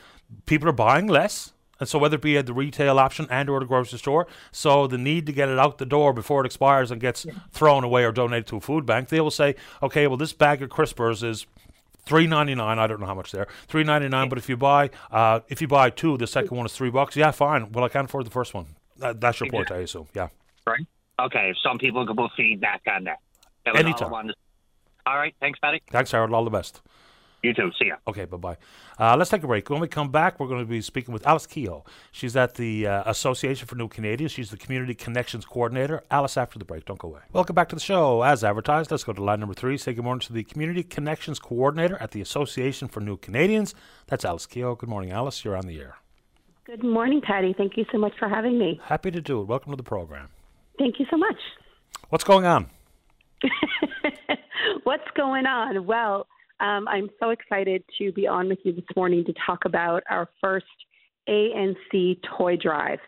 people 0.44 0.68
are 0.68 0.72
buying 0.72 1.07
less. 1.07 1.55
And 1.81 1.89
so 1.89 1.99
whether 1.99 2.16
it 2.16 2.22
be 2.22 2.37
at 2.37 2.47
the 2.47 2.53
retail 2.53 2.99
option 2.99 3.26
and 3.31 3.49
or 3.49 3.61
the 3.61 3.66
grocery 3.66 3.99
store, 3.99 4.26
so 4.51 4.87
the 4.87 4.99
need 4.99 5.26
to 5.26 5.33
get 5.33 5.49
it 5.49 5.59
out 5.59 5.79
the 5.79 5.87
door 5.87 6.12
before 6.12 6.43
it 6.43 6.47
expires 6.47 6.91
and 6.91 7.01
gets 7.01 7.24
yeah. 7.24 7.35
thrown 7.53 7.85
away 7.85 8.05
or 8.05 8.12
donated 8.12 8.47
to 8.49 8.57
a 8.57 8.61
food 8.61 8.85
bank, 8.85 9.09
they 9.09 9.20
will 9.20 9.31
say, 9.31 9.55
okay, 9.83 10.07
well 10.07 10.16
this 10.16 10.33
bag 10.33 10.62
of 10.62 10.70
crispers 10.70 11.22
is 11.22 11.47
three 12.05 12.26
ninety 12.26 12.55
nine. 12.55 12.79
I 12.79 12.87
don't 12.87 13.01
know 13.01 13.07
how 13.07 13.14
much 13.14 13.33
they're 13.33 13.47
three 13.68 13.85
ninety 13.85 14.09
nine. 14.09 14.29
But 14.29 14.39
if 14.39 14.49
you 14.49 14.57
buy 14.57 14.91
uh, 15.11 15.41
if 15.49 15.61
you 15.61 15.68
buy 15.68 15.91
two, 15.91 16.16
the 16.16 16.26
second 16.26 16.57
one 16.57 16.66
is 16.66 16.72
three 16.72 16.91
bucks. 16.91 17.14
Yeah, 17.16 17.31
fine. 17.31 17.70
Well, 17.70 17.85
I 17.85 17.89
can't 17.89 18.07
afford 18.07 18.26
the 18.26 18.31
first 18.31 18.55
one. 18.55 18.66
That, 18.97 19.20
that's 19.20 19.39
your 19.39 19.51
point, 19.51 19.70
I 19.70 19.79
assume. 19.79 20.09
Yeah. 20.14 20.29
Right. 20.66 20.87
Okay. 21.20 21.55
Some 21.62 21.79
people 21.79 22.07
can 22.07 22.16
put 22.16 22.33
feedback 22.37 22.83
on 22.93 23.05
that. 23.05 23.18
that 23.64 23.76
Anytime. 23.76 24.12
All, 24.12 24.31
all 25.07 25.16
right. 25.16 25.35
Thanks, 25.41 25.59
Paddy. 25.61 25.83
Thanks, 25.91 26.11
Harold. 26.11 26.33
All 26.33 26.45
the 26.45 26.51
best. 26.51 26.81
You 27.43 27.55
too. 27.55 27.70
See 27.78 27.86
ya. 27.86 27.97
Okay, 28.09 28.24
bye 28.24 28.36
bye. 28.36 28.57
Uh, 28.99 29.16
let's 29.16 29.30
take 29.30 29.45
a 29.45 29.47
break. 29.47 29.70
When 29.70 29.80
we 29.80 29.86
come 29.86 30.11
back, 30.11 30.41
we're 30.41 30.49
going 30.49 30.61
to 30.61 30.66
be 30.66 30.80
speaking 30.80 31.14
with 31.14 31.24
Alice 31.24 31.47
Keogh. 31.47 31.84
She's 32.11 32.34
at 32.34 32.55
the 32.55 32.86
uh, 32.89 33.03
Association 33.07 33.68
for 33.68 33.76
New 33.76 33.86
Canadians. 33.86 34.32
She's 34.32 34.51
the 34.51 34.57
Community 34.57 34.95
Connections 34.95 35.45
Coordinator. 35.45 36.03
Alice, 36.11 36.36
after 36.36 36.59
the 36.59 36.64
break, 36.64 36.84
don't 36.84 36.99
go 36.99 37.09
away. 37.09 37.20
Welcome 37.32 37.55
back 37.55 37.68
to 37.68 37.76
the 37.76 37.80
show. 37.80 38.22
As 38.22 38.43
advertised, 38.43 38.91
let's 38.91 39.05
go 39.05 39.12
to 39.12 39.22
line 39.22 39.39
number 39.39 39.55
three. 39.55 39.78
Say 39.78 39.95
good 39.95 40.05
morning 40.05 40.20
to 40.22 40.32
the 40.32 40.43
Community 40.43 40.82
Connections 40.82 41.39
Coordinator 41.39 41.97
at 42.01 42.11
the 42.11 42.20
Association 42.20 42.89
for 42.89 42.99
New 43.01 43.16
Canadians. 43.16 43.72
That's 44.09 44.24
Alice 44.24 44.47
Keogh. 44.47 44.74
Good 44.74 44.89
morning, 44.89 45.12
Alice. 45.12 45.45
You're 45.45 45.57
on 45.57 45.66
the 45.66 45.78
air. 45.78 45.97
Good 46.66 46.82
morning, 46.82 47.20
Paddy. 47.20 47.55
Thank 47.57 47.76
you 47.76 47.86
so 47.93 47.99
much 47.99 48.12
for 48.18 48.28
having 48.28 48.59
me. 48.59 48.80
Happy 48.82 49.12
to 49.12 49.20
do 49.20 49.41
it. 49.41 49.47
Welcome 49.47 49.72
to 49.72 49.76
the 49.76 49.84
program. 49.84 50.28
Thank 50.76 50.99
you 50.99 51.07
so 51.09 51.16
much. 51.16 51.36
What's 52.09 52.24
going 52.24 52.47
on? 52.47 52.66
What's 54.82 55.09
going 55.16 55.47
on? 55.47 55.86
Well, 55.86 56.26
um, 56.61 56.88
I'm 56.88 57.09
so 57.20 57.30
excited 57.30 57.84
to 57.98 58.12
be 58.12 58.26
on 58.26 58.48
with 58.48 58.59
you 58.64 58.72
this 58.72 58.84
morning 58.96 59.24
to 59.24 59.34
talk 59.46 59.64
about 59.64 60.02
our 60.11 60.28
first 60.40 60.66
ANC 61.28 62.20
toy 62.36 62.56
drive. 62.56 62.98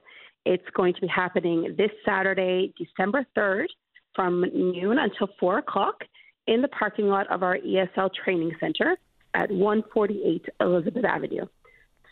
It's 0.45 0.69
going 0.75 0.95
to 0.95 1.01
be 1.01 1.09
happening 1.09 1.75
this 1.77 1.91
Saturday, 2.05 2.73
December 2.79 3.27
3rd, 3.37 3.67
from 4.15 4.43
noon 4.53 4.99
until 4.99 5.29
4 5.39 5.59
o'clock 5.59 5.97
in 6.47 6.63
the 6.63 6.69
parking 6.69 7.09
lot 7.09 7.31
of 7.31 7.43
our 7.43 7.59
ESL 7.59 8.11
Training 8.25 8.53
Center 8.61 8.97
at 9.35 9.51
148 9.51 10.47
Elizabeth 10.61 11.05
Avenue. 11.05 11.47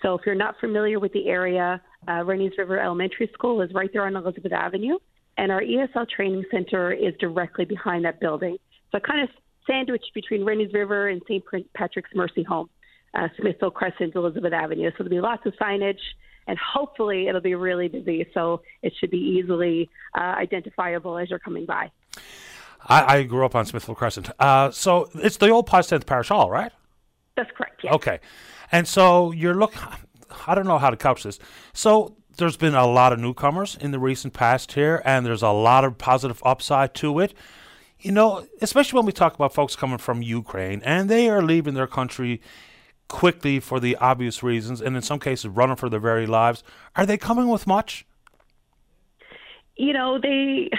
So, 0.02 0.14
if 0.14 0.22
you're 0.24 0.36
not 0.36 0.54
familiar 0.60 1.00
with 1.00 1.12
the 1.12 1.28
area, 1.28 1.80
uh, 2.08 2.24
River 2.24 2.78
Elementary 2.78 3.28
School 3.34 3.60
is 3.62 3.72
right 3.74 3.90
there 3.92 4.06
on 4.06 4.14
Elizabeth 4.14 4.52
Avenue, 4.52 4.98
and 5.36 5.50
our 5.50 5.60
ESL 5.60 6.08
Training 6.08 6.44
Center 6.52 6.92
is 6.92 7.14
directly 7.18 7.64
behind 7.64 8.04
that 8.04 8.20
building. 8.20 8.58
So, 8.92 9.00
kind 9.00 9.22
of 9.22 9.28
sandwiched 9.68 10.10
between 10.14 10.44
Rennie's 10.44 10.72
River 10.72 11.08
and 11.08 11.22
St. 11.28 11.44
Patrick's 11.74 12.10
Mercy 12.14 12.42
Home, 12.42 12.68
uh, 13.14 13.28
Smithville 13.38 13.70
Crescent, 13.70 14.14
Elizabeth 14.16 14.52
Avenue. 14.52 14.90
So 14.90 15.04
there'll 15.04 15.10
be 15.10 15.20
lots 15.20 15.46
of 15.46 15.54
signage, 15.60 16.00
and 16.46 16.58
hopefully 16.58 17.28
it'll 17.28 17.40
be 17.40 17.54
really 17.54 17.88
busy. 17.88 18.26
So 18.34 18.62
it 18.82 18.92
should 18.98 19.10
be 19.10 19.18
easily 19.18 19.88
uh, 20.14 20.20
identifiable 20.20 21.18
as 21.18 21.30
you're 21.30 21.38
coming 21.38 21.66
by. 21.66 21.90
I, 22.86 23.18
I 23.18 23.22
grew 23.24 23.44
up 23.44 23.54
on 23.54 23.66
Smithville 23.66 23.94
Crescent. 23.94 24.30
Uh, 24.38 24.70
so 24.70 25.10
it's 25.14 25.36
the 25.36 25.50
old 25.50 25.66
Tenth 25.66 26.06
Parish 26.06 26.28
Hall, 26.28 26.50
right? 26.50 26.72
That's 27.36 27.50
correct. 27.56 27.80
Yes. 27.84 27.94
Okay, 27.94 28.18
and 28.72 28.88
so 28.88 29.30
you're 29.32 29.54
look. 29.54 29.74
I 30.46 30.54
don't 30.54 30.66
know 30.66 30.78
how 30.78 30.90
to 30.90 30.96
couch 30.96 31.22
this. 31.22 31.38
So 31.72 32.16
there's 32.36 32.56
been 32.56 32.74
a 32.74 32.86
lot 32.86 33.12
of 33.12 33.18
newcomers 33.18 33.76
in 33.80 33.90
the 33.90 33.98
recent 33.98 34.32
past 34.32 34.72
here, 34.72 35.02
and 35.04 35.24
there's 35.24 35.42
a 35.42 35.50
lot 35.50 35.84
of 35.84 35.98
positive 35.98 36.42
upside 36.44 36.94
to 36.94 37.20
it 37.20 37.34
you 38.00 38.12
know, 38.12 38.46
especially 38.60 38.96
when 38.98 39.06
we 39.06 39.12
talk 39.12 39.34
about 39.34 39.52
folks 39.52 39.74
coming 39.74 39.98
from 39.98 40.22
Ukraine 40.22 40.82
and 40.84 41.08
they 41.08 41.28
are 41.28 41.42
leaving 41.42 41.74
their 41.74 41.86
country 41.86 42.40
quickly 43.08 43.58
for 43.58 43.80
the 43.80 43.96
obvious 43.96 44.42
reasons, 44.42 44.80
and 44.80 44.94
in 44.94 45.02
some 45.02 45.18
cases 45.18 45.48
running 45.48 45.76
for 45.76 45.88
their 45.88 46.00
very 46.00 46.26
lives, 46.26 46.62
are 46.94 47.06
they 47.06 47.16
coming 47.16 47.48
with 47.48 47.66
much? 47.66 48.06
You 49.76 49.92
know, 49.92 50.18
they, 50.20 50.70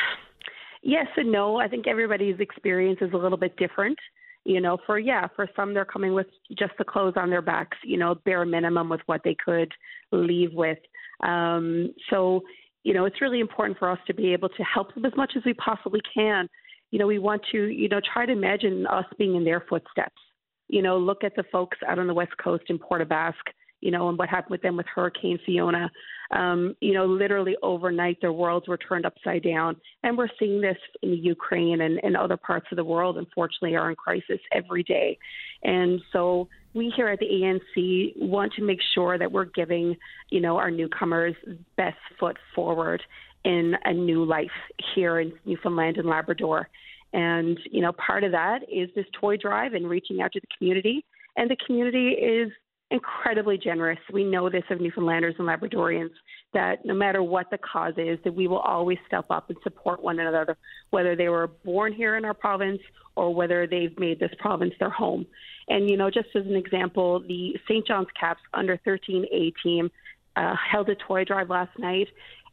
yes 0.84 1.08
and 1.18 1.32
no. 1.32 1.58
I 1.58 1.68
think 1.68 1.88
everybody's 1.88 2.40
experience 2.40 3.00
is 3.02 3.12
a 3.14 3.18
little 3.18 3.38
bit 3.38 3.58
different. 3.58 3.98
You 4.46 4.62
know, 4.62 4.78
for 4.86 4.98
yeah, 4.98 5.28
for 5.36 5.50
some 5.56 5.74
they're 5.74 5.86
coming 5.86 6.14
with 6.14 6.28
just 6.58 6.72
the 6.78 6.86
clothes 6.86 7.16
on 7.18 7.30
their 7.30 7.42
backs, 7.42 7.78
you 7.84 7.98
know, 7.98 8.16
bare 8.16 8.46
minimum 8.46 8.90
with 8.90 9.02
what 9.06 9.22
they 9.24 9.36
could 9.36 9.72
leave 10.12 10.54
with. 10.54 10.80
Um, 11.22 11.94
so, 12.10 12.42
you 12.84 12.94
know, 12.94 13.06
it's 13.06 13.22
really 13.22 13.42
important 13.42 13.78
for 13.78 13.92
us 13.92 14.00
to 14.08 14.14
be 14.14 14.32
able 14.32 14.50
to 14.50 14.64
help 14.64 14.94
them 14.94 15.06
as 15.06 15.12
much 15.18 15.34
as 15.36 15.44
we 15.46 15.54
possibly 15.56 16.00
can 16.14 16.48
you 16.92 17.00
know, 17.00 17.08
we 17.08 17.20
want 17.20 17.42
to, 17.52 17.66
you 17.66 17.90
know, 17.90 18.02
try 18.14 18.26
to 18.26 18.32
imagine 18.32 18.88
us 18.88 19.06
being 19.18 19.36
in 19.36 19.44
their 19.44 19.64
footsteps. 19.70 20.22
You 20.68 20.82
know, 20.82 20.98
look 20.98 21.24
at 21.24 21.36
the 21.36 21.44
folks 21.52 21.78
out 21.88 22.00
on 22.00 22.08
the 22.08 22.14
West 22.14 22.34
Coast 22.42 22.64
in 22.70 22.78
Port 22.78 23.02
aux 23.02 23.06
Basques, 23.06 23.54
you 23.82 23.92
know, 23.92 24.10
and 24.10 24.18
what 24.18 24.30
happened 24.30 24.52
with 24.52 24.62
them 24.62 24.78
with 24.78 24.86
Hurricane 24.94 25.40
Fiona. 25.46 25.90
Um, 26.32 26.76
you 26.80 26.94
know, 26.94 27.06
literally 27.06 27.56
overnight, 27.64 28.20
their 28.22 28.34
worlds 28.34 28.68
were 28.68 28.78
turned 28.78 29.06
upside 29.06 29.44
down. 29.44 29.76
And 30.04 30.18
we're 30.18 30.28
seeing 30.38 30.62
this 30.62 30.78
in 31.02 31.14
Ukraine 31.14 31.82
and, 31.82 32.00
and 32.04 32.16
other 32.16 32.38
parts 32.38 32.68
of 32.72 32.76
the 32.76 32.84
world, 32.84 33.18
unfortunately, 33.18 33.76
are 33.76 33.90
in 33.90 33.96
crisis 33.96 34.40
every 34.52 34.84
day. 34.84 35.18
And 35.64 36.00
so 36.14 36.48
we 36.74 36.94
here 36.96 37.08
at 37.08 37.20
the 37.20 37.26
ANC 37.26 38.14
want 38.18 38.54
to 38.54 38.64
make 38.64 38.80
sure 38.94 39.18
that 39.18 39.32
we're 39.32 39.46
giving, 39.46 39.98
you 40.30 40.40
know, 40.40 40.58
our 40.58 40.70
newcomers 40.70 41.36
best 41.78 41.98
foot 42.20 42.38
forward 42.54 43.02
in 43.44 43.76
a 43.86 43.94
new 43.94 44.24
life 44.26 44.48
here 44.96 45.20
in 45.20 45.34
Newfoundland 45.46 45.98
and 45.98 46.08
Labrador. 46.08 46.68
And, 47.14 47.60
you 47.72 47.82
know, 47.82 47.92
part 47.94 48.24
of 48.24 48.32
that 48.34 48.60
is 48.72 48.90
this 48.96 49.06
toy 49.20 49.38
drive 49.38 49.74
and 49.74 49.90
reaching 49.90 50.22
out 50.22 50.32
to 50.34 50.40
the 50.40 50.48
community. 50.58 51.06
And 51.38 51.50
the 51.50 51.58
community 51.66 52.10
is 52.10 52.52
incredibly 52.92 53.58
generous. 53.58 54.00
We 54.12 54.24
know 54.24 54.50
this 54.50 54.64
of 54.70 54.80
Newfoundlanders 54.80 55.36
and 55.38 55.48
Labradorians 55.48 56.12
that 56.54 56.86
no 56.86 56.94
matter 56.94 57.22
what 57.22 57.50
the 57.52 57.60
cause 57.60 57.94
is, 57.98 58.18
that 58.24 58.34
we 58.34 58.48
will 58.48 58.60
always 58.60 58.98
step 59.08 59.26
up 59.30 59.50
and 59.50 59.58
support 59.64 60.02
one 60.02 60.20
another, 60.20 60.58
whether 60.90 61.16
they 61.16 61.30
were 61.30 61.48
born 61.64 61.94
here 61.94 62.18
in 62.18 62.26
our 62.26 62.34
province 62.34 62.82
or 63.16 63.34
whether 63.34 63.68
they've 63.68 63.98
made 64.00 64.20
this 64.20 64.32
province 64.40 64.74
their 64.80 64.90
home. 64.90 65.26
And 65.68 65.90
you 65.90 65.98
know, 65.98 66.10
just 66.10 66.30
as 66.36 66.46
an 66.46 66.56
example, 66.56 67.20
the 67.20 67.56
St. 67.68 67.86
John's 67.86 68.08
Caps 68.20 68.42
under 68.54 68.78
13A 68.88 69.54
team 69.62 69.92
uh, 70.36 70.56
held 70.56 70.90
a 70.90 70.96
toy 70.96 71.26
drive 71.26 71.50
last 71.50 71.78
night, 71.78 72.08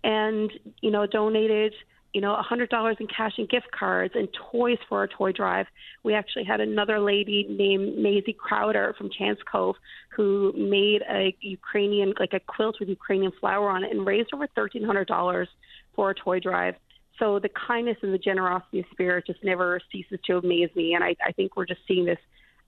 and 0.05 0.51
you 0.81 0.91
know 0.91 1.07
donated 1.07 1.73
you 2.13 2.21
know 2.21 2.35
$100 2.51 3.01
in 3.01 3.07
cash 3.09 3.33
and 3.37 3.49
gift 3.49 3.67
cards 3.79 4.15
and 4.17 4.29
toys 4.51 4.79
for 4.89 4.99
our 4.99 5.07
toy 5.07 5.33
drive. 5.33 5.67
We 6.03 6.15
actually 6.15 6.45
had 6.45 6.61
another 6.61 6.99
lady 6.99 7.47
named 7.49 7.99
Maisie 7.99 8.33
Crowder 8.33 8.95
from 8.97 9.11
Chance 9.11 9.41
Cove 9.51 9.77
who 10.17 10.53
made 10.57 11.03
a 11.11 11.37
Ukrainian 11.41 12.15
like 12.19 12.33
a 12.33 12.41
quilt 12.41 12.77
with 12.81 12.89
Ukrainian 12.89 13.33
flower 13.39 13.69
on 13.69 13.85
it 13.85 13.91
and 13.91 14.07
raised 14.07 14.31
over 14.33 14.49
$1300 14.57 15.47
for 15.95 16.07
our 16.07 16.15
toy 16.15 16.41
drive. 16.41 16.77
So 17.19 17.39
the 17.39 17.51
kindness 17.67 17.99
and 18.03 18.13
the 18.13 18.19
generosity 18.19 18.81
of 18.81 18.87
spirit 18.93 19.27
just 19.27 19.45
never 19.45 19.81
ceases 19.93 20.19
to 20.27 20.39
amaze 20.39 20.71
me. 20.75 20.95
And 20.95 21.05
I, 21.05 21.17
I 21.25 21.33
think 21.33 21.57
we're 21.57 21.67
just 21.67 21.81
seeing 21.87 22.05
this 22.05 22.19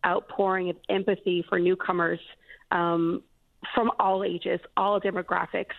outpouring 0.04 0.70
of 0.70 0.76
empathy 0.88 1.44
for 1.48 1.58
newcomers 1.58 2.20
um, 2.70 3.22
from 3.74 3.90
all 3.98 4.24
ages, 4.24 4.60
all 4.76 5.00
demographics, 5.00 5.74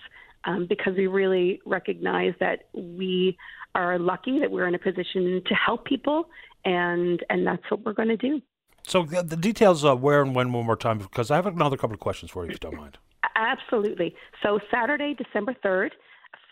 um, 0.45 0.65
because 0.67 0.93
we 0.95 1.07
really 1.07 1.61
recognize 1.65 2.33
that 2.39 2.67
we 2.73 3.37
are 3.75 3.99
lucky 3.99 4.39
that 4.39 4.49
we're 4.51 4.67
in 4.67 4.75
a 4.75 4.79
position 4.79 5.41
to 5.45 5.53
help 5.53 5.85
people, 5.85 6.29
and 6.65 7.23
and 7.29 7.45
that's 7.45 7.63
what 7.69 7.85
we're 7.85 7.93
going 7.93 8.09
to 8.09 8.17
do. 8.17 8.41
So 8.87 9.03
the, 9.03 9.21
the 9.21 9.37
details 9.37 9.83
of 9.83 10.01
where 10.01 10.21
and 10.21 10.33
when 10.33 10.51
one 10.51 10.65
more 10.65 10.75
time, 10.75 10.97
because 10.97 11.29
I 11.29 11.35
have 11.35 11.45
another 11.45 11.77
couple 11.77 11.93
of 11.93 11.99
questions 11.99 12.31
for 12.31 12.43
you, 12.43 12.51
if 12.51 12.55
you 12.55 12.59
don't 12.59 12.77
mind. 12.77 12.97
Absolutely. 13.35 14.15
So 14.41 14.59
Saturday, 14.71 15.13
December 15.13 15.55
third, 15.61 15.93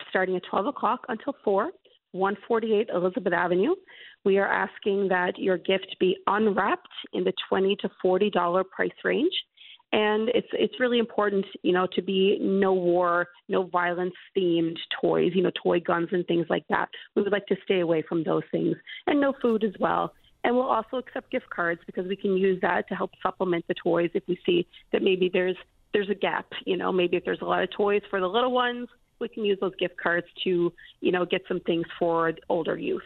starting 0.10 0.36
at 0.36 0.44
twelve 0.50 0.68
o'clock 0.68 1.06
until 1.10 1.36
four. 1.44 1.72
148 2.14 2.90
Elizabeth 2.94 3.34
Avenue. 3.34 3.76
We 4.24 4.38
are 4.38 4.48
asking 4.48 5.10
that 5.10 5.38
your 5.38 5.58
gift 5.58 5.96
be 6.00 6.18
unwrapped 6.26 6.88
in 7.14 7.24
the 7.24 7.34
20 7.50 7.76
to 7.82 7.90
40 8.02 8.30
dollar 8.30 8.64
price 8.64 8.90
range. 9.04 9.34
And 9.94 10.30
it's 10.30 10.48
it's 10.52 10.80
really 10.80 11.00
important, 11.00 11.46
you 11.64 11.72
know, 11.72 11.88
to 11.94 12.02
be 12.02 12.38
no 12.42 12.74
war, 12.74 13.28
no 13.48 13.64
violence 13.64 14.14
themed 14.36 14.78
toys, 15.02 15.32
you 15.34 15.42
know, 15.42 15.52
toy 15.64 15.80
guns 15.80 16.10
and 16.12 16.28
things 16.28 16.46
like 16.50 16.66
that. 16.70 16.90
We 17.16 17.22
would 17.22 17.32
like 17.32 17.48
to 17.48 17.56
stay 17.64 17.80
away 17.80 18.04
from 18.08 18.24
those 18.24 18.44
things, 18.52 18.76
and 19.08 19.22
no 19.22 19.34
food 19.42 19.64
as 19.64 19.74
well. 19.80 20.14
And 20.44 20.56
we'll 20.56 20.66
also 20.70 20.98
accept 20.98 21.32
gift 21.32 21.50
cards 21.50 21.82
because 21.86 22.08
we 22.08 22.16
can 22.16 22.38
use 22.38 22.60
that 22.62 22.88
to 22.90 22.96
help 22.96 23.12
supplement 23.24 23.66
the 23.68 23.74
toys 23.74 24.10
if 24.14 24.24
we 24.28 24.40
see 24.46 24.68
that 24.92 25.02
maybe 25.02 25.30
there's 25.32 25.58
there's 25.94 26.10
a 26.10 26.16
gap. 26.16 26.48
You 26.66 26.78
know, 26.78 26.92
maybe 26.92 27.18
if 27.18 27.26
there's 27.26 27.42
a 27.42 27.46
lot 27.46 27.64
of 27.64 27.72
toys 27.72 28.02
for 28.10 28.20
the 28.20 28.28
little 28.28 28.52
ones, 28.52 28.88
we 29.20 29.30
can 29.30 29.46
use 29.46 29.58
those 29.60 29.76
gift 29.76 29.96
cards 29.98 30.28
to, 30.44 30.72
you 31.02 31.12
know, 31.12 31.26
get 31.26 31.42
some 31.48 31.60
things 31.62 31.86
for 31.98 32.34
older 32.50 32.78
youth. 32.78 33.04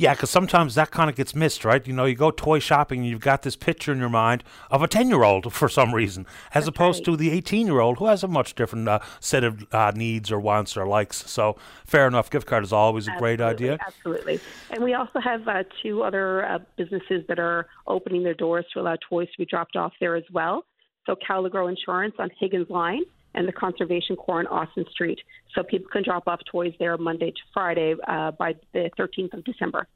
Yeah, 0.00 0.14
because 0.14 0.30
sometimes 0.30 0.76
that 0.76 0.90
kind 0.90 1.10
of 1.10 1.16
gets 1.16 1.34
missed, 1.34 1.62
right? 1.62 1.86
You 1.86 1.92
know, 1.92 2.06
you 2.06 2.14
go 2.14 2.30
toy 2.30 2.58
shopping 2.58 3.00
and 3.00 3.08
you've 3.10 3.20
got 3.20 3.42
this 3.42 3.54
picture 3.54 3.92
in 3.92 3.98
your 3.98 4.08
mind 4.08 4.42
of 4.70 4.82
a 4.82 4.88
10 4.88 5.10
year 5.10 5.24
old 5.24 5.52
for 5.52 5.68
some 5.68 5.94
reason, 5.94 6.24
as 6.54 6.64
That's 6.64 6.68
opposed 6.68 7.00
right. 7.00 7.12
to 7.12 7.16
the 7.18 7.30
18 7.32 7.66
year 7.66 7.80
old 7.80 7.98
who 7.98 8.06
has 8.06 8.24
a 8.24 8.26
much 8.26 8.54
different 8.54 8.88
uh, 8.88 9.00
set 9.20 9.44
of 9.44 9.66
uh, 9.74 9.92
needs 9.94 10.32
or 10.32 10.40
wants 10.40 10.74
or 10.74 10.86
likes. 10.86 11.30
So, 11.30 11.58
fair 11.84 12.06
enough. 12.06 12.30
Gift 12.30 12.46
card 12.46 12.64
is 12.64 12.72
always 12.72 13.08
a 13.08 13.10
absolutely, 13.10 13.36
great 13.36 13.46
idea. 13.46 13.78
Absolutely. 13.86 14.40
And 14.70 14.82
we 14.82 14.94
also 14.94 15.20
have 15.20 15.46
uh, 15.46 15.64
two 15.82 16.02
other 16.02 16.46
uh, 16.46 16.60
businesses 16.78 17.22
that 17.28 17.38
are 17.38 17.66
opening 17.86 18.22
their 18.22 18.32
doors 18.32 18.64
to 18.72 18.80
allow 18.80 18.96
toys 19.06 19.28
to 19.32 19.36
be 19.36 19.44
dropped 19.44 19.76
off 19.76 19.92
there 20.00 20.16
as 20.16 20.24
well. 20.32 20.64
So, 21.04 21.14
Cal 21.14 21.42
LeGrow 21.42 21.68
Insurance 21.68 22.14
on 22.18 22.30
Higgins 22.40 22.70
Line 22.70 23.02
and 23.34 23.46
the 23.46 23.52
Conservation 23.52 24.16
Corps 24.16 24.40
on 24.40 24.46
Austin 24.46 24.84
Street. 24.90 25.18
So 25.54 25.62
people 25.62 25.88
can 25.90 26.02
drop 26.02 26.24
off 26.26 26.40
toys 26.50 26.74
there 26.78 26.96
Monday 26.98 27.30
to 27.30 27.40
Friday 27.52 27.94
uh, 28.06 28.32
by 28.32 28.54
the 28.72 28.90
13th 28.98 29.34
of 29.34 29.44
December. 29.44 29.86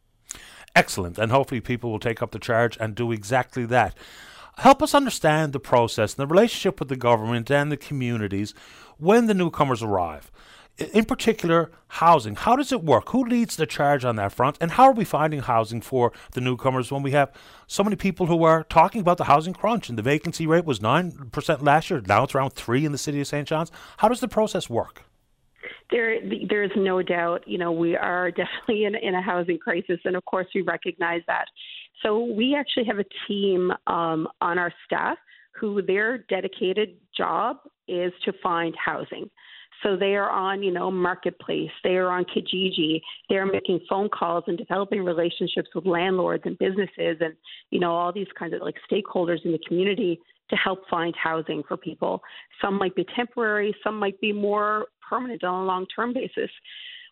Excellent. 0.74 1.18
And 1.18 1.30
hopefully 1.30 1.60
people 1.60 1.90
will 1.90 1.98
take 1.98 2.22
up 2.22 2.32
the 2.32 2.38
charge 2.38 2.76
and 2.80 2.94
do 2.94 3.12
exactly 3.12 3.64
that. 3.66 3.96
Help 4.58 4.82
us 4.82 4.94
understand 4.94 5.52
the 5.52 5.60
process 5.60 6.14
and 6.14 6.22
the 6.22 6.32
relationship 6.32 6.78
with 6.78 6.88
the 6.88 6.96
government 6.96 7.50
and 7.50 7.72
the 7.72 7.76
communities 7.76 8.54
when 8.98 9.26
the 9.26 9.34
newcomers 9.34 9.82
arrive 9.82 10.30
in 10.78 11.04
particular, 11.04 11.70
housing. 11.86 12.34
How 12.34 12.56
does 12.56 12.72
it 12.72 12.82
work? 12.82 13.10
Who 13.10 13.24
leads 13.24 13.56
the 13.56 13.66
charge 13.66 14.04
on 14.04 14.16
that 14.16 14.32
front? 14.32 14.58
And 14.60 14.72
how 14.72 14.84
are 14.84 14.92
we 14.92 15.04
finding 15.04 15.40
housing 15.40 15.80
for 15.80 16.12
the 16.32 16.40
newcomers 16.40 16.90
when 16.90 17.02
we 17.02 17.12
have 17.12 17.32
so 17.66 17.84
many 17.84 17.96
people 17.96 18.26
who 18.26 18.42
are 18.42 18.64
talking 18.64 19.00
about 19.00 19.18
the 19.18 19.24
housing 19.24 19.54
crunch 19.54 19.88
and 19.88 19.96
the 19.96 20.02
vacancy 20.02 20.46
rate 20.46 20.64
was 20.64 20.80
9% 20.80 21.62
last 21.62 21.90
year, 21.90 22.02
now 22.06 22.24
it's 22.24 22.34
around 22.34 22.54
3 22.54 22.84
in 22.84 22.92
the 22.92 22.98
city 22.98 23.20
of 23.20 23.26
St. 23.26 23.46
John's? 23.46 23.70
How 23.98 24.08
does 24.08 24.20
the 24.20 24.28
process 24.28 24.68
work? 24.68 25.04
There, 25.90 26.18
there's 26.48 26.72
no 26.76 27.02
doubt. 27.02 27.46
You 27.46 27.58
know, 27.58 27.70
we 27.70 27.96
are 27.96 28.30
definitely 28.32 28.84
in, 28.84 28.96
in 28.96 29.14
a 29.14 29.22
housing 29.22 29.58
crisis, 29.58 30.00
and 30.04 30.16
of 30.16 30.24
course, 30.24 30.48
we 30.54 30.62
recognize 30.62 31.22
that. 31.28 31.46
So 32.02 32.24
we 32.24 32.56
actually 32.56 32.84
have 32.86 32.98
a 32.98 33.04
team 33.28 33.72
um, 33.86 34.28
on 34.40 34.58
our 34.58 34.72
staff 34.84 35.18
who 35.52 35.80
their 35.82 36.18
dedicated 36.18 36.96
job 37.16 37.58
is 37.86 38.12
to 38.24 38.32
find 38.42 38.74
housing. 38.76 39.30
So 39.82 39.96
they 39.96 40.14
are 40.14 40.30
on, 40.30 40.62
you 40.62 40.72
know, 40.72 40.90
Marketplace. 40.90 41.70
They 41.82 41.96
are 41.96 42.10
on 42.10 42.24
Kijiji. 42.24 43.00
They're 43.28 43.46
making 43.46 43.80
phone 43.88 44.08
calls 44.08 44.44
and 44.46 44.56
developing 44.56 45.04
relationships 45.04 45.68
with 45.74 45.86
landlords 45.86 46.44
and 46.46 46.58
businesses 46.58 47.18
and, 47.20 47.34
you 47.70 47.80
know, 47.80 47.92
all 47.92 48.12
these 48.12 48.28
kinds 48.38 48.54
of 48.54 48.60
like 48.60 48.76
stakeholders 48.90 49.44
in 49.44 49.52
the 49.52 49.60
community 49.66 50.18
to 50.50 50.56
help 50.56 50.80
find 50.90 51.14
housing 51.22 51.62
for 51.66 51.76
people. 51.76 52.22
Some 52.60 52.78
might 52.78 52.94
be 52.94 53.06
temporary, 53.16 53.74
some 53.82 53.98
might 53.98 54.20
be 54.20 54.32
more 54.32 54.86
permanent 55.08 55.44
on 55.44 55.62
a 55.62 55.66
long 55.66 55.86
term 55.94 56.12
basis. 56.12 56.50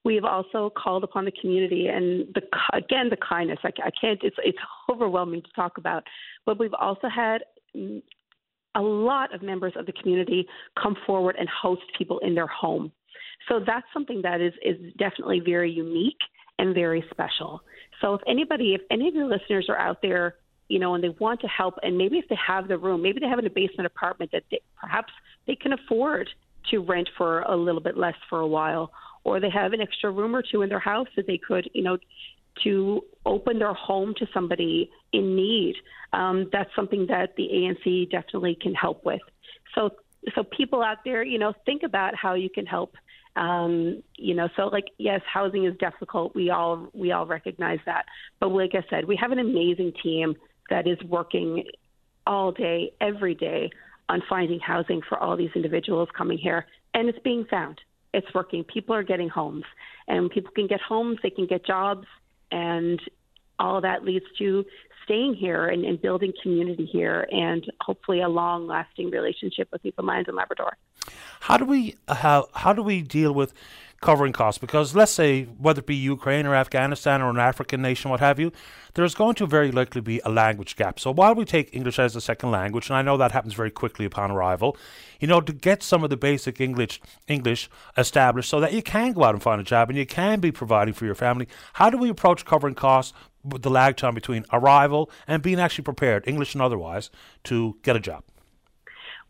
We 0.04 0.14
have 0.16 0.24
also 0.24 0.70
called 0.76 1.04
upon 1.04 1.24
the 1.24 1.32
community 1.40 1.86
and 1.86 2.26
the 2.34 2.42
again 2.72 3.08
the 3.08 3.16
kindness. 3.16 3.58
I, 3.62 3.68
I 3.84 3.90
can't. 4.00 4.18
It's 4.22 4.36
it's 4.44 4.58
overwhelming 4.90 5.42
to 5.42 5.52
talk 5.54 5.78
about, 5.78 6.04
but 6.44 6.58
we've 6.58 6.74
also 6.74 7.08
had 7.08 7.42
a 8.74 8.80
lot 8.80 9.34
of 9.34 9.42
members 9.42 9.72
of 9.76 9.86
the 9.86 9.92
community 9.92 10.46
come 10.80 10.96
forward 11.06 11.36
and 11.38 11.48
host 11.48 11.82
people 11.96 12.18
in 12.20 12.34
their 12.34 12.46
home. 12.46 12.92
So 13.48 13.60
that's 13.64 13.86
something 13.92 14.22
that 14.22 14.40
is, 14.40 14.52
is 14.64 14.76
definitely 14.98 15.40
very 15.40 15.70
unique 15.70 16.18
and 16.58 16.74
very 16.74 17.04
special. 17.10 17.60
So 18.00 18.14
if 18.14 18.20
anybody, 18.26 18.74
if 18.74 18.82
any 18.90 19.08
of 19.08 19.14
your 19.14 19.26
listeners 19.26 19.66
are 19.68 19.78
out 19.78 20.00
there, 20.02 20.36
you 20.68 20.78
know, 20.78 20.94
and 20.94 21.04
they 21.04 21.10
want 21.20 21.40
to 21.40 21.48
help, 21.48 21.74
and 21.82 21.98
maybe 21.98 22.18
if 22.18 22.28
they 22.28 22.38
have 22.46 22.68
the 22.68 22.78
room, 22.78 23.02
maybe 23.02 23.20
they 23.20 23.26
have 23.26 23.38
in 23.38 23.46
a 23.46 23.50
basement 23.50 23.86
apartment 23.86 24.30
that 24.32 24.44
they, 24.50 24.60
perhaps 24.80 25.12
they 25.46 25.54
can 25.54 25.72
afford 25.72 26.28
to 26.70 26.78
rent 26.78 27.08
for 27.18 27.42
a 27.42 27.56
little 27.56 27.80
bit 27.80 27.96
less 27.96 28.14
for 28.30 28.40
a 28.40 28.46
while, 28.46 28.92
or 29.24 29.40
they 29.40 29.50
have 29.50 29.72
an 29.72 29.80
extra 29.80 30.10
room 30.10 30.34
or 30.34 30.42
two 30.42 30.62
in 30.62 30.68
their 30.68 30.78
house 30.78 31.08
that 31.16 31.26
they 31.26 31.38
could, 31.38 31.68
you 31.74 31.82
know, 31.82 31.98
to 32.64 33.02
open 33.24 33.58
their 33.58 33.74
home 33.74 34.14
to 34.18 34.26
somebody 34.32 34.90
in 35.12 35.36
need. 35.36 35.76
Um, 36.12 36.48
that's 36.52 36.70
something 36.74 37.06
that 37.06 37.34
the 37.36 37.48
ANC 37.52 38.10
definitely 38.10 38.56
can 38.60 38.74
help 38.74 39.04
with. 39.04 39.20
So, 39.74 39.90
so 40.34 40.44
people 40.44 40.82
out 40.82 40.98
there, 41.04 41.22
you 41.22 41.38
know, 41.38 41.54
think 41.64 41.82
about 41.82 42.14
how 42.14 42.34
you 42.34 42.50
can 42.50 42.66
help. 42.66 42.94
Um, 43.34 44.02
you 44.16 44.34
know, 44.34 44.48
so 44.56 44.66
like 44.66 44.86
yes, 44.98 45.22
housing 45.32 45.64
is 45.64 45.74
difficult. 45.78 46.34
We 46.34 46.50
all 46.50 46.88
we 46.92 47.12
all 47.12 47.26
recognize 47.26 47.78
that. 47.86 48.04
But 48.40 48.48
like 48.48 48.72
I 48.74 48.84
said, 48.90 49.06
we 49.06 49.16
have 49.16 49.32
an 49.32 49.38
amazing 49.38 49.92
team 50.02 50.36
that 50.68 50.86
is 50.86 50.98
working 51.04 51.64
all 52.26 52.52
day, 52.52 52.92
every 53.00 53.34
day 53.34 53.70
on 54.08 54.22
finding 54.28 54.60
housing 54.60 55.00
for 55.08 55.18
all 55.18 55.36
these 55.36 55.50
individuals 55.54 56.08
coming 56.16 56.36
here, 56.36 56.66
and 56.92 57.08
it's 57.08 57.18
being 57.20 57.46
found. 57.46 57.80
It's 58.12 58.26
working. 58.34 58.64
People 58.64 58.94
are 58.94 59.02
getting 59.02 59.30
homes, 59.30 59.64
and 60.06 60.30
people 60.30 60.50
can 60.54 60.66
get 60.66 60.82
homes. 60.82 61.18
They 61.22 61.30
can 61.30 61.46
get 61.46 61.64
jobs 61.64 62.06
and 62.52 63.00
all 63.58 63.76
of 63.76 63.82
that 63.82 64.04
leads 64.04 64.24
to 64.38 64.64
staying 65.04 65.34
here 65.34 65.66
and, 65.66 65.84
and 65.84 66.00
building 66.00 66.32
community 66.42 66.84
here 66.84 67.26
and 67.30 67.64
hopefully 67.80 68.20
a 68.20 68.28
long 68.28 68.66
lasting 68.66 69.10
relationship 69.10 69.68
with 69.72 69.84
Newfoundland 69.84 70.28
and 70.28 70.36
Labrador. 70.36 70.76
How 71.40 71.56
do 71.56 71.64
we 71.64 71.96
uh, 72.06 72.14
how 72.14 72.48
how 72.54 72.72
do 72.72 72.82
we 72.82 73.02
deal 73.02 73.32
with 73.32 73.52
covering 74.02 74.32
costs 74.32 74.58
because 74.58 74.94
let's 74.94 75.12
say 75.12 75.44
whether 75.44 75.78
it 75.78 75.86
be 75.86 75.94
Ukraine 75.94 76.44
or 76.44 76.54
Afghanistan 76.54 77.22
or 77.22 77.30
an 77.30 77.38
African 77.38 77.80
nation, 77.80 78.10
what 78.10 78.20
have 78.20 78.38
you, 78.38 78.52
there's 78.94 79.14
going 79.14 79.34
to 79.36 79.46
very 79.46 79.72
likely 79.72 80.02
be 80.02 80.20
a 80.24 80.28
language 80.28 80.76
gap. 80.76 81.00
So 81.00 81.10
while 81.10 81.34
we 81.34 81.46
take 81.46 81.74
English 81.74 81.98
as 81.98 82.14
a 82.14 82.20
second 82.20 82.50
language, 82.50 82.90
and 82.90 82.96
I 82.96 83.00
know 83.00 83.16
that 83.16 83.32
happens 83.32 83.54
very 83.54 83.70
quickly 83.70 84.04
upon 84.04 84.30
arrival, 84.30 84.76
you 85.20 85.26
know, 85.26 85.40
to 85.40 85.52
get 85.52 85.82
some 85.82 86.04
of 86.04 86.10
the 86.10 86.16
basic 86.18 86.60
English 86.60 87.00
English 87.28 87.70
established 87.96 88.50
so 88.50 88.60
that 88.60 88.74
you 88.74 88.82
can 88.82 89.12
go 89.12 89.24
out 89.24 89.34
and 89.34 89.42
find 89.42 89.60
a 89.60 89.64
job 89.64 89.88
and 89.88 89.98
you 89.98 90.04
can 90.04 90.40
be 90.40 90.52
providing 90.52 90.92
for 90.92 91.06
your 91.06 91.14
family. 91.14 91.48
How 91.74 91.88
do 91.88 91.96
we 91.96 92.10
approach 92.10 92.44
covering 92.44 92.74
costs 92.74 93.14
with 93.44 93.62
the 93.62 93.70
lag 93.70 93.96
time 93.96 94.14
between 94.14 94.44
arrival 94.52 95.10
and 95.26 95.42
being 95.42 95.58
actually 95.58 95.84
prepared, 95.84 96.26
English 96.26 96.54
and 96.54 96.62
otherwise, 96.62 97.08
to 97.44 97.78
get 97.82 97.96
a 97.96 98.00
job? 98.00 98.24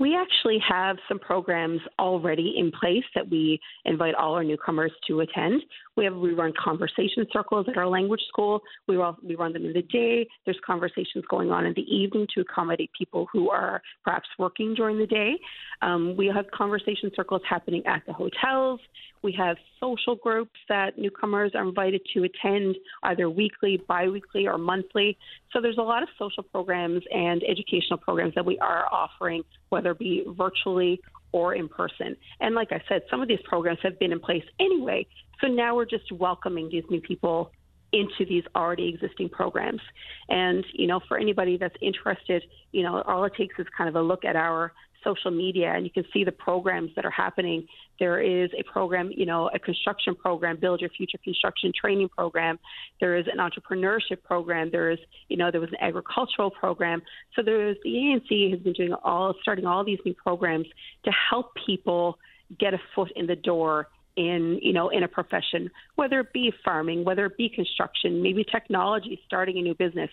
We 0.03 0.17
actually 0.17 0.59
have 0.69 0.97
some 1.07 1.21
programs 1.21 1.81
already 2.01 2.55
in 2.59 2.73
place 2.73 3.05
that 3.15 3.31
we 3.31 3.61
invite 3.85 4.17
all 4.17 4.35
our 4.35 4.43
newcomers 4.43 4.91
to 5.07 5.21
attend. 5.21 5.63
We 5.97 6.05
have 6.05 6.15
we 6.15 6.33
run 6.33 6.53
conversation 6.63 7.27
circles 7.33 7.67
at 7.69 7.77
our 7.77 7.89
language 7.89 8.23
school. 8.29 8.61
We 8.89 8.97
run, 8.97 9.17
we 9.23 9.35
run 9.35 9.53
them 9.53 9.67
in 9.67 9.73
the 9.73 9.83
day. 9.83 10.27
There's 10.45 10.59
conversations 10.65 11.25
going 11.29 11.51
on 11.51 11.67
in 11.67 11.75
the 11.75 11.83
evening 11.83 12.27
to 12.35 12.41
accommodate 12.41 12.91
people 12.97 13.27
who 13.33 13.51
are 13.51 13.83
perhaps 14.05 14.29
working 14.39 14.75
during 14.75 14.99
the 14.99 15.07
day. 15.07 15.35
Um, 15.83 16.17
we 16.17 16.31
have 16.35 16.51
conversation 16.51 17.11
circles 17.15 17.43
happening 17.49 17.83
at 17.87 18.03
the 18.07 18.13
hotels. 18.13 18.81
We 19.23 19.33
have 19.39 19.57
social 19.79 20.17
groups 20.17 20.59
that 20.69 20.99
newcomers 20.99 21.53
are 21.55 21.63
invited 21.63 22.01
to 22.15 22.25
attend 22.25 22.77
either 23.05 23.31
weekly, 23.31 23.81
biweekly, 23.87 24.47
or 24.47 24.59
monthly. 24.59 25.17
So 25.53 25.61
there's 25.61 25.79
a 25.79 25.83
lot 25.83 26.03
of 26.03 26.09
social 26.19 26.43
programs 26.43 27.03
and 27.13 27.43
educational 27.49 27.99
programs 27.99 28.35
that 28.35 28.45
we 28.45 28.59
are 28.59 28.87
offering, 28.91 29.43
whether 29.69 29.93
it 29.93 29.99
be 29.99 30.25
virtually 30.27 31.01
or 31.33 31.55
in 31.55 31.69
person. 31.69 32.17
And 32.41 32.55
like 32.55 32.73
I 32.73 32.83
said, 32.89 33.03
some 33.11 33.21
of 33.21 33.29
these 33.29 33.41
programs 33.45 33.81
have 33.83 33.99
been 33.99 34.13
in 34.13 34.21
place 34.21 34.45
anyway. 34.61 35.07
So 35.41 35.49
now 35.49 35.75
we're 35.75 35.87
just 35.87 36.13
welcoming 36.13 36.69
these 36.71 36.85
new 36.89 37.01
people 37.01 37.51
into 37.93 38.25
these 38.27 38.45
already 38.55 38.89
existing 38.89 39.29
programs. 39.29 39.81
And, 40.29 40.65
you 40.73 40.87
know, 40.87 41.01
for 41.09 41.19
anybody 41.19 41.57
that's 41.59 41.77
interested, 41.83 42.43
you 42.73 42.83
know, 42.83 43.03
all 43.03 43.25
it 43.25 43.35
takes 43.37 43.59
is 43.59 43.67
kind 43.77 43.89
of 43.89 43.97
a 43.97 44.03
look 44.03 44.25
at 44.25 44.37
our 44.37 44.73
social 45.05 45.31
media 45.31 45.73
and 45.73 45.85
you 45.85 45.91
can 45.91 46.05
see 46.13 46.25
the 46.25 46.33
programs 46.33 46.91
that 46.97 47.05
are 47.05 47.11
happening. 47.11 47.67
There 47.99 48.21
is 48.21 48.51
a 48.59 48.63
program, 48.65 49.11
you 49.15 49.27
know, 49.27 49.51
a 49.55 49.59
construction 49.59 50.15
program, 50.15 50.59
Build 50.61 50.81
Your 50.81 50.91
Future 50.91 51.19
Construction 51.23 51.73
Training 51.79 52.09
Program. 52.09 52.59
There 53.01 53.17
is 53.17 53.27
an 53.33 53.39
entrepreneurship 53.39 54.23
program. 54.25 54.71
There 54.71 54.91
is, 54.91 54.99
you 55.29 55.37
know, 55.37 55.51
there 55.51 55.61
was 55.61 55.71
an 55.71 55.79
agricultural 55.81 56.51
program. 56.51 57.03
So 57.35 57.43
there's 57.43 57.77
the 57.85 57.91
ANC 57.91 58.51
has 58.51 58.61
been 58.61 58.73
doing 58.73 58.95
all, 59.05 59.35
starting 59.43 59.67
all 59.67 59.85
these 59.85 60.01
new 60.05 60.15
programs 60.15 60.67
to 61.05 61.13
help 61.31 61.53
people 61.67 62.19
get 62.59 62.75
a 62.75 62.81
foot 62.95 63.13
in 63.17 63.27
the 63.27 63.37
door 63.37 63.89
in 64.17 64.59
you 64.61 64.75
know 64.75 64.91
in 64.91 65.05
a 65.05 65.09
profession 65.09 65.71
whether 65.95 66.21
it 66.21 66.33
be 66.35 66.53
farming 66.63 67.03
whether 67.03 67.25
it 67.25 67.37
be 67.39 67.49
construction 67.49 68.23
maybe 68.23 68.45
technology 68.45 69.19
starting 69.25 69.57
a 69.57 69.63
new 69.63 69.75
business 69.75 70.11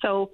so 0.00 0.30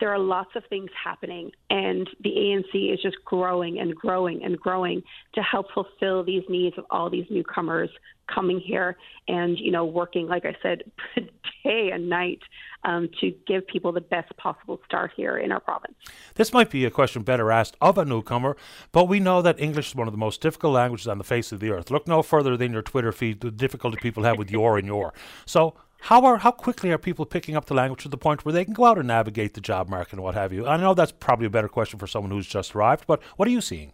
there 0.00 0.12
are 0.12 0.18
lots 0.18 0.50
of 0.54 0.62
things 0.68 0.90
happening, 1.02 1.50
and 1.70 2.08
the 2.22 2.30
ANC 2.30 2.92
is 2.92 3.00
just 3.02 3.16
growing 3.24 3.78
and 3.78 3.94
growing 3.94 4.42
and 4.44 4.58
growing 4.58 5.02
to 5.34 5.42
help 5.42 5.66
fulfill 5.72 6.22
these 6.24 6.44
needs 6.48 6.78
of 6.78 6.84
all 6.90 7.10
these 7.10 7.26
newcomers 7.30 7.90
coming 8.32 8.60
here 8.60 8.96
and 9.26 9.58
you 9.58 9.70
know 9.70 9.84
working, 9.84 10.28
like 10.28 10.44
I 10.44 10.56
said, 10.62 10.84
day 11.64 11.90
and 11.92 12.08
night 12.08 12.40
um, 12.84 13.08
to 13.20 13.32
give 13.46 13.66
people 13.66 13.92
the 13.92 14.00
best 14.00 14.34
possible 14.36 14.80
start 14.84 15.12
here 15.16 15.36
in 15.38 15.50
our 15.50 15.60
province. 15.60 15.94
This 16.34 16.52
might 16.52 16.70
be 16.70 16.84
a 16.84 16.90
question 16.90 17.22
better 17.22 17.50
asked 17.50 17.76
of 17.80 17.98
a 17.98 18.04
newcomer, 18.04 18.56
but 18.92 19.08
we 19.08 19.20
know 19.20 19.42
that 19.42 19.58
English 19.58 19.88
is 19.88 19.94
one 19.94 20.08
of 20.08 20.12
the 20.12 20.18
most 20.18 20.40
difficult 20.40 20.74
languages 20.74 21.08
on 21.08 21.18
the 21.18 21.24
face 21.24 21.52
of 21.52 21.60
the 21.60 21.70
earth. 21.70 21.90
Look 21.90 22.06
no 22.06 22.22
further 22.22 22.56
than 22.56 22.72
your 22.72 22.82
Twitter 22.82 23.12
feed, 23.12 23.40
the 23.40 23.50
difficulty 23.50 23.98
people 24.00 24.22
have 24.24 24.38
with 24.38 24.50
your 24.50 24.78
and 24.78 24.86
your. 24.86 25.12
So 25.44 25.74
how 26.02 26.24
are 26.24 26.38
how 26.38 26.50
quickly 26.50 26.90
are 26.90 26.98
people 26.98 27.26
picking 27.26 27.56
up 27.56 27.66
the 27.66 27.74
language 27.74 28.02
to 28.02 28.08
the 28.08 28.16
point 28.16 28.44
where 28.44 28.52
they 28.52 28.64
can 28.64 28.74
go 28.74 28.84
out 28.84 28.98
and 28.98 29.08
navigate 29.08 29.54
the 29.54 29.60
job 29.60 29.88
market 29.88 30.14
and 30.14 30.22
what 30.22 30.34
have 30.34 30.52
you? 30.52 30.66
I 30.66 30.76
know 30.76 30.94
that's 30.94 31.12
probably 31.12 31.46
a 31.46 31.50
better 31.50 31.68
question 31.68 31.98
for 31.98 32.06
someone 32.06 32.30
who's 32.30 32.46
just 32.46 32.74
arrived, 32.74 33.04
but 33.06 33.22
what 33.36 33.48
are 33.48 33.50
you 33.50 33.60
seeing? 33.60 33.92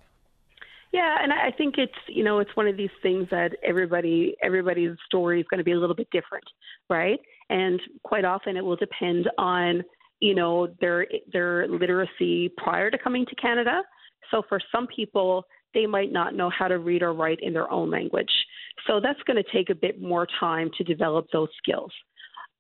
Yeah, 0.93 1.17
and 1.21 1.33
I 1.33 1.51
think 1.51 1.75
it's 1.77 1.93
you 2.07 2.23
know 2.23 2.39
it's 2.39 2.55
one 2.55 2.69
of 2.69 2.77
these 2.77 2.91
things 3.03 3.27
that 3.31 3.57
everybody 3.65 4.37
everybody's 4.43 4.97
story 5.07 5.41
is 5.41 5.47
going 5.51 5.59
to 5.59 5.65
be 5.65 5.73
a 5.73 5.79
little 5.79 5.97
bit 5.97 6.09
different, 6.13 6.45
right? 6.89 7.19
And 7.51 7.81
quite 8.05 8.25
often 8.25 8.57
it 8.57 8.65
will 8.65 8.77
depend 8.77 9.29
on 9.37 9.83
you 10.21 10.35
know 10.35 10.69
their 10.81 11.07
their 11.33 11.67
literacy 11.67 12.53
prior 12.57 12.91
to 12.91 12.99
coming 12.99 13.27
to 13.27 13.35
Canada. 13.35 13.83
So 14.31 14.43
for 14.49 14.61
some 14.71 14.87
people, 14.87 15.45
they 15.75 15.87
might 15.87 16.13
not 16.13 16.35
know 16.35 16.49
how 16.49 16.69
to 16.69 16.79
read 16.79 17.03
or 17.03 17.13
write 17.13 17.41
in 17.43 17.53
their 17.53 17.71
own 17.73 17.91
language. 17.91 18.31
So 18.87 19.01
that's 19.01 19.21
going 19.27 19.43
to 19.43 19.53
take 19.53 19.71
a 19.71 19.75
bit 19.75 20.01
more 20.01 20.27
time 20.41 20.71
to 20.79 20.85
develop 20.85 21.27
those 21.33 21.49
skills. 21.59 21.93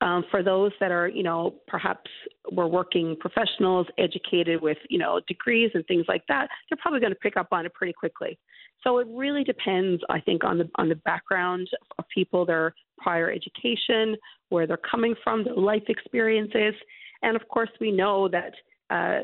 Um, 0.00 0.24
for 0.30 0.42
those 0.42 0.72
that 0.80 0.90
are, 0.90 1.08
you 1.08 1.22
know, 1.22 1.54
perhaps 1.66 2.10
we're 2.52 2.66
working 2.66 3.16
professionals, 3.20 3.86
educated 3.96 4.60
with, 4.60 4.76
you 4.90 4.98
know, 4.98 5.20
degrees 5.28 5.70
and 5.74 5.86
things 5.86 6.04
like 6.08 6.22
that, 6.28 6.48
they're 6.68 6.78
probably 6.80 7.00
going 7.00 7.12
to 7.12 7.18
pick 7.18 7.36
up 7.36 7.48
on 7.52 7.64
it 7.64 7.72
pretty 7.74 7.92
quickly. 7.92 8.38
So 8.82 8.98
it 8.98 9.06
really 9.10 9.44
depends, 9.44 10.02
I 10.10 10.20
think, 10.20 10.44
on 10.44 10.58
the 10.58 10.68
on 10.76 10.88
the 10.90 10.96
background 10.96 11.68
of 11.98 12.04
people, 12.12 12.44
their 12.44 12.74
prior 12.98 13.30
education, 13.30 14.16
where 14.50 14.66
they're 14.66 14.76
coming 14.76 15.14
from, 15.24 15.42
their 15.44 15.54
life 15.54 15.84
experiences, 15.88 16.74
and 17.22 17.34
of 17.34 17.48
course, 17.48 17.70
we 17.80 17.90
know 17.90 18.28
that 18.28 18.52
uh, 18.90 19.20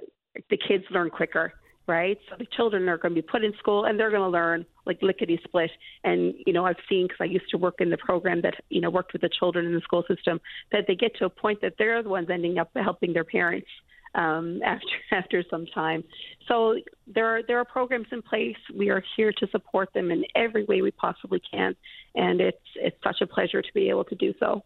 the 0.49 0.57
kids 0.57 0.85
learn 0.91 1.11
quicker 1.11 1.53
right? 1.87 2.19
So 2.29 2.37
the 2.39 2.47
children 2.57 2.89
are 2.89 2.99
going 2.99 3.15
to 3.15 3.23
be 3.23 3.27
put 3.27 3.45
in 3.45 3.53
school 3.59 3.85
and 3.85 3.99
they're 3.99 4.11
going 4.11 4.23
to 4.23 4.29
learn 4.29 4.65
like 4.87 4.99
lickety 5.03 5.41
split. 5.45 5.71
And, 6.05 6.35
you 6.47 6.53
know, 6.53 6.65
I've 6.67 6.77
seen, 6.89 7.07
because 7.07 7.19
I 7.21 7.25
used 7.25 7.51
to 7.51 7.59
work 7.59 7.77
in 7.81 7.91
the 7.91 7.99
program 7.99 8.43
that, 8.43 8.55
you 8.69 8.81
know, 8.81 8.91
worked 8.91 9.13
with 9.13 9.23
the 9.23 9.31
children 9.39 9.67
in 9.67 9.75
the 9.75 9.81
school 9.81 10.05
system, 10.09 10.41
that 10.73 10.85
they 10.87 10.95
get 10.95 11.17
to 11.17 11.25
a 11.25 11.31
point 11.31 11.61
that 11.63 11.75
they're 11.79 12.03
the 12.03 12.09
ones 12.09 12.29
ending 12.31 12.59
up 12.59 12.71
helping 12.75 13.13
their 13.13 13.25
parents 13.25 13.69
um, 14.15 14.61
after 14.65 14.87
after 15.13 15.45
some 15.51 15.67
time. 15.67 16.05
So 16.49 16.77
there 17.07 17.27
are 17.27 17.43
there 17.43 17.59
are 17.59 17.65
programs 17.65 18.09
in 18.11 18.23
place. 18.23 18.57
We 18.75 18.91
are 18.91 19.03
here 19.17 19.33
to 19.33 19.47
support 19.49 19.93
them 19.93 20.11
in 20.11 20.25
every 20.35 20.65
way 20.65 20.83
we 20.83 20.91
possibly 20.91 21.41
can, 21.41 21.77
and 22.15 22.41
it's 22.41 22.59
it's 22.77 22.97
such 23.05 23.21
a 23.21 23.27
pleasure 23.27 23.63
to 23.63 23.73
be 23.75 23.89
able 23.89 24.05
to 24.05 24.15
do 24.15 24.35
so. 24.41 24.65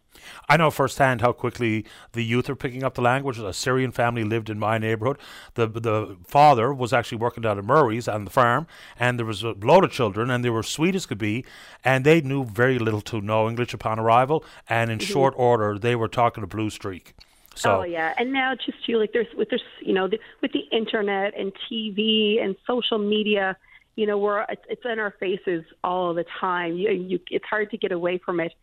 I 0.49 0.57
know 0.57 0.71
firsthand 0.71 1.21
how 1.21 1.31
quickly 1.31 1.85
the 2.13 2.23
youth 2.23 2.49
are 2.49 2.55
picking 2.55 2.83
up 2.83 2.95
the 2.95 3.01
language. 3.01 3.37
A 3.37 3.53
Syrian 3.53 3.91
family 3.91 4.23
lived 4.23 4.49
in 4.49 4.57
my 4.57 4.77
neighbourhood. 4.77 5.17
The 5.53 5.67
the 5.67 6.17
father 6.25 6.73
was 6.73 6.93
actually 6.93 7.19
working 7.19 7.41
down 7.41 7.57
at 7.57 7.65
Murray's 7.65 8.07
on 8.07 8.25
the 8.25 8.31
farm, 8.31 8.67
and 8.99 9.19
there 9.19 9.25
was 9.25 9.43
a 9.43 9.51
load 9.51 9.83
of 9.83 9.91
children, 9.91 10.29
and 10.29 10.43
they 10.43 10.49
were 10.49 10.63
sweet 10.63 10.95
as 10.95 11.05
could 11.05 11.19
be, 11.19 11.45
and 11.83 12.03
they 12.03 12.21
knew 12.21 12.45
very 12.45 12.79
little 12.79 13.01
to 13.01 13.21
no 13.21 13.47
English 13.47 13.73
upon 13.73 13.99
arrival, 13.99 14.43
and 14.67 14.89
in 14.89 14.97
mm-hmm. 14.97 15.11
short 15.11 15.33
order 15.37 15.77
they 15.77 15.95
were 15.95 16.07
talking 16.07 16.43
a 16.43 16.47
blue 16.47 16.69
streak. 16.69 17.13
So, 17.55 17.81
oh 17.81 17.83
yeah, 17.83 18.13
and 18.17 18.33
now 18.33 18.53
just 18.53 18.85
too 18.85 18.97
like 18.97 19.13
there's 19.13 19.33
with 19.35 19.49
there's 19.49 19.63
you 19.81 19.93
know 19.93 20.07
the, 20.07 20.19
with 20.41 20.51
the 20.51 20.65
internet 20.71 21.33
and 21.37 21.53
TV 21.71 22.43
and 22.43 22.55
social 22.67 22.97
media, 22.97 23.55
you 23.95 24.05
know 24.05 24.17
we're 24.17 24.41
it's, 24.49 24.61
it's 24.69 24.85
in 24.85 24.99
our 24.99 25.15
faces 25.19 25.63
all 25.83 26.13
the 26.13 26.25
time. 26.39 26.75
You, 26.75 26.91
you 26.91 27.19
it's 27.31 27.45
hard 27.45 27.71
to 27.71 27.77
get 27.77 27.93
away 27.93 28.17
from 28.17 28.41
it. 28.41 28.53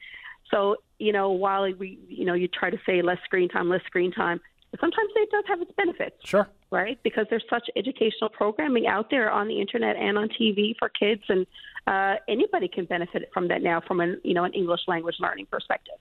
So 0.50 0.76
you 0.98 1.12
know 1.12 1.30
while 1.30 1.62
we 1.72 1.98
you 2.06 2.26
know 2.26 2.34
you 2.34 2.48
try 2.48 2.68
to 2.68 2.78
say 2.84 3.00
less 3.00 3.18
screen 3.24 3.48
time, 3.48 3.70
less 3.70 3.82
screen 3.86 4.12
time, 4.12 4.40
sometimes 4.78 5.08
it 5.16 5.30
does 5.30 5.44
have 5.48 5.62
its 5.62 5.72
benefits. 5.72 6.16
Sure. 6.24 6.48
Right, 6.70 6.98
because 7.02 7.26
there's 7.28 7.44
such 7.50 7.68
educational 7.76 8.30
programming 8.30 8.86
out 8.86 9.10
there 9.10 9.30
on 9.30 9.46
the 9.46 9.60
internet 9.60 9.96
and 9.96 10.16
on 10.16 10.30
TV 10.30 10.74
for 10.78 10.88
kids, 10.88 11.22
and 11.28 11.46
uh, 11.86 12.16
anybody 12.28 12.66
can 12.66 12.86
benefit 12.86 13.30
from 13.32 13.48
that 13.48 13.62
now 13.62 13.80
from 13.80 14.00
an 14.00 14.20
you 14.22 14.34
know 14.34 14.44
an 14.44 14.52
English 14.52 14.80
language 14.86 15.16
learning 15.18 15.46
perspective. 15.46 15.96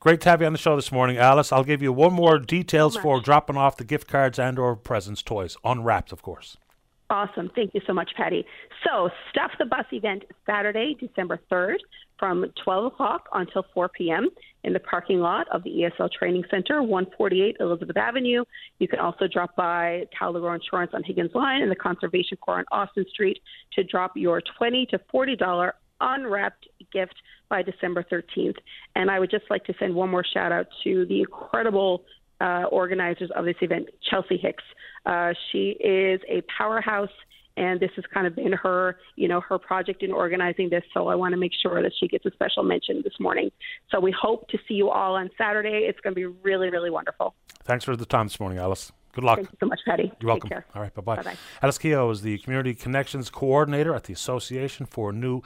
Great 0.00 0.20
to 0.22 0.28
have 0.28 0.40
you 0.40 0.46
on 0.46 0.52
the 0.52 0.58
show 0.58 0.76
this 0.76 0.90
morning, 0.90 1.18
Alice. 1.18 1.52
I'll 1.52 1.64
give 1.64 1.82
you 1.82 1.92
one 1.92 2.12
more 2.12 2.38
details 2.38 2.96
for 2.96 3.20
dropping 3.20 3.56
off 3.56 3.76
the 3.76 3.84
gift 3.84 4.08
cards 4.08 4.38
and 4.38 4.58
or 4.58 4.76
presents, 4.76 5.22
toys, 5.22 5.56
unwrapped, 5.64 6.12
of 6.12 6.22
course. 6.22 6.56
Awesome. 7.10 7.50
Thank 7.56 7.74
you 7.74 7.80
so 7.86 7.92
much, 7.92 8.12
Paddy. 8.16 8.46
So, 8.86 9.10
Stuff 9.30 9.50
the 9.58 9.66
Bus 9.66 9.84
event 9.90 10.24
Saturday, 10.46 10.96
December 10.98 11.40
3rd 11.50 11.78
from 12.20 12.44
12 12.62 12.84
o'clock 12.84 13.28
until 13.32 13.64
4 13.74 13.88
p.m. 13.88 14.28
in 14.62 14.72
the 14.72 14.78
parking 14.78 15.18
lot 15.18 15.48
of 15.50 15.64
the 15.64 15.70
ESL 15.70 16.10
Training 16.12 16.44
Center, 16.50 16.82
148 16.82 17.56
Elizabeth 17.58 17.96
Avenue. 17.96 18.44
You 18.78 18.86
can 18.86 19.00
also 19.00 19.26
drop 19.26 19.56
by 19.56 20.06
Cal 20.16 20.32
LeGrow 20.32 20.54
Insurance 20.54 20.92
on 20.94 21.02
Higgins 21.02 21.34
Line 21.34 21.62
and 21.62 21.70
the 21.70 21.76
Conservation 21.76 22.36
Corps 22.36 22.58
on 22.58 22.64
Austin 22.70 23.06
Street 23.10 23.40
to 23.72 23.82
drop 23.82 24.12
your 24.16 24.40
20 24.58 24.86
to 24.86 25.00
$40 25.12 25.72
unwrapped 26.00 26.68
gift 26.92 27.14
by 27.50 27.62
December 27.62 28.02
13th. 28.10 28.56
And 28.96 29.10
I 29.10 29.18
would 29.18 29.30
just 29.30 29.44
like 29.50 29.64
to 29.64 29.74
send 29.78 29.94
one 29.94 30.08
more 30.08 30.24
shout 30.24 30.52
out 30.52 30.68
to 30.84 31.04
the 31.04 31.20
incredible 31.20 32.04
uh, 32.40 32.64
organizers 32.70 33.30
of 33.36 33.44
this 33.44 33.56
event, 33.60 33.88
Chelsea 34.08 34.38
Hicks. 34.38 34.64
Uh, 35.04 35.34
she 35.50 35.76
is 35.80 36.20
a 36.28 36.42
powerhouse, 36.56 37.10
and 37.56 37.80
this 37.80 37.90
has 37.96 38.04
kind 38.14 38.26
of 38.26 38.34
been 38.34 38.52
her, 38.52 38.96
you 39.16 39.28
know, 39.28 39.40
her 39.40 39.58
project 39.58 40.02
in 40.02 40.12
organizing 40.12 40.70
this. 40.70 40.84
So 40.94 41.08
I 41.08 41.14
want 41.14 41.32
to 41.32 41.38
make 41.38 41.52
sure 41.62 41.82
that 41.82 41.92
she 41.98 42.08
gets 42.08 42.24
a 42.24 42.30
special 42.30 42.62
mention 42.62 43.02
this 43.04 43.14
morning. 43.20 43.50
So 43.90 44.00
we 44.00 44.14
hope 44.18 44.48
to 44.48 44.58
see 44.66 44.74
you 44.74 44.88
all 44.88 45.16
on 45.16 45.28
Saturday. 45.36 45.86
It's 45.88 46.00
going 46.00 46.14
to 46.14 46.18
be 46.18 46.26
really, 46.26 46.70
really 46.70 46.90
wonderful. 46.90 47.34
Thanks 47.64 47.84
for 47.84 47.96
the 47.96 48.06
time 48.06 48.26
this 48.26 48.40
morning, 48.40 48.58
Alice. 48.58 48.92
Good 49.12 49.24
luck. 49.24 49.38
Thank 49.38 49.50
you 49.50 49.56
so 49.58 49.66
much, 49.66 49.80
Paddy. 49.84 50.12
You're 50.20 50.28
welcome. 50.28 50.50
All 50.74 50.82
right, 50.82 50.94
bye 50.94 51.02
bye. 51.02 51.36
Alice 51.62 51.78
Keogh 51.78 52.10
is 52.10 52.22
the 52.22 52.38
Community 52.38 52.74
Connections 52.74 53.28
Coordinator 53.28 53.94
at 53.94 54.04
the 54.04 54.12
Association 54.12 54.86
for 54.86 55.12
New 55.12 55.42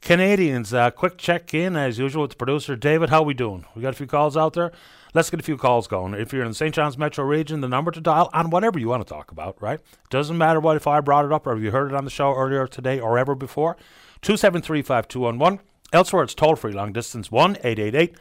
Canadians. 0.00 0.72
Uh, 0.72 0.90
quick 0.90 1.18
check 1.18 1.52
in 1.52 1.76
as 1.76 1.98
usual 1.98 2.22
with 2.22 2.32
the 2.32 2.36
producer 2.36 2.74
David. 2.74 3.10
How 3.10 3.22
we 3.22 3.34
doing? 3.34 3.64
We 3.74 3.82
got 3.82 3.90
a 3.90 3.96
few 3.96 4.06
calls 4.06 4.36
out 4.36 4.54
there. 4.54 4.72
Let's 5.12 5.28
get 5.28 5.40
a 5.40 5.42
few 5.42 5.56
calls 5.56 5.88
going. 5.88 6.14
If 6.14 6.32
you're 6.32 6.42
in 6.42 6.48
the 6.48 6.54
St. 6.54 6.74
John's 6.74 6.96
metro 6.96 7.24
region, 7.24 7.60
the 7.60 7.68
number 7.68 7.90
to 7.90 8.00
dial 8.00 8.30
on 8.32 8.50
whatever 8.50 8.78
you 8.78 8.88
want 8.88 9.06
to 9.06 9.12
talk 9.12 9.30
about, 9.32 9.60
right? 9.60 9.80
Doesn't 10.08 10.38
matter 10.38 10.60
what 10.60 10.76
if 10.76 10.86
I 10.86 11.00
brought 11.00 11.24
it 11.24 11.32
up 11.32 11.46
or 11.46 11.56
if 11.56 11.62
you 11.62 11.70
heard 11.72 11.90
it 11.90 11.96
on 11.96 12.04
the 12.04 12.10
show 12.10 12.34
earlier 12.34 12.66
today 12.66 13.00
or 13.00 13.18
ever 13.18 13.34
before. 13.34 13.76
273 14.22 14.82
5211. 14.82 15.60
Elsewhere, 15.92 16.22
it's 16.22 16.34
toll 16.34 16.54
free 16.54 16.72
long 16.72 16.92
distance 16.92 17.30
1 17.30 17.56
888 17.56 18.16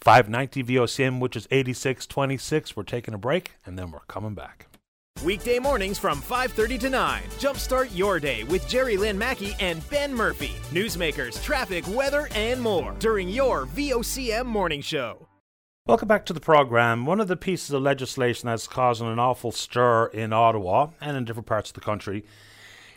590 0.00 0.64
VOCM, 0.64 1.20
which 1.20 1.36
is 1.36 1.46
8626. 1.50 2.76
We're 2.76 2.82
taking 2.82 3.14
a 3.14 3.18
break 3.18 3.52
and 3.64 3.78
then 3.78 3.92
we're 3.92 4.00
coming 4.00 4.34
back. 4.34 4.66
Weekday 5.24 5.60
mornings 5.60 5.98
from 5.98 6.20
5:30 6.20 6.78
to 6.80 6.90
9. 6.90 7.22
Jumpstart 7.38 7.96
your 7.96 8.18
day 8.18 8.42
with 8.44 8.68
Jerry 8.68 8.96
Lynn 8.96 9.16
Mackey 9.16 9.54
and 9.60 9.88
Ben 9.88 10.12
Murphy. 10.12 10.56
Newsmakers, 10.72 11.42
traffic, 11.42 11.84
weather, 11.88 12.28
and 12.34 12.60
more 12.60 12.96
during 12.98 13.28
your 13.28 13.66
VOCM 13.66 14.46
morning 14.46 14.80
show. 14.80 15.28
Welcome 15.86 16.08
back 16.08 16.26
to 16.26 16.32
the 16.32 16.40
program. 16.40 17.06
One 17.06 17.20
of 17.20 17.28
the 17.28 17.36
pieces 17.36 17.70
of 17.70 17.82
legislation 17.82 18.48
that's 18.48 18.66
causing 18.66 19.06
an 19.08 19.18
awful 19.18 19.52
stir 19.52 20.06
in 20.06 20.32
Ottawa 20.32 20.90
and 21.00 21.16
in 21.16 21.24
different 21.24 21.46
parts 21.46 21.70
of 21.70 21.74
the 21.74 21.80
country 21.80 22.24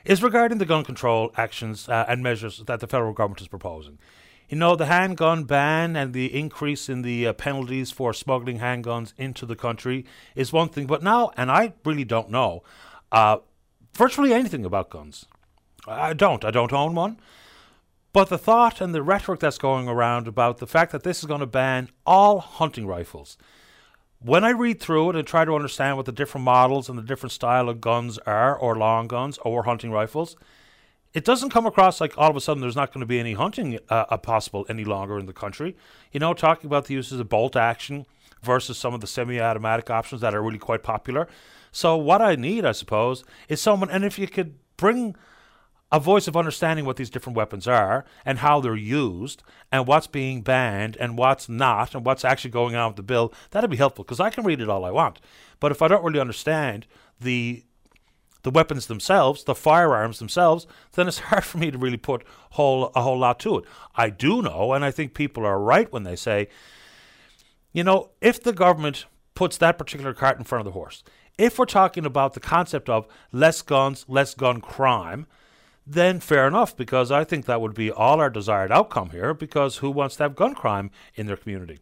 is 0.04 0.22
regarding 0.22 0.60
the 0.60 0.66
gun 0.66 0.84
control 0.84 1.32
actions 1.36 1.90
uh, 1.90 2.06
and 2.08 2.22
measures 2.22 2.64
that 2.66 2.80
the 2.80 2.88
federal 2.88 3.14
government 3.14 3.42
is 3.42 3.48
proposing. 3.48 3.98
You 4.50 4.58
know, 4.58 4.76
the 4.76 4.86
handgun 4.86 5.46
ban 5.46 5.96
and 5.96 6.14
the 6.14 6.38
increase 6.38 6.88
in 6.88 7.02
the 7.02 7.28
uh, 7.28 7.34
penalties 7.34 7.92
for 7.92 8.14
smuggling 8.14 8.60
handguns 8.60 9.14
into 9.18 9.46
the 9.46 9.56
country 9.56 10.06
is 10.36 10.54
one 10.54 10.70
thing, 10.70 10.86
but 10.86 11.02
now, 11.02 11.32
and 11.36 11.52
I 11.52 11.74
really 11.84 12.04
don't 12.04 12.30
know 12.30 12.64
uh, 13.12 13.38
virtually 13.94 14.34
anything 14.34 14.66
about 14.66 14.90
guns. 14.90 15.26
I 15.88 16.14
don't. 16.14 16.44
I 16.46 16.52
don't 16.52 16.74
own 16.74 16.96
one. 16.96 17.20
But 18.14 18.30
the 18.30 18.38
thought 18.38 18.80
and 18.80 18.94
the 18.94 19.04
rhetoric 19.04 19.42
that's 19.42 19.58
going 19.58 19.90
around 19.90 20.28
about 20.28 20.60
the 20.60 20.68
fact 20.68 20.92
that 20.94 21.04
this 21.04 21.20
is 21.20 21.26
going 21.26 21.42
to 21.42 21.46
ban 21.46 21.90
all 22.06 22.40
hunting 22.40 22.88
rifles 22.88 23.38
when 24.26 24.44
I 24.44 24.50
read 24.50 24.80
through 24.80 25.12
it 25.12 25.16
and 25.16 25.28
try 25.28 25.46
to 25.46 25.54
understand 25.54 25.98
what 25.98 26.08
the 26.08 26.12
different 26.12 26.46
models 26.46 26.90
and 26.90 26.98
the 26.98 27.04
different 27.04 27.32
style 27.32 27.70
of 27.70 27.80
guns 27.80 28.18
are, 28.20 28.56
or 28.56 28.76
long 28.76 29.08
guns, 29.08 29.38
or 29.40 29.64
hunting 29.64 29.92
rifles, 29.92 30.36
it 31.16 31.24
doesn't 31.24 31.50
come 31.50 31.66
across 31.66 32.02
like 32.02 32.16
all 32.18 32.30
of 32.30 32.36
a 32.36 32.42
sudden 32.42 32.60
there's 32.60 32.76
not 32.76 32.94
going 32.94 33.00
to 33.00 33.08
be 33.08 33.22
any 33.22 33.34
hunting 33.34 33.80
uh, 33.90 34.18
possible 34.18 34.66
any 34.68 34.84
longer 34.84 35.18
in 35.18 35.26
the 35.26 35.34
country. 35.34 35.76
You 36.12 36.20
know, 36.20 36.34
talking 36.34 36.68
about 36.68 36.86
the 36.86 36.94
uses 36.94 37.22
of 37.22 37.30
bolt 37.30 37.56
action 37.56 38.06
versus 38.44 38.78
some 38.78 38.94
of 38.94 39.00
the 39.00 39.08
semi-automatic 39.08 39.90
options 39.90 40.20
that 40.22 40.36
are 40.36 40.44
really 40.44 40.60
quite 40.60 40.84
popular. 40.84 41.30
So 41.72 41.96
what 41.96 42.22
I 42.22 42.36
need, 42.36 42.66
I 42.66 42.74
suppose, 42.74 43.24
is 43.48 43.62
someone, 43.62 43.90
and 43.90 44.04
if 44.04 44.20
you 44.20 44.28
could 44.28 44.56
bring 44.76 45.16
a 45.90 46.02
voice 46.02 46.28
of 46.28 46.36
understanding 46.36 46.84
what 46.84 46.98
these 46.98 47.10
different 47.10 47.38
weapons 47.38 47.66
are 47.66 48.04
and 48.26 48.40
how 48.40 48.60
they're 48.60 48.76
used 48.76 49.42
and 49.72 49.88
what's 49.88 50.08
being 50.08 50.42
banned 50.42 50.98
and 50.98 51.18
what's 51.18 51.48
not 51.48 51.96
and 51.96 52.06
what's 52.06 52.26
actually 52.26 52.52
going 52.52 52.76
on 52.76 52.90
with 52.90 52.98
the 52.98 53.04
bill, 53.04 53.34
that'd 53.52 53.70
be 53.70 53.78
helpful 53.78 54.04
because 54.04 54.20
I 54.20 54.30
can 54.30 54.44
read 54.44 54.60
it 54.60 54.68
all 54.68 54.84
I 54.84 54.92
want. 54.92 55.22
But 55.62 55.72
if 55.72 55.82
I 55.82 55.88
don't 55.88 56.04
really 56.04 56.20
understand 56.20 56.88
the 57.22 57.64
the 58.46 58.52
weapons 58.52 58.86
themselves, 58.86 59.44
the 59.44 59.56
firearms 59.56 60.20
themselves, 60.20 60.68
then 60.94 61.08
it's 61.08 61.20
hard 61.30 61.44
for 61.44 61.58
me 61.58 61.72
to 61.72 61.80
really 61.80 61.98
put 61.98 62.24
whole 62.52 62.92
a 62.96 63.02
whole 63.02 63.18
lot 63.18 63.40
to 63.40 63.58
it. 63.58 63.66
I 63.96 64.12
do 64.12 64.42
know, 64.44 64.72
and 64.72 64.86
I 64.86 64.92
think 64.92 65.16
people 65.16 65.46
are 65.46 65.60
right 65.60 65.92
when 65.92 66.04
they 66.04 66.16
say, 66.16 66.48
you 67.74 67.84
know, 67.84 68.12
if 68.22 68.42
the 68.42 68.54
government 68.54 69.06
puts 69.34 69.58
that 69.58 69.80
particular 69.80 70.14
cart 70.14 70.38
in 70.38 70.44
front 70.44 70.62
of 70.62 70.66
the 70.66 70.80
horse, 70.80 71.04
if 71.40 71.58
we're 71.58 71.66
talking 71.66 72.06
about 72.06 72.36
the 72.36 72.40
concept 72.40 72.88
of 72.88 73.08
less 73.32 73.64
guns, 73.64 74.06
less 74.08 74.36
gun 74.36 74.62
crime, 74.62 75.26
then 75.88 76.20
fair 76.20 76.48
enough, 76.48 76.78
because 76.78 77.12
I 77.12 77.24
think 77.24 77.46
that 77.46 77.62
would 77.62 77.74
be 77.74 77.92
all 77.92 78.20
our 78.22 78.30
desired 78.30 78.72
outcome 78.72 79.10
here, 79.10 79.34
because 79.34 79.78
who 79.78 79.90
wants 79.90 80.18
to 80.18 80.24
have 80.24 80.36
gun 80.36 80.54
crime 80.54 80.92
in 81.16 81.26
their 81.26 81.36
community? 81.36 81.80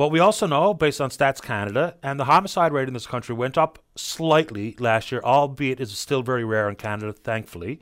But 0.00 0.08
we 0.08 0.18
also 0.18 0.46
know, 0.46 0.72
based 0.72 0.98
on 1.02 1.10
Stats 1.10 1.42
Canada, 1.42 1.94
and 2.02 2.18
the 2.18 2.24
homicide 2.24 2.72
rate 2.72 2.88
in 2.88 2.94
this 2.94 3.06
country 3.06 3.34
went 3.34 3.58
up 3.58 3.78
slightly 3.96 4.74
last 4.78 5.12
year, 5.12 5.20
albeit 5.22 5.78
it's 5.78 5.92
still 5.92 6.22
very 6.22 6.42
rare 6.42 6.70
in 6.70 6.76
Canada, 6.76 7.12
thankfully. 7.12 7.80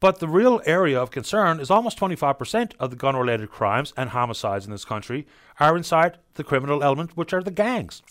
But 0.00 0.18
the 0.18 0.26
real 0.26 0.60
area 0.66 1.00
of 1.00 1.12
concern 1.12 1.60
is 1.60 1.70
almost 1.70 1.96
25% 1.96 2.72
of 2.80 2.90
the 2.90 2.96
gun 2.96 3.14
related 3.14 3.52
crimes 3.52 3.94
and 3.96 4.10
homicides 4.10 4.64
in 4.64 4.72
this 4.72 4.84
country 4.84 5.28
are 5.60 5.76
inside 5.76 6.18
the 6.34 6.42
criminal 6.42 6.82
element, 6.82 7.16
which 7.16 7.32
are 7.32 7.40
the 7.40 7.52
gangs. 7.52 8.02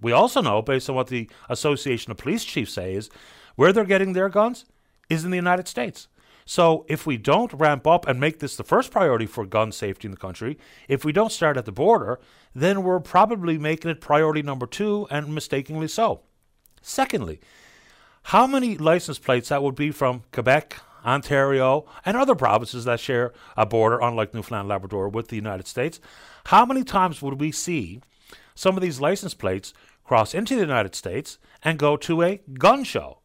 We 0.00 0.12
also 0.12 0.40
know, 0.40 0.62
based 0.62 0.88
on 0.88 0.96
what 0.96 1.08
the 1.08 1.28
Association 1.50 2.10
of 2.10 2.16
Police 2.16 2.42
Chiefs 2.42 2.72
say, 2.72 2.94
is 2.94 3.10
where 3.56 3.70
they're 3.70 3.84
getting 3.84 4.14
their 4.14 4.30
guns 4.30 4.64
is 5.10 5.26
in 5.26 5.30
the 5.30 5.36
United 5.36 5.68
States. 5.68 6.08
So 6.48 6.86
if 6.88 7.06
we 7.06 7.16
don't 7.16 7.52
ramp 7.52 7.88
up 7.88 8.06
and 8.06 8.20
make 8.20 8.38
this 8.38 8.56
the 8.56 8.62
first 8.62 8.92
priority 8.92 9.26
for 9.26 9.44
gun 9.44 9.72
safety 9.72 10.06
in 10.06 10.12
the 10.12 10.16
country, 10.16 10.56
if 10.88 11.04
we 11.04 11.12
don't 11.12 11.32
start 11.32 11.56
at 11.56 11.64
the 11.64 11.72
border, 11.72 12.20
then 12.54 12.84
we're 12.84 13.00
probably 13.00 13.58
making 13.58 13.90
it 13.90 14.00
priority 14.00 14.42
number 14.42 14.66
two 14.66 15.08
and 15.10 15.34
mistakenly 15.34 15.88
so. 15.88 16.22
Secondly, 16.80 17.40
how 18.22 18.46
many 18.46 18.78
license 18.78 19.18
plates 19.18 19.48
that 19.48 19.62
would 19.62 19.74
be 19.74 19.90
from 19.90 20.22
Quebec, 20.32 20.76
Ontario, 21.04 21.84
and 22.04 22.16
other 22.16 22.36
provinces 22.36 22.84
that 22.84 23.00
share 23.00 23.32
a 23.56 23.66
border, 23.66 23.98
unlike 24.00 24.32
Newfoundland 24.32 24.68
Labrador, 24.68 25.08
with 25.08 25.28
the 25.28 25.36
United 25.36 25.66
States, 25.66 26.00
how 26.46 26.64
many 26.64 26.84
times 26.84 27.20
would 27.20 27.40
we 27.40 27.50
see 27.50 28.00
some 28.54 28.76
of 28.76 28.82
these 28.82 29.00
license 29.00 29.34
plates 29.34 29.74
cross 30.04 30.32
into 30.32 30.54
the 30.54 30.60
United 30.60 30.94
States 30.94 31.38
and 31.64 31.76
go 31.76 31.96
to 31.96 32.22
a 32.22 32.40
gun 32.54 32.84
show? 32.84 33.18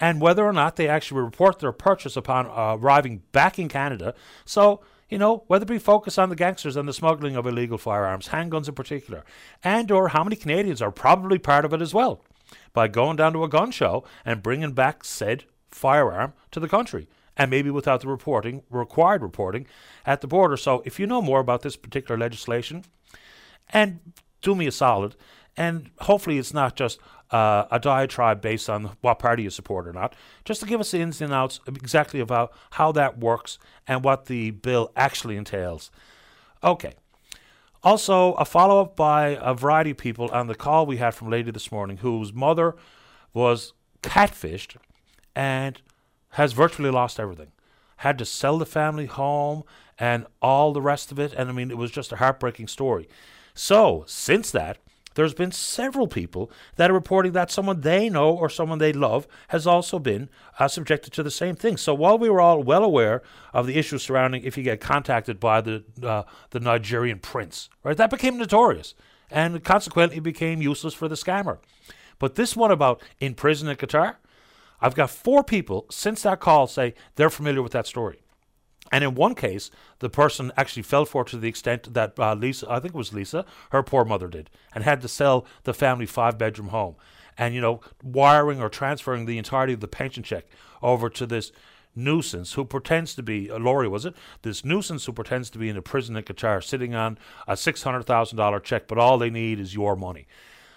And 0.00 0.20
whether 0.20 0.44
or 0.44 0.52
not 0.52 0.76
they 0.76 0.88
actually 0.88 1.20
report 1.20 1.58
their 1.58 1.72
purchase 1.72 2.16
upon 2.16 2.46
uh, 2.46 2.76
arriving 2.76 3.22
back 3.32 3.58
in 3.58 3.68
Canada. 3.68 4.14
So, 4.44 4.80
you 5.10 5.18
know, 5.18 5.44
whether 5.46 5.66
we 5.66 5.78
focus 5.78 6.16
on 6.16 6.30
the 6.30 6.36
gangsters 6.36 6.76
and 6.76 6.88
the 6.88 6.92
smuggling 6.92 7.36
of 7.36 7.46
illegal 7.46 7.78
firearms, 7.78 8.28
handguns 8.28 8.68
in 8.68 8.74
particular, 8.74 9.24
and 9.62 9.90
or 9.90 10.08
how 10.08 10.24
many 10.24 10.36
Canadians 10.36 10.80
are 10.80 10.90
probably 10.90 11.38
part 11.38 11.64
of 11.64 11.74
it 11.74 11.82
as 11.82 11.92
well, 11.92 12.24
by 12.72 12.88
going 12.88 13.16
down 13.16 13.34
to 13.34 13.44
a 13.44 13.48
gun 13.48 13.70
show 13.70 14.04
and 14.24 14.42
bringing 14.42 14.72
back 14.72 15.04
said 15.04 15.44
firearm 15.68 16.32
to 16.50 16.60
the 16.60 16.68
country, 16.68 17.08
and 17.36 17.50
maybe 17.50 17.70
without 17.70 18.00
the 18.00 18.08
reporting, 18.08 18.62
required 18.70 19.22
reporting 19.22 19.66
at 20.06 20.20
the 20.20 20.28
border. 20.28 20.56
So, 20.56 20.82
if 20.86 20.98
you 20.98 21.06
know 21.06 21.20
more 21.20 21.40
about 21.40 21.62
this 21.62 21.76
particular 21.76 22.18
legislation, 22.18 22.84
and 23.72 24.00
do 24.42 24.54
me 24.54 24.66
a 24.66 24.72
solid, 24.72 25.16
and 25.56 25.90
hopefully 26.00 26.38
it's 26.38 26.54
not 26.54 26.76
just 26.76 26.98
uh, 27.30 27.66
a 27.70 27.78
diatribe 27.78 28.40
based 28.40 28.68
on 28.68 28.96
what 29.00 29.18
party 29.18 29.44
you 29.44 29.50
support 29.50 29.86
or 29.86 29.92
not, 29.92 30.14
just 30.44 30.60
to 30.60 30.66
give 30.66 30.80
us 30.80 30.90
the 30.90 31.00
ins 31.00 31.20
and 31.20 31.32
outs 31.32 31.60
exactly 31.66 32.20
about 32.20 32.52
how 32.72 32.92
that 32.92 33.18
works 33.18 33.58
and 33.86 34.02
what 34.02 34.26
the 34.26 34.50
bill 34.50 34.90
actually 34.96 35.36
entails. 35.36 35.90
Okay. 36.62 36.94
Also, 37.82 38.34
a 38.34 38.44
follow 38.44 38.82
up 38.82 38.94
by 38.94 39.38
a 39.40 39.54
variety 39.54 39.90
of 39.92 39.96
people 39.96 40.28
on 40.32 40.48
the 40.48 40.54
call 40.54 40.84
we 40.84 40.98
had 40.98 41.14
from 41.14 41.30
Lady 41.30 41.50
this 41.50 41.72
morning, 41.72 41.98
whose 41.98 42.32
mother 42.32 42.76
was 43.32 43.72
catfished 44.02 44.76
and 45.34 45.80
has 46.30 46.52
virtually 46.52 46.90
lost 46.90 47.18
everything. 47.18 47.52
Had 47.98 48.18
to 48.18 48.24
sell 48.24 48.58
the 48.58 48.66
family 48.66 49.06
home 49.06 49.62
and 49.98 50.26
all 50.42 50.72
the 50.72 50.82
rest 50.82 51.10
of 51.10 51.18
it. 51.18 51.32
And 51.32 51.48
I 51.48 51.52
mean, 51.52 51.70
it 51.70 51.78
was 51.78 51.90
just 51.90 52.12
a 52.12 52.16
heartbreaking 52.16 52.68
story. 52.68 53.08
So, 53.54 54.04
since 54.06 54.50
that, 54.50 54.78
there's 55.14 55.34
been 55.34 55.52
several 55.52 56.06
people 56.06 56.50
that 56.76 56.90
are 56.90 56.94
reporting 56.94 57.32
that 57.32 57.50
someone 57.50 57.80
they 57.80 58.08
know 58.08 58.30
or 58.30 58.48
someone 58.48 58.78
they 58.78 58.92
love 58.92 59.26
has 59.48 59.66
also 59.66 59.98
been 59.98 60.28
uh, 60.58 60.68
subjected 60.68 61.12
to 61.12 61.22
the 61.22 61.30
same 61.30 61.56
thing. 61.56 61.76
So 61.76 61.94
while 61.94 62.18
we 62.18 62.30
were 62.30 62.40
all 62.40 62.62
well 62.62 62.84
aware 62.84 63.22
of 63.52 63.66
the 63.66 63.76
issues 63.76 64.02
surrounding 64.02 64.44
if 64.44 64.56
you 64.56 64.62
get 64.62 64.80
contacted 64.80 65.40
by 65.40 65.60
the 65.60 65.84
uh, 66.02 66.22
the 66.50 66.60
Nigerian 66.60 67.18
prince, 67.18 67.68
right, 67.82 67.96
that 67.96 68.10
became 68.10 68.38
notorious 68.38 68.94
and 69.30 69.62
consequently 69.64 70.20
became 70.20 70.60
useless 70.60 70.94
for 70.94 71.08
the 71.08 71.14
scammer. 71.14 71.58
But 72.18 72.34
this 72.34 72.56
one 72.56 72.70
about 72.70 73.02
in 73.20 73.34
prison 73.34 73.68
in 73.68 73.76
Qatar, 73.76 74.16
I've 74.80 74.94
got 74.94 75.10
four 75.10 75.44
people 75.44 75.86
since 75.90 76.22
that 76.22 76.40
call 76.40 76.66
say 76.66 76.94
they're 77.16 77.30
familiar 77.30 77.62
with 77.62 77.72
that 77.72 77.86
story. 77.86 78.20
And 78.92 79.04
in 79.04 79.14
one 79.14 79.34
case, 79.34 79.70
the 80.00 80.10
person 80.10 80.50
actually 80.56 80.82
fell 80.82 81.04
for 81.04 81.22
it 81.22 81.28
to 81.28 81.36
the 81.36 81.48
extent 81.48 81.94
that 81.94 82.18
uh, 82.18 82.34
Lisa, 82.34 82.66
I 82.68 82.80
think 82.80 82.94
it 82.94 82.98
was 82.98 83.12
Lisa, 83.12 83.44
her 83.70 83.82
poor 83.82 84.04
mother 84.04 84.28
did, 84.28 84.50
and 84.74 84.82
had 84.82 85.00
to 85.02 85.08
sell 85.08 85.46
the 85.62 85.74
family 85.74 86.06
five 86.06 86.38
bedroom 86.38 86.68
home. 86.68 86.96
And, 87.38 87.54
you 87.54 87.60
know, 87.60 87.80
wiring 88.02 88.60
or 88.60 88.68
transferring 88.68 89.26
the 89.26 89.38
entirety 89.38 89.72
of 89.72 89.80
the 89.80 89.88
pension 89.88 90.22
check 90.22 90.44
over 90.82 91.08
to 91.10 91.26
this 91.26 91.52
nuisance 91.94 92.54
who 92.54 92.64
pretends 92.64 93.14
to 93.14 93.22
be, 93.22 93.50
uh, 93.50 93.58
Laurie 93.58 93.88
was 93.88 94.04
it? 94.04 94.14
This 94.42 94.64
nuisance 94.64 95.06
who 95.06 95.12
pretends 95.12 95.50
to 95.50 95.58
be 95.58 95.68
in 95.68 95.76
a 95.76 95.82
prison 95.82 96.16
in 96.16 96.24
Qatar 96.24 96.62
sitting 96.62 96.94
on 96.94 97.18
a 97.46 97.54
$600,000 97.54 98.62
check, 98.62 98.88
but 98.88 98.98
all 98.98 99.18
they 99.18 99.30
need 99.30 99.60
is 99.60 99.74
your 99.74 99.96
money. 99.96 100.26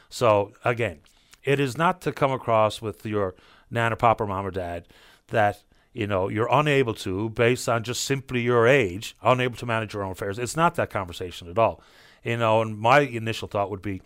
So, 0.10 0.54
again, 0.64 1.00
it 1.44 1.60
is 1.60 1.78
not 1.78 2.02
to 2.02 2.12
come 2.12 2.32
across 2.32 2.82
with 2.82 3.06
your 3.06 3.36
nana, 3.70 3.96
papa, 3.96 4.26
mom, 4.26 4.46
or 4.46 4.52
dad 4.52 4.88
that 5.28 5.64
you 5.94 6.08
know, 6.08 6.28
you're 6.28 6.50
unable 6.52 6.96
to, 6.96 7.30
based 7.30 7.70
on 7.70 7.84
just 7.84 8.04
simply 8.04 8.42
your 8.42 8.68
age, 8.68 9.16
unable 9.22 9.56
to 9.58 9.66
manage 9.66 9.94
your 9.94 10.04
own 10.04 10.12
affairs. 10.12 10.40
It's 10.40 10.56
not 10.56 10.76
that 10.76 10.90
conversation 10.90 11.50
at 11.50 11.58
all. 11.58 11.82
You 12.24 12.38
know, 12.38 12.62
and 12.62 12.78
my 12.78 13.02
initial 13.02 13.48
thought 13.48 13.70
would 13.70 13.82
be 13.82 14.02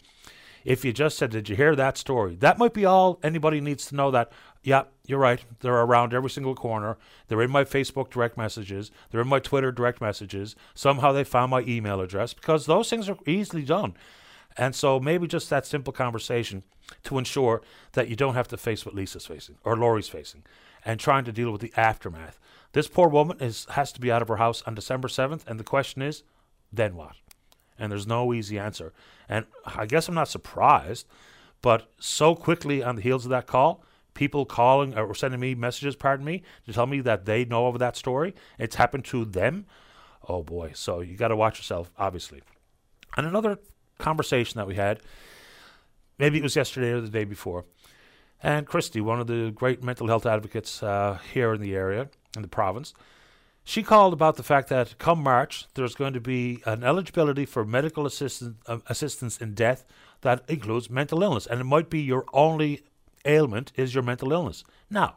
if 0.65 0.83
you 0.83 0.91
just 0.91 1.17
said, 1.17 1.31
Did 1.31 1.47
you 1.47 1.55
hear 1.55 1.75
that 1.75 1.97
story? 1.97 2.35
That 2.35 2.57
might 2.57 2.73
be 2.73 2.83
all 2.83 3.19
anybody 3.23 3.61
needs 3.61 3.85
to 3.87 3.95
know 3.95 4.11
that, 4.11 4.31
yeah, 4.63 4.83
you're 5.05 5.17
right. 5.17 5.39
They're 5.61 5.73
around 5.73 6.13
every 6.13 6.29
single 6.29 6.55
corner. 6.55 6.97
They're 7.27 7.41
in 7.41 7.51
my 7.51 7.63
Facebook 7.63 8.09
direct 8.09 8.37
messages. 8.37 8.91
They're 9.09 9.21
in 9.21 9.29
my 9.29 9.39
Twitter 9.39 9.71
direct 9.71 10.01
messages. 10.01 10.57
Somehow 10.73 11.13
they 11.13 11.23
found 11.23 11.51
my 11.51 11.61
email 11.61 12.01
address 12.01 12.33
because 12.33 12.65
those 12.65 12.89
things 12.89 13.07
are 13.07 13.17
easily 13.25 13.61
done. 13.63 13.93
And 14.57 14.75
so 14.75 14.99
maybe 14.99 15.25
just 15.25 15.49
that 15.51 15.65
simple 15.65 15.93
conversation 15.93 16.63
to 17.03 17.17
ensure 17.17 17.61
that 17.93 18.09
you 18.09 18.17
don't 18.17 18.33
have 18.33 18.49
to 18.49 18.57
face 18.57 18.85
what 18.85 18.95
Lisa's 18.95 19.25
facing 19.25 19.55
or 19.63 19.77
Laurie's 19.77 20.09
facing 20.09 20.43
and 20.87 21.01
trying 21.01 21.25
to 21.25 21.33
deal 21.33 21.51
with 21.51 21.59
the 21.59 21.73
aftermath. 21.75 22.39
This 22.71 22.87
poor 22.87 23.09
woman 23.09 23.37
is 23.41 23.67
has 23.71 23.91
to 23.91 23.99
be 23.99 24.09
out 24.09 24.21
of 24.21 24.29
her 24.29 24.37
house 24.37 24.63
on 24.65 24.73
December 24.73 25.09
7th, 25.09 25.45
and 25.45 25.59
the 25.59 25.63
question 25.65 26.01
is, 26.01 26.23
then 26.71 26.95
what? 26.95 27.17
And 27.77 27.91
there's 27.91 28.07
no 28.07 28.33
easy 28.33 28.57
answer. 28.57 28.93
And 29.27 29.45
I 29.65 29.85
guess 29.85 30.07
I'm 30.07 30.15
not 30.15 30.29
surprised, 30.29 31.05
but 31.61 31.91
so 31.99 32.35
quickly 32.35 32.81
on 32.81 32.95
the 32.95 33.01
heels 33.01 33.25
of 33.25 33.31
that 33.31 33.47
call, 33.47 33.83
people 34.13 34.45
calling 34.45 34.97
or 34.97 35.13
sending 35.13 35.41
me 35.41 35.55
messages, 35.55 35.95
pardon 35.95 36.25
me, 36.25 36.41
to 36.65 36.73
tell 36.73 36.87
me 36.87 37.01
that 37.01 37.25
they 37.25 37.43
know 37.43 37.67
of 37.67 37.79
that 37.79 37.97
story. 37.97 38.33
It's 38.57 38.77
happened 38.77 39.03
to 39.05 39.25
them. 39.25 39.65
Oh 40.27 40.41
boy. 40.41 40.71
So 40.73 41.01
you 41.01 41.17
got 41.17 41.27
to 41.27 41.35
watch 41.35 41.59
yourself, 41.59 41.91
obviously. 41.97 42.41
And 43.17 43.27
another 43.27 43.59
conversation 43.97 44.57
that 44.57 44.67
we 44.67 44.75
had, 44.75 45.01
maybe 46.17 46.37
it 46.37 46.43
was 46.43 46.55
yesterday 46.55 46.91
or 46.91 47.01
the 47.01 47.09
day 47.09 47.25
before, 47.25 47.65
and 48.41 48.67
Christy, 48.67 49.01
one 49.01 49.19
of 49.19 49.27
the 49.27 49.51
great 49.51 49.83
mental 49.83 50.07
health 50.07 50.25
advocates 50.25 50.83
uh, 50.83 51.19
here 51.33 51.53
in 51.53 51.61
the 51.61 51.75
area, 51.75 52.09
in 52.35 52.41
the 52.41 52.47
province, 52.47 52.93
she 53.63 53.83
called 53.83 54.13
about 54.13 54.37
the 54.37 54.43
fact 54.43 54.69
that 54.69 54.97
come 54.97 55.21
March, 55.21 55.65
there's 55.73 55.93
going 55.93 56.13
to 56.13 56.21
be 56.21 56.61
an 56.65 56.85
eligibility 56.85 57.45
for 57.45 57.65
medical 57.65 58.05
assistance, 58.05 58.55
uh, 58.65 58.77
assistance 58.87 59.37
in 59.39 59.55
death 59.55 59.83
that 60.21 60.43
includes 60.47 60.89
mental 60.89 61.21
illness. 61.21 61.45
And 61.45 61.59
it 61.59 61.65
might 61.65 61.89
be 61.89 61.99
your 61.99 62.23
only 62.31 62.83
ailment 63.25 63.73
is 63.75 63.93
your 63.93 64.03
mental 64.03 64.31
illness. 64.31 64.63
Now, 64.89 65.15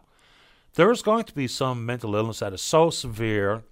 there's 0.74 1.00
going 1.00 1.24
to 1.24 1.34
be 1.34 1.46
some 1.46 1.86
mental 1.86 2.16
illness 2.16 2.40
that 2.40 2.52
is 2.52 2.60
so 2.60 2.90
severe, 2.90 3.62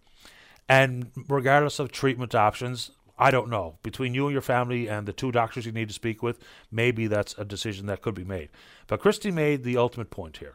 and 0.69 1.11
regardless 1.29 1.81
of 1.81 1.91
treatment 1.91 2.35
options, 2.37 2.93
I 3.19 3.31
don't 3.31 3.51
know. 3.51 3.79
Between 3.83 4.15
you 4.15 4.27
and 4.27 4.33
your 4.33 4.43
family 4.43 4.89
and 4.89 5.07
the 5.07 5.13
two 5.13 5.33
doctors 5.33 5.67
you 5.67 5.73
need 5.73 5.89
to 5.89 5.95
speak 5.95 6.23
with, 6.23 6.39
maybe 6.71 7.07
that's 7.07 7.37
a 7.37 7.45
decision 7.45 7.87
that 7.87 8.03
could 8.03 8.15
be 8.15 8.25
made. 8.25 8.49
But 8.87 9.01
Christy 9.01 9.31
made 9.31 9.65
the 9.65 9.77
ultimate 9.77 10.11
point 10.11 10.37
here. 10.37 10.55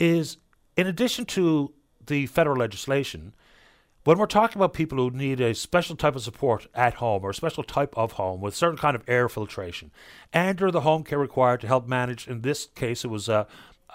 Is 0.00 0.38
in 0.76 0.86
addition 0.86 1.24
to 1.26 1.72
the 2.04 2.26
federal 2.26 2.56
legislation, 2.56 3.34
when 4.02 4.18
we're 4.18 4.26
talking 4.26 4.58
about 4.58 4.74
people 4.74 4.98
who 4.98 5.10
need 5.10 5.40
a 5.40 5.54
special 5.54 5.96
type 5.96 6.16
of 6.16 6.22
support 6.22 6.66
at 6.74 6.94
home 6.94 7.22
or 7.24 7.30
a 7.30 7.34
special 7.34 7.62
type 7.62 7.96
of 7.96 8.12
home 8.12 8.40
with 8.40 8.54
certain 8.54 8.76
kind 8.76 8.96
of 8.96 9.04
air 9.08 9.28
filtration, 9.28 9.92
and 10.32 10.60
or 10.60 10.70
the 10.70 10.82
home 10.82 11.04
care 11.04 11.18
required 11.18 11.60
to 11.62 11.66
help 11.66 11.86
manage, 11.86 12.28
in 12.28 12.42
this 12.42 12.66
case, 12.74 13.04
it 13.04 13.08
was 13.08 13.28
uh, 13.28 13.44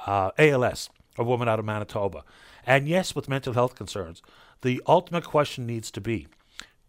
uh, 0.08 0.32
ALS, 0.40 0.90
a 1.18 1.24
woman 1.24 1.48
out 1.48 1.60
of 1.60 1.66
Manitoba, 1.66 2.24
and 2.66 2.88
yes, 2.88 3.14
with 3.14 3.30
mental 3.30 3.54
health 3.54 3.76
concerns, 3.76 4.22
the 4.62 4.82
ultimate 4.88 5.26
question 5.26 5.68
needs 5.68 5.92
to 5.92 6.02
be 6.02 6.28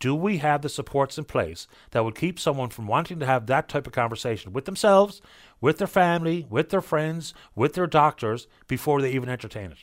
do 0.00 0.14
we 0.14 0.38
have 0.38 0.62
the 0.62 0.68
supports 0.68 1.18
in 1.18 1.24
place 1.24 1.68
that 1.90 2.04
would 2.04 2.14
keep 2.14 2.40
someone 2.40 2.70
from 2.70 2.86
wanting 2.86 3.20
to 3.20 3.26
have 3.26 3.46
that 3.46 3.68
type 3.68 3.86
of 3.86 3.92
conversation 3.92 4.52
with 4.52 4.64
themselves, 4.64 5.20
with 5.60 5.78
their 5.78 5.86
family, 5.86 6.46
with 6.50 6.70
their 6.70 6.80
friends, 6.80 7.34
with 7.54 7.74
their 7.74 7.86
doctors 7.86 8.48
before 8.66 9.00
they 9.00 9.12
even 9.12 9.28
entertain 9.28 9.70
it? 9.70 9.78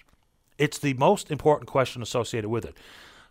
It's 0.58 0.80
the 0.80 0.96
most 0.96 1.30
important 1.30 1.70
question 1.70 2.02
associated 2.02 2.50
with 2.50 2.66
it. 2.66 2.76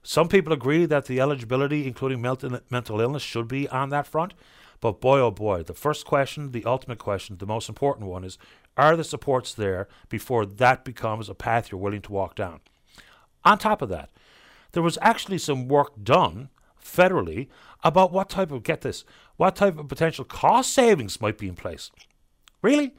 Some 0.04 0.28
people 0.28 0.52
agree 0.52 0.86
that 0.86 1.06
the 1.06 1.20
eligibility, 1.20 1.86
including 1.88 2.22
mental 2.22 3.00
illness, 3.00 3.22
should 3.24 3.48
be 3.48 3.68
on 3.68 3.88
that 3.90 4.06
front. 4.06 4.34
But 4.80 5.00
boy, 5.00 5.18
oh 5.18 5.32
boy, 5.32 5.64
the 5.64 5.74
first 5.74 6.06
question, 6.06 6.52
the 6.52 6.64
ultimate 6.64 6.98
question, 6.98 7.38
the 7.38 7.46
most 7.46 7.68
important 7.68 8.06
one 8.06 8.22
is 8.22 8.38
are 8.76 8.94
the 8.94 9.02
supports 9.02 9.52
there 9.52 9.88
before 10.08 10.46
that 10.46 10.84
becomes 10.84 11.28
a 11.28 11.34
path 11.34 11.72
you're 11.72 11.80
willing 11.80 12.02
to 12.02 12.12
walk 12.12 12.36
down? 12.36 12.60
On 13.44 13.58
top 13.58 13.82
of 13.82 13.88
that, 13.88 14.10
there 14.72 14.82
was 14.82 14.98
actually 15.00 15.38
some 15.38 15.66
work 15.66 16.04
done 16.04 16.50
federally 16.86 17.48
about 17.82 18.12
what 18.12 18.28
type 18.28 18.50
of, 18.50 18.62
get 18.62 18.80
this, 18.80 19.04
what 19.36 19.56
type 19.56 19.78
of 19.78 19.88
potential 19.88 20.24
cost 20.24 20.72
savings 20.72 21.20
might 21.20 21.38
be 21.38 21.48
in 21.48 21.54
place. 21.54 21.90
Really? 22.62 22.94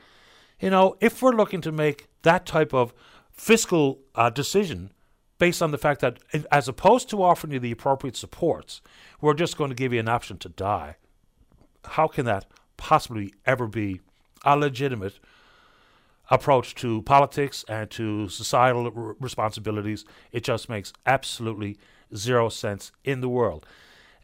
You 0.60 0.70
know, 0.70 0.96
if 1.00 1.22
we're 1.22 1.36
looking 1.36 1.62
to 1.62 1.72
make 1.72 2.08
that 2.24 2.46
type 2.46 2.74
of 2.74 2.94
fiscal 3.32 4.00
uh, 4.16 4.30
decision 4.30 4.92
based 5.40 5.62
on 5.62 5.72
the 5.72 5.78
fact 5.78 6.02
that, 6.02 6.20
as 6.52 6.68
opposed 6.68 7.10
to 7.10 7.22
offering 7.22 7.54
you 7.54 7.60
the 7.60 7.72
appropriate 7.72 8.16
supports, 8.16 8.82
we're 9.22 9.34
just 9.34 9.58
going 9.58 9.70
to 9.70 9.76
give 9.76 9.94
you 9.94 10.00
an 10.00 10.10
option 10.10 10.38
to 10.40 10.50
die. 10.50 10.96
How 11.86 12.08
can 12.08 12.26
that 12.26 12.46
possibly 12.76 13.34
ever 13.46 13.68
be 13.68 14.02
a 14.44 14.58
legitimate 14.58 15.20
approach 16.30 16.76
to 16.76 17.02
politics 17.04 17.64
and 17.70 17.90
to 17.92 18.28
societal 18.30 18.92
r- 18.96 19.16
responsibilities? 19.20 20.06
It 20.32 20.44
just 20.44 20.70
makes 20.70 20.92
absolutely 21.06 21.78
zero 22.16 22.50
sense 22.50 22.92
in 23.04 23.22
the 23.22 23.30
world. 23.30 23.66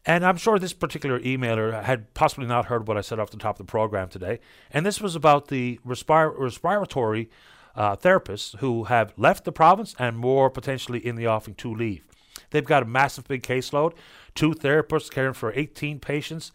And 0.06 0.24
I'm 0.24 0.36
sure 0.36 0.58
this 0.58 0.74
particular 0.74 1.18
emailer 1.20 1.82
had 1.82 2.12
possibly 2.12 2.46
not 2.46 2.66
heard 2.66 2.86
what 2.86 2.98
I 2.98 3.00
said 3.00 3.18
off 3.18 3.30
the 3.30 3.38
top 3.38 3.58
of 3.58 3.66
the 3.66 3.70
program 3.70 4.08
today. 4.08 4.40
And 4.70 4.84
this 4.84 5.00
was 5.00 5.16
about 5.16 5.48
the 5.48 5.80
respir- 5.86 6.38
respiratory 6.38 7.30
uh, 7.74 7.96
therapists 7.96 8.56
who 8.58 8.84
have 8.84 9.14
left 9.16 9.44
the 9.44 9.52
province 9.52 9.94
and 9.98 10.16
more 10.16 10.50
potentially 10.50 11.04
in 11.04 11.16
the 11.16 11.26
offing 11.26 11.54
to 11.56 11.74
leave. 11.74 12.04
They've 12.50 12.64
got 12.64 12.82
a 12.82 12.86
massive 12.86 13.26
big 13.26 13.42
caseload, 13.42 13.94
two 14.34 14.52
therapists 14.52 15.10
caring 15.10 15.32
for 15.32 15.52
18 15.54 16.00
patients, 16.00 16.52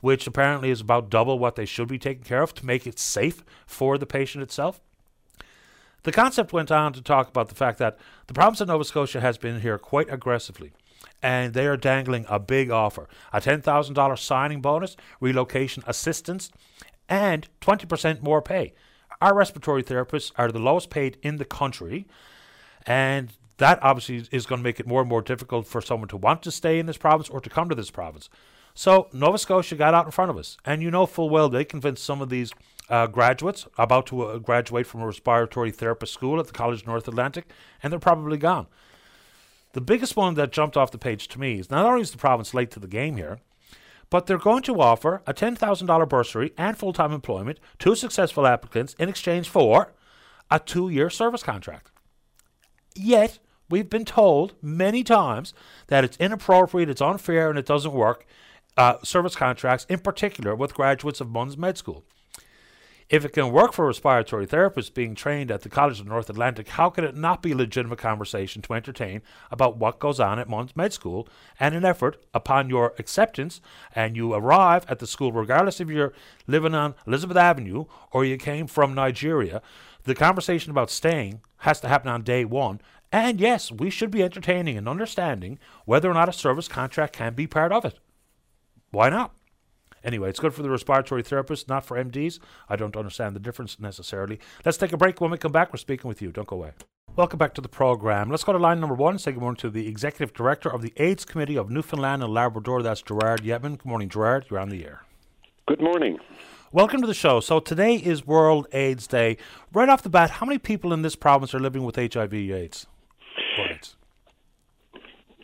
which 0.00 0.26
apparently 0.26 0.70
is 0.70 0.80
about 0.80 1.10
double 1.10 1.38
what 1.38 1.56
they 1.56 1.64
should 1.64 1.88
be 1.88 1.98
taking 1.98 2.24
care 2.24 2.42
of 2.42 2.54
to 2.54 2.66
make 2.66 2.86
it 2.86 2.98
safe 2.98 3.44
for 3.66 3.98
the 3.98 4.06
patient 4.06 4.42
itself. 4.42 4.80
The 6.04 6.12
concept 6.12 6.52
went 6.52 6.72
on 6.72 6.92
to 6.94 7.02
talk 7.02 7.28
about 7.28 7.48
the 7.48 7.54
fact 7.54 7.78
that 7.78 7.96
the 8.26 8.34
province 8.34 8.60
of 8.60 8.68
Nova 8.68 8.84
Scotia 8.84 9.20
has 9.20 9.38
been 9.38 9.60
here 9.60 9.78
quite 9.78 10.12
aggressively, 10.12 10.72
and 11.22 11.54
they 11.54 11.66
are 11.66 11.76
dangling 11.76 12.26
a 12.28 12.40
big 12.40 12.70
offer 12.70 13.08
a 13.32 13.40
$10,000 13.40 14.18
signing 14.18 14.60
bonus, 14.60 14.96
relocation 15.20 15.84
assistance, 15.86 16.50
and 17.08 17.48
20% 17.60 18.22
more 18.22 18.42
pay. 18.42 18.74
Our 19.20 19.34
respiratory 19.34 19.84
therapists 19.84 20.32
are 20.36 20.50
the 20.50 20.58
lowest 20.58 20.90
paid 20.90 21.18
in 21.22 21.36
the 21.36 21.44
country, 21.44 22.06
and 22.84 23.30
that 23.58 23.80
obviously 23.80 24.26
is 24.36 24.46
going 24.46 24.58
to 24.58 24.64
make 24.64 24.80
it 24.80 24.86
more 24.88 25.02
and 25.02 25.08
more 25.08 25.22
difficult 25.22 25.68
for 25.68 25.80
someone 25.80 26.08
to 26.08 26.16
want 26.16 26.42
to 26.42 26.50
stay 26.50 26.80
in 26.80 26.86
this 26.86 26.96
province 26.96 27.28
or 27.28 27.40
to 27.40 27.48
come 27.48 27.68
to 27.68 27.76
this 27.76 27.92
province. 27.92 28.28
So 28.74 29.08
Nova 29.12 29.38
Scotia 29.38 29.74
got 29.76 29.94
out 29.94 30.06
in 30.06 30.10
front 30.10 30.30
of 30.30 30.38
us, 30.38 30.56
and 30.64 30.82
you 30.82 30.90
know 30.90 31.06
full 31.06 31.30
well 31.30 31.48
they 31.48 31.64
convinced 31.64 32.04
some 32.04 32.22
of 32.22 32.28
these 32.28 32.52
uh, 32.88 33.06
graduates 33.06 33.66
about 33.78 34.06
to 34.06 34.22
uh, 34.22 34.38
graduate 34.38 34.86
from 34.86 35.02
a 35.02 35.06
respiratory 35.06 35.70
therapist 35.70 36.12
school 36.12 36.40
at 36.40 36.46
the 36.46 36.52
College 36.52 36.82
of 36.82 36.86
North 36.86 37.08
Atlantic, 37.08 37.50
and 37.82 37.92
they're 37.92 38.00
probably 38.00 38.38
gone. 38.38 38.66
The 39.72 39.80
biggest 39.80 40.16
one 40.16 40.34
that 40.34 40.52
jumped 40.52 40.76
off 40.76 40.90
the 40.90 40.98
page 40.98 41.28
to 41.28 41.40
me 41.40 41.58
is 41.58 41.70
not 41.70 41.86
only 41.86 42.02
is 42.02 42.10
the 42.10 42.18
province 42.18 42.52
late 42.52 42.70
to 42.72 42.80
the 42.80 42.86
game 42.86 43.16
here, 43.16 43.38
but 44.10 44.26
they're 44.26 44.36
going 44.36 44.62
to 44.64 44.78
offer 44.78 45.22
a 45.26 45.32
$10,000 45.32 46.08
bursary 46.08 46.52
and 46.58 46.76
full 46.76 46.92
time 46.92 47.12
employment 47.12 47.58
to 47.78 47.94
successful 47.94 48.46
applicants 48.46 48.94
in 48.98 49.08
exchange 49.08 49.48
for 49.48 49.94
a 50.50 50.58
two 50.58 50.90
year 50.90 51.08
service 51.08 51.42
contract. 51.42 51.90
Yet, 52.94 53.38
we've 53.70 53.88
been 53.88 54.04
told 54.04 54.52
many 54.60 55.02
times 55.02 55.54
that 55.86 56.04
it's 56.04 56.18
inappropriate, 56.18 56.90
it's 56.90 57.00
unfair, 57.00 57.48
and 57.48 57.58
it 57.58 57.64
doesn't 57.64 57.94
work. 57.94 58.26
Uh, 58.76 58.96
service 59.02 59.36
contracts, 59.36 59.84
in 59.88 59.98
particular 59.98 60.54
with 60.54 60.72
graduates 60.74 61.20
of 61.20 61.30
MUN's 61.30 61.58
Med 61.58 61.76
School. 61.76 62.04
If 63.12 63.26
it 63.26 63.34
can 63.34 63.52
work 63.52 63.74
for 63.74 63.86
respiratory 63.86 64.46
therapists 64.46 64.92
being 64.92 65.14
trained 65.14 65.50
at 65.50 65.60
the 65.60 65.68
College 65.68 66.00
of 66.00 66.06
North 66.06 66.30
Atlantic, 66.30 66.68
how 66.68 66.88
can 66.88 67.04
it 67.04 67.14
not 67.14 67.42
be 67.42 67.52
a 67.52 67.56
legitimate 67.56 67.98
conversation 67.98 68.62
to 68.62 68.72
entertain 68.72 69.20
about 69.50 69.76
what 69.76 69.98
goes 69.98 70.18
on 70.18 70.38
at 70.38 70.48
MUN's 70.48 70.74
Med 70.74 70.94
School 70.94 71.28
and 71.60 71.74
an 71.74 71.84
effort 71.84 72.24
upon 72.32 72.70
your 72.70 72.94
acceptance 72.98 73.60
and 73.94 74.16
you 74.16 74.32
arrive 74.32 74.86
at 74.88 74.98
the 74.98 75.06
school, 75.06 75.30
regardless 75.30 75.78
if 75.78 75.90
you're 75.90 76.14
living 76.46 76.74
on 76.74 76.94
Elizabeth 77.06 77.36
Avenue 77.36 77.84
or 78.12 78.24
you 78.24 78.38
came 78.38 78.66
from 78.66 78.94
Nigeria, 78.94 79.60
the 80.04 80.14
conversation 80.14 80.70
about 80.70 80.90
staying 80.90 81.42
has 81.58 81.78
to 81.80 81.88
happen 81.88 82.08
on 82.10 82.22
day 82.22 82.46
one. 82.46 82.80
And 83.12 83.38
yes, 83.38 83.70
we 83.70 83.90
should 83.90 84.10
be 84.10 84.22
entertaining 84.22 84.78
and 84.78 84.88
understanding 84.88 85.58
whether 85.84 86.10
or 86.10 86.14
not 86.14 86.30
a 86.30 86.32
service 86.32 86.66
contract 86.66 87.12
can 87.12 87.34
be 87.34 87.46
part 87.46 87.72
of 87.72 87.84
it. 87.84 87.98
Why 88.92 89.08
not? 89.08 89.32
Anyway, 90.04 90.28
it's 90.28 90.38
good 90.38 90.52
for 90.52 90.60
the 90.60 90.68
respiratory 90.68 91.22
therapist, 91.22 91.66
not 91.66 91.82
for 91.82 91.96
MDs. 91.96 92.38
I 92.68 92.76
don't 92.76 92.94
understand 92.94 93.34
the 93.34 93.40
difference 93.40 93.80
necessarily. 93.80 94.38
Let's 94.66 94.76
take 94.76 94.92
a 94.92 94.98
break. 94.98 95.18
When 95.18 95.30
we 95.30 95.38
come 95.38 95.50
back, 95.50 95.72
we're 95.72 95.78
speaking 95.78 96.08
with 96.08 96.20
you. 96.20 96.30
Don't 96.30 96.46
go 96.46 96.56
away. 96.56 96.72
Welcome 97.16 97.38
back 97.38 97.54
to 97.54 97.62
the 97.62 97.70
program. 97.70 98.28
Let's 98.28 98.44
go 98.44 98.52
to 98.52 98.58
line 98.58 98.80
number 98.80 98.94
one. 98.94 99.18
Say 99.18 99.32
good 99.32 99.40
morning 99.40 99.56
to 99.60 99.70
the 99.70 99.88
Executive 99.88 100.34
Director 100.34 100.68
of 100.68 100.82
the 100.82 100.92
AIDS 100.98 101.24
Committee 101.24 101.56
of 101.56 101.70
Newfoundland 101.70 102.22
and 102.22 102.34
Labrador. 102.34 102.82
That's 102.82 103.00
Gerard 103.00 103.42
Yetman. 103.42 103.78
Good 103.78 103.86
morning, 103.86 104.10
Gerard. 104.10 104.44
You're 104.50 104.60
on 104.60 104.68
the 104.68 104.84
air. 104.84 105.00
Good 105.66 105.80
morning. 105.80 106.18
Welcome 106.70 107.00
to 107.00 107.06
the 107.06 107.14
show. 107.14 107.40
So 107.40 107.60
today 107.60 107.96
is 107.96 108.26
World 108.26 108.66
AIDS 108.72 109.06
Day. 109.06 109.38
Right 109.72 109.88
off 109.88 110.02
the 110.02 110.10
bat, 110.10 110.32
how 110.32 110.44
many 110.44 110.58
people 110.58 110.92
in 110.92 111.00
this 111.00 111.16
province 111.16 111.54
are 111.54 111.60
living 111.60 111.84
with 111.84 111.96
HIV/AIDS? 111.96 112.86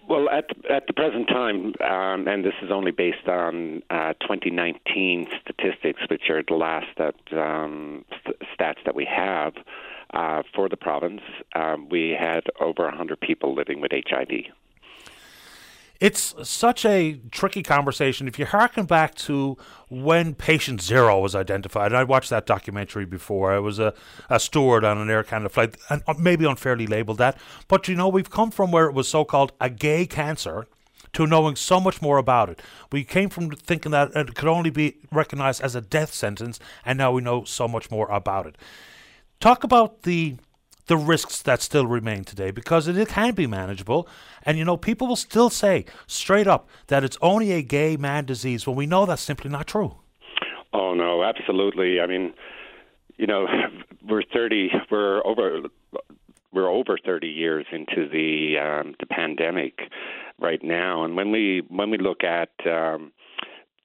Well, 0.09 0.31
at 0.31 0.47
at 0.71 0.87
the 0.87 0.95
present 0.95 1.29
time, 1.29 1.75
um, 1.85 2.27
and 2.29 2.43
this 2.43 2.55
is 2.63 2.71
only 2.71 2.93
based 2.93 3.29
on 3.29 3.83
uh, 3.91 4.15
2019 4.23 5.27
statistics, 5.43 6.01
which 6.09 6.31
are 6.31 6.43
the 6.43 6.55
last 6.55 6.87
that 6.97 7.15
um, 7.39 8.07
st- 8.25 8.39
stats 8.59 8.83
that 8.87 8.95
we 8.95 9.05
have 9.05 9.53
uh, 10.15 10.43
for 10.55 10.71
the 10.71 10.79
province, 10.79 11.21
um, 11.55 11.91
we 11.91 12.17
had 12.19 12.45
over 12.59 12.85
100 12.85 13.21
people 13.21 13.55
living 13.55 13.83
with 13.83 13.93
HIV. 13.93 14.47
It's 16.01 16.35
such 16.49 16.85
a 16.85 17.21
tricky 17.33 17.63
conversation. 17.65 18.29
If 18.29 18.39
you 18.39 18.47
harken 18.47 18.87
back 18.87 19.17
to 19.17 19.57
when 19.89 20.35
patient 20.35 20.81
zero 20.81 21.21
was 21.21 21.35
identified, 21.35 21.87
and 21.87 21.97
I 21.97 22.05
watched 22.05 22.31
that 22.31 22.47
documentary 22.47 23.05
before. 23.05 23.53
I 23.53 23.59
was 23.59 23.81
a, 23.81 23.93
a 24.31 24.39
steward 24.39 24.85
on 24.85 24.99
an 24.99 25.11
Air 25.11 25.25
Canada 25.25 25.49
flight, 25.49 25.77
and 25.91 26.03
uh, 26.07 26.15
maybe 26.17 26.45
unfairly 26.45 26.87
labeled 26.87 27.19
that. 27.19 27.37
But 27.67 27.89
you 27.89 27.97
know, 27.97 28.09
we've 28.09 28.31
come 28.31 28.53
from 28.53 28.71
where 28.71 28.87
it 28.87 28.95
was 28.95 29.09
so 29.09 29.25
called 29.25 29.53
a 29.61 29.69
gay 29.69 30.07
cancer 30.07 30.69
to 31.15 31.27
knowing 31.27 31.57
so 31.57 31.81
much 31.81 32.01
more 32.01 32.19
about 32.19 32.49
it. 32.49 32.63
We 32.93 33.03
came 33.03 33.29
from 33.29 33.51
thinking 33.51 33.91
that 33.91 34.15
it 34.15 34.37
could 34.37 34.49
only 34.49 34.71
be 34.71 34.99
recognized 35.11 35.63
as 35.63 35.75
a 35.75 35.81
death 35.81 36.15
sentence, 36.15 36.61
and 36.85 36.97
now 36.97 37.11
we 37.11 37.23
know 37.23 37.43
so 37.43 37.67
much 37.67 37.91
more 37.91 38.09
about 38.09 38.47
it. 38.47 38.57
Talk 39.41 39.65
about 39.65 40.03
the 40.03 40.37
the 40.89 40.97
risks 40.97 41.43
that 41.43 41.63
still 41.63 41.87
remain 41.87 42.25
today 42.25 42.51
because 42.51 42.89
it 42.89 43.09
can 43.09 43.35
be 43.35 43.47
manageable. 43.47 44.09
And 44.43 44.59
you 44.59 44.65
know, 44.65 44.77
people 44.77 45.07
will 45.07 45.17
still 45.17 45.51
say 45.51 45.85
straight 46.07 46.47
up 46.47 46.69
that 46.89 47.05
it's 47.05 47.17
only 47.23 47.53
a 47.53 47.63
gay 47.63 47.97
man 47.97 48.25
disease 48.25 48.67
when 48.67 48.77
we 48.77 48.87
know 48.87 49.07
that's 49.07 49.23
simply 49.23 49.51
not 49.51 49.67
true. 49.67 49.97
Oh 50.73 50.95
no, 50.95 51.23
absolutely. 51.23 52.01
I 52.01 52.07
mean, 52.07 52.35
you 53.17 53.27
know, 53.27 53.47
we're 54.09 54.23
30, 54.23 54.71
we're 54.91 55.25
over 55.27 55.61
we're 56.53 56.69
over 56.69 56.99
30 57.05 57.29
years 57.29 57.67
into 57.71 58.09
the 58.09 58.59
um, 58.59 58.95
the 58.99 59.07
pandemic 59.07 59.81
right 60.41 60.63
now, 60.63 61.05
and 61.05 61.15
when 61.15 61.31
we 61.31 61.63
when 61.69 61.91
we 61.91 61.99
look 61.99 62.25
at 62.25 62.51
um, 62.67 63.13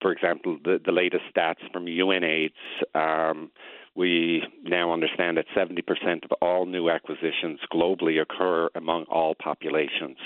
for 0.04 0.12
example, 0.12 0.60
the, 0.64 0.80
the 0.86 0.92
latest 0.92 1.24
stats 1.36 1.72
from 1.72 1.86
UNAIDS, 1.86 2.52
um, 2.94 3.50
we 3.96 4.44
now 4.64 4.92
understand 4.92 5.38
that 5.38 5.46
70% 5.56 6.24
of 6.24 6.32
all 6.42 6.66
new 6.66 6.90
acquisitions 6.90 7.60
globally 7.72 8.22
occur 8.22 8.70
among 8.76 9.04
all 9.06 9.36
populations. 9.36 10.18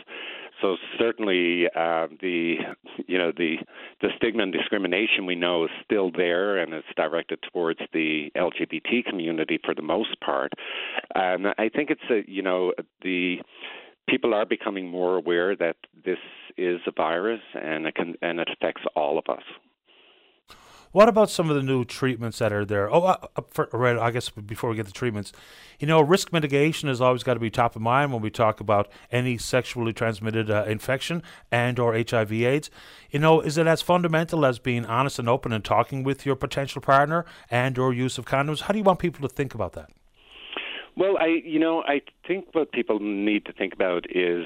So 0.61 0.77
certainly 0.97 1.67
uh, 1.67 2.07
the 2.19 2.55
you 3.05 3.17
know 3.17 3.31
the 3.35 3.57
the 4.01 4.09
stigma 4.17 4.41
and 4.43 4.51
discrimination 4.51 5.25
we 5.27 5.35
know 5.35 5.65
is 5.65 5.69
still 5.83 6.11
there, 6.11 6.57
and 6.57 6.73
it's 6.73 6.87
directed 6.95 7.39
towards 7.53 7.79
the 7.93 8.31
LGBT 8.35 9.05
community 9.05 9.59
for 9.63 9.75
the 9.75 9.83
most 9.83 10.19
part. 10.19 10.53
And 11.13 11.47
I 11.59 11.69
think 11.69 11.91
it's 11.91 12.01
a 12.09 12.23
you 12.27 12.41
know 12.41 12.73
the 13.03 13.37
people 14.09 14.33
are 14.33 14.45
becoming 14.45 14.87
more 14.87 15.15
aware 15.17 15.55
that 15.55 15.75
this 16.05 16.17
is 16.57 16.79
a 16.87 16.91
virus 16.91 17.41
and 17.53 17.85
it 17.85 17.95
can 17.95 18.15
and 18.21 18.39
it 18.39 18.49
affects 18.51 18.81
all 18.95 19.19
of 19.19 19.25
us. 19.29 19.43
What 20.91 21.09
about 21.09 21.29
some 21.29 21.49
of 21.49 21.55
the 21.55 21.63
new 21.63 21.85
treatments 21.85 22.39
that 22.39 22.53
are 22.53 22.65
there? 22.65 22.91
Oh, 22.93 23.03
uh, 23.03 23.17
uh 23.35 23.41
for, 23.49 23.69
right. 23.73 23.97
I 23.97 24.11
guess 24.11 24.29
before 24.29 24.69
we 24.69 24.75
get 24.75 24.85
the 24.85 24.91
treatments, 24.91 25.31
you 25.79 25.87
know, 25.87 26.01
risk 26.01 26.31
mitigation 26.31 26.89
has 26.89 27.01
always 27.01 27.23
got 27.23 27.35
to 27.35 27.39
be 27.39 27.49
top 27.49 27.75
of 27.75 27.81
mind 27.81 28.13
when 28.13 28.21
we 28.21 28.29
talk 28.29 28.59
about 28.59 28.89
any 29.11 29.37
sexually 29.37 29.93
transmitted 29.93 30.49
uh, 30.49 30.63
infection 30.67 31.23
and 31.51 31.79
or 31.79 31.93
HIV/AIDS. 31.93 32.69
You 33.11 33.19
know, 33.19 33.41
is 33.41 33.57
it 33.57 33.67
as 33.67 33.81
fundamental 33.81 34.45
as 34.45 34.59
being 34.59 34.85
honest 34.85 35.19
and 35.19 35.29
open 35.29 35.51
and 35.51 35.63
talking 35.63 36.03
with 36.03 36.25
your 36.25 36.35
potential 36.35 36.81
partner 36.81 37.25
and 37.51 37.77
or 37.77 37.93
use 37.93 38.17
of 38.17 38.25
condoms? 38.25 38.61
How 38.61 38.73
do 38.73 38.79
you 38.79 38.83
want 38.83 38.99
people 38.99 39.27
to 39.27 39.33
think 39.33 39.53
about 39.53 39.73
that? 39.73 39.89
Well, 40.95 41.17
I 41.19 41.41
you 41.45 41.59
know 41.59 41.83
I 41.83 42.01
think 42.27 42.47
what 42.53 42.71
people 42.71 42.99
need 42.99 43.45
to 43.45 43.53
think 43.53 43.73
about 43.73 44.05
is 44.09 44.45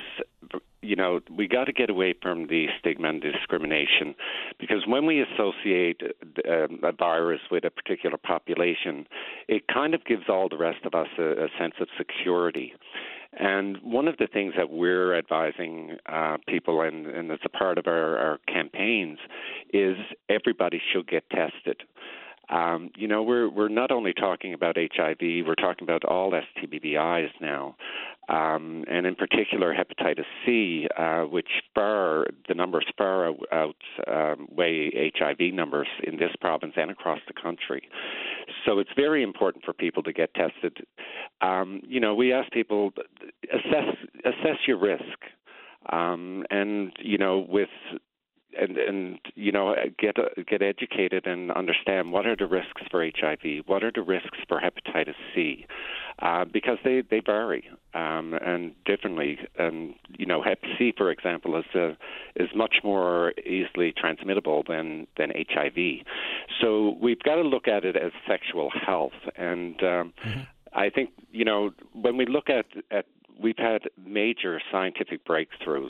you 0.82 0.96
know 0.96 1.20
we 1.36 1.48
got 1.48 1.66
to 1.66 1.74
get 1.74 1.90
away 1.90 2.14
from 2.22 2.48
the 2.48 2.68
stigma 2.80 3.10
and 3.10 3.22
discrimination 3.22 4.16
because 4.60 4.84
when 4.88 5.06
we 5.06 5.22
associate 5.22 6.02
uh, 6.48 6.68
a 6.84 6.92
virus 6.92 7.42
with 7.50 7.64
a 7.66 7.70
particular 7.70 8.18
population, 8.18 9.06
it 9.48 9.68
kind 9.68 9.94
of 9.94 10.04
gives 10.06 10.24
all 10.30 10.50
the 10.50 10.58
rest 10.58 10.86
of 10.86 10.94
us 10.94 11.08
a, 11.18 11.46
a 11.46 11.48
sense 11.60 11.76
of 11.80 11.88
security. 11.98 12.74
And 13.34 13.78
one 13.82 14.10
of 14.10 14.18
the 14.18 14.28
things 14.28 14.54
that 14.58 14.70
we're 14.70 15.18
advising 15.18 15.98
uh, 16.06 16.38
people, 16.48 16.82
and, 16.82 17.08
and 17.08 17.32
as 17.32 17.40
a 17.46 17.50
part 17.50 17.78
of 17.78 17.88
our, 17.88 18.18
our 18.18 18.40
campaigns, 18.48 19.20
is 19.74 19.96
everybody 20.30 20.82
should 20.92 21.08
get 21.08 21.30
tested. 21.30 21.84
Um, 22.50 22.90
you 22.98 23.08
know, 23.08 23.24
we're 23.24 23.50
we're 23.50 23.70
not 23.70 23.92
only 23.92 24.14
talking 24.14 24.54
about 24.54 24.76
HIV, 24.76 25.20
we're 25.22 25.56
talking 25.56 25.84
about 25.84 26.04
all 26.04 26.32
STBBIs 26.32 27.30
now, 27.40 27.76
um, 28.28 28.84
and 28.90 29.06
in 29.06 29.16
particular 29.16 29.74
hepatitis 29.74 30.26
C, 30.46 30.88
uh, 30.98 31.22
which 31.22 31.48
far 31.74 32.26
the 32.48 32.54
numbers 32.54 32.86
far 32.98 33.28
out, 33.30 33.76
outweigh 34.08 34.92
um, 34.94 35.12
HIV 35.18 35.54
numbers 35.54 35.88
in 36.04 36.18
this 36.18 36.32
province 36.42 36.74
and 36.76 36.92
across 36.92 37.20
the 37.28 37.34
country. 37.42 37.88
So 38.66 38.80
it's 38.80 38.92
very 38.96 39.24
important 39.24 39.64
for 39.64 39.74
people 39.74 40.04
to 40.04 40.12
get 40.12 40.34
tested. 40.34 40.86
Um, 41.42 41.82
you 41.88 42.00
know, 42.00 42.16
we 42.16 42.34
ask 42.34 42.52
people 42.52 42.92
assess 43.54 43.96
assess 44.26 44.58
your 44.68 44.80
risk. 44.80 45.04
Um, 45.92 46.46
and 46.52 46.92
you 47.00 47.18
know, 47.18 47.46
with 47.50 47.70
and 48.60 48.78
and 48.78 49.20
you 49.36 49.52
know 49.52 49.76
get 49.98 50.16
get 50.48 50.62
educated 50.62 51.26
and 51.26 51.52
understand 51.52 52.12
what 52.12 52.26
are 52.26 52.36
the 52.36 52.46
risks 52.46 52.82
for 52.90 53.04
HIV, 53.04 53.66
what 53.66 53.84
are 53.84 53.92
the 53.94 54.02
risks 54.02 54.38
for 54.48 54.60
hepatitis 54.60 55.16
C, 55.34 55.66
uh, 56.20 56.46
because 56.46 56.78
they 56.84 57.04
they 57.10 57.22
vary 57.26 57.70
um, 57.94 58.34
and 58.34 58.74
differently. 58.86 59.40
And 59.58 59.96
you 60.18 60.26
know, 60.26 60.42
Hep 60.42 60.60
C, 60.78 60.94
for 60.96 61.12
example, 61.12 61.58
is 61.58 61.66
uh, 61.76 61.92
is 62.36 62.50
much 62.56 62.76
more 62.84 63.34
easily 63.46 63.94
transmittable 63.94 64.64
than 64.68 65.08
than 65.18 65.32
HIV. 65.32 66.06
So 66.62 66.98
we've 67.02 67.22
got 67.24 67.36
to 67.36 67.44
look 67.44 67.68
at 67.68 67.86
it 67.86 67.96
as 67.96 68.12
sexual 68.28 68.70
health, 68.70 69.12
and 69.36 69.82
um, 69.82 70.14
mm-hmm. 70.26 70.42
I 70.74 70.90
think 70.90 71.12
you 71.32 71.46
know 71.46 71.72
when 71.94 72.18
we 72.18 72.26
look 72.26 72.50
at 72.50 72.66
at 72.92 73.06
we've 73.42 73.58
had 73.58 73.90
major 74.06 74.62
scientific 74.72 75.26
breakthroughs 75.26 75.90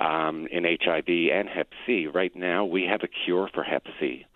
um, 0.00 0.46
in 0.50 0.64
HIV 0.64 1.08
and 1.32 1.48
Hep 1.48 1.68
C. 1.86 2.06
Right 2.06 2.34
now, 2.34 2.64
we 2.64 2.84
have 2.84 3.00
a 3.02 3.08
cure 3.08 3.48
for 3.52 3.62
Hep 3.62 3.84
C. 4.00 4.26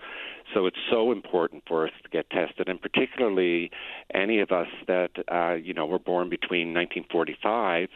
So 0.55 0.67
it's 0.67 0.79
so 0.91 1.13
important 1.13 1.65
for 1.69 1.87
us 1.87 1.93
to 2.03 2.09
get 2.09 2.31
tested, 2.31 2.69
and 2.69 2.81
particularly 2.81 3.71
any 4.15 4.41
of 4.41 4.51
us 4.51 4.69
that 4.87 5.11
uh, 5.31 5.55
you 5.55 5.75
know 5.75 5.87
were 5.87 5.99
born 5.99 6.31
between 6.31 6.73
1945 6.73 7.89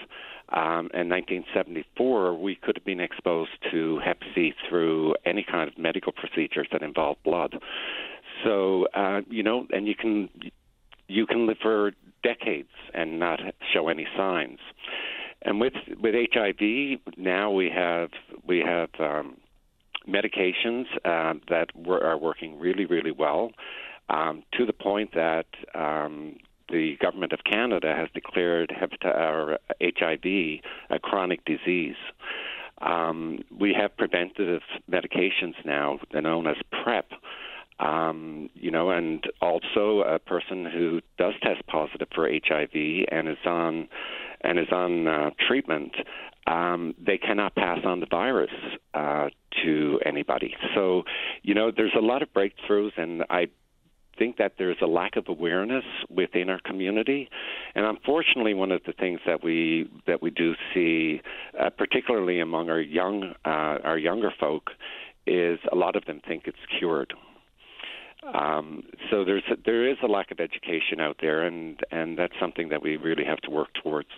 um, 0.51 0.91
and 0.93 1.09
1974, 1.09 2.35
we 2.35 2.55
could 2.57 2.77
have 2.77 2.85
been 2.85 3.01
exposed 3.01 3.53
to 3.71 4.01
Hep 4.05 4.19
C 4.35 4.53
through 4.69 5.15
any 5.25 5.45
kind 5.49 5.69
of 5.71 5.79
medical 5.79 6.13
procedures 6.13 6.69
that 6.73 6.83
involve 6.83 7.17
blood. 7.25 7.59
So 8.45 8.87
uh, 8.95 9.23
you 9.31 9.43
know, 9.43 9.67
and 9.71 9.87
you 9.87 9.95
can 9.95 10.29
you 11.09 11.27
can 11.27 11.47
live 11.47 11.59
for 11.63 11.93
decades 12.23 12.69
and 12.95 13.19
not 13.19 13.41
show 13.73 13.89
any 13.89 14.07
signs. 14.17 14.59
And 15.45 15.61
with 15.61 15.75
with 16.01 16.15
HIV, 16.15 17.01
now 17.17 17.51
we 17.51 17.71
have 17.75 18.11
we 18.47 18.61
have 18.61 18.91
um, 18.99 19.37
medications 20.09 20.85
uh, 21.05 21.35
that 21.49 21.69
are 21.87 22.19
working 22.19 22.59
really 22.59 22.87
really 22.87 23.11
well, 23.11 23.51
um, 24.09 24.43
to 24.55 24.67
the 24.67 24.73
point 24.73 25.15
that 25.15 25.47
um, 25.75 26.37
the 26.69 26.97
government 27.01 27.33
of 27.33 27.41
Canada 27.45 27.95
has 27.95 28.09
declared 28.15 28.73
HIV 28.79 30.25
a 30.25 30.99
chronic 31.01 31.45
disease. 31.45 31.97
Um, 32.81 33.41
we 33.57 33.75
have 33.79 33.97
preventative 33.97 34.63
medications 34.91 35.55
now, 35.65 35.99
known 36.13 36.47
as 36.47 36.57
PrEP. 36.83 37.11
Um, 37.81 38.49
you 38.55 38.71
know, 38.71 38.91
and 38.91 39.25
also 39.41 40.03
a 40.03 40.19
person 40.19 40.67
who 40.67 41.01
does 41.19 41.35
test 41.43 41.67
positive 41.67 42.07
for 42.15 42.29
HIV 42.31 43.07
and 43.11 43.29
is 43.29 43.39
on 43.45 43.89
and 44.43 44.59
is 44.59 44.69
on 44.73 45.07
uh, 45.07 45.31
treatment, 45.49 45.93
um, 46.47 46.95
they 46.99 47.19
cannot 47.19 47.55
pass 47.55 47.79
on 47.85 48.01
the 48.01 48.07
virus 48.07 48.51
uh, 48.95 49.29
to 49.63 50.01
anybody. 50.05 50.55
So, 50.75 51.05
you 51.43 51.55
know, 51.55 51.71
there's 51.75 51.95
a 51.97 52.01
lot 52.01 52.23
of 52.23 52.33
breakthroughs, 52.33 52.93
and 52.97 53.25
I 53.31 53.49
think 54.19 54.37
that 54.39 54.55
there's 54.59 54.77
a 54.83 54.87
lack 54.87 55.17
of 55.17 55.29
awareness 55.29 55.85
within 56.11 56.51
our 56.51 56.61
community, 56.65 57.29
and 57.75 57.87
unfortunately, 57.87 58.55
one 58.55 58.73
of 58.73 58.83
the 58.87 58.93
things 58.93 59.21
that 59.27 59.43
we 59.43 59.89
that 60.07 60.21
we 60.21 60.31
do 60.31 60.55
see, 60.75 61.21
uh, 61.59 61.71
particularly 61.71 62.41
among 62.41 62.69
our 62.69 62.81
young 62.81 63.35
uh, 63.45 63.79
our 63.85 63.99
younger 63.99 64.33
folk, 64.39 64.71
is 65.27 65.59
a 65.71 65.77
lot 65.77 65.97
of 65.97 66.05
them 66.05 66.21
think 66.27 66.45
it's 66.47 66.59
cured. 66.79 67.15
Um, 68.23 68.85
so 69.11 69.25
there's 69.25 69.43
a, 69.51 69.57
there 69.65 69.89
is 69.89 69.97
a 70.03 70.07
lack 70.07 70.31
of 70.31 70.39
education 70.39 71.01
out 71.01 71.17
there, 71.21 71.43
and 71.43 71.81
and 71.91 72.17
that's 72.17 72.35
something 72.41 72.69
that 72.69 72.83
we 72.83 72.97
really 72.97 73.25
have 73.25 73.41
to 73.41 73.51
work 73.51 73.69
towards. 73.83 74.09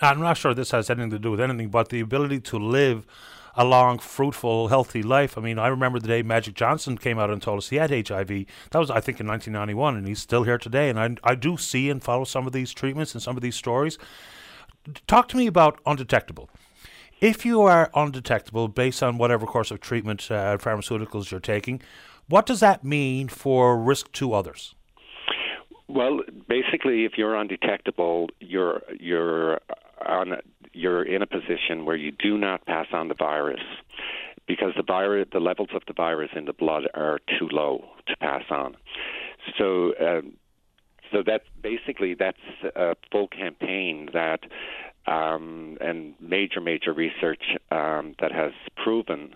I'm 0.00 0.20
not 0.20 0.38
sure 0.38 0.54
this 0.54 0.70
has 0.70 0.88
anything 0.88 1.10
to 1.10 1.18
do 1.18 1.30
with 1.30 1.40
anything, 1.40 1.68
but 1.68 1.90
the 1.90 2.00
ability 2.00 2.40
to 2.40 2.58
live 2.58 3.06
a 3.54 3.64
long, 3.64 3.98
fruitful, 3.98 4.68
healthy 4.68 5.02
life. 5.02 5.36
I 5.36 5.40
mean, 5.40 5.58
I 5.58 5.68
remember 5.68 5.98
the 5.98 6.08
day 6.08 6.22
Magic 6.22 6.54
Johnson 6.54 6.96
came 6.96 7.18
out 7.18 7.30
and 7.30 7.42
told 7.42 7.58
us 7.58 7.68
he 7.68 7.76
had 7.76 7.90
HIV. 7.90 8.46
That 8.70 8.78
was, 8.78 8.90
I 8.90 9.00
think, 9.00 9.20
in 9.20 9.26
1991, 9.26 9.96
and 9.96 10.06
he's 10.06 10.20
still 10.20 10.44
here 10.44 10.58
today. 10.58 10.88
And 10.88 10.98
I, 10.98 11.16
I 11.24 11.34
do 11.34 11.56
see 11.56 11.90
and 11.90 12.02
follow 12.02 12.24
some 12.24 12.46
of 12.46 12.52
these 12.52 12.72
treatments 12.72 13.12
and 13.14 13.22
some 13.22 13.36
of 13.36 13.42
these 13.42 13.56
stories. 13.56 13.98
Talk 15.06 15.28
to 15.28 15.36
me 15.36 15.46
about 15.46 15.80
undetectable. 15.84 16.48
If 17.20 17.44
you 17.44 17.60
are 17.62 17.90
undetectable 17.94 18.68
based 18.68 19.02
on 19.02 19.18
whatever 19.18 19.44
course 19.44 19.70
of 19.70 19.80
treatment, 19.80 20.30
uh, 20.30 20.56
pharmaceuticals 20.56 21.30
you're 21.30 21.40
taking, 21.40 21.82
what 22.30 22.46
does 22.46 22.60
that 22.60 22.84
mean 22.84 23.28
for 23.28 23.76
risk 23.76 24.12
to 24.12 24.32
others? 24.32 24.74
Well, 25.88 26.20
basically, 26.48 27.04
if 27.04 27.12
you're 27.18 27.34
undetectable, 27.34 28.28
you're 28.38 28.82
you're 28.98 29.60
on 30.06 30.36
you're 30.72 31.02
in 31.02 31.20
a 31.20 31.26
position 31.26 31.84
where 31.84 31.96
you 31.96 32.12
do 32.12 32.38
not 32.38 32.64
pass 32.64 32.86
on 32.92 33.08
the 33.08 33.14
virus 33.14 33.60
because 34.46 34.72
the 34.76 34.84
virus, 34.84 35.26
the 35.32 35.40
levels 35.40 35.70
of 35.74 35.82
the 35.86 35.92
virus 35.92 36.30
in 36.34 36.44
the 36.44 36.52
blood 36.52 36.84
are 36.94 37.18
too 37.38 37.48
low 37.50 37.84
to 38.06 38.16
pass 38.16 38.44
on. 38.50 38.76
So, 39.58 39.92
um, 40.00 40.34
so 41.12 41.22
that 41.26 41.42
basically 41.60 42.14
that's 42.14 42.38
a 42.76 42.94
full 43.10 43.28
campaign 43.28 44.10
that 44.12 44.40
um, 45.06 45.76
and 45.80 46.14
major 46.20 46.60
major 46.60 46.92
research 46.92 47.42
um, 47.70 48.14
that 48.20 48.32
has 48.32 48.52
proven 48.76 49.34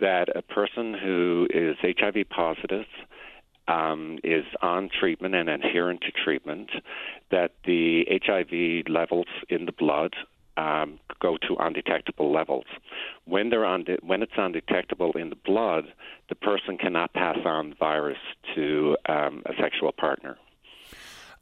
that 0.00 0.28
a 0.34 0.42
person 0.42 0.94
who 0.94 1.46
is 1.52 1.76
HIV 1.82 2.28
positive 2.28 2.86
um, 3.68 4.18
is 4.22 4.44
on 4.62 4.88
treatment 4.88 5.34
and 5.34 5.48
adherent 5.48 6.02
to 6.02 6.12
treatment, 6.12 6.70
that 7.30 7.52
the 7.64 8.04
HIV 8.24 8.92
levels 8.92 9.26
in 9.48 9.66
the 9.66 9.72
blood 9.72 10.14
um, 10.56 10.98
go 11.20 11.36
to 11.48 11.56
undetectable 11.58 12.32
levels. 12.32 12.64
When 13.24 13.50
they're 13.50 13.64
unde- 13.64 14.00
when 14.02 14.22
it's 14.22 14.32
undetectable 14.36 15.12
in 15.12 15.30
the 15.30 15.36
blood, 15.36 15.92
the 16.28 16.34
person 16.34 16.78
cannot 16.78 17.12
pass 17.12 17.38
on 17.44 17.74
virus 17.78 18.18
to 18.54 18.96
um, 19.08 19.42
a 19.46 19.52
sexual 19.60 19.92
partner. 19.92 20.38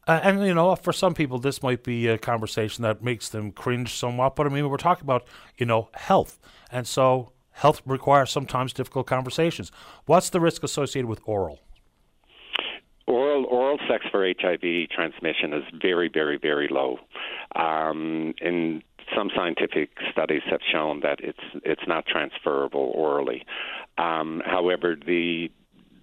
Uh, 0.06 0.20
and 0.22 0.44
you 0.44 0.54
know, 0.54 0.74
for 0.76 0.92
some 0.92 1.14
people, 1.14 1.38
this 1.38 1.62
might 1.62 1.82
be 1.82 2.08
a 2.08 2.18
conversation 2.18 2.82
that 2.82 3.02
makes 3.02 3.28
them 3.30 3.50
cringe 3.50 3.94
somewhat. 3.94 4.36
But 4.36 4.46
I 4.46 4.50
mean, 4.50 4.68
we're 4.68 4.76
talking 4.76 5.04
about 5.04 5.24
you 5.56 5.66
know 5.66 5.88
health, 5.94 6.38
and 6.70 6.86
so 6.86 7.32
health 7.54 7.82
requires 7.86 8.30
sometimes 8.30 8.72
difficult 8.72 9.06
conversations. 9.06 9.72
What's 10.06 10.30
the 10.30 10.40
risk 10.40 10.62
associated 10.62 11.08
with 11.08 11.20
oral? 11.24 11.60
Oral 13.06 13.44
oral 13.46 13.78
sex 13.88 14.04
for 14.10 14.26
HIV 14.26 14.88
transmission 14.90 15.52
is 15.52 15.64
very, 15.80 16.08
very, 16.12 16.38
very 16.38 16.68
low. 16.70 16.98
Um, 17.54 18.34
in 18.40 18.82
some 19.14 19.30
scientific 19.34 19.90
studies 20.10 20.42
have 20.50 20.60
shown 20.72 21.00
that 21.00 21.20
it's 21.20 21.38
it's 21.64 21.86
not 21.86 22.06
transferable 22.06 22.92
orally. 22.94 23.44
Um, 23.98 24.42
however, 24.44 24.96
the 24.96 25.50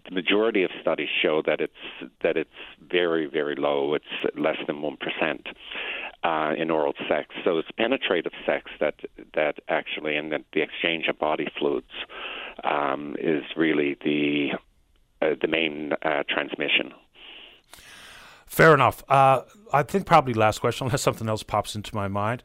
the 0.05 0.11
majority 0.11 0.63
of 0.63 0.71
studies 0.81 1.09
show 1.21 1.41
that 1.45 1.59
it's 1.59 2.11
that 2.21 2.37
it's 2.37 2.49
very 2.89 3.25
very 3.25 3.55
low. 3.55 3.93
It's 3.93 4.37
less 4.37 4.57
than 4.67 4.81
one 4.81 4.97
percent 4.97 5.47
uh, 6.23 6.53
in 6.57 6.69
oral 6.69 6.93
sex. 7.07 7.33
So 7.43 7.57
it's 7.57 7.69
penetrative 7.77 8.33
sex 8.45 8.71
that 8.79 8.95
that 9.33 9.55
actually 9.67 10.15
and 10.15 10.31
that 10.31 10.43
the 10.53 10.61
exchange 10.61 11.07
of 11.07 11.17
body 11.17 11.47
fluids 11.57 11.91
um, 12.63 13.15
is 13.19 13.43
really 13.55 13.97
the 14.03 14.51
uh, 15.21 15.35
the 15.41 15.47
main 15.47 15.93
uh, 16.03 16.23
transmission. 16.29 16.93
Fair 18.45 18.73
enough. 18.73 19.03
Uh, 19.09 19.41
I 19.71 19.83
think 19.83 20.05
probably 20.05 20.33
last 20.33 20.59
question, 20.59 20.85
unless 20.87 21.01
something 21.01 21.29
else 21.29 21.43
pops 21.43 21.75
into 21.75 21.95
my 21.95 22.07
mind 22.07 22.43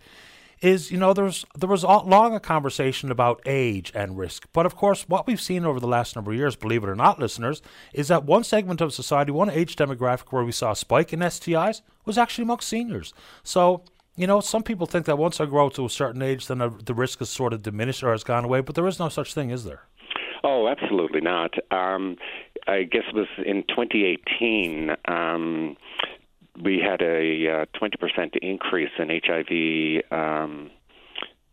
is 0.60 0.90
you 0.90 0.98
know 0.98 1.12
there's 1.12 1.44
there 1.54 1.68
was 1.68 1.82
a 1.82 1.88
long 1.88 2.34
a 2.34 2.40
conversation 2.40 3.10
about 3.10 3.40
age 3.46 3.92
and 3.94 4.16
risk, 4.16 4.46
but 4.52 4.66
of 4.66 4.76
course 4.76 5.08
what 5.08 5.26
we've 5.26 5.40
seen 5.40 5.64
over 5.64 5.80
the 5.80 5.86
last 5.86 6.16
number 6.16 6.32
of 6.32 6.36
years, 6.36 6.56
believe 6.56 6.82
it 6.82 6.88
or 6.88 6.96
not, 6.96 7.18
listeners, 7.18 7.62
is 7.92 8.08
that 8.08 8.24
one 8.24 8.44
segment 8.44 8.80
of 8.80 8.92
society, 8.94 9.30
one 9.30 9.50
age 9.50 9.76
demographic 9.76 10.30
where 10.30 10.44
we 10.44 10.52
saw 10.52 10.72
a 10.72 10.76
spike 10.76 11.12
in 11.12 11.20
STIs 11.20 11.82
was 12.04 12.18
actually 12.18 12.42
amongst 12.42 12.68
seniors. 12.68 13.12
So 13.42 13.82
you 14.16 14.26
know, 14.26 14.40
some 14.40 14.62
people 14.62 14.86
think 14.86 15.04
that 15.06 15.18
once 15.18 15.40
I 15.40 15.44
grow 15.44 15.68
to 15.70 15.84
a 15.84 15.90
certain 15.90 16.22
age, 16.22 16.46
then 16.46 16.58
the 16.58 16.94
risk 16.94 17.20
is 17.20 17.28
sort 17.28 17.52
of 17.52 17.62
diminished 17.62 18.02
or 18.02 18.12
has 18.12 18.24
gone 18.24 18.44
away, 18.44 18.62
but 18.62 18.74
there 18.74 18.86
is 18.86 18.98
no 18.98 19.10
such 19.10 19.34
thing, 19.34 19.50
is 19.50 19.64
there? 19.64 19.82
Oh, 20.42 20.68
absolutely 20.68 21.20
not. 21.20 21.54
Um, 21.70 22.16
I 22.66 22.84
guess 22.84 23.02
it 23.08 23.14
was 23.14 23.26
in 23.44 23.62
2018. 23.68 24.96
Um, 25.06 25.76
we 26.62 26.78
had 26.78 27.02
a 27.02 27.62
uh, 27.62 27.78
20% 27.80 28.36
increase 28.42 28.90
in 28.98 29.08
HIV 29.08 30.18
um, 30.18 30.70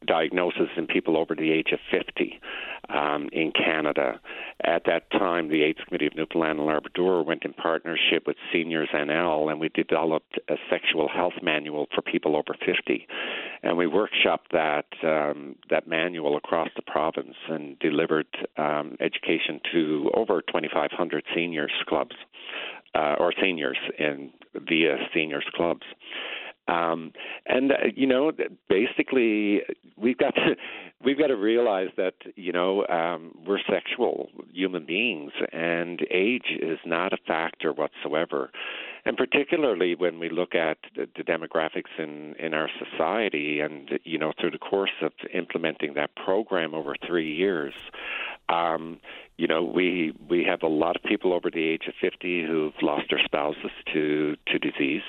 diagnosis 0.06 0.70
in 0.78 0.88
people 0.88 1.18
over 1.18 1.36
the 1.36 1.52
age 1.52 1.72
of 1.72 1.80
50 1.92 2.40
um, 2.90 3.30
in 3.32 3.52
Canada. 3.52 4.20
At 4.64 4.84
that 4.86 5.10
time, 5.12 5.50
the 5.50 5.64
AIDS 5.64 5.80
Committee 5.88 6.08
of 6.08 6.16
Newfoundland 6.16 6.60
and 6.60 6.68
Labrador 6.68 7.24
went 7.24 7.44
in 7.44 7.54
partnership 7.54 8.24
with 8.28 8.38
Seniors 8.52 8.90
NL, 8.94 9.50
and 9.50 9.60
we 9.60 9.70
developed 9.70 10.40
a 10.50 10.56
sexual 10.70 11.08
health 11.08 11.34
manual 11.42 11.88
for 11.94 12.02
people 12.02 12.36
over 12.36 12.56
50. 12.66 13.08
And 13.64 13.78
we 13.78 13.86
workshopped 13.86 14.52
that 14.52 14.86
um, 15.04 15.56
that 15.70 15.88
manual 15.88 16.36
across 16.38 16.70
the 16.76 16.82
province 16.82 17.36
and 17.48 17.80
delivered 17.80 18.28
um, 18.58 18.98
education 19.00 19.62
to 19.72 20.12
over 20.14 20.42
2,500 20.42 21.24
seniors 21.34 21.72
clubs 21.88 22.16
uh, 22.96 23.16
or 23.20 23.34
seniors 23.42 23.78
in 23.98 24.32
via 24.68 24.98
seniors 25.14 25.46
clubs. 25.56 25.86
Um, 26.68 27.12
and 27.46 27.72
uh, 27.72 27.76
you 27.94 28.08
know, 28.08 28.32
basically, 28.70 29.62
we've 29.98 30.18
got 30.18 30.34
to 30.36 30.56
we've 31.06 31.18
got 31.18 31.28
to 31.28 31.36
realize 31.36 31.90
that 31.98 32.14
you 32.36 32.54
know 32.54 32.88
um, 32.88 33.38
we're 33.46 33.60
sexual 33.70 34.30
human 34.54 34.86
beings, 34.86 35.34
and 35.52 36.02
age 36.10 36.58
is 36.62 36.80
not 36.86 37.12
a 37.12 37.18
factor 37.28 37.74
whatsoever. 37.74 38.50
And 39.06 39.18
particularly 39.18 39.96
when 39.96 40.18
we 40.20 40.30
look 40.30 40.56
at 40.56 40.78
the, 40.96 41.10
the 41.18 41.24
demographics 41.24 41.92
in 41.98 42.36
in 42.40 42.54
our 42.54 42.70
society, 42.80 43.60
and 43.60 44.00
you 44.06 44.18
know, 44.18 44.32
through 44.40 44.52
the 44.52 44.58
course 44.58 45.02
of 45.02 45.12
implementing 45.34 45.96
that 45.96 46.16
program 46.16 46.74
over 46.74 46.96
three 47.06 47.36
years, 47.36 47.74
um, 48.48 49.00
you 49.38 49.48
know, 49.48 49.64
we 49.64 50.14
we 50.30 50.44
have 50.44 50.64
a 50.64 50.68
lot 50.68 50.96
of 50.96 51.04
people 51.04 51.34
over 51.34 51.50
the 51.50 51.64
age 51.64 51.84
of 51.88 51.94
50 52.00 52.46
who've 52.46 52.74
lost 52.82 53.06
their 53.10 53.22
spouses 53.24 53.72
to 53.94 54.36
to 54.48 54.60
disease. 54.60 55.04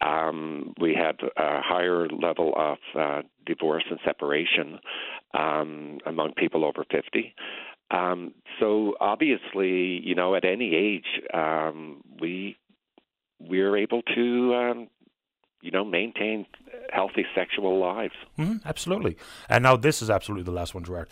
Um, 0.00 0.74
we 0.80 0.94
have 0.94 1.16
a 1.36 1.62
higher 1.62 2.08
level 2.08 2.52
of 2.56 2.78
uh, 2.98 3.22
divorce 3.46 3.84
and 3.90 3.98
separation 4.04 4.78
um, 5.32 5.98
among 6.04 6.34
people 6.34 6.64
over 6.64 6.84
50. 6.90 7.34
Um, 7.90 8.34
so 8.60 8.94
obviously, 9.00 10.00
you 10.04 10.14
know, 10.14 10.34
at 10.34 10.44
any 10.44 10.74
age, 10.74 11.22
um, 11.32 12.02
we 12.20 12.56
we're 13.40 13.76
able 13.76 14.02
to, 14.14 14.54
um, 14.54 14.88
you 15.60 15.70
know, 15.70 15.84
maintain 15.84 16.46
healthy 16.92 17.24
sexual 17.34 17.78
lives. 17.78 18.14
Mm-hmm, 18.38 18.66
absolutely. 18.66 19.16
And 19.48 19.62
now 19.62 19.76
this 19.76 20.02
is 20.02 20.10
absolutely 20.10 20.44
the 20.44 20.52
last 20.52 20.74
one, 20.74 20.84
Gerard. 20.84 21.08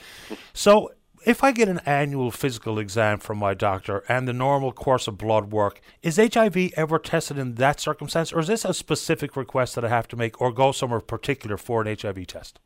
So 0.53 0.93
if 1.25 1.45
I 1.45 1.53
get 1.53 1.69
an 1.69 1.81
annual 1.87 2.31
physical 2.31 2.79
exam 2.79 3.19
from 3.19 3.39
my 3.39 3.55
doctor 3.55 4.05
and 4.09 4.27
the 4.27 4.33
normal 4.33 4.73
course 4.73 5.07
of 5.07 5.19
blood 5.19 5.53
work, 5.53 5.81
is 6.03 6.17
HIV 6.17 6.73
ever 6.77 6.99
tested 6.99 7.39
in 7.39 7.55
that 7.57 7.81
circumstance, 7.81 8.33
or 8.33 8.41
is 8.41 8.49
this 8.49 8.65
a 8.65 8.75
specific 8.75 9.37
request 9.37 9.75
that 9.75 9.85
I 9.85 9.89
have 9.89 10.09
to 10.09 10.17
make, 10.17 10.41
or 10.41 10.53
go 10.53 10.73
somewhere 10.73 11.01
particular 11.01 11.57
for 11.57 11.83
an 11.83 11.97
HIV 12.01 12.27
test? 12.27 12.59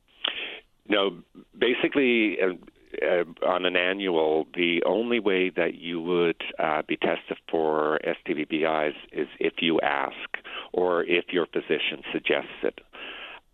No, 0.89 1.19
basically, 1.59 2.39
uh, 2.41 2.55
uh, 3.05 3.25
on 3.47 3.67
an 3.67 3.77
annual, 3.77 4.47
the 4.55 4.83
only 4.87 5.21
way 5.21 5.51
that 5.51 5.75
you 5.75 6.01
would 6.01 6.41
uh, 6.59 6.83
be 6.87 6.97
tested 6.97 7.39
for 7.51 7.99
STBBIs 8.05 8.95
is 9.13 9.29
if 9.39 9.55
you 9.61 9.81
ask 9.81 10.39
or 10.73 11.05
if 11.05 11.27
your 11.31 11.47
physician 11.47 12.03
suggests 12.13 12.63
it. 12.63 12.81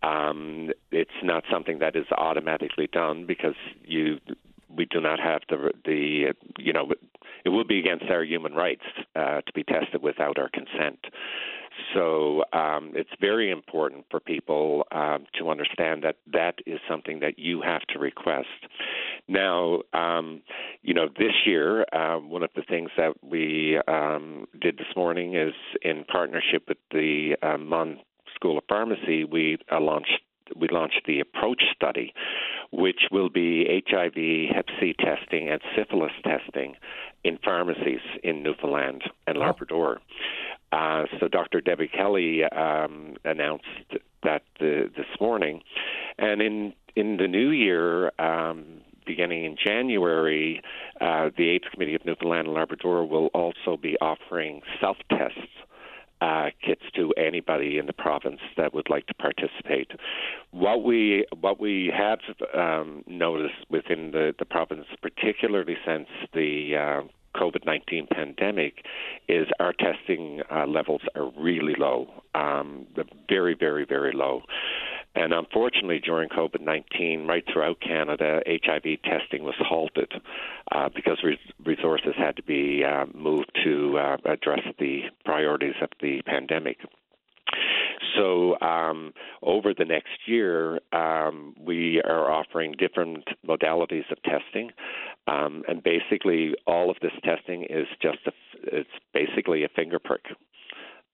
Um, 0.03 0.71
it's 0.91 1.11
not 1.23 1.45
something 1.51 1.79
that 1.79 1.95
is 1.95 2.05
automatically 2.11 2.87
done 2.91 3.25
because 3.25 3.55
you 3.83 4.19
we 4.75 4.85
do 4.85 4.99
not 4.99 5.19
have 5.19 5.41
the 5.49 5.71
the 5.85 6.33
you 6.57 6.73
know 6.73 6.89
it 7.45 7.49
would 7.49 7.67
be 7.67 7.79
against 7.79 8.05
our 8.05 8.23
human 8.23 8.53
rights 8.53 8.83
uh, 9.15 9.41
to 9.41 9.53
be 9.53 9.63
tested 9.63 10.01
without 10.01 10.37
our 10.37 10.49
consent. 10.49 10.99
So 11.93 12.43
um, 12.53 12.91
it's 12.93 13.09
very 13.19 13.49
important 13.49 14.05
for 14.09 14.19
people 14.19 14.85
um, 14.91 15.25
to 15.39 15.49
understand 15.49 16.03
that 16.03 16.17
that 16.31 16.55
is 16.65 16.79
something 16.87 17.19
that 17.21 17.39
you 17.39 17.61
have 17.61 17.81
to 17.89 17.99
request. 17.99 18.47
Now, 19.27 19.81
um, 19.93 20.41
you 20.81 20.93
know, 20.93 21.07
this 21.07 21.33
year, 21.45 21.85
uh, 21.91 22.17
one 22.17 22.43
of 22.43 22.51
the 22.55 22.61
things 22.61 22.89
that 22.97 23.13
we 23.23 23.79
um, 23.87 24.47
did 24.61 24.77
this 24.77 24.95
morning 24.95 25.35
is 25.35 25.53
in 25.81 26.03
partnership 26.05 26.63
with 26.67 26.77
the 26.91 27.35
uh, 27.41 27.57
MUN 27.57 27.99
School 28.35 28.57
of 28.57 28.63
Pharmacy, 28.67 29.23
we 29.23 29.57
uh, 29.71 29.79
launched 29.79 30.19
we 30.55 30.67
launched 30.69 31.01
the 31.05 31.19
approach 31.19 31.63
study, 31.75 32.13
which 32.71 33.01
will 33.11 33.29
be 33.29 33.83
HIV, 33.87 34.55
Hep 34.55 34.65
C 34.79 34.93
testing, 34.99 35.49
and 35.49 35.61
syphilis 35.75 36.11
testing 36.23 36.75
in 37.23 37.37
pharmacies 37.43 38.01
in 38.23 38.43
Newfoundland 38.43 39.03
and 39.27 39.37
Labrador. 39.37 39.99
Uh, 40.71 41.03
so 41.19 41.27
Dr. 41.27 41.61
Debbie 41.61 41.87
Kelly 41.87 42.43
um, 42.43 43.15
announced 43.23 43.65
that 44.23 44.43
the, 44.59 44.89
this 44.95 45.05
morning, 45.19 45.61
and 46.17 46.41
in 46.41 46.73
in 46.95 47.17
the 47.17 47.27
new 47.27 47.49
year. 47.49 48.11
Um, 48.19 48.81
beginning 49.05 49.43
in 49.43 49.57
January, 49.61 50.61
uh, 51.01 51.29
the 51.37 51.49
AIDS 51.49 51.65
Committee 51.73 51.93
of 51.93 52.05
Newfoundland 52.05 52.47
and 52.47 52.55
Labrador 52.55 53.05
will 53.05 53.27
also 53.33 53.75
be 53.75 53.97
offering 53.99 54.61
self 54.79 54.95
tests 55.09 55.37
uh, 56.23 56.49
kits 56.65 56.83
to 56.95 57.11
anybody 57.17 57.77
in 57.77 57.85
the 57.85 57.93
province 57.93 58.39
that 58.55 58.73
would 58.73 58.89
like 58.89 59.05
to 59.07 59.13
participate. 59.15 59.91
What 60.51 60.83
we 60.83 61.25
what 61.39 61.59
we 61.59 61.91
have 61.95 62.19
um, 62.57 63.03
noticed 63.07 63.65
within 63.69 64.11
the, 64.11 64.33
the 64.39 64.45
province, 64.45 64.85
particularly 65.01 65.75
since 65.85 66.07
the 66.33 66.75
uh, 66.77 67.39
COVID 67.39 67.65
19 67.65 68.07
pandemic 68.07 68.85
is 69.27 69.47
our 69.59 69.73
testing 69.73 70.41
uh, 70.51 70.65
levels 70.65 71.01
are 71.15 71.29
really 71.37 71.75
low, 71.77 72.07
um, 72.35 72.85
very, 73.27 73.55
very, 73.59 73.85
very 73.85 74.13
low. 74.13 74.43
And 75.15 75.31
unfortunately, 75.31 75.99
during 75.99 76.29
COVID 76.29 76.61
19, 76.61 77.27
right 77.27 77.43
throughout 77.51 77.79
Canada, 77.81 78.41
HIV 78.47 79.01
testing 79.03 79.43
was 79.43 79.55
halted 79.59 80.11
uh, 80.71 80.89
because 80.93 81.19
re- 81.23 81.39
resources 81.63 82.13
had 82.17 82.35
to 82.37 82.43
be 82.43 82.83
uh, 82.83 83.05
moved 83.13 83.51
to 83.63 83.97
uh, 83.97 84.17
address 84.25 84.61
the 84.79 85.03
priorities 85.23 85.75
of 85.81 85.89
the 86.01 86.21
pandemic. 86.25 86.77
So, 88.17 88.59
um, 88.59 89.13
over 89.41 89.73
the 89.73 89.85
next 89.85 90.27
year, 90.27 90.79
um, 90.91 91.55
we 91.59 92.01
are 92.01 92.31
offering 92.31 92.73
different 92.77 93.27
modalities 93.47 94.09
of 94.11 94.17
testing, 94.23 94.71
um, 95.27 95.63
and 95.67 95.83
basically, 95.83 96.53
all 96.65 96.89
of 96.89 96.97
this 97.01 97.11
testing 97.23 97.63
is 97.69 97.87
just 98.01 98.19
a, 98.25 98.31
it's 98.63 98.89
basically 99.13 99.63
a 99.63 99.69
finger 99.69 99.99
prick 99.99 100.25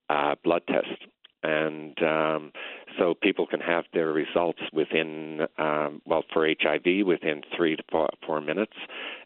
uh, 0.10 0.36
blood 0.44 0.62
test 0.68 1.06
and 1.44 2.02
um, 2.04 2.52
so 2.98 3.14
people 3.14 3.46
can 3.48 3.60
have 3.62 3.86
their 3.94 4.12
results 4.12 4.60
within, 4.74 5.48
um, 5.58 6.02
well, 6.06 6.24
for 6.34 6.48
HIV 6.48 7.06
within 7.06 7.42
three 7.56 7.76
to 7.76 7.84
four, 7.90 8.10
four 8.26 8.42
minutes, 8.42 8.74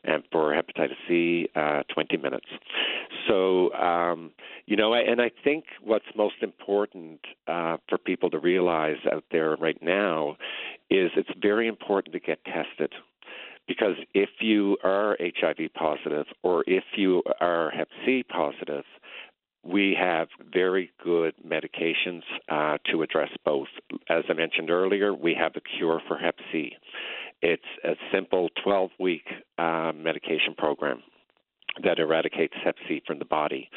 and 0.03 0.23
for 0.31 0.53
hepatitis 0.53 0.95
C, 1.07 1.49
uh, 1.55 1.83
20 1.93 2.17
minutes. 2.17 2.47
So, 3.27 3.73
um, 3.73 4.31
you 4.65 4.75
know, 4.75 4.93
and 4.93 5.21
I 5.21 5.31
think 5.43 5.65
what's 5.81 6.05
most 6.15 6.35
important 6.41 7.21
uh, 7.47 7.77
for 7.89 7.97
people 7.97 8.29
to 8.31 8.39
realize 8.39 8.97
out 9.11 9.23
there 9.31 9.55
right 9.55 9.81
now 9.81 10.37
is 10.89 11.11
it's 11.15 11.29
very 11.41 11.67
important 11.67 12.13
to 12.13 12.19
get 12.19 12.43
tested. 12.45 12.93
Because 13.65 13.95
if 14.13 14.29
you 14.41 14.77
are 14.83 15.17
HIV 15.19 15.73
positive 15.73 16.25
or 16.43 16.65
if 16.67 16.83
you 16.97 17.23
are 17.39 17.71
Hep 17.71 17.87
C 18.05 18.23
positive, 18.23 18.83
we 19.63 19.95
have 19.99 20.27
very 20.53 20.91
good 21.03 21.33
medications 21.45 22.23
uh, 22.49 22.77
to 22.91 23.01
address 23.01 23.29
both. 23.45 23.67
As 24.09 24.23
I 24.29 24.33
mentioned 24.33 24.69
earlier, 24.69 25.13
we 25.13 25.35
have 25.39 25.53
a 25.55 25.61
cure 25.61 26.01
for 26.07 26.17
Hep 26.17 26.35
C. 26.51 26.73
It's 27.41 27.63
a 27.83 27.93
simple 28.13 28.49
12 28.63 28.91
week 28.99 29.25
uh, 29.57 29.91
medication 29.95 30.53
program 30.57 31.01
that 31.83 31.99
eradicates 31.99 32.53
Hep 32.63 32.75
C 32.87 33.01
from 33.05 33.19
the 33.19 33.25
body. 33.25 33.69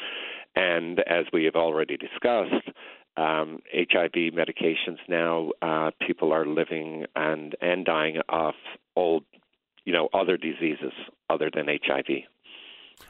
And 0.55 0.99
as 0.99 1.25
we 1.31 1.45
have 1.45 1.55
already 1.55 1.97
discussed, 1.97 2.69
um, 3.15 3.59
HIV 3.73 4.33
medications 4.33 4.99
now, 5.07 5.51
uh, 5.61 5.91
people 6.05 6.31
are 6.31 6.45
living 6.45 7.05
and, 7.15 7.55
and 7.61 7.85
dying 7.85 8.17
of 8.29 8.53
old, 8.95 9.23
you 9.85 9.93
know, 9.93 10.09
other 10.13 10.37
diseases 10.37 10.93
other 11.29 11.49
than 11.53 11.67
HIV. 11.67 12.23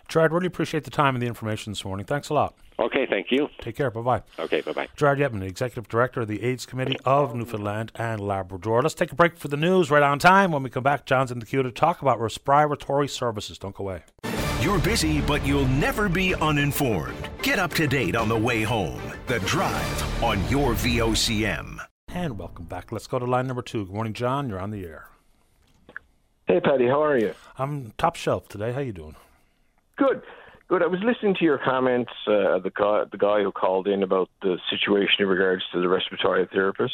Gerard, 0.07 0.31
really 0.31 0.47
appreciate 0.47 0.83
the 0.83 0.91
time 0.91 1.15
and 1.15 1.21
the 1.21 1.27
information 1.27 1.71
this 1.71 1.83
morning. 1.83 2.05
Thanks 2.05 2.29
a 2.29 2.33
lot. 2.33 2.55
Okay, 2.79 3.07
thank 3.09 3.31
you. 3.31 3.49
Take 3.59 3.75
care. 3.75 3.89
Bye 3.89 4.01
bye. 4.01 4.23
Okay, 4.39 4.61
bye 4.61 4.71
bye. 4.71 4.87
Gerard 4.95 5.19
Yetman, 5.19 5.41
Executive 5.41 5.87
Director 5.87 6.21
of 6.21 6.27
the 6.27 6.43
AIDS 6.43 6.65
Committee 6.65 6.97
of 7.05 7.33
Newfoundland 7.33 7.91
and 7.95 8.21
Labrador. 8.21 8.81
Let's 8.83 8.93
take 8.93 9.11
a 9.11 9.15
break 9.15 9.35
for 9.37 9.47
the 9.47 9.57
news 9.57 9.89
right 9.89 10.03
on 10.03 10.19
time. 10.19 10.51
When 10.51 10.63
we 10.63 10.69
come 10.69 10.83
back, 10.83 11.05
John's 11.05 11.31
in 11.31 11.39
the 11.39 11.45
queue 11.45 11.63
to 11.63 11.71
talk 11.71 12.01
about 12.01 12.19
respiratory 12.19 13.07
services. 13.07 13.57
Don't 13.57 13.75
go 13.75 13.83
away. 13.83 14.03
You're 14.61 14.79
busy, 14.79 15.21
but 15.21 15.45
you'll 15.45 15.67
never 15.67 16.07
be 16.07 16.35
uninformed. 16.35 17.29
Get 17.41 17.59
up 17.59 17.73
to 17.75 17.87
date 17.87 18.15
on 18.15 18.29
the 18.29 18.37
way 18.37 18.61
home. 18.63 19.01
The 19.27 19.39
Drive 19.39 20.23
on 20.23 20.47
your 20.49 20.73
VOCM. 20.73 21.79
And 22.09 22.37
welcome 22.39 22.65
back. 22.65 22.91
Let's 22.91 23.07
go 23.07 23.19
to 23.19 23.25
line 23.25 23.47
number 23.47 23.61
two. 23.61 23.85
Good 23.85 23.93
morning, 23.93 24.13
John. 24.13 24.49
You're 24.49 24.59
on 24.59 24.71
the 24.71 24.85
air. 24.85 25.09
Hey, 26.47 26.59
Paddy. 26.59 26.87
How 26.87 27.03
are 27.03 27.17
you? 27.17 27.33
I'm 27.57 27.91
top 27.97 28.15
shelf 28.15 28.47
today. 28.47 28.71
How 28.71 28.79
you 28.79 28.93
doing? 28.93 29.15
Good. 29.97 30.21
Good. 30.67 30.83
I 30.83 30.87
was 30.87 30.99
listening 31.01 31.35
to 31.35 31.45
your 31.45 31.57
comments, 31.57 32.11
uh, 32.27 32.59
the 32.59 32.71
guy, 32.75 33.03
the 33.09 33.17
guy 33.17 33.41
who 33.41 33.51
called 33.51 33.87
in 33.87 34.03
about 34.03 34.29
the 34.41 34.57
situation 34.69 35.15
in 35.21 35.27
regards 35.27 35.63
to 35.71 35.79
the 35.79 35.87
respiratory 35.87 36.45
therapists 36.47 36.89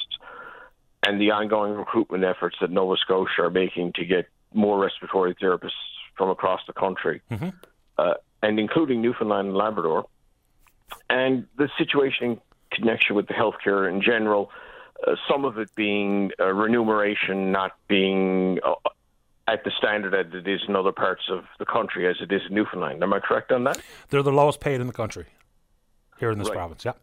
and 1.06 1.20
the 1.20 1.32
ongoing 1.32 1.74
recruitment 1.74 2.24
efforts 2.24 2.56
that 2.62 2.72
Nova 2.72 2.96
Scotia 2.98 3.44
are 3.44 3.50
making 3.50 3.94
to 3.96 4.06
get 4.06 4.28
more 4.54 4.80
respiratory 4.80 5.36
therapists 5.36 5.72
from 6.16 6.30
across 6.30 6.62
the 6.68 6.74
country, 6.74 7.22
mm-hmm. 7.32 7.50
uh, 7.98 8.14
and 8.42 8.60
including 8.60 9.02
Newfoundland 9.02 9.50
and 9.50 9.58
Labrador, 9.58 10.06
and 11.10 11.48
the 11.58 11.70
situation 11.78 12.32
in 12.32 12.42
connection 12.72 13.16
with 13.16 13.28
the 13.28 13.34
healthcare 13.34 13.92
in 13.92 14.02
general. 14.02 14.52
Uh, 15.06 15.16
some 15.30 15.44
of 15.44 15.58
it 15.58 15.70
being 15.76 16.32
uh, 16.40 16.46
remuneration 16.54 17.52
not 17.52 17.72
being 17.88 18.60
uh, 18.64 18.76
at 19.48 19.64
the 19.64 19.72
standard 19.78 20.14
as 20.14 20.34
it 20.34 20.48
is 20.48 20.62
in 20.68 20.76
other 20.76 20.92
parts 20.92 21.24
of 21.30 21.44
the 21.60 21.66
country 21.66 22.08
as 22.08 22.16
it 22.22 22.32
is 22.32 22.42
in 22.48 22.56
Newfoundland. 22.56 23.04
Am 23.04 23.14
I 23.14 23.20
correct 23.20 23.52
on 23.52 23.66
that? 23.66 23.80
They're 24.10 24.24
the 24.24 24.32
lowest 24.32 24.60
paid 24.60 24.80
in 24.80 24.88
the 24.88 24.94
country 24.94 25.26
here 26.20 26.32
in 26.32 26.40
this 26.40 26.48
right. 26.50 26.56
province, 26.56 26.86
yeah. 26.86 26.94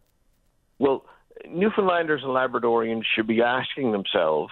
Well, 0.79 1.05
Newfoundlanders 1.47 2.23
and 2.23 2.31
Labradorians 2.31 3.03
should 3.15 3.27
be 3.27 3.41
asking 3.41 3.91
themselves 3.91 4.51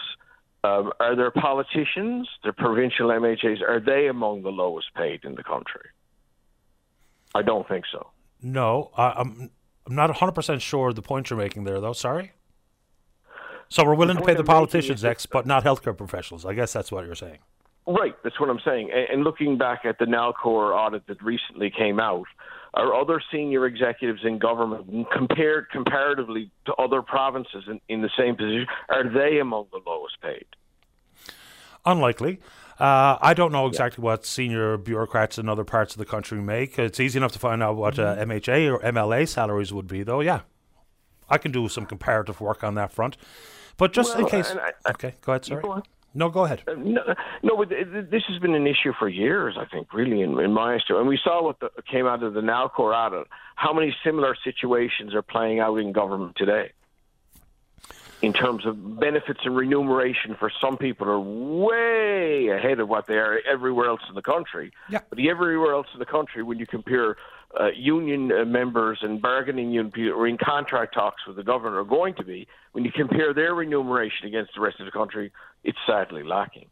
um, 0.63 0.91
are 0.99 1.15
their 1.15 1.31
politicians, 1.31 2.27
their 2.43 2.53
provincial 2.53 3.07
MHAs, 3.07 3.61
are 3.61 3.79
they 3.79 4.07
among 4.07 4.41
the 4.43 4.49
lowest 4.49 4.93
paid 4.93 5.23
in 5.23 5.35
the 5.35 5.43
country? 5.43 5.89
I 7.33 7.41
don't 7.43 7.67
think 7.67 7.85
so. 7.91 8.09
No, 8.41 8.91
I, 8.97 9.11
I'm, 9.11 9.49
I'm 9.87 9.95
not 9.95 10.09
100% 10.09 10.61
sure 10.61 10.91
the 10.91 11.01
point 11.01 11.29
you're 11.29 11.39
making 11.39 11.63
there, 11.63 11.79
though. 11.79 11.93
Sorry? 11.93 12.33
So 13.69 13.85
we're 13.85 13.95
willing 13.95 14.17
to 14.17 14.23
pay 14.23 14.33
the 14.33 14.43
politicians 14.43 15.05
X, 15.05 15.25
but 15.25 15.45
not 15.45 15.63
healthcare 15.63 15.95
professionals. 15.95 16.45
I 16.45 16.53
guess 16.53 16.73
that's 16.73 16.91
what 16.91 17.05
you're 17.05 17.15
saying. 17.15 17.37
Right, 17.89 18.15
that's 18.23 18.39
what 18.39 18.51
I'm 18.51 18.59
saying. 18.63 18.91
And 18.91 19.23
looking 19.23 19.57
back 19.57 19.83
at 19.83 19.97
the 19.97 20.05
Nalcor 20.05 20.75
audit 20.75 21.07
that 21.07 21.23
recently 21.23 21.71
came 21.71 21.99
out, 21.99 22.27
are 22.75 22.93
other 22.93 23.19
senior 23.31 23.65
executives 23.65 24.21
in 24.23 24.37
government 24.37 25.07
compared 25.11 25.71
comparatively 25.71 26.51
to 26.65 26.73
other 26.75 27.01
provinces 27.01 27.63
in, 27.67 27.81
in 27.89 28.03
the 28.03 28.09
same 28.15 28.35
position, 28.35 28.67
are 28.89 29.09
they 29.11 29.39
among 29.39 29.65
the 29.71 29.79
lowest 29.87 30.21
paid? 30.21 30.45
Unlikely. 31.83 32.39
Uh, 32.79 33.17
I 33.21 33.33
don't 33.33 33.51
know 33.51 33.65
exactly 33.65 34.03
yeah. 34.03 34.11
what 34.11 34.23
senior 34.23 34.77
bureaucrats 34.77 35.39
in 35.39 35.49
other 35.49 35.63
parts 35.63 35.95
of 35.95 35.97
the 35.97 36.05
country 36.05 36.39
make. 36.39 36.77
It's 36.77 36.99
easy 36.99 37.17
enough 37.17 37.31
to 37.31 37.39
find 37.39 37.63
out 37.63 37.75
what 37.75 37.97
uh, 37.97 38.17
MHA 38.17 38.71
or 38.71 38.79
MLA 38.79 39.27
salaries 39.27 39.73
would 39.73 39.87
be, 39.87 40.03
though. 40.03 40.19
Yeah, 40.19 40.41
I 41.27 41.39
can 41.39 41.51
do 41.51 41.67
some 41.69 41.87
comparative 41.87 42.39
work 42.39 42.63
on 42.63 42.75
that 42.75 42.91
front. 42.91 43.17
But 43.77 43.93
just 43.93 44.15
well, 44.15 44.25
in 44.25 44.29
case, 44.29 44.51
I, 44.51 44.91
okay, 44.91 45.15
go 45.21 45.31
ahead. 45.31 45.45
Sorry. 45.45 45.63
Go 45.63 45.81
no, 46.13 46.29
go 46.29 46.45
ahead. 46.45 46.61
Uh, 46.67 46.73
no, 46.77 47.01
no, 47.43 47.65
this 47.65 48.23
has 48.27 48.39
been 48.39 48.55
an 48.55 48.67
issue 48.67 48.93
for 48.97 49.07
years, 49.07 49.55
I 49.57 49.65
think, 49.65 49.93
really, 49.93 50.21
in, 50.21 50.39
in 50.39 50.51
my 50.51 50.75
estimate. 50.75 51.01
And 51.01 51.09
we 51.09 51.19
saw 51.23 51.43
what 51.43 51.59
the, 51.59 51.69
came 51.89 52.07
out 52.07 52.23
of 52.23 52.33
the 52.33 52.41
Nalcor 52.41 52.95
audit, 52.95 53.27
how 53.55 53.73
many 53.73 53.95
similar 54.03 54.35
situations 54.43 55.13
are 55.13 55.21
playing 55.21 55.59
out 55.59 55.75
in 55.77 55.91
government 55.91 56.35
today 56.35 56.71
in 58.21 58.33
terms 58.33 58.65
of 58.65 58.99
benefits 58.99 59.39
and 59.45 59.55
remuneration 59.55 60.35
for 60.37 60.51
some 60.61 60.77
people 60.77 61.07
are 61.07 61.19
way 61.19 62.49
ahead 62.49 62.79
of 62.79 62.89
what 62.89 63.07
they 63.07 63.17
are 63.17 63.39
everywhere 63.49 63.87
else 63.87 64.01
in 64.09 64.15
the 64.15 64.21
country. 64.21 64.71
Yeah. 64.89 64.99
But 65.09 65.19
everywhere 65.19 65.73
else 65.73 65.87
in 65.93 65.99
the 65.99 66.05
country, 66.05 66.43
when 66.43 66.59
you 66.59 66.67
compare 66.67 67.15
uh, 67.59 67.69
union 67.75 68.31
uh, 68.31 68.45
members 68.45 68.99
and 69.01 69.21
bargaining 69.21 69.71
union 69.71 69.91
people 69.91 70.11
are 70.11 70.27
in 70.27 70.37
contract 70.37 70.93
talks 70.93 71.25
with 71.25 71.35
the 71.35 71.43
government 71.43 71.75
are 71.75 71.83
going 71.83 72.13
to 72.15 72.23
be, 72.23 72.47
when 72.73 72.83
you 72.83 72.91
compare 72.91 73.33
their 73.33 73.53
remuneration 73.55 74.27
against 74.27 74.51
the 74.55 74.61
rest 74.61 74.79
of 74.79 74.85
the 74.85 74.91
country, 74.91 75.31
it's 75.63 75.77
sadly 75.87 76.23
lacking. 76.23 76.67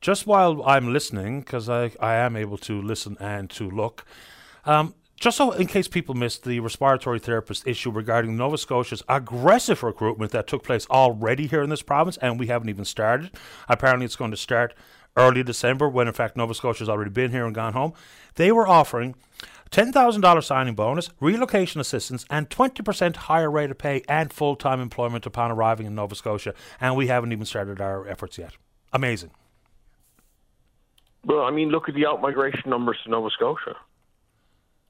Just 0.00 0.26
while 0.26 0.62
I'm 0.64 0.92
listening, 0.92 1.40
because 1.40 1.68
I, 1.68 1.92
I 2.00 2.14
am 2.16 2.36
able 2.36 2.58
to 2.58 2.82
listen 2.82 3.16
and 3.20 3.48
to 3.50 3.70
look, 3.70 4.04
um, 4.66 4.94
just 5.18 5.36
so 5.36 5.52
in 5.52 5.66
case 5.68 5.88
people 5.88 6.14
missed 6.14 6.44
the 6.44 6.60
respiratory 6.60 7.20
therapist 7.20 7.66
issue 7.66 7.90
regarding 7.90 8.36
Nova 8.36 8.58
Scotia's 8.58 9.02
aggressive 9.08 9.82
recruitment 9.82 10.32
that 10.32 10.46
took 10.46 10.64
place 10.64 10.86
already 10.90 11.46
here 11.46 11.62
in 11.62 11.70
this 11.70 11.82
province, 11.82 12.16
and 12.18 12.38
we 12.38 12.48
haven't 12.48 12.68
even 12.68 12.84
started. 12.84 13.30
Apparently, 13.68 14.04
it's 14.04 14.16
going 14.16 14.32
to 14.32 14.36
start 14.36 14.74
early 15.16 15.42
December, 15.42 15.88
when 15.88 16.06
in 16.08 16.14
fact 16.14 16.36
Nova 16.36 16.54
Scotia's 16.54 16.88
already 16.88 17.10
been 17.10 17.30
here 17.30 17.46
and 17.46 17.54
gone 17.54 17.72
home. 17.72 17.92
They 18.34 18.50
were 18.52 18.66
offering 18.66 19.14
$10,000 19.70 20.44
signing 20.44 20.74
bonus, 20.74 21.10
relocation 21.20 21.80
assistance, 21.80 22.24
and 22.30 22.48
20% 22.48 23.16
higher 23.16 23.50
rate 23.50 23.70
of 23.70 23.78
pay 23.78 24.02
and 24.08 24.32
full 24.32 24.56
time 24.56 24.80
employment 24.80 25.26
upon 25.26 25.50
arriving 25.50 25.86
in 25.86 25.94
Nova 25.94 26.14
Scotia. 26.14 26.54
And 26.80 26.96
we 26.96 27.06
haven't 27.08 27.32
even 27.32 27.44
started 27.44 27.80
our 27.80 28.06
efforts 28.08 28.38
yet. 28.38 28.52
Amazing. 28.92 29.30
Well, 31.24 31.42
I 31.42 31.50
mean, 31.50 31.70
look 31.70 31.88
at 31.88 31.94
the 31.94 32.02
outmigration 32.02 32.66
numbers 32.66 32.98
to 33.04 33.10
Nova 33.10 33.30
Scotia. 33.30 33.76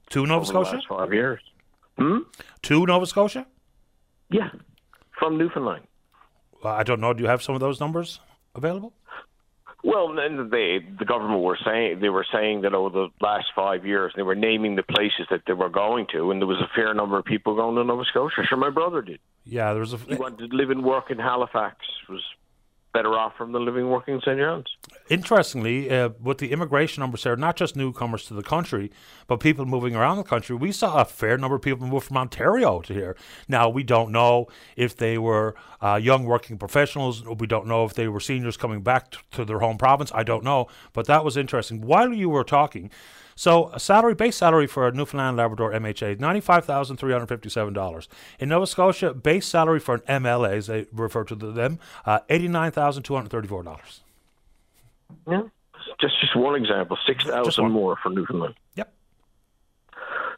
To 0.09 0.25
Nova 0.25 0.45
Scotia? 0.45 0.81
five 0.87 1.13
years. 1.13 1.39
Hmm? 1.97 2.19
To 2.63 2.85
Nova 2.85 3.05
Scotia? 3.05 3.47
Yeah, 4.29 4.49
from 5.17 5.37
Newfoundland. 5.37 5.85
Well, 6.63 6.73
I 6.73 6.83
don't 6.83 6.99
know. 6.99 7.13
Do 7.13 7.23
you 7.23 7.29
have 7.29 7.41
some 7.41 7.55
of 7.55 7.61
those 7.61 7.79
numbers 7.79 8.19
available? 8.53 8.93
Well, 9.85 10.15
they, 10.15 10.79
the 10.97 11.05
government 11.05 11.43
were 11.43 11.59
saying 11.63 11.99
they 11.99 12.09
were 12.09 12.25
saying 12.33 12.61
that 12.61 12.73
over 12.73 12.89
the 12.89 13.09
last 13.21 13.45
five 13.55 13.85
years 13.85 14.13
they 14.15 14.23
were 14.23 14.33
naming 14.33 14.75
the 14.75 14.81
places 14.81 15.27
that 15.29 15.41
they 15.45 15.53
were 15.53 15.69
going 15.69 16.07
to, 16.11 16.31
and 16.31 16.41
there 16.41 16.47
was 16.47 16.57
a 16.57 16.67
fair 16.75 16.95
number 16.95 17.19
of 17.19 17.25
people 17.25 17.55
going 17.55 17.75
to 17.75 17.83
Nova 17.83 18.03
Scotia. 18.05 18.41
Sure, 18.49 18.57
my 18.57 18.71
brother 18.71 19.03
did. 19.03 19.19
Yeah, 19.43 19.73
there 19.73 19.81
was 19.81 19.93
a. 19.93 19.97
He 19.97 20.15
wanted 20.15 20.49
to 20.49 20.57
live 20.57 20.71
and 20.71 20.83
work 20.83 21.11
in 21.11 21.19
Halifax. 21.19 21.77
Was 22.09 22.23
better 22.95 23.13
off 23.13 23.35
from 23.35 23.51
the 23.51 23.59
living 23.59 23.89
working. 23.89 24.21
John's. 24.23 24.67
Interestingly, 25.09 25.91
uh, 25.91 26.09
with 26.21 26.37
the 26.37 26.53
immigration 26.53 27.01
numbers 27.01 27.23
there, 27.23 27.35
not 27.35 27.57
just 27.57 27.75
newcomers 27.75 28.25
to 28.27 28.33
the 28.33 28.41
country, 28.41 28.89
but 29.27 29.41
people 29.41 29.65
moving 29.65 29.97
around 29.97 30.15
the 30.15 30.23
country, 30.23 30.55
we 30.55 30.71
saw 30.71 31.01
a 31.01 31.05
fair 31.05 31.37
number 31.37 31.57
of 31.57 31.61
people 31.61 31.85
move 31.85 32.05
from 32.05 32.15
Ontario 32.15 32.79
to 32.81 32.93
here. 32.93 33.17
Now, 33.49 33.67
we 33.67 33.83
don't 33.83 34.11
know 34.11 34.47
if 34.77 34.95
they 34.95 35.17
were 35.17 35.55
uh, 35.81 35.99
young 36.01 36.23
working 36.23 36.57
professionals. 36.57 37.23
We 37.25 37.47
don't 37.47 37.67
know 37.67 37.83
if 37.83 37.93
they 37.93 38.07
were 38.07 38.21
seniors 38.21 38.55
coming 38.55 38.81
back 38.81 39.11
t- 39.11 39.17
to 39.33 39.43
their 39.43 39.59
home 39.59 39.77
province. 39.77 40.11
I 40.15 40.23
don't 40.23 40.45
know. 40.45 40.67
But 40.93 41.05
that 41.07 41.25
was 41.25 41.35
interesting. 41.35 41.81
While 41.81 42.13
you 42.13 42.29
were 42.29 42.45
talking, 42.45 42.89
so 43.35 43.69
a 43.73 43.79
salary, 43.79 44.15
base 44.15 44.37
salary 44.37 44.65
for 44.65 44.87
a 44.87 44.91
Newfoundland 44.91 45.35
Labrador 45.37 45.71
MHA, 45.73 46.19
ninety-five 46.19 46.63
thousand 46.63 46.97
three 46.97 47.11
hundred 47.11 47.27
fifty-seven 47.27 47.73
dollars. 47.73 48.07
In 48.39 48.49
Nova 48.49 48.65
Scotia, 48.65 49.13
base 49.13 49.45
salary 49.45 49.79
for 49.79 49.95
an 49.95 50.23
MLA, 50.23 50.53
as 50.53 50.67
they 50.67 50.85
refer 50.93 51.25
to 51.25 51.35
them, 51.35 51.79
uh, 52.05 52.19
eighty-nine 52.29 52.71
thousand 52.71 53.03
two 53.03 53.13
hundred 53.13 53.29
thirty-four 53.29 53.63
dollars. 53.63 54.01
Yeah, 55.27 55.43
just 55.99 56.19
just 56.21 56.35
one 56.35 56.55
example, 56.55 56.97
six 57.05 57.25
thousand 57.25 57.71
more 57.71 57.97
for 58.01 58.09
Newfoundland. 58.09 58.55
Yep. 58.75 58.93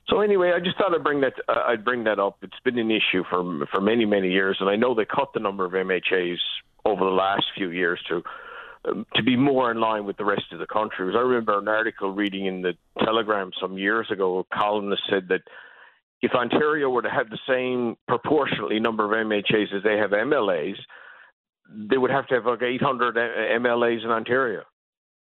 So 0.08 0.22
anyway, 0.22 0.54
I 0.56 0.60
just 0.60 0.78
thought 0.78 0.96
I'd 0.96 1.04
bring 1.04 1.22
that 1.22 1.34
uh, 1.48 1.64
I'd 1.68 1.86
bring 1.86 2.04
that 2.06 2.18
up. 2.20 2.38
It's 2.42 2.60
been 2.64 2.80
an 2.80 2.90
issue 2.90 3.24
for 3.30 3.68
for 3.68 3.80
many 3.80 4.06
many 4.06 4.32
years, 4.32 4.58
and 4.60 4.70
I 4.70 4.76
know 4.76 4.96
they 4.96 5.06
cut 5.06 5.34
the 5.34 5.40
number 5.40 5.66
of 5.66 5.74
MHAs 5.74 6.40
over 6.84 7.04
the 7.04 7.12
last 7.12 7.46
few 7.56 7.70
years 7.70 8.02
to 8.08 8.24
to 9.16 9.24
be 9.24 9.36
more 9.36 9.72
in 9.72 9.80
line 9.80 10.06
with 10.06 10.18
the 10.18 10.26
rest 10.26 10.46
of 10.52 10.60
the 10.60 10.68
country. 10.68 11.06
Because 11.06 11.18
I 11.18 11.22
remember 11.22 11.58
an 11.58 11.68
article 11.68 12.12
reading 12.12 12.46
in 12.46 12.62
the 12.62 12.74
Telegram 13.04 13.52
some 13.60 13.78
years 13.78 14.10
ago. 14.12 14.40
A 14.40 14.56
columnist 14.56 15.04
said 15.10 15.28
that 15.30 15.42
if 16.22 16.32
Ontario 16.34 16.90
were 16.90 17.02
to 17.02 17.10
have 17.10 17.30
the 17.30 17.40
same 17.48 17.96
proportionately 18.08 18.80
number 18.80 19.06
of 19.06 19.28
MHAs 19.28 19.76
as 19.76 19.84
they 19.84 19.98
have 19.98 20.12
MLAs, 20.12 20.78
they 21.70 21.98
would 21.98 22.12
have 22.12 22.28
to 22.28 22.36
have 22.36 22.46
like 22.46 22.62
800 22.62 23.16
MLAs 23.16 24.04
in 24.04 24.10
Ontario. 24.10 24.64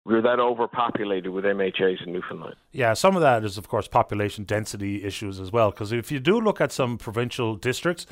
we're 0.04 0.22
that 0.22 0.40
overpopulated 0.40 1.30
with 1.32 1.44
MHAs 1.44 2.04
in 2.04 2.12
Newfoundland. 2.12 2.56
Yeah, 2.72 2.94
some 2.94 3.14
of 3.14 3.22
that 3.22 3.44
is, 3.44 3.56
of 3.56 3.68
course, 3.68 3.86
population 3.86 4.44
density 4.44 5.04
issues 5.04 5.38
as 5.38 5.52
well. 5.52 5.70
Because 5.70 5.92
if 5.92 6.10
you 6.10 6.18
do 6.18 6.40
look 6.40 6.60
at 6.60 6.72
some 6.72 6.98
provincial 6.98 7.54
districts, 7.54 8.06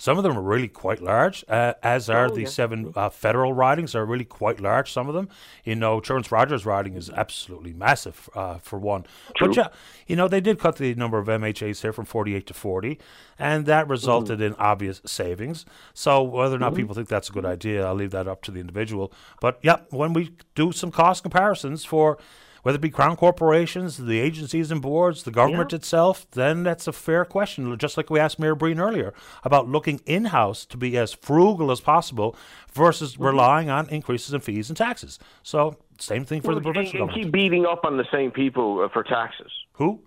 some 0.00 0.16
of 0.18 0.24
them 0.24 0.36
are 0.36 0.42
really 0.42 0.68
quite 0.68 1.00
large, 1.02 1.44
uh, 1.48 1.74
as 1.82 2.08
are 2.08 2.26
Oh, 2.26 2.34
the 2.34 2.42
yeah. 2.42 2.48
seven 2.48 2.92
uh, 2.96 3.10
federal 3.10 3.52
ridings 3.52 3.94
are 3.94 4.04
really 4.06 4.24
quite 4.24 4.58
large. 4.60 4.90
Some 4.92 5.08
of 5.08 5.14
them, 5.14 5.28
you 5.64 5.76
know, 5.76 6.00
Churence 6.00 6.32
Rogers 6.32 6.64
riding 6.64 6.94
is 6.96 7.10
absolutely 7.10 7.72
massive 7.74 8.28
uh, 8.34 8.58
for 8.58 8.78
one. 8.78 9.04
But 9.38 9.54
yeah, 9.56 9.68
you 10.06 10.16
know, 10.16 10.26
they 10.26 10.40
did 10.40 10.58
cut 10.58 10.76
the 10.76 10.94
number 10.94 11.18
of 11.18 11.26
MHAs 11.28 11.82
here 11.82 11.92
from 11.92 12.06
48 12.06 12.46
to 12.46 12.54
40, 12.54 12.98
and 13.38 13.66
that 13.66 13.88
resulted 13.88 14.38
Mm-hmm. 14.40 14.54
in 14.54 14.54
obvious 14.54 15.02
savings. 15.04 15.66
So 15.94 16.22
whether 16.22 16.56
or 16.56 16.58
not 16.58 16.74
people 16.74 16.94
think 16.94 17.08
that's 17.08 17.28
a 17.28 17.32
good 17.32 17.44
idea, 17.46 17.84
I'll 17.86 17.94
leave 17.94 18.10
that 18.12 18.26
up 18.28 18.42
to 18.42 18.50
the 18.50 18.60
individual. 18.60 19.12
But 19.40 19.58
yeah, 19.62 19.80
when 19.90 20.12
we 20.14 20.30
do 20.54 20.72
some 20.72 20.90
cost 20.90 21.22
comparisons 21.22 21.84
for 21.84 22.16
whether 22.62 22.76
it 22.76 22.80
be 22.82 22.90
crown 22.90 23.16
corporations, 23.16 23.96
the 23.96 24.20
agencies 24.20 24.70
and 24.70 24.82
boards, 24.82 25.22
the 25.22 25.30
government 25.30 25.72
itself, 25.72 26.26
then 26.32 26.62
that's 26.62 26.86
a 26.86 26.92
fair 26.92 27.24
question. 27.24 27.76
Just 27.78 27.96
like 27.96 28.10
we 28.10 28.20
asked 28.20 28.38
Mayor 28.38 28.54
Breen 28.54 28.78
earlier 28.80 29.14
about 29.44 29.68
looking 29.68 30.00
in 30.06 30.26
house 30.26 30.64
to 30.66 30.76
be 30.76 30.96
as 30.98 31.12
frugal 31.12 31.70
as 31.70 31.80
possible 31.80 32.36
versus 32.72 33.14
Mm-hmm. 33.14 33.24
relying 33.24 33.70
on 33.70 33.88
increases 33.88 34.32
in 34.34 34.40
fees 34.40 34.68
and 34.70 34.76
taxes. 34.76 35.18
So, 35.42 35.76
same 35.98 36.24
thing 36.24 36.40
for 36.42 36.48
the 36.54 36.60
Well, 36.60 36.72
provincial 36.72 37.00
and 37.02 37.08
government. 37.10 37.24
keep 37.24 37.32
beating 37.32 37.66
up 37.66 37.84
on 37.84 37.96
the 37.96 38.06
same 38.12 38.30
people 38.30 38.82
uh, 38.84 38.88
for 38.88 39.02
taxes. 39.02 39.50
Who? 39.74 40.00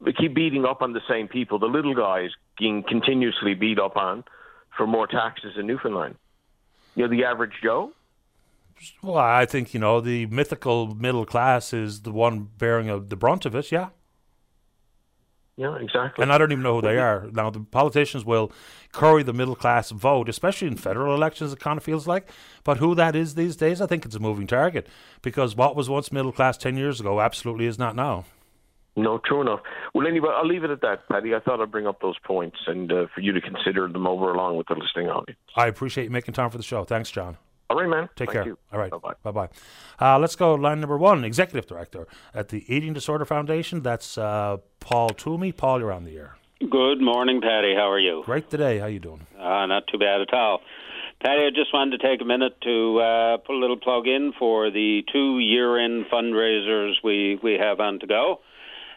We 0.00 0.12
keep 0.14 0.34
beating 0.34 0.64
up 0.64 0.80
on 0.82 0.92
the 0.94 1.00
same 1.08 1.28
people. 1.28 1.58
The 1.58 1.66
little 1.66 1.94
guys 1.94 2.30
being 2.58 2.82
continuously 2.82 3.54
beat 3.54 3.78
up 3.78 3.96
on 3.96 4.24
for 4.76 4.86
more 4.86 5.06
taxes 5.06 5.52
in 5.58 5.66
Newfoundland. 5.66 6.14
You 6.94 7.04
know, 7.04 7.10
the 7.10 7.24
average 7.24 7.52
Joe. 7.62 7.92
Well, 9.02 9.16
I 9.16 9.46
think, 9.46 9.74
you 9.74 9.80
know, 9.80 10.00
the 10.00 10.26
mythical 10.26 10.94
middle 10.94 11.26
class 11.26 11.72
is 11.72 12.02
the 12.02 12.12
one 12.12 12.48
bearing 12.58 12.88
uh, 12.90 12.98
the 12.98 13.16
brunt 13.16 13.44
of 13.44 13.54
it, 13.54 13.70
yeah. 13.70 13.88
Yeah, 15.56 15.76
exactly. 15.76 16.22
And 16.22 16.32
I 16.32 16.38
don't 16.38 16.52
even 16.52 16.62
know 16.62 16.76
who 16.76 16.82
they 16.82 16.96
are. 16.96 17.28
Now, 17.32 17.50
the 17.50 17.60
politicians 17.60 18.24
will 18.24 18.50
curry 18.92 19.22
the 19.22 19.34
middle 19.34 19.54
class 19.54 19.90
vote, 19.90 20.30
especially 20.30 20.68
in 20.68 20.76
federal 20.76 21.14
elections, 21.14 21.52
it 21.52 21.60
kind 21.60 21.76
of 21.76 21.84
feels 21.84 22.06
like. 22.06 22.30
But 22.64 22.78
who 22.78 22.94
that 22.94 23.14
is 23.14 23.34
these 23.34 23.56
days, 23.56 23.82
I 23.82 23.86
think 23.86 24.06
it's 24.06 24.14
a 24.14 24.20
moving 24.20 24.46
target. 24.46 24.86
Because 25.20 25.54
what 25.54 25.76
was 25.76 25.90
once 25.90 26.10
middle 26.10 26.32
class 26.32 26.56
10 26.56 26.78
years 26.78 26.98
ago 26.98 27.20
absolutely 27.20 27.66
is 27.66 27.78
not 27.78 27.94
now. 27.94 28.24
No, 28.96 29.18
true 29.18 29.42
enough. 29.42 29.60
Well, 29.94 30.06
anyway, 30.06 30.30
I'll 30.34 30.46
leave 30.46 30.64
it 30.64 30.70
at 30.70 30.80
that, 30.80 31.06
Paddy. 31.08 31.34
I 31.34 31.40
thought 31.40 31.60
I'd 31.60 31.70
bring 31.70 31.86
up 31.86 32.00
those 32.00 32.18
points 32.20 32.56
and 32.66 32.90
uh, 32.90 33.06
for 33.14 33.20
you 33.20 33.32
to 33.32 33.40
consider 33.42 33.86
them 33.86 34.06
over 34.06 34.32
along 34.32 34.56
with 34.56 34.66
the 34.66 34.74
listening 34.74 35.08
audience. 35.08 35.38
I 35.56 35.66
appreciate 35.66 36.04
you 36.04 36.10
making 36.10 36.32
time 36.32 36.48
for 36.48 36.56
the 36.56 36.64
show. 36.64 36.84
Thanks, 36.84 37.10
John. 37.10 37.36
All 37.70 37.76
right, 37.76 37.88
man. 37.88 38.08
Take 38.16 38.30
Thank 38.30 38.32
care. 38.32 38.46
you. 38.46 38.58
All 38.72 38.80
right. 38.80 38.90
Bye 39.22 39.30
bye. 39.30 39.48
Uh, 40.00 40.18
let's 40.18 40.34
go 40.34 40.54
line 40.54 40.80
number 40.80 40.98
one, 40.98 41.24
Executive 41.24 41.68
Director 41.68 42.08
at 42.34 42.48
the 42.48 42.64
Eating 42.66 42.92
Disorder 42.92 43.24
Foundation. 43.24 43.80
That's 43.80 44.18
uh, 44.18 44.56
Paul 44.80 45.10
Toomey. 45.10 45.52
Paul, 45.52 45.78
you're 45.78 45.92
on 45.92 46.02
the 46.04 46.16
air. 46.16 46.36
Good 46.58 47.00
morning, 47.00 47.40
Paddy. 47.40 47.74
How 47.76 47.88
are 47.88 48.00
you? 48.00 48.22
Great 48.26 48.50
today. 48.50 48.80
How 48.80 48.86
you 48.86 48.98
doing? 48.98 49.24
Uh, 49.38 49.66
not 49.66 49.84
too 49.86 49.98
bad 49.98 50.20
at 50.20 50.34
all. 50.34 50.60
Paddy, 51.22 51.46
I 51.46 51.50
just 51.50 51.72
wanted 51.72 52.00
to 52.00 52.08
take 52.08 52.20
a 52.20 52.24
minute 52.24 52.60
to 52.62 52.98
uh, 52.98 53.36
put 53.36 53.54
a 53.54 53.58
little 53.58 53.76
plug 53.76 54.08
in 54.08 54.32
for 54.36 54.70
the 54.70 55.02
two 55.12 55.38
year-end 55.38 56.06
fundraisers 56.12 56.94
we, 57.04 57.38
we 57.40 57.52
have 57.60 57.78
on 57.78 58.00
to 58.00 58.06
go. 58.06 58.40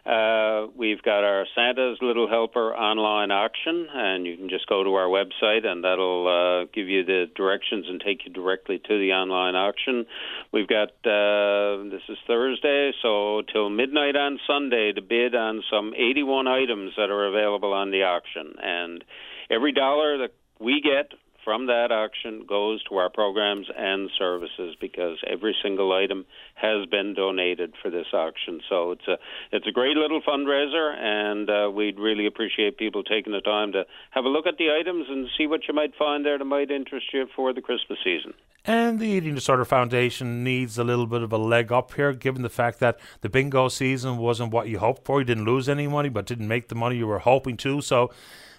Uh, 0.05 0.67
we've 0.75 1.01
got 1.01 1.23
our 1.23 1.45
Santa's 1.55 1.97
Little 2.01 2.27
Helper 2.27 2.75
online 2.75 3.31
auction, 3.31 3.87
and 3.93 4.25
you 4.25 4.35
can 4.35 4.49
just 4.49 4.67
go 4.67 4.83
to 4.83 4.95
our 4.95 5.07
website, 5.07 5.65
and 5.65 5.81
that'll 5.81 6.27
uh, 6.27 6.65
give 6.73 6.89
you 6.89 7.05
the 7.05 7.27
directions 7.35 7.85
and 7.87 8.01
take 8.05 8.25
you 8.25 8.33
directly 8.33 8.79
to 8.79 8.99
the 8.99 9.13
online 9.13 9.55
auction. 9.55 10.05
We've 10.51 10.67
got 10.67 10.89
uh, 11.07 11.87
this 11.89 12.01
is 12.09 12.17
Thursday, 12.27 12.91
so 13.01 13.43
till 13.53 13.69
midnight 13.69 14.17
on 14.17 14.39
Sunday 14.45 14.91
to 14.91 15.01
bid 15.01 15.35
on 15.35 15.63
some 15.71 15.93
81 15.95 16.47
items 16.47 16.91
that 16.97 17.09
are 17.09 17.25
available 17.25 17.71
on 17.71 17.91
the 17.91 18.03
auction, 18.03 18.55
and 18.61 19.05
every 19.49 19.71
dollar 19.71 20.17
that 20.17 20.33
we 20.59 20.81
get 20.81 21.17
from 21.43 21.67
that 21.67 21.91
auction 21.91 22.45
goes 22.47 22.83
to 22.83 22.95
our 22.95 23.09
programs 23.09 23.67
and 23.77 24.09
services 24.17 24.75
because 24.79 25.17
every 25.27 25.55
single 25.61 25.91
item 25.91 26.25
has 26.55 26.85
been 26.85 27.13
donated 27.13 27.73
for 27.81 27.89
this 27.89 28.07
auction. 28.13 28.61
So 28.69 28.91
it's 28.91 29.07
a 29.07 29.17
it's 29.51 29.67
a 29.67 29.71
great 29.71 29.97
little 29.97 30.21
fundraiser, 30.21 30.95
and 30.97 31.49
uh, 31.49 31.71
we'd 31.71 31.99
really 31.99 32.25
appreciate 32.25 32.77
people 32.77 33.03
taking 33.03 33.33
the 33.33 33.41
time 33.41 33.71
to 33.73 33.85
have 34.11 34.25
a 34.25 34.29
look 34.29 34.47
at 34.47 34.57
the 34.57 34.69
items 34.71 35.07
and 35.09 35.27
see 35.37 35.47
what 35.47 35.61
you 35.67 35.73
might 35.73 35.95
find 35.95 36.25
there 36.25 36.37
that 36.37 36.45
might 36.45 36.71
interest 36.71 37.07
you 37.13 37.27
for 37.35 37.53
the 37.53 37.61
Christmas 37.61 37.99
season. 38.03 38.33
And 38.65 38.99
the 38.99 39.07
Eating 39.07 39.35
Disorder 39.35 39.65
Foundation 39.65 40.41
needs 40.41 40.77
a 40.77 40.85
little 40.85 41.05
bit 41.05 41.21
of 41.21 41.33
a 41.33 41.37
leg 41.37 41.73
up 41.73 41.93
here, 41.95 42.13
given 42.13 42.43
the 42.43 42.49
fact 42.49 42.79
that 42.79 42.97
the 43.19 43.27
bingo 43.27 43.67
season 43.67 44.17
wasn't 44.17 44.53
what 44.53 44.69
you 44.69 44.79
hoped 44.79 45.05
for. 45.05 45.19
You 45.19 45.25
didn't 45.25 45.43
lose 45.43 45.67
any 45.67 45.85
money, 45.85 46.07
but 46.07 46.25
didn't 46.25 46.47
make 46.47 46.69
the 46.69 46.75
money 46.75 46.95
you 46.95 47.05
were 47.05 47.19
hoping 47.19 47.57
to. 47.57 47.81
So, 47.81 48.11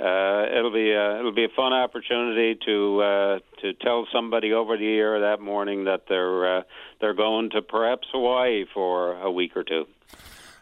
uh, 0.00 0.46
it'll 0.56 0.72
be 0.72 0.92
a, 0.92 1.18
it'll 1.18 1.32
be 1.32 1.44
a 1.44 1.48
fun 1.56 1.72
opportunity 1.72 2.56
to 2.64 3.00
uh, 3.02 3.38
to 3.60 3.72
tell 3.74 4.06
somebody 4.12 4.52
over 4.52 4.76
the 4.76 4.86
air 4.86 5.20
that 5.20 5.40
morning 5.40 5.84
that 5.84 6.04
they're 6.08 6.58
uh, 6.58 6.62
they're 7.00 7.14
going 7.14 7.50
to 7.50 7.62
perhaps 7.62 8.06
Hawaii 8.12 8.64
for 8.72 9.20
a 9.20 9.30
week 9.30 9.56
or 9.56 9.64
two. 9.64 9.86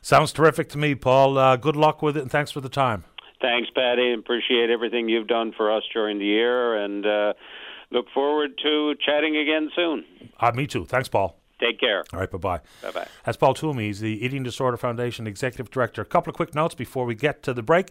Sounds 0.00 0.32
terrific 0.32 0.68
to 0.70 0.78
me, 0.78 0.94
Paul. 0.94 1.36
Uh, 1.36 1.56
good 1.56 1.76
luck 1.76 2.00
with 2.00 2.16
it, 2.16 2.22
and 2.22 2.30
thanks 2.30 2.50
for 2.50 2.60
the 2.60 2.68
time. 2.68 3.04
Thanks, 3.40 3.68
Paddy. 3.74 4.14
Appreciate 4.14 4.70
everything 4.70 5.08
you've 5.08 5.26
done 5.26 5.52
for 5.54 5.70
us 5.70 5.82
during 5.92 6.18
the 6.18 6.24
year, 6.24 6.76
and 6.82 7.04
uh, 7.04 7.32
look 7.90 8.06
forward 8.14 8.52
to 8.62 8.94
chatting 9.04 9.36
again 9.36 9.70
soon. 9.76 10.04
Uh, 10.40 10.52
me 10.52 10.66
too. 10.66 10.86
Thanks, 10.86 11.08
Paul. 11.08 11.38
Take 11.60 11.80
care. 11.80 12.04
All 12.12 12.20
right, 12.20 12.30
bye 12.30 12.38
bye. 12.38 12.60
Bye 12.82 12.90
bye. 12.92 13.08
That's 13.24 13.36
Paul 13.36 13.54
Toomey. 13.54 13.86
He's 13.86 14.00
the 14.00 14.24
Eating 14.24 14.42
Disorder 14.42 14.76
Foundation 14.76 15.26
Executive 15.26 15.70
Director. 15.70 16.02
A 16.02 16.06
couple 16.06 16.30
of 16.30 16.36
quick 16.36 16.54
notes 16.54 16.74
before 16.74 17.04
we 17.04 17.14
get 17.14 17.42
to 17.44 17.52
the 17.52 17.62
break. 17.62 17.90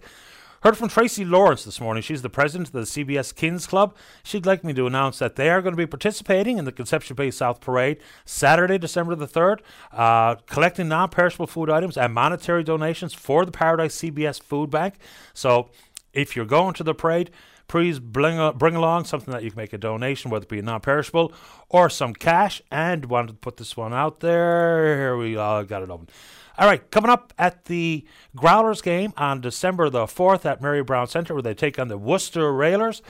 Heard 0.65 0.79
from 0.79 0.89
Tracy 0.89 1.23
Lawrence 1.23 1.63
this 1.63 1.79
morning. 1.79 2.01
She's 2.01 2.23
the 2.23 2.27
president 2.27 2.69
of 2.69 2.73
the 2.73 2.79
CBS 2.79 3.35
Kins 3.35 3.67
Club. 3.67 3.95
She'd 4.23 4.47
like 4.47 4.63
me 4.63 4.73
to 4.73 4.87
announce 4.87 5.19
that 5.19 5.35
they 5.35 5.51
are 5.51 5.61
going 5.61 5.73
to 5.73 5.77
be 5.77 5.85
participating 5.85 6.57
in 6.57 6.65
the 6.65 6.71
Conception 6.71 7.15
Bay 7.15 7.29
South 7.29 7.61
Parade 7.61 7.99
Saturday, 8.25 8.79
December 8.79 9.13
the 9.13 9.27
3rd, 9.27 9.59
uh, 9.91 10.33
collecting 10.47 10.87
non 10.87 11.09
perishable 11.09 11.45
food 11.45 11.69
items 11.69 11.97
and 11.97 12.15
monetary 12.15 12.63
donations 12.63 13.13
for 13.13 13.45
the 13.45 13.51
Paradise 13.51 13.95
CBS 13.95 14.41
Food 14.41 14.71
Bank. 14.71 14.95
So 15.35 15.69
if 16.13 16.35
you're 16.35 16.45
going 16.45 16.73
to 16.73 16.83
the 16.83 16.95
parade, 16.95 17.29
Please 17.67 17.97
bring, 17.97 18.51
bring 18.57 18.75
along 18.75 19.05
something 19.05 19.31
that 19.33 19.43
you 19.43 19.49
can 19.49 19.57
make 19.57 19.73
a 19.73 19.77
donation, 19.79 20.29
whether 20.29 20.43
it 20.43 20.49
be 20.49 20.61
non-perishable 20.61 21.33
or 21.67 21.89
some 21.89 22.13
cash. 22.13 22.61
And 22.71 23.05
wanted 23.05 23.29
to 23.29 23.33
put 23.33 23.57
this 23.57 23.75
one 23.75 23.91
out 23.91 24.19
there. 24.19 24.95
Here 24.95 25.17
we 25.17 25.35
uh, 25.35 25.63
got 25.63 25.81
it 25.81 25.89
open. 25.89 26.07
All 26.57 26.67
right, 26.67 26.89
coming 26.89 27.11
up 27.11 27.33
at 27.37 27.65
the 27.65 28.05
Growlers 28.33 28.81
game 28.81 29.11
on 29.17 29.41
December 29.41 29.89
the 29.89 30.05
4th 30.05 30.45
at 30.45 30.61
Mary 30.61 30.81
Brown 30.83 31.07
Centre, 31.07 31.33
where 31.33 31.43
they 31.43 31.53
take 31.53 31.77
on 31.77 31.89
the 31.89 31.97
Worcester 31.97 32.53
Railers. 32.53 33.01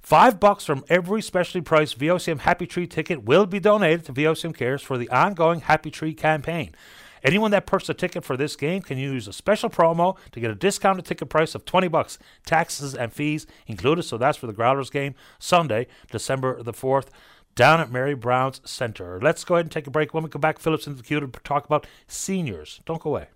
Five 0.00 0.40
bucks 0.40 0.64
from 0.64 0.84
every 0.88 1.20
specially 1.20 1.60
priced 1.60 1.98
VOCM 1.98 2.40
Happy 2.40 2.66
Tree 2.66 2.86
ticket 2.86 3.24
will 3.24 3.44
be 3.44 3.60
donated 3.60 4.06
to 4.06 4.12
VOCM 4.14 4.56
Cares 4.56 4.80
for 4.80 4.96
the 4.96 5.10
ongoing 5.10 5.60
Happy 5.60 5.90
Tree 5.90 6.14
campaign. 6.14 6.74
Anyone 7.22 7.50
that 7.50 7.66
purchased 7.66 7.90
a 7.90 7.94
ticket 7.94 8.24
for 8.24 8.38
this 8.38 8.56
game 8.56 8.80
can 8.80 8.96
use 8.96 9.28
a 9.28 9.32
special 9.34 9.68
promo 9.68 10.16
to 10.32 10.40
get 10.40 10.50
a 10.50 10.54
discounted 10.54 11.04
ticket 11.04 11.28
price 11.28 11.54
of 11.54 11.66
20 11.66 11.88
bucks, 11.88 12.18
taxes 12.46 12.94
and 12.94 13.12
fees 13.12 13.46
included. 13.66 14.04
So 14.04 14.16
that's 14.16 14.38
for 14.38 14.46
the 14.46 14.52
Growlers 14.54 14.90
game 14.90 15.14
Sunday, 15.38 15.88
December 16.10 16.62
the 16.62 16.72
4th, 16.72 17.08
down 17.54 17.80
at 17.80 17.90
Mary 17.90 18.14
Brown's 18.14 18.60
Center. 18.64 19.20
Let's 19.22 19.44
go 19.44 19.54
ahead 19.54 19.66
and 19.66 19.72
take 19.72 19.86
a 19.86 19.90
break. 19.90 20.14
When 20.14 20.24
we 20.24 20.30
come 20.30 20.40
back, 20.40 20.58
Phillips 20.58 20.86
into 20.86 20.98
the 20.98 21.06
queue 21.06 21.20
to 21.20 21.28
talk 21.28 21.64
about 21.64 21.86
seniors. 22.06 22.80
Don't 22.84 23.02
go 23.02 23.10
away. 23.10 23.28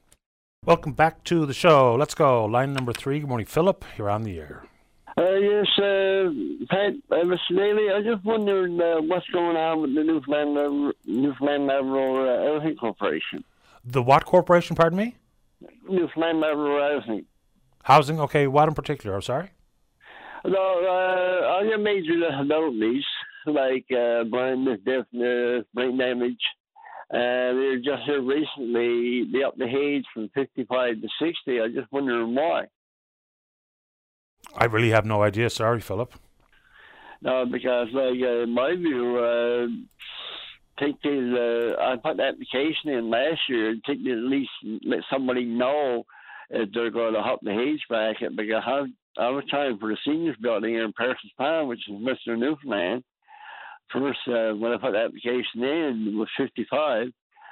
Welcome 0.65 0.93
back 0.93 1.25
to 1.25 1.47
the 1.47 1.55
show. 1.55 1.95
Let's 1.95 2.15
go. 2.15 2.45
Line 2.45 2.73
number 2.73 2.93
three. 2.93 3.21
Good 3.21 3.29
morning, 3.29 3.47
Philip. 3.47 3.85
You're 3.97 4.11
on 4.11 4.23
the 4.23 4.39
air. 4.39 4.65
Uh, 5.17 5.35
yes, 5.35 5.67
uh, 5.79 6.31
Pat, 6.69 6.93
uh, 7.11 7.25
Mr. 7.25 7.57
Daly, 7.57 7.91
I 7.91 8.03
just 8.05 8.25
wondered 8.25 8.71
uh, 8.81 9.01
what's 9.03 9.27
going 9.31 9.57
on 9.57 9.83
with 9.83 9.95
the 9.95 10.05
Newfoundland, 10.05 10.95
Newfoundland 11.07 11.67
Labrador 11.67 12.29
uh, 12.29 12.61
Housing 12.61 12.77
Corporation. 12.77 13.45
The 13.85 14.01
what 14.01 14.25
corporation, 14.27 14.77
pardon 14.77 14.97
me? 14.97 15.17
Newfoundland 15.89 16.41
Labrador 16.41 16.81
Housing. 16.81 17.25
Housing? 17.83 18.21
Okay, 18.21 18.47
what 18.47 18.69
in 18.69 18.75
particular? 18.75 19.17
I'm 19.17 19.23
sorry? 19.23 19.51
No, 20.45 20.53
uh, 20.53 21.49
all 21.49 21.65
your 21.65 21.79
major 21.79 22.15
disabilities, 22.15 23.05
like 23.53 23.87
uh, 23.91 24.25
blindness, 24.25 24.81
deafness, 24.85 25.65
brain 25.75 25.99
damage, 25.99 26.41
uh, 27.11 27.55
they're 27.55 27.79
just 27.79 28.03
here 28.05 28.21
recently, 28.21 29.25
they 29.33 29.43
upped 29.43 29.59
the 29.59 29.65
age 29.65 30.05
from 30.13 30.29
55 30.35 31.01
to 31.01 31.09
60. 31.19 31.61
I 31.61 31.69
just 31.69 31.91
wonder 31.91 32.27
why. 32.27 32.67
I 34.55 34.67
really 34.67 34.91
have 34.91 35.07
no 35.07 35.23
idea. 35.23 35.49
Sorry, 35.49 35.81
Philip. 35.81 36.13
No, 37.23 37.47
because 37.47 37.89
like 37.93 38.21
uh, 38.23 38.43
in 38.43 38.51
my 38.51 38.75
view, 38.77 39.19
uh, 39.19 39.67
take 40.79 41.01
these. 41.03 41.35
Uh, 41.35 41.75
I 41.81 41.97
put 41.97 42.19
the 42.19 42.25
application 42.25 42.91
in 42.91 43.11
last 43.11 43.41
year. 43.49 43.71
and 43.71 43.83
Take 43.85 43.99
at 44.01 44.19
least 44.19 44.51
let 44.85 45.01
somebody 45.11 45.45
know 45.45 46.05
if 46.51 46.69
they're 46.73 46.91
going 46.91 47.15
to 47.15 47.21
up 47.21 47.41
the 47.43 47.59
age 47.59 47.81
bracket. 47.89 48.37
Because 48.37 48.63
I, 48.65 48.85
I 49.19 49.31
was 49.31 49.45
trying 49.49 49.79
for 49.79 49.89
the 49.89 49.97
seniors 50.05 50.37
building 50.41 50.75
here 50.75 50.85
in 50.85 50.93
Parsons 50.93 51.33
Pine, 51.37 51.67
which 51.69 51.89
is 51.89 51.97
Mister 52.01 52.37
Newfoundland. 52.37 53.03
First, 53.93 54.19
uh, 54.29 54.53
when 54.53 54.73
I 54.73 54.77
put 54.77 54.93
the 54.93 54.99
application 54.99 55.63
in, 55.63 56.13
it 56.13 56.19
was 56.19 56.29
55. 56.37 57.09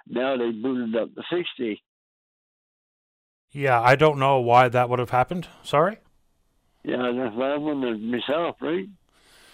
Now 0.08 0.36
they 0.36 0.50
booted 0.50 0.94
up 0.96 1.14
to 1.14 1.22
60. 1.30 1.82
Yeah, 3.52 3.80
I 3.80 3.96
don't 3.96 4.18
know 4.18 4.38
why 4.40 4.68
that 4.68 4.88
would 4.88 4.98
have 4.98 5.10
happened. 5.10 5.48
Sorry. 5.62 5.98
Yeah, 6.84 7.10
that's 7.16 7.34
what 7.34 7.50
I 7.50 7.56
wondered 7.56 8.00
myself, 8.00 8.56
right? 8.60 8.86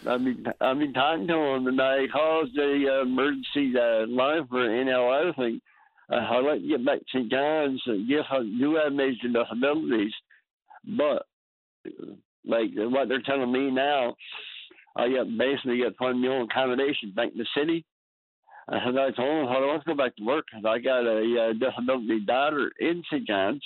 I 0.06 0.18
mean, 0.18 0.44
I've 0.60 0.78
been 0.78 0.92
talking 0.92 1.28
to 1.28 1.32
them, 1.32 1.66
and 1.68 1.80
I 1.80 2.06
called 2.12 2.50
the 2.54 2.86
uh, 2.88 3.02
emergency 3.02 3.72
uh, 3.78 4.06
line 4.08 4.46
for 4.48 4.58
NL 4.58 5.34
Housing. 5.34 5.60
Uh, 6.10 6.16
I'd 6.16 6.44
like 6.44 6.60
to 6.60 6.68
get 6.68 6.84
back 6.84 6.98
to 6.98 7.04
St. 7.14 7.30
John's. 7.30 7.82
And 7.86 8.08
yes, 8.08 8.24
I 8.30 8.40
do 8.40 8.74
have 8.82 8.92
major 8.92 9.28
disabilities, 9.28 10.12
but 10.84 11.26
like 12.44 12.70
what 12.74 13.08
they're 13.08 13.22
telling 13.22 13.52
me 13.52 13.70
now, 13.70 14.14
I 14.96 15.08
got 15.08 15.26
basically 15.38 15.78
got 15.78 15.90
to 15.90 15.94
find 15.98 16.20
my 16.20 16.28
own 16.28 16.48
accommodation 16.50 17.12
back 17.14 17.32
in 17.32 17.38
the 17.38 17.46
city. 17.56 17.84
I 18.68 18.78
said 18.84 18.96
I 18.96 19.10
told 19.10 19.44
him 19.44 19.48
I 19.48 19.58
want 19.66 19.82
to 19.84 19.90
go 19.90 19.96
back 19.96 20.14
to 20.16 20.24
work 20.24 20.46
I 20.56 20.78
got 20.78 21.06
a 21.06 21.50
uh, 21.50 21.52
disability 21.52 22.20
daughter 22.20 22.70
in 22.78 23.02
St. 23.10 23.26
John's, 23.26 23.64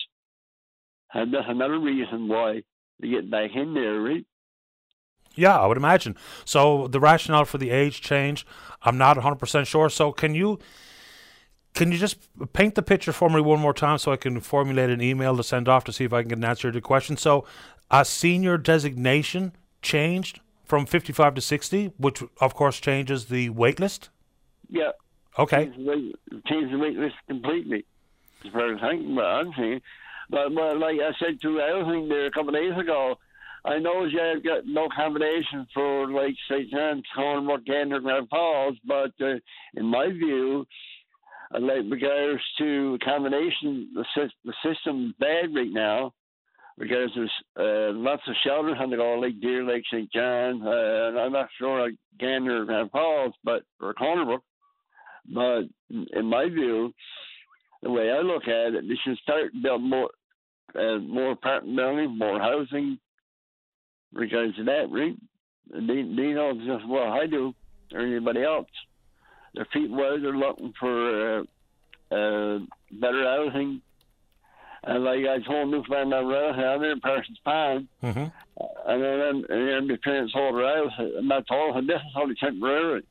and 1.13 1.33
that's 1.33 1.47
another 1.49 1.79
reason 1.79 2.29
why 2.29 2.63
to 3.01 3.09
get 3.09 3.31
back 3.31 3.51
in 3.55 3.75
there, 3.75 4.01
right? 4.01 4.25
Yeah, 5.35 5.59
I 5.59 5.67
would 5.67 5.77
imagine. 5.77 6.17
So 6.47 6.89
the 6.89 6.99
rationale 6.99 7.45
for 7.45 7.59
the 7.59 7.71
age 7.71 8.01
change, 8.01 8.47
I'm 8.83 8.97
not 8.97 9.19
100% 9.19 9.67
sure. 9.67 9.91
So 9.91 10.13
can 10.13 10.35
you 10.35 10.59
can 11.75 11.93
you 11.93 11.99
just 11.99 12.17
paint 12.55 12.75
the 12.75 12.83
picture 12.83 13.13
for 13.13 13.29
me 13.29 13.43
one 13.43 13.61
more 13.61 13.75
time 13.75 13.99
so 13.99 14.11
I 14.11 14.17
can 14.17 14.41
formulate 14.41 14.89
an 14.89 15.03
email 15.03 15.37
to 15.37 15.43
send 15.43 15.69
off 15.69 15.85
to 15.85 15.93
see 15.93 16.05
if 16.05 16.13
I 16.15 16.23
can 16.23 16.31
get 16.31 16.39
an 16.39 16.45
answer 16.45 16.73
to 16.73 16.79
the 16.79 16.81
question? 16.81 17.19
So 17.19 17.45
a 17.91 18.03
senior 18.03 18.57
designation 18.57 19.53
changed 19.83 20.41
from 20.67 20.87
55 20.87 21.35
to 21.35 21.41
60, 21.41 21.93
which 21.97 22.23
of 22.41 22.55
course 22.55 22.81
changes 22.81 23.27
the 23.27 23.49
wait 23.51 23.81
list? 23.81 24.11
Yeah. 24.69 24.91
Okay. 25.39 25.67
Change 25.67 25.77
the 25.77 25.85
wait, 25.85 26.45
change 26.47 26.71
the 26.73 26.79
wait 26.79 26.97
list 26.97 27.15
completely, 27.29 27.85
as 28.45 28.53
far 28.53 28.73
as 28.73 28.79
I'm 28.83 29.53
saying. 29.57 29.81
But, 30.29 30.55
but 30.55 30.79
like 30.79 30.97
I 30.97 31.13
said 31.19 31.41
to 31.43 31.61
Elsing 31.61 32.09
there 32.09 32.27
a 32.27 32.31
couple 32.31 32.49
of 32.49 32.55
days 32.55 32.77
ago, 32.79 33.17
I 33.65 33.79
know 33.79 34.05
you've 34.05 34.45
got 34.45 34.65
no 34.65 34.89
combination 34.95 35.67
for 35.75 36.09
like 36.09 36.35
St. 36.49 36.71
John's, 36.71 37.05
Cornwall, 37.15 37.59
Gander, 37.67 38.01
Grand 38.01 38.29
Falls, 38.29 38.77
but 38.87 39.13
uh, 39.21 39.35
in 39.75 39.87
my 39.87 40.09
view, 40.09 40.67
uh, 41.55 41.61
like 41.61 41.83
regards 41.89 42.43
to 42.59 42.99
combination, 43.05 43.91
the, 43.95 44.05
the 44.45 44.55
system's 44.65 45.15
bad 45.19 45.55
right 45.55 45.71
now 45.71 46.13
because 46.79 47.11
there's 47.15 47.33
uh, 47.59 47.93
lots 47.97 48.23
of 48.29 48.35
shelters 48.45 48.77
on 48.79 48.91
the 48.91 48.97
go, 48.97 49.19
Lake, 49.19 49.41
Deer 49.41 49.65
Lake, 49.65 49.85
St. 49.91 50.11
John, 50.13 50.63
uh, 50.63 51.09
and 51.09 51.19
I'm 51.19 51.33
not 51.33 51.49
sure 51.59 51.83
like 51.83 51.95
Gander, 52.19 52.65
Grand 52.65 52.91
Falls, 52.91 53.35
but 53.45 53.63
or 53.81 53.95
Corner 53.95 54.25
Brook. 54.25 54.43
But 55.33 55.63
in 55.89 56.27
my 56.27 56.49
view, 56.49 56.93
the 57.83 57.91
way 57.91 58.11
I 58.11 58.21
look 58.21 58.45
at 58.45 58.75
it, 58.75 58.85
they 58.89 58.95
should 59.05 59.19
start 59.19 59.53
build 59.63 59.83
more, 59.83 60.11
uh, 60.75 60.99
more 60.99 61.33
apartment 61.33 61.77
building, 61.77 62.19
more 62.19 62.39
housing. 62.39 62.99
Regards 64.13 64.57
to 64.57 64.65
that, 64.65 64.87
right? 64.91 65.17
They 65.73 66.03
they 66.03 66.33
know 66.33 66.53
just 66.55 66.89
well 66.89 67.13
I 67.13 67.27
do 67.27 67.53
or 67.93 68.01
anybody 68.01 68.43
else. 68.45 68.69
Their 69.55 69.67
feet 69.73 69.91
wet. 69.91 70.23
They're 70.23 70.37
looking 70.37 70.73
for 70.79 71.41
uh, 71.41 71.43
uh, 72.15 72.59
better 72.93 73.25
housing. 73.25 73.83
And 74.87 75.03
like 75.03 75.19
I 75.27 75.41
told 75.41 75.69
Newfoundland 75.71 76.29
Railroad, 76.29 76.59
I'm 76.59 76.83
in 76.85 77.01
Parsons 77.01 77.41
Pine. 77.45 77.89
Mm-hmm. 78.05 78.27
And 78.89 79.03
then 79.03 79.45
and 79.49 79.69
then 79.69 79.89
my 79.89 79.97
parents 80.03 80.33
sold 80.33 80.55
her 80.55 80.65
house, 80.65 80.93
and 80.99 81.33
I 81.33 81.41
told 81.43 81.75
them 81.77 81.87
this 81.89 81.97
is 81.97 82.13
only 82.15 82.37
temporary. 82.37 83.03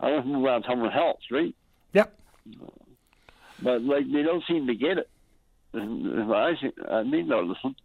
I 0.00 0.10
want 0.10 0.24
to 0.24 0.32
move 0.32 0.46
out 0.46 0.64
somewhere 0.66 0.92
else, 0.92 1.20
right? 1.30 1.54
Yep. 1.92 2.18
But 3.62 3.82
like 3.82 4.10
they 4.10 4.22
don't 4.22 4.42
seem 4.48 4.66
to 4.66 4.74
get 4.74 4.96
it. 4.96 5.10
I 5.74 6.54
I 6.90 7.02
mean, 7.02 7.28
no, 7.28 7.40
listen. 7.40 7.76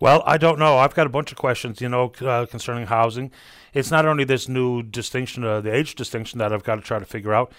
Well, 0.00 0.22
I 0.26 0.38
don't 0.38 0.58
know. 0.58 0.78
I've 0.78 0.94
got 0.94 1.06
a 1.06 1.10
bunch 1.10 1.32
of 1.32 1.38
questions, 1.38 1.80
you 1.80 1.88
know, 1.88 2.12
uh, 2.20 2.46
concerning 2.46 2.86
housing. 2.86 3.30
It's 3.74 3.90
not 3.90 4.06
only 4.06 4.24
this 4.24 4.48
new 4.48 4.82
distinction, 4.82 5.44
uh, 5.44 5.60
the 5.60 5.74
age 5.74 5.94
distinction, 5.94 6.38
that 6.38 6.52
I've 6.52 6.62
got 6.64 6.76
to 6.76 6.82
try 6.82 6.98
to 6.98 7.04
figure 7.04 7.34
out. 7.34 7.52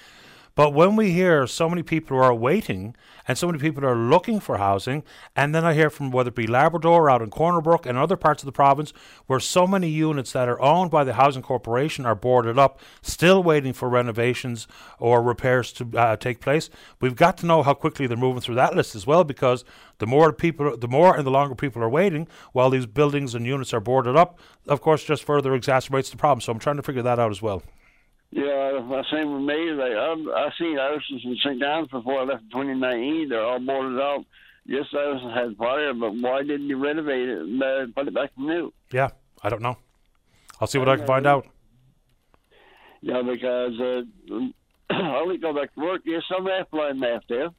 But 0.60 0.74
when 0.74 0.98
we 0.98 1.12
hear 1.12 1.48
so 1.48 1.70
many 1.70 1.84
people 1.84 2.18
who 2.18 2.22
are 2.22 2.34
waiting 2.34 2.94
and 3.26 3.38
so 3.38 3.48
many 3.48 3.60
people 3.60 3.86
are 3.86 3.96
looking 3.96 4.42
for 4.42 4.58
housing, 4.58 5.06
and 5.34 5.56
then 5.56 5.64
I 5.64 5.74
hear 5.74 5.90
from 5.90 6.12
whether 6.12 6.28
it 6.28 6.36
be 6.36 6.48
Labrador 6.48 7.10
out 7.10 7.22
in 7.22 7.30
Corner 7.30 7.62
Brook 7.62 7.86
and 7.86 7.98
other 7.98 8.18
parts 8.18 8.44
of 8.44 8.46
the 8.46 8.52
province 8.52 8.92
where 9.26 9.40
so 9.40 9.66
many 9.66 9.88
units 9.88 10.34
that 10.34 10.50
are 10.50 10.60
owned 10.60 10.92
by 10.92 11.06
the 11.06 11.14
Housing 11.14 11.44
Corporation 11.44 12.06
are 12.06 12.14
boarded 12.14 12.60
up, 12.60 12.82
still 13.02 13.42
waiting 13.42 13.72
for 13.72 13.88
renovations 13.88 14.68
or 15.00 15.24
repairs 15.24 15.72
to 15.72 15.90
uh, 15.98 16.18
take 16.18 16.42
place, 16.42 16.70
we've 17.00 17.16
got 17.16 17.38
to 17.38 17.46
know 17.46 17.64
how 17.64 17.74
quickly 17.74 18.06
they're 18.06 18.18
moving 18.18 18.42
through 18.42 18.56
that 18.56 18.76
list 18.76 18.96
as 18.96 19.08
well 19.08 19.24
because 19.24 19.64
the 20.00 20.08
more 20.08 20.34
people, 20.34 20.76
the 20.76 20.90
more 20.90 21.16
and 21.16 21.26
the 21.26 21.32
longer 21.32 21.56
people 21.56 21.82
are 21.82 21.88
waiting 21.88 22.28
while 22.52 22.70
these 22.70 22.86
buildings 22.86 23.34
and 23.34 23.46
units 23.46 23.74
are 23.74 23.80
boarded 23.80 24.18
up, 24.18 24.38
of 24.68 24.82
course, 24.82 25.06
just 25.06 25.24
further 25.24 25.58
exacerbates 25.58 26.12
the 26.12 26.18
problem. 26.18 26.42
So 26.42 26.52
I'm 26.52 26.60
trying 26.60 26.76
to 26.76 26.84
figure 26.84 27.04
that 27.04 27.18
out 27.18 27.32
as 27.32 27.42
well. 27.42 27.64
Yeah, 28.32 29.02
same 29.12 29.34
with 29.34 29.42
me. 29.42 29.72
Like 29.72 29.94
I've, 29.94 30.28
I've 30.28 30.54
seen 30.60 30.78
houses 30.78 31.22
in 31.24 31.36
St. 31.44 31.60
John's 31.60 31.88
before 31.88 32.22
I 32.22 32.24
left 32.26 32.44
in 32.44 32.50
2019. 32.50 33.30
They're 33.30 33.44
all 33.44 33.60
boarded 33.60 34.00
up. 34.00 34.22
Yes, 34.66 34.86
house 34.92 35.22
had 35.34 35.58
fire, 35.58 35.94
but 35.96 36.14
why 36.14 36.44
didn't 36.44 36.68
you 36.68 36.78
renovate 36.78 37.28
it 37.28 37.40
and 37.40 37.64
uh, 37.64 37.86
put 37.96 38.08
it 38.08 38.14
back 38.14 38.32
new? 38.38 38.72
Yeah, 38.92 39.10
I 39.42 39.50
don't 39.50 39.64
know. 39.64 39.78
I'll 40.62 40.68
see 40.68 40.78
what 40.78 40.90
I, 40.90 40.94
I 40.94 40.98
can 40.98 41.08
find 41.08 41.26
out. 41.26 41.48
Yeah, 43.02 43.24
because 43.24 43.80
uh, 43.80 44.02
I 44.92 45.16
only 45.18 45.38
go 45.38 45.54
back 45.54 45.74
to 45.74 45.80
work. 45.80 46.02
Yes, 46.06 46.22
I'm 46.30 46.46
line 46.46 47.00
math 47.00 47.24
there, 47.30 47.50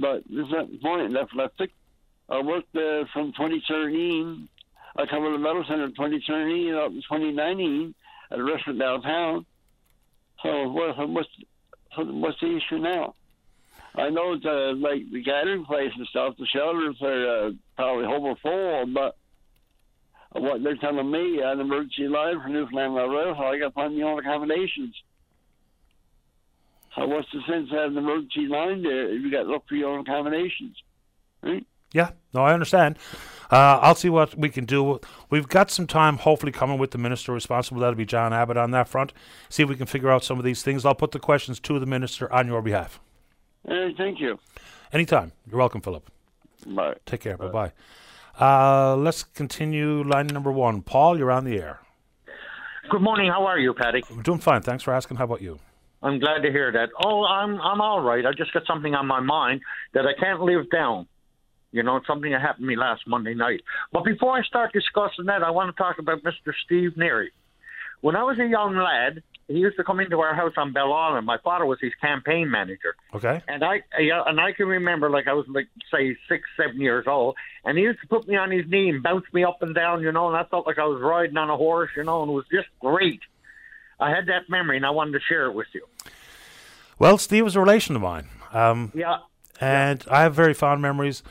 but 0.00 0.22
there's 0.30 0.50
not 0.50 0.70
the 0.70 0.78
point. 0.78 1.12
Left 1.12 1.34
left. 1.34 1.60
I 2.30 2.40
worked 2.40 2.74
uh, 2.74 3.04
from 3.12 3.32
2013. 3.32 4.48
I 4.96 5.06
covered 5.06 5.32
the 5.32 5.38
metal 5.38 5.64
center 5.68 5.84
in 5.84 5.90
2013 5.90 6.74
up 6.74 6.90
to 6.90 6.96
2019 6.96 7.94
at 8.30 8.38
a 8.38 8.42
restaurant 8.44 8.78
downtown. 8.78 9.46
So 10.44 10.68
what, 10.68 11.08
what's 11.08 11.28
what's 11.96 12.40
the 12.40 12.56
issue 12.56 12.78
now? 12.78 13.14
I 13.96 14.10
know 14.10 14.36
the 14.38 14.74
like 14.76 15.10
the 15.10 15.22
gathering 15.22 15.64
place 15.64 15.92
and 15.96 16.06
stuff, 16.08 16.34
the 16.38 16.46
shelters 16.46 16.96
are 17.00 17.46
uh, 17.46 17.50
probably 17.76 18.04
over 18.04 18.34
full, 18.42 18.86
but 18.92 19.16
what 20.32 20.62
they're 20.62 20.76
telling 20.76 21.10
me, 21.10 21.40
an 21.42 21.60
emergency 21.60 22.08
line 22.08 22.40
for 22.42 22.48
Newfoundland 22.48 23.12
Rail, 23.12 23.34
I 23.38 23.58
got 23.58 23.68
to 23.68 23.70
find 23.70 23.96
my 23.96 24.02
own 24.02 24.18
accommodations. 24.18 24.94
So 26.94 27.06
what's 27.06 27.28
the 27.32 27.40
sense 27.48 27.70
of 27.72 27.78
having 27.78 27.96
an 27.96 28.04
emergency 28.04 28.46
line 28.46 28.82
there 28.82 29.14
if 29.14 29.22
you 29.22 29.30
got 29.30 29.44
to 29.44 29.48
look 29.48 29.66
for 29.68 29.76
your 29.76 29.90
own 29.90 30.00
accommodations? 30.00 30.76
Right? 31.42 31.66
Yeah, 31.94 32.10
no, 32.34 32.42
I 32.42 32.52
understand. 32.52 32.98
Uh, 33.50 33.78
I'll 33.80 33.94
see 33.94 34.08
what 34.08 34.36
we 34.36 34.48
can 34.48 34.64
do. 34.64 35.00
We've 35.30 35.46
got 35.46 35.70
some 35.70 35.86
time, 35.86 36.18
hopefully, 36.18 36.50
coming 36.50 36.76
with 36.76 36.90
the 36.90 36.98
minister 36.98 37.32
responsible. 37.32 37.80
That'll 37.80 37.94
be 37.94 38.04
John 38.04 38.32
Abbott 38.32 38.56
on 38.56 38.72
that 38.72 38.88
front. 38.88 39.12
See 39.48 39.62
if 39.62 39.68
we 39.68 39.76
can 39.76 39.86
figure 39.86 40.10
out 40.10 40.24
some 40.24 40.38
of 40.38 40.44
these 40.44 40.62
things. 40.62 40.84
I'll 40.84 40.96
put 40.96 41.12
the 41.12 41.20
questions 41.20 41.60
to 41.60 41.78
the 41.78 41.86
minister 41.86 42.30
on 42.32 42.48
your 42.48 42.62
behalf. 42.62 43.00
Uh, 43.66 43.90
thank 43.96 44.18
you. 44.20 44.40
Anytime. 44.92 45.32
You're 45.48 45.58
welcome, 45.58 45.80
Philip. 45.80 46.10
Bye. 46.66 46.94
Take 47.06 47.20
care. 47.20 47.36
Bye 47.36 47.48
bye. 47.48 47.72
Uh, 48.40 48.96
let's 48.96 49.22
continue 49.22 50.02
line 50.02 50.26
number 50.26 50.50
one. 50.50 50.82
Paul, 50.82 51.16
you're 51.16 51.30
on 51.30 51.44
the 51.44 51.56
air. 51.60 51.78
Good 52.90 53.02
morning. 53.02 53.30
How 53.30 53.46
are 53.46 53.58
you, 53.58 53.72
Paddy? 53.72 54.02
I'm 54.10 54.22
doing 54.22 54.40
fine. 54.40 54.62
Thanks 54.62 54.82
for 54.82 54.92
asking. 54.92 55.18
How 55.18 55.24
about 55.24 55.40
you? 55.40 55.60
I'm 56.02 56.18
glad 56.18 56.42
to 56.42 56.50
hear 56.50 56.72
that. 56.72 56.90
Oh, 57.04 57.24
I'm 57.24 57.60
I'm 57.60 57.80
all 57.80 58.00
right. 58.00 58.26
I 58.26 58.32
just 58.32 58.52
got 58.52 58.66
something 58.66 58.94
on 58.94 59.06
my 59.06 59.20
mind 59.20 59.60
that 59.94 60.06
I 60.06 60.12
can't 60.20 60.40
live 60.40 60.68
down. 60.70 61.06
You 61.74 61.82
know, 61.82 61.96
it's 61.96 62.06
something 62.06 62.30
that 62.30 62.40
happened 62.40 62.62
to 62.62 62.68
me 62.68 62.76
last 62.76 63.02
Monday 63.04 63.34
night. 63.34 63.62
But 63.92 64.04
before 64.04 64.38
I 64.38 64.42
start 64.44 64.72
discussing 64.72 65.24
that, 65.24 65.42
I 65.42 65.50
want 65.50 65.74
to 65.74 65.82
talk 65.82 65.98
about 65.98 66.22
Mr. 66.22 66.52
Steve 66.64 66.92
Neary. 66.96 67.30
When 68.00 68.14
I 68.14 68.22
was 68.22 68.38
a 68.38 68.46
young 68.46 68.76
lad, 68.76 69.24
he 69.48 69.54
used 69.54 69.76
to 69.78 69.82
come 69.82 69.98
into 69.98 70.20
our 70.20 70.34
house 70.36 70.52
on 70.56 70.72
Bell 70.72 70.92
Island. 70.92 71.26
My 71.26 71.38
father 71.42 71.66
was 71.66 71.78
his 71.80 71.92
campaign 72.00 72.48
manager. 72.48 72.94
Okay. 73.12 73.42
And 73.48 73.64
I 73.64 73.82
yeah, 73.98 74.22
and 74.24 74.40
I 74.40 74.52
can 74.52 74.68
remember 74.68 75.10
like 75.10 75.26
I 75.26 75.32
was 75.32 75.46
like 75.48 75.66
say 75.92 76.16
six, 76.28 76.44
seven 76.56 76.80
years 76.80 77.06
old, 77.08 77.34
and 77.64 77.76
he 77.76 77.82
used 77.82 78.00
to 78.02 78.06
put 78.06 78.28
me 78.28 78.36
on 78.36 78.52
his 78.52 78.66
knee 78.68 78.88
and 78.90 79.02
bounce 79.02 79.24
me 79.32 79.42
up 79.42 79.60
and 79.60 79.74
down, 79.74 80.00
you 80.00 80.12
know, 80.12 80.28
and 80.28 80.36
I 80.36 80.44
felt 80.44 80.68
like 80.68 80.78
I 80.78 80.84
was 80.84 81.00
riding 81.02 81.36
on 81.36 81.50
a 81.50 81.56
horse, 81.56 81.90
you 81.96 82.04
know, 82.04 82.22
and 82.22 82.30
it 82.30 82.34
was 82.34 82.44
just 82.52 82.68
great. 82.80 83.20
I 83.98 84.10
had 84.10 84.26
that 84.26 84.48
memory, 84.48 84.76
and 84.76 84.86
I 84.86 84.90
wanted 84.90 85.12
to 85.12 85.20
share 85.28 85.46
it 85.46 85.54
with 85.54 85.66
you. 85.74 85.84
Well, 87.00 87.18
Steve 87.18 87.42
was 87.44 87.56
a 87.56 87.60
relation 87.60 87.96
of 87.96 88.02
mine. 88.02 88.28
Um, 88.52 88.92
Yeah. 88.94 89.16
and 89.60 90.04
I 90.08 90.22
have 90.22 90.34
very 90.36 90.54
fond 90.54 90.80
memories 90.82 91.22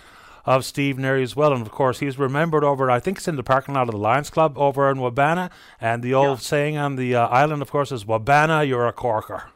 of 0.45 0.65
Steve 0.65 0.97
Neary 0.97 1.23
as 1.23 1.35
well. 1.35 1.53
And 1.53 1.61
of 1.61 1.71
course, 1.71 1.99
he's 1.99 2.17
remembered 2.19 2.63
over, 2.63 2.89
I 2.91 2.99
think 2.99 3.17
it's 3.17 3.27
in 3.27 3.35
the 3.35 3.43
parking 3.43 3.75
lot 3.75 3.87
of 3.87 3.91
the 3.91 3.97
Lions 3.97 4.29
Club 4.29 4.57
over 4.57 4.89
in 4.89 4.97
Wabana. 4.97 5.51
And 5.79 6.03
the 6.03 6.13
old 6.13 6.41
saying 6.41 6.77
on 6.77 6.95
the 6.95 7.15
uh, 7.15 7.27
island, 7.27 7.61
of 7.61 7.71
course, 7.71 7.91
is 7.91 8.05
Wabana, 8.05 8.67
you're 8.67 8.87
a 8.87 8.93
corker. 8.93 9.51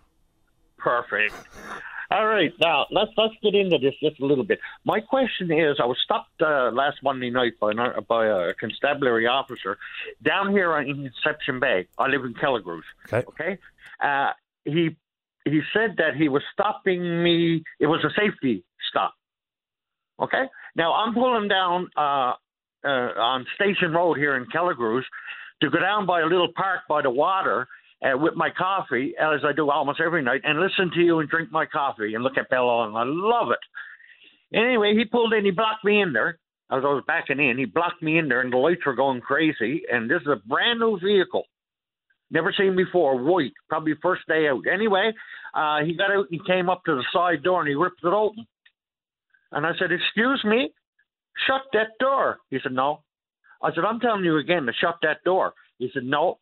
Perfect. 0.77 1.33
All 2.09 2.25
right, 2.25 2.53
now 2.61 2.85
let's 2.89 3.11
let's 3.17 3.33
get 3.43 3.53
into 3.53 3.77
this 3.79 3.93
just 4.01 4.21
a 4.21 4.25
little 4.25 4.45
bit. 4.45 4.59
My 4.85 5.01
question 5.01 5.51
is, 5.51 5.75
I 5.77 5.85
was 5.85 5.97
stopped 6.01 6.41
uh, 6.41 6.71
last 6.71 7.03
Monday 7.03 7.29
night 7.29 7.59
by 7.59 7.71
an, 7.71 7.79
by 8.07 8.27
a 8.27 8.53
constabulary 8.53 9.27
officer 9.27 9.77
down 10.23 10.51
here 10.51 10.77
in 10.77 11.11
Conception 11.11 11.59
Bay. 11.59 11.87
I 11.97 12.07
live 12.07 12.23
in 12.23 12.33
Kelligrews. 12.33 12.83
Okay. 13.11 13.25
Okay. 13.27 13.57
Uh, 14.01 14.31
he 14.63 14.95
he 15.43 15.61
said 15.73 15.95
that 15.97 16.15
he 16.15 16.29
was 16.29 16.43
stopping 16.53 17.23
me. 17.23 17.63
It 17.77 17.87
was 17.87 18.05
a 18.05 18.09
safety 18.17 18.63
stop. 18.89 19.13
Okay. 20.17 20.45
Now 20.77 20.93
I'm 20.93 21.13
pulling 21.13 21.47
down 21.47 21.89
uh, 21.97 22.33
uh, 22.85 22.87
on 22.87 23.45
Station 23.55 23.91
Road 23.91 24.17
here 24.17 24.37
in 24.37 24.45
Kelligrews 24.45 25.03
to 25.61 25.69
go 25.71 25.79
down 25.79 26.05
by 26.05 26.21
a 26.21 26.25
little 26.25 26.49
park 26.55 26.81
by 26.87 27.01
the 27.01 27.09
water 27.09 27.67
uh, 28.03 28.15
with 28.15 28.35
my 28.35 28.49
coffee, 28.55 29.15
as 29.19 29.41
I 29.43 29.53
do 29.53 29.71
almost 29.71 29.99
every 29.99 30.21
night, 30.21 30.41
and 30.43 30.59
listen 30.59 30.91
to 30.93 31.01
you 31.01 31.19
and 31.19 31.27
drink 31.27 31.51
my 31.51 31.65
coffee 31.65 32.13
and 32.13 32.23
look 32.23 32.37
at 32.37 32.49
Bella, 32.49 32.87
and 32.87 32.95
I 32.95 33.03
love 33.05 33.49
it. 33.49 34.55
Anyway, 34.55 34.93
he 34.95 35.03
pulled 35.03 35.33
in, 35.33 35.43
he 35.43 35.51
blocked 35.51 35.83
me 35.83 35.99
in 35.99 36.13
there. 36.13 36.37
As 36.69 36.83
I 36.83 36.87
was 36.93 37.03
backing 37.07 37.39
in, 37.39 37.57
he 37.57 37.65
blocked 37.65 38.03
me 38.03 38.19
in 38.19 38.27
there, 38.27 38.41
and 38.41 38.53
the 38.53 38.57
lights 38.57 38.85
were 38.85 38.93
going 38.93 39.21
crazy. 39.21 39.81
And 39.91 40.09
this 40.09 40.21
is 40.21 40.27
a 40.27 40.47
brand 40.47 40.79
new 40.79 40.99
vehicle, 40.99 41.45
never 42.29 42.53
seen 42.55 42.75
before, 42.75 43.17
white, 43.17 43.53
probably 43.67 43.93
first 44.01 44.27
day 44.27 44.47
out. 44.47 44.61
Anyway, 44.71 45.11
uh, 45.55 45.79
he 45.83 45.95
got 45.95 46.11
out 46.11 46.27
he 46.29 46.39
came 46.45 46.69
up 46.69 46.83
to 46.85 46.95
the 46.95 47.05
side 47.11 47.41
door 47.41 47.61
and 47.61 47.69
he 47.69 47.73
ripped 47.73 48.03
it 48.03 48.07
open. 48.13 48.45
And 49.51 49.65
I 49.65 49.71
said, 49.79 49.91
Excuse 49.91 50.43
me, 50.45 50.71
shut 51.47 51.61
that 51.73 51.97
door. 51.99 52.37
He 52.49 52.59
said, 52.61 52.73
No. 52.73 53.03
I 53.61 53.73
said, 53.73 53.85
I'm 53.85 53.99
telling 53.99 54.23
you 54.23 54.37
again 54.37 54.65
to 54.65 54.73
shut 54.73 54.97
that 55.01 55.23
door. 55.23 55.53
He 55.79 55.89
said, 55.93 56.03
No. 56.03 56.39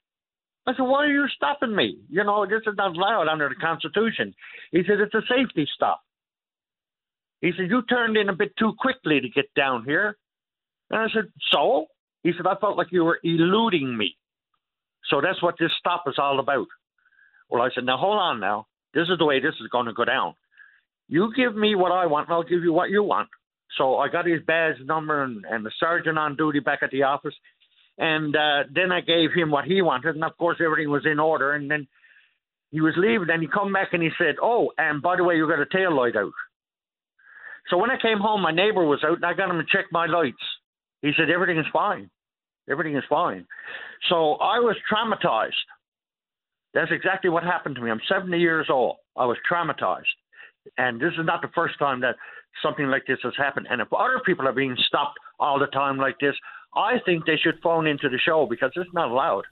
I 0.67 0.73
said, 0.73 0.83
Why 0.83 1.05
are 1.05 1.11
you 1.11 1.25
stopping 1.35 1.75
me? 1.75 1.99
You 2.09 2.23
know, 2.23 2.45
this 2.45 2.61
is 2.65 2.75
not 2.77 2.95
allowed 2.95 3.27
under 3.27 3.49
the 3.49 3.55
Constitution. 3.55 4.33
He 4.71 4.81
said, 4.87 4.99
It's 4.99 5.13
a 5.13 5.21
safety 5.29 5.67
stop. 5.75 6.01
He 7.41 7.51
said, 7.55 7.69
You 7.69 7.83
turned 7.83 8.17
in 8.17 8.29
a 8.29 8.35
bit 8.35 8.55
too 8.57 8.73
quickly 8.79 9.21
to 9.21 9.29
get 9.29 9.53
down 9.55 9.85
here. 9.85 10.17
And 10.89 10.99
I 10.99 11.07
said, 11.13 11.25
So? 11.51 11.87
He 12.23 12.31
said, 12.35 12.47
I 12.47 12.55
felt 12.59 12.77
like 12.77 12.87
you 12.91 13.03
were 13.03 13.19
eluding 13.23 13.95
me. 13.95 14.17
So 15.09 15.21
that's 15.21 15.41
what 15.43 15.55
this 15.59 15.69
stop 15.77 16.05
is 16.07 16.15
all 16.17 16.39
about. 16.39 16.65
Well, 17.49 17.61
I 17.61 17.69
said, 17.75 17.85
Now 17.85 17.97
hold 17.97 18.17
on 18.17 18.39
now. 18.39 18.65
This 18.95 19.09
is 19.09 19.19
the 19.19 19.25
way 19.25 19.39
this 19.39 19.53
is 19.61 19.67
going 19.71 19.85
to 19.85 19.93
go 19.93 20.05
down. 20.05 20.33
You 21.07 21.31
give 21.35 21.55
me 21.55 21.75
what 21.75 21.91
I 21.91 22.07
want, 22.07 22.27
and 22.27 22.35
I'll 22.35 22.43
give 22.43 22.63
you 22.63 22.73
what 22.73 22.89
you 22.89 23.03
want. 23.03 23.29
So 23.77 23.97
I 23.97 24.09
got 24.09 24.25
his 24.25 24.41
badge 24.45 24.75
number 24.83 25.23
and, 25.23 25.43
and 25.49 25.65
the 25.65 25.71
sergeant 25.79 26.17
on 26.17 26.35
duty 26.35 26.59
back 26.59 26.79
at 26.81 26.91
the 26.91 27.03
office. 27.03 27.33
And 27.97 28.35
uh, 28.35 28.63
then 28.73 28.91
I 28.91 29.01
gave 29.01 29.31
him 29.33 29.51
what 29.51 29.65
he 29.65 29.81
wanted, 29.81 30.15
and 30.15 30.23
of 30.23 30.37
course 30.37 30.57
everything 30.63 30.89
was 30.89 31.05
in 31.05 31.19
order. 31.19 31.53
And 31.53 31.69
then 31.69 31.87
he 32.71 32.81
was 32.81 32.93
leaving, 32.97 33.29
and 33.29 33.41
he 33.41 33.47
come 33.47 33.71
back 33.71 33.89
and 33.93 34.03
he 34.03 34.09
said, 34.17 34.35
"Oh, 34.41 34.71
and 34.77 35.01
by 35.01 35.15
the 35.15 35.23
way, 35.23 35.35
you 35.35 35.47
got 35.47 35.59
a 35.59 35.65
tail 35.65 35.95
light 35.95 36.15
out." 36.15 36.33
So 37.69 37.77
when 37.77 37.89
I 37.89 38.01
came 38.01 38.19
home, 38.19 38.41
my 38.41 38.51
neighbor 38.51 38.83
was 38.85 39.03
out, 39.03 39.15
and 39.15 39.25
I 39.25 39.33
got 39.33 39.49
him 39.49 39.57
to 39.57 39.65
check 39.71 39.85
my 39.91 40.07
lights. 40.07 40.43
He 41.01 41.11
said 41.17 41.29
everything 41.29 41.57
is 41.57 41.65
fine, 41.71 42.09
everything 42.69 42.97
is 42.97 43.03
fine. 43.09 43.47
So 44.09 44.33
I 44.35 44.59
was 44.59 44.75
traumatized. 44.91 45.53
That's 46.73 46.91
exactly 46.91 47.29
what 47.29 47.43
happened 47.43 47.75
to 47.75 47.81
me. 47.81 47.89
I'm 47.89 48.01
70 48.09 48.37
years 48.37 48.67
old. 48.69 48.97
I 49.15 49.25
was 49.25 49.37
traumatized, 49.49 50.03
and 50.77 50.99
this 50.99 51.13
is 51.13 51.25
not 51.25 51.41
the 51.41 51.49
first 51.53 51.77
time 51.79 52.01
that 52.01 52.15
something 52.63 52.87
like 52.87 53.05
this 53.07 53.19
has 53.23 53.33
happened. 53.37 53.67
And 53.69 53.81
if 53.81 53.87
other 53.93 54.21
people 54.25 54.47
are 54.47 54.53
being 54.53 54.75
stopped 54.87 55.17
all 55.39 55.59
the 55.59 55.67
time 55.67 55.97
like 55.97 56.19
this, 56.19 56.35
I 56.75 56.99
think 57.05 57.25
they 57.25 57.37
should 57.37 57.59
phone 57.61 57.87
into 57.87 58.09
the 58.09 58.17
show 58.17 58.45
because 58.45 58.71
it's 58.75 58.93
not 58.93 59.09
allowed. 59.09 59.45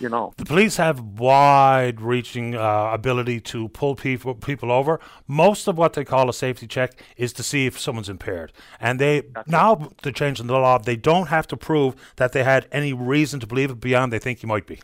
You 0.00 0.08
know. 0.08 0.34
The 0.36 0.44
police 0.44 0.76
have 0.78 1.00
wide-reaching 1.00 2.56
uh, 2.56 2.90
ability 2.92 3.40
to 3.42 3.68
pull 3.68 3.94
people 3.94 4.34
people 4.34 4.72
over. 4.72 4.98
Most 5.28 5.68
of 5.68 5.78
what 5.78 5.92
they 5.92 6.04
call 6.04 6.28
a 6.28 6.34
safety 6.34 6.66
check 6.66 7.00
is 7.16 7.32
to 7.34 7.44
see 7.44 7.66
if 7.66 7.78
someone's 7.78 8.08
impaired, 8.08 8.52
and 8.80 8.98
they 8.98 9.22
now 9.46 9.92
they're 10.02 10.10
changing 10.10 10.48
the 10.48 10.54
law. 10.54 10.78
They 10.78 10.96
don't 10.96 11.28
have 11.28 11.46
to 11.46 11.56
prove 11.56 11.94
that 12.16 12.32
they 12.32 12.42
had 12.42 12.66
any 12.72 12.92
reason 12.92 13.38
to 13.38 13.46
believe 13.46 13.70
it 13.70 13.78
beyond 13.78 14.12
they 14.12 14.18
think 14.18 14.42
you 14.42 14.48
might 14.48 14.66
be. 14.66 14.80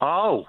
Oh, 0.00 0.46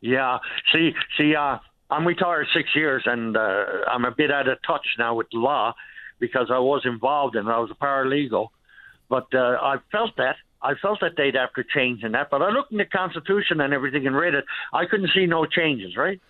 yeah. 0.00 0.38
See, 0.72 0.92
see, 1.16 1.36
uh, 1.36 1.58
I'm 1.90 2.06
retired 2.06 2.46
six 2.54 2.70
years, 2.74 3.02
and 3.06 3.36
uh, 3.36 3.64
I'm 3.88 4.04
a 4.04 4.10
bit 4.10 4.30
out 4.30 4.48
of 4.48 4.58
touch 4.66 4.86
now 4.98 5.14
with 5.14 5.28
law 5.32 5.74
because 6.18 6.48
I 6.50 6.58
was 6.58 6.82
involved 6.84 7.36
in 7.36 7.46
it. 7.46 7.50
I 7.50 7.58
was 7.58 7.70
a 7.70 7.74
paralegal, 7.74 8.48
but 9.08 9.26
uh, 9.34 9.58
I 9.60 9.76
felt 9.92 10.16
that. 10.16 10.36
I 10.62 10.74
felt 10.74 11.00
that 11.00 11.12
they'd 11.16 11.36
after 11.36 11.62
changing 11.62 12.12
that, 12.12 12.30
but 12.30 12.42
I 12.42 12.50
looked 12.50 12.72
in 12.72 12.78
the 12.78 12.86
Constitution 12.86 13.60
and 13.60 13.72
everything 13.72 14.06
and 14.06 14.16
read 14.16 14.34
it. 14.34 14.44
I 14.72 14.86
couldn't 14.86 15.10
see 15.14 15.26
no 15.26 15.44
changes, 15.46 15.96
right? 15.96 16.20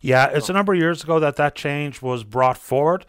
Yeah, 0.00 0.26
it's 0.26 0.48
a 0.48 0.52
number 0.52 0.74
of 0.74 0.78
years 0.78 1.02
ago 1.02 1.18
that 1.20 1.36
that 1.36 1.54
change 1.54 2.02
was 2.02 2.22
brought 2.22 2.58
forward. 2.58 3.06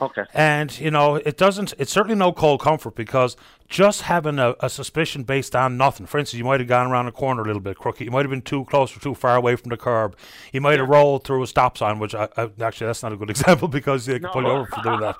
Okay. 0.00 0.24
And, 0.34 0.78
you 0.78 0.90
know, 0.90 1.16
it 1.16 1.36
doesn't, 1.38 1.72
it's 1.78 1.90
certainly 1.90 2.16
no 2.16 2.32
cold 2.32 2.60
comfort 2.60 2.94
because 2.94 3.36
just 3.68 4.02
having 4.02 4.38
a, 4.38 4.54
a 4.60 4.68
suspicion 4.68 5.22
based 5.22 5.56
on 5.56 5.76
nothing, 5.76 6.06
for 6.06 6.18
instance, 6.18 6.38
you 6.38 6.44
might 6.44 6.60
have 6.60 6.68
gone 6.68 6.90
around 6.90 7.06
a 7.06 7.12
corner 7.12 7.42
a 7.42 7.46
little 7.46 7.62
bit 7.62 7.78
crooked, 7.78 8.04
you 8.04 8.10
might 8.10 8.22
have 8.22 8.30
been 8.30 8.42
too 8.42 8.64
close 8.66 8.94
or 8.96 9.00
too 9.00 9.14
far 9.14 9.36
away 9.36 9.56
from 9.56 9.70
the 9.70 9.76
curb, 9.76 10.14
you 10.52 10.60
might 10.60 10.78
have 10.78 10.88
rolled 10.88 11.24
through 11.24 11.42
a 11.42 11.46
stop 11.46 11.78
sign, 11.78 11.98
which 11.98 12.14
I, 12.14 12.28
I, 12.36 12.50
actually 12.60 12.88
that's 12.88 13.02
not 13.02 13.12
a 13.12 13.16
good 13.16 13.30
example 13.36 13.68
because 13.68 14.04
they 14.04 14.18
can 14.18 14.28
pull 14.30 14.42
you 14.42 14.48
over 14.48 14.66
for 14.66 14.82
doing 14.82 15.00
that. 15.00 15.16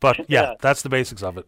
But 0.00 0.18
yeah, 0.28 0.42
Yeah. 0.42 0.54
that's 0.60 0.82
the 0.82 0.90
basics 0.90 1.22
of 1.22 1.38
it. 1.38 1.46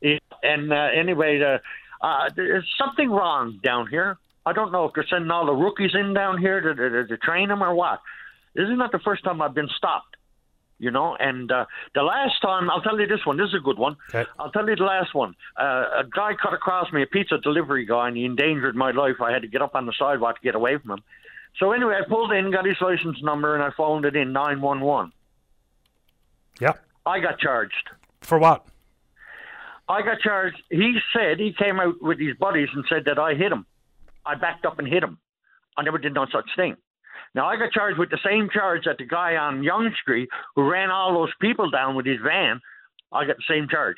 Yeah, 0.00 0.18
and 0.42 0.72
uh, 0.72 0.88
anyway, 0.94 1.40
uh, 1.40 1.58
uh, 2.06 2.30
there's 2.36 2.68
something 2.78 3.10
wrong 3.10 3.58
down 3.64 3.86
here. 3.88 4.18
I 4.46 4.52
don't 4.52 4.70
know 4.70 4.84
if 4.84 4.92
they're 4.94 5.06
sending 5.08 5.30
all 5.30 5.46
the 5.46 5.52
rookies 5.52 5.90
in 5.94 6.14
down 6.14 6.38
here 6.38 6.60
to, 6.60 6.74
to, 6.74 7.06
to 7.06 7.16
train 7.16 7.48
them 7.48 7.62
or 7.62 7.74
what. 7.74 8.00
This 8.54 8.68
is 8.68 8.78
not 8.78 8.92
the 8.92 8.98
first 9.00 9.24
time 9.24 9.42
I've 9.42 9.54
been 9.54 9.68
stopped, 9.76 10.07
you 10.78 10.90
know. 10.90 11.16
And 11.18 11.50
uh, 11.50 11.66
the 11.94 12.02
last 12.02 12.40
time, 12.40 12.70
I'll 12.70 12.82
tell 12.82 12.98
you 12.98 13.06
this 13.06 13.24
one. 13.24 13.36
This 13.36 13.48
is 13.48 13.54
a 13.54 13.64
good 13.64 13.78
one. 13.78 13.96
I'll 14.38 14.50
tell 14.50 14.68
you 14.68 14.76
the 14.76 14.84
last 14.84 15.14
one. 15.14 15.34
Uh, 15.56 15.84
a 16.00 16.04
guy 16.04 16.32
cut 16.40 16.54
across 16.54 16.92
me, 16.92 17.02
a 17.02 17.06
pizza 17.06 17.38
delivery 17.38 17.86
guy, 17.86 18.08
and 18.08 18.16
he 18.16 18.24
endangered 18.24 18.76
my 18.76 18.90
life. 18.90 19.16
I 19.20 19.32
had 19.32 19.42
to 19.42 19.48
get 19.48 19.62
up 19.62 19.74
on 19.74 19.86
the 19.86 19.92
sidewalk 19.98 20.36
to 20.36 20.42
get 20.42 20.54
away 20.54 20.78
from 20.78 20.92
him. 20.92 21.02
So 21.58 21.72
anyway, 21.72 21.94
I 21.94 22.08
pulled 22.08 22.32
in, 22.32 22.50
got 22.52 22.64
his 22.64 22.76
license 22.80 23.18
number, 23.22 23.54
and 23.54 23.62
I 23.62 23.70
phoned 23.76 24.04
it 24.04 24.14
in 24.14 24.32
911. 24.32 25.12
Yeah. 26.60 26.74
I 27.04 27.20
got 27.20 27.38
charged. 27.38 27.90
For 28.20 28.38
what? 28.38 28.66
I 29.88 30.02
got 30.02 30.20
charged. 30.20 30.62
He 30.70 30.98
said 31.14 31.38
he 31.40 31.52
came 31.52 31.80
out 31.80 31.94
with 32.00 32.18
his 32.20 32.36
buddies 32.36 32.68
and 32.74 32.84
said 32.88 33.04
that 33.06 33.18
I 33.18 33.34
hit 33.34 33.50
him. 33.50 33.64
I 34.26 34.34
backed 34.34 34.66
up 34.66 34.78
and 34.78 34.86
hit 34.86 35.02
him. 35.02 35.18
I 35.76 35.82
never 35.82 35.98
did 35.98 36.12
no 36.12 36.26
such 36.30 36.48
thing. 36.56 36.76
Now 37.34 37.46
I 37.46 37.56
got 37.56 37.72
charged 37.72 37.98
with 37.98 38.10
the 38.10 38.18
same 38.24 38.48
charge 38.52 38.84
that 38.84 38.98
the 38.98 39.06
guy 39.06 39.36
on 39.36 39.62
Yonge 39.62 39.94
Street 40.02 40.28
who 40.56 40.68
ran 40.68 40.90
all 40.90 41.14
those 41.14 41.32
people 41.40 41.70
down 41.70 41.94
with 41.94 42.06
his 42.06 42.18
van. 42.22 42.60
I 43.12 43.26
got 43.26 43.36
the 43.36 43.42
same 43.48 43.68
charge. 43.68 43.96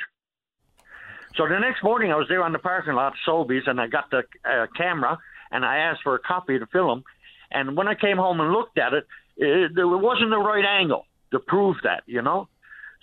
So 1.36 1.46
the 1.48 1.58
next 1.58 1.82
morning, 1.82 2.12
I 2.12 2.16
was 2.16 2.26
there 2.28 2.42
on 2.42 2.52
the 2.52 2.58
parking 2.58 2.94
lot, 2.94 3.14
Sobeys, 3.26 3.68
and 3.68 3.80
I 3.80 3.86
got 3.86 4.10
the 4.10 4.24
uh, 4.44 4.66
camera 4.76 5.18
and 5.50 5.64
I 5.64 5.78
asked 5.78 6.02
for 6.02 6.14
a 6.14 6.18
copy 6.18 6.54
of 6.54 6.60
the 6.60 6.66
film. 6.66 7.04
And 7.50 7.76
when 7.76 7.88
I 7.88 7.94
came 7.94 8.16
home 8.16 8.40
and 8.40 8.52
looked 8.52 8.78
at 8.78 8.92
it, 8.92 9.06
it, 9.36 9.72
it 9.76 9.84
wasn't 9.84 10.30
the 10.30 10.38
right 10.38 10.64
angle 10.64 11.06
to 11.32 11.38
prove 11.38 11.76
that, 11.84 12.02
you 12.06 12.22
know. 12.22 12.48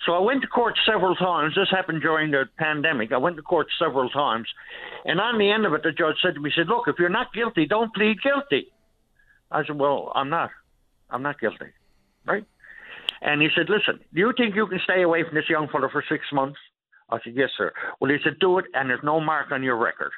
So 0.06 0.12
I 0.12 0.20
went 0.20 0.42
to 0.42 0.48
court 0.48 0.78
several 0.86 1.16
times. 1.16 1.54
This 1.56 1.68
happened 1.70 2.02
during 2.02 2.30
the 2.30 2.44
pandemic. 2.56 3.12
I 3.12 3.16
went 3.16 3.36
to 3.36 3.42
court 3.42 3.66
several 3.78 4.08
times. 4.10 4.46
And 5.04 5.20
on 5.20 5.38
the 5.38 5.50
end 5.50 5.66
of 5.66 5.74
it, 5.74 5.82
the 5.82 5.90
judge 5.90 6.16
said 6.22 6.34
to 6.34 6.40
me, 6.40 6.52
said, 6.54 6.68
Look, 6.68 6.86
if 6.86 6.96
you're 6.98 7.08
not 7.08 7.32
guilty, 7.32 7.66
don't 7.66 7.92
plead 7.92 8.22
guilty. 8.22 8.68
I 9.50 9.64
said, 9.64 9.78
Well, 9.78 10.12
I'm 10.14 10.30
not. 10.30 10.50
I'm 11.10 11.22
not 11.22 11.40
guilty. 11.40 11.72
Right? 12.26 12.44
And 13.22 13.42
he 13.42 13.48
said, 13.54 13.68
Listen, 13.68 14.00
do 14.12 14.20
you 14.20 14.32
think 14.36 14.54
you 14.54 14.66
can 14.66 14.80
stay 14.84 15.02
away 15.02 15.24
from 15.24 15.34
this 15.34 15.48
young 15.48 15.68
fellow 15.68 15.88
for 15.90 16.04
six 16.08 16.24
months? 16.32 16.58
I 17.10 17.18
said, 17.24 17.34
Yes, 17.36 17.50
sir. 17.56 17.72
Well, 18.00 18.10
he 18.10 18.18
said, 18.22 18.38
Do 18.40 18.58
it, 18.58 18.66
and 18.74 18.90
there's 18.90 19.02
no 19.02 19.20
mark 19.20 19.50
on 19.50 19.62
your 19.62 19.76
record. 19.76 20.12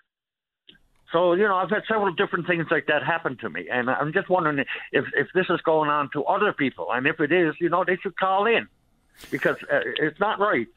So, 1.13 1.33
you 1.33 1.43
know, 1.43 1.57
I've 1.57 1.71
had 1.71 1.83
several 1.89 2.13
different 2.15 2.47
things 2.47 2.67
like 2.71 2.87
that 2.87 3.03
happen 3.03 3.37
to 3.39 3.51
me. 3.51 3.67
And 3.71 3.91
I'm 3.91 4.13
just 4.13 4.29
wondering 4.29 4.65
if, 4.93 5.05
if 5.15 5.27
this 5.35 5.47
is 5.51 5.61
going 5.63 5.91
on 5.91 6.09
to 6.13 6.23
other 6.25 6.53
people. 6.53 6.89
And 6.93 7.07
if 7.07 7.19
it 7.19 7.33
is, 7.33 7.55
you 7.61 7.69
know, 7.69 7.85
they 7.85 7.97
should 7.97 8.17
call 8.17 8.47
in 8.47 8.69
because 9.31 9.57
uh, 9.73 9.81
it's 9.97 10.21
not 10.21 10.39
right. 10.39 10.69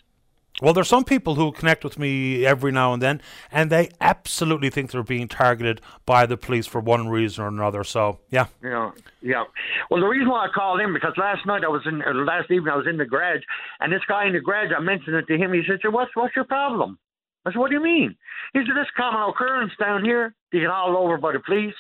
Well, 0.62 0.74
there's 0.74 0.88
some 0.88 1.04
people 1.04 1.34
who 1.34 1.52
connect 1.52 1.84
with 1.84 1.98
me 1.98 2.46
every 2.46 2.72
now 2.72 2.94
and 2.94 3.02
then, 3.02 3.22
and 3.52 3.72
they 3.72 3.90
absolutely 4.00 4.70
think 4.70 4.92
they're 4.92 5.02
being 5.02 5.28
targeted 5.28 5.82
by 6.06 6.28
the 6.28 6.38
police 6.38 6.68
for 6.68 6.80
one 6.80 7.10
reason 7.10 7.44
or 7.44 7.48
another. 7.48 7.84
So, 7.84 8.20
yeah. 8.30 8.46
Yeah, 8.64 8.92
yeah. 9.22 9.46
Well, 9.90 10.02
the 10.02 10.08
reason 10.08 10.30
why 10.30 10.46
I 10.46 10.50
called 10.54 10.80
in 10.80 10.94
because 10.94 11.14
last 11.18 11.46
night 11.48 11.64
I 11.64 11.70
was 11.70 11.82
in, 11.86 12.04
last 12.26 12.52
evening 12.52 12.72
I 12.72 12.78
was 12.78 12.86
in 12.88 12.98
the 12.98 13.06
garage, 13.06 13.42
and 13.80 13.92
this 13.92 14.04
guy 14.08 14.28
in 14.28 14.34
the 14.34 14.42
garage, 14.42 14.70
I 14.76 14.80
mentioned 14.80 15.16
it 15.16 15.26
to 15.28 15.38
him. 15.38 15.54
He 15.54 15.64
said, 15.68 15.80
so 15.82 15.90
"What's 15.90 16.16
what's 16.16 16.36
your 16.36 16.46
problem?" 16.46 17.00
I 17.46 17.52
said, 17.52 17.60
"What 17.60 17.70
do 17.70 17.76
you 17.76 17.84
mean?" 17.84 18.16
He 18.54 18.60
said, 18.60 18.78
"This 18.78 18.92
common 18.96 19.28
occurrence 19.28 19.74
down 19.80 20.06
here, 20.06 20.36
you 20.52 20.62
get 20.62 20.70
hauled 20.70 20.96
over 20.96 21.18
by 21.18 21.32
the 21.34 21.40
police." 21.40 21.76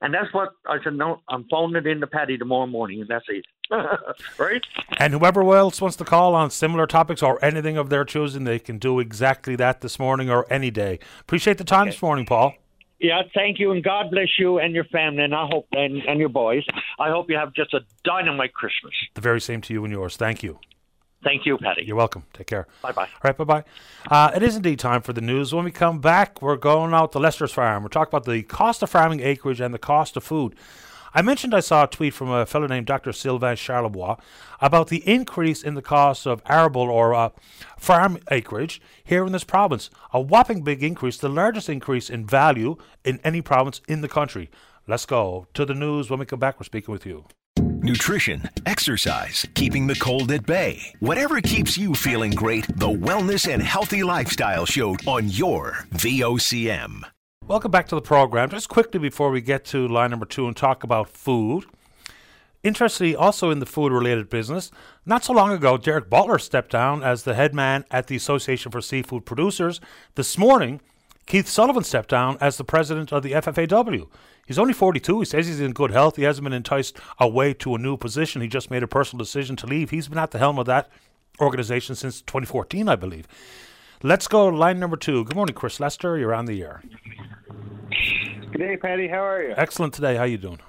And 0.00 0.12
that's 0.14 0.32
what 0.32 0.50
I 0.68 0.76
said. 0.84 0.94
No, 0.94 1.22
I'm 1.28 1.46
phoning 1.50 1.76
it 1.76 1.86
in 1.86 2.00
to 2.00 2.06
Paddy 2.06 2.38
tomorrow 2.38 2.66
morning, 2.66 3.00
and 3.00 3.08
that's 3.08 3.24
it. 3.28 3.44
right? 4.38 4.62
And 4.98 5.12
whoever 5.12 5.42
else 5.54 5.80
wants 5.80 5.96
to 5.96 6.04
call 6.04 6.34
on 6.34 6.50
similar 6.50 6.86
topics 6.86 7.22
or 7.22 7.42
anything 7.44 7.76
of 7.76 7.90
their 7.90 8.04
choosing, 8.04 8.44
they 8.44 8.58
can 8.58 8.78
do 8.78 9.00
exactly 9.00 9.56
that 9.56 9.80
this 9.80 9.98
morning 9.98 10.30
or 10.30 10.46
any 10.50 10.70
day. 10.70 10.98
Appreciate 11.20 11.58
the 11.58 11.64
time 11.64 11.82
okay. 11.82 11.90
this 11.90 12.02
morning, 12.02 12.26
Paul. 12.26 12.54
Yeah, 12.98 13.22
thank 13.34 13.58
you, 13.58 13.72
and 13.72 13.84
God 13.84 14.10
bless 14.10 14.38
you 14.38 14.58
and 14.58 14.74
your 14.74 14.84
family, 14.84 15.22
and 15.22 15.34
I 15.34 15.46
hope 15.50 15.66
and, 15.72 15.98
and 16.08 16.18
your 16.18 16.30
boys. 16.30 16.64
I 16.98 17.10
hope 17.10 17.28
you 17.28 17.36
have 17.36 17.52
just 17.52 17.74
a 17.74 17.80
dynamite 18.04 18.54
Christmas. 18.54 18.94
The 19.14 19.20
very 19.20 19.40
same 19.40 19.60
to 19.62 19.74
you 19.74 19.84
and 19.84 19.92
yours. 19.92 20.16
Thank 20.16 20.42
you. 20.42 20.58
Thank 21.22 21.44
you, 21.44 21.58
Paddy. 21.58 21.84
You're 21.84 21.96
welcome. 21.96 22.24
Take 22.32 22.46
care. 22.46 22.66
Bye 22.82 22.92
bye. 22.92 23.02
All 23.02 23.20
right, 23.24 23.36
bye 23.36 23.44
bye. 23.44 23.64
Uh, 24.10 24.30
it 24.34 24.42
is 24.42 24.56
indeed 24.56 24.78
time 24.78 25.02
for 25.02 25.12
the 25.12 25.20
news. 25.20 25.52
When 25.52 25.64
we 25.64 25.72
come 25.72 26.00
back, 26.00 26.40
we're 26.40 26.56
going 26.56 26.94
out 26.94 27.12
to 27.12 27.18
Lester's 27.18 27.52
farm. 27.52 27.82
We're 27.82 27.88
talking 27.88 28.10
about 28.10 28.24
the 28.24 28.42
cost 28.44 28.82
of 28.82 28.90
farming 28.90 29.20
acreage 29.20 29.60
and 29.60 29.74
the 29.74 29.78
cost 29.78 30.16
of 30.16 30.24
food. 30.24 30.54
I 31.16 31.22
mentioned 31.22 31.54
I 31.54 31.60
saw 31.60 31.84
a 31.84 31.86
tweet 31.86 32.12
from 32.12 32.28
a 32.28 32.44
fellow 32.44 32.66
named 32.66 32.84
Dr. 32.84 33.10
Sylvain 33.10 33.56
Charlebois 33.56 34.20
about 34.60 34.88
the 34.88 35.02
increase 35.08 35.62
in 35.62 35.72
the 35.72 35.80
cost 35.80 36.26
of 36.26 36.42
arable 36.44 36.90
or 36.90 37.14
uh, 37.14 37.30
farm 37.78 38.18
acreage 38.30 38.82
here 39.02 39.24
in 39.24 39.32
this 39.32 39.42
province. 39.42 39.88
A 40.12 40.20
whopping 40.20 40.60
big 40.60 40.84
increase, 40.84 41.16
the 41.16 41.30
largest 41.30 41.70
increase 41.70 42.10
in 42.10 42.26
value 42.26 42.76
in 43.02 43.18
any 43.24 43.40
province 43.40 43.80
in 43.88 44.02
the 44.02 44.10
country. 44.10 44.50
Let's 44.86 45.06
go 45.06 45.46
to 45.54 45.64
the 45.64 45.72
news. 45.72 46.10
When 46.10 46.18
we 46.18 46.26
come 46.26 46.38
back, 46.38 46.60
we're 46.60 46.64
speaking 46.64 46.92
with 46.92 47.06
you 47.06 47.24
nutrition, 47.80 48.42
exercise, 48.66 49.46
keeping 49.54 49.86
the 49.86 49.94
cold 49.94 50.32
at 50.32 50.44
bay. 50.44 50.92
Whatever 50.98 51.40
keeps 51.40 51.78
you 51.78 51.94
feeling 51.94 52.32
great, 52.32 52.66
the 52.76 52.88
Wellness 52.88 53.50
and 53.50 53.62
Healthy 53.62 54.02
Lifestyle 54.02 54.66
Show 54.66 54.96
on 55.06 55.28
your 55.28 55.86
VOCM. 55.94 57.15
Welcome 57.48 57.70
back 57.70 57.86
to 57.88 57.94
the 57.94 58.02
program. 58.02 58.50
Just 58.50 58.68
quickly 58.68 58.98
before 58.98 59.30
we 59.30 59.40
get 59.40 59.64
to 59.66 59.86
line 59.86 60.10
number 60.10 60.26
two 60.26 60.48
and 60.48 60.56
talk 60.56 60.82
about 60.82 61.08
food. 61.08 61.64
Interestingly, 62.64 63.14
also 63.14 63.52
in 63.52 63.60
the 63.60 63.66
food 63.66 63.92
related 63.92 64.28
business, 64.28 64.72
not 65.04 65.22
so 65.22 65.32
long 65.32 65.52
ago, 65.52 65.76
Derek 65.76 66.10
Butler 66.10 66.40
stepped 66.40 66.72
down 66.72 67.04
as 67.04 67.22
the 67.22 67.34
head 67.34 67.54
man 67.54 67.84
at 67.88 68.08
the 68.08 68.16
Association 68.16 68.72
for 68.72 68.80
Seafood 68.80 69.24
Producers. 69.24 69.80
This 70.16 70.36
morning, 70.36 70.80
Keith 71.26 71.46
Sullivan 71.46 71.84
stepped 71.84 72.08
down 72.08 72.36
as 72.40 72.56
the 72.56 72.64
president 72.64 73.12
of 73.12 73.22
the 73.22 73.30
FFAW. 73.30 74.08
He's 74.44 74.58
only 74.58 74.72
42. 74.72 75.20
He 75.20 75.24
says 75.24 75.46
he's 75.46 75.60
in 75.60 75.72
good 75.72 75.92
health. 75.92 76.16
He 76.16 76.24
hasn't 76.24 76.42
been 76.42 76.52
enticed 76.52 76.98
away 77.20 77.54
to 77.54 77.76
a 77.76 77.78
new 77.78 77.96
position. 77.96 78.42
He 78.42 78.48
just 78.48 78.72
made 78.72 78.82
a 78.82 78.88
personal 78.88 79.24
decision 79.24 79.54
to 79.56 79.68
leave. 79.68 79.90
He's 79.90 80.08
been 80.08 80.18
at 80.18 80.32
the 80.32 80.40
helm 80.40 80.58
of 80.58 80.66
that 80.66 80.90
organization 81.40 81.94
since 81.94 82.22
2014, 82.22 82.88
I 82.88 82.96
believe. 82.96 83.28
Let's 84.02 84.28
go 84.28 84.46
line 84.48 84.78
number 84.78 84.96
two. 84.96 85.24
Good 85.24 85.36
morning, 85.36 85.54
Chris 85.54 85.80
Lester. 85.80 86.18
You're 86.18 86.34
on 86.34 86.44
the 86.44 86.62
air. 86.62 86.82
Good 88.52 88.58
day, 88.58 88.76
Paddy. 88.76 89.08
How 89.08 89.24
are 89.24 89.42
you? 89.42 89.54
Excellent 89.56 89.94
today. 89.94 90.16
How 90.16 90.24
you 90.24 90.38
doing? 90.38 90.60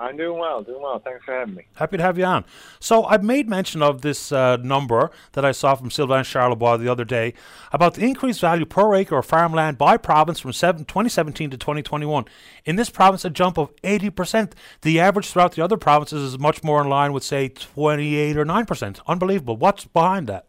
I'm 0.00 0.16
doing 0.16 0.38
well, 0.38 0.62
doing 0.62 0.80
well. 0.80 0.98
Thanks 0.98 1.24
for 1.26 1.34
having 1.34 1.56
me. 1.56 1.66
Happy 1.74 1.98
to 1.98 2.02
have 2.02 2.16
you 2.16 2.24
on. 2.24 2.46
So 2.78 3.04
I've 3.04 3.22
made 3.22 3.50
mention 3.50 3.82
of 3.82 4.00
this 4.00 4.32
uh, 4.32 4.56
number 4.56 5.10
that 5.32 5.44
I 5.44 5.52
saw 5.52 5.74
from 5.74 5.90
Sylvain 5.90 6.24
Charlebois 6.24 6.78
the 6.78 6.88
other 6.88 7.04
day 7.04 7.34
about 7.70 7.94
the 7.94 8.06
increased 8.06 8.40
value 8.40 8.64
per 8.64 8.94
acre 8.94 9.18
of 9.18 9.26
farmland 9.26 9.76
by 9.76 9.98
province 9.98 10.40
from 10.40 10.54
7, 10.54 10.86
2017 10.86 11.50
to 11.50 11.58
2021. 11.58 12.24
In 12.64 12.76
this 12.76 12.88
province, 12.88 13.26
a 13.26 13.30
jump 13.30 13.58
of 13.58 13.76
80%. 13.82 14.52
The 14.80 15.00
average 15.00 15.26
throughout 15.26 15.52
the 15.52 15.62
other 15.62 15.76
provinces 15.76 16.22
is 16.22 16.38
much 16.38 16.64
more 16.64 16.80
in 16.80 16.88
line 16.88 17.12
with, 17.12 17.22
say, 17.22 17.48
28 17.48 18.38
or 18.38 18.46
9%. 18.46 19.00
Unbelievable. 19.06 19.58
What's 19.58 19.84
behind 19.84 20.28
that? 20.28 20.46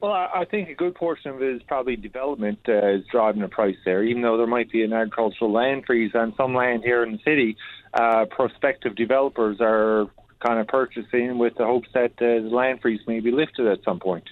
Well, 0.00 0.12
I 0.12 0.44
think 0.48 0.68
a 0.68 0.74
good 0.74 0.94
portion 0.94 1.32
of 1.32 1.42
it 1.42 1.56
is 1.56 1.62
probably 1.64 1.96
development 1.96 2.60
uh, 2.68 2.86
is 2.86 3.04
driving 3.10 3.42
the 3.42 3.48
price 3.48 3.76
there. 3.84 4.04
Even 4.04 4.22
though 4.22 4.36
there 4.36 4.46
might 4.46 4.70
be 4.70 4.84
an 4.84 4.92
agricultural 4.92 5.50
land 5.50 5.86
freeze 5.86 6.12
on 6.14 6.34
some 6.36 6.54
land 6.54 6.84
here 6.84 7.02
in 7.02 7.12
the 7.12 7.18
city, 7.24 7.56
uh, 7.94 8.26
prospective 8.26 8.94
developers 8.94 9.56
are 9.60 10.06
kind 10.38 10.60
of 10.60 10.68
purchasing 10.68 11.36
with 11.36 11.56
the 11.56 11.64
hopes 11.64 11.88
that 11.94 12.12
uh, 12.18 12.42
the 12.42 12.48
land 12.48 12.80
freeze 12.80 13.00
may 13.08 13.18
be 13.18 13.32
lifted 13.32 13.66
at 13.66 13.82
some 13.84 13.98
point. 13.98 14.28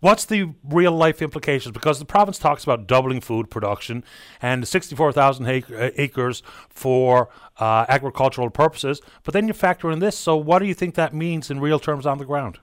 What's 0.00 0.26
the 0.26 0.52
real 0.62 0.92
life 0.92 1.22
implications? 1.22 1.72
Because 1.72 1.98
the 1.98 2.04
province 2.04 2.38
talks 2.38 2.62
about 2.62 2.86
doubling 2.86 3.22
food 3.22 3.48
production 3.48 4.04
and 4.42 4.68
64,000 4.68 5.46
uh, 5.46 5.90
acres 5.96 6.42
for 6.68 7.30
uh, 7.58 7.86
agricultural 7.88 8.50
purposes, 8.50 9.00
but 9.24 9.32
then 9.32 9.46
you 9.46 9.54
factor 9.54 9.90
in 9.90 10.00
this. 10.00 10.18
So, 10.18 10.36
what 10.36 10.58
do 10.58 10.66
you 10.66 10.74
think 10.74 10.96
that 10.96 11.14
means 11.14 11.50
in 11.50 11.60
real 11.60 11.78
terms 11.78 12.04
on 12.04 12.18
the 12.18 12.26
ground? 12.26 12.58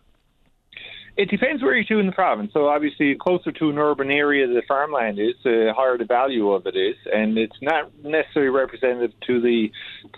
It 1.17 1.29
depends 1.29 1.63
where 1.63 1.75
you're 1.75 1.83
to 1.85 1.99
in 1.99 2.05
the 2.05 2.11
province. 2.11 2.51
So 2.53 2.67
obviously, 2.67 3.15
closer 3.15 3.51
to 3.51 3.69
an 3.69 3.79
urban 3.79 4.11
area 4.11 4.45
the 4.45 4.61
farmland 4.67 5.17
is, 5.17 5.33
the 5.43 5.73
higher 5.75 5.97
the 5.97 6.05
value 6.05 6.51
of 6.51 6.67
it 6.67 6.75
is, 6.75 6.95
and 7.11 7.37
it's 7.37 7.57
not 7.61 7.91
necessarily 8.03 8.51
representative 8.51 9.19
to 9.25 9.41
the 9.41 9.71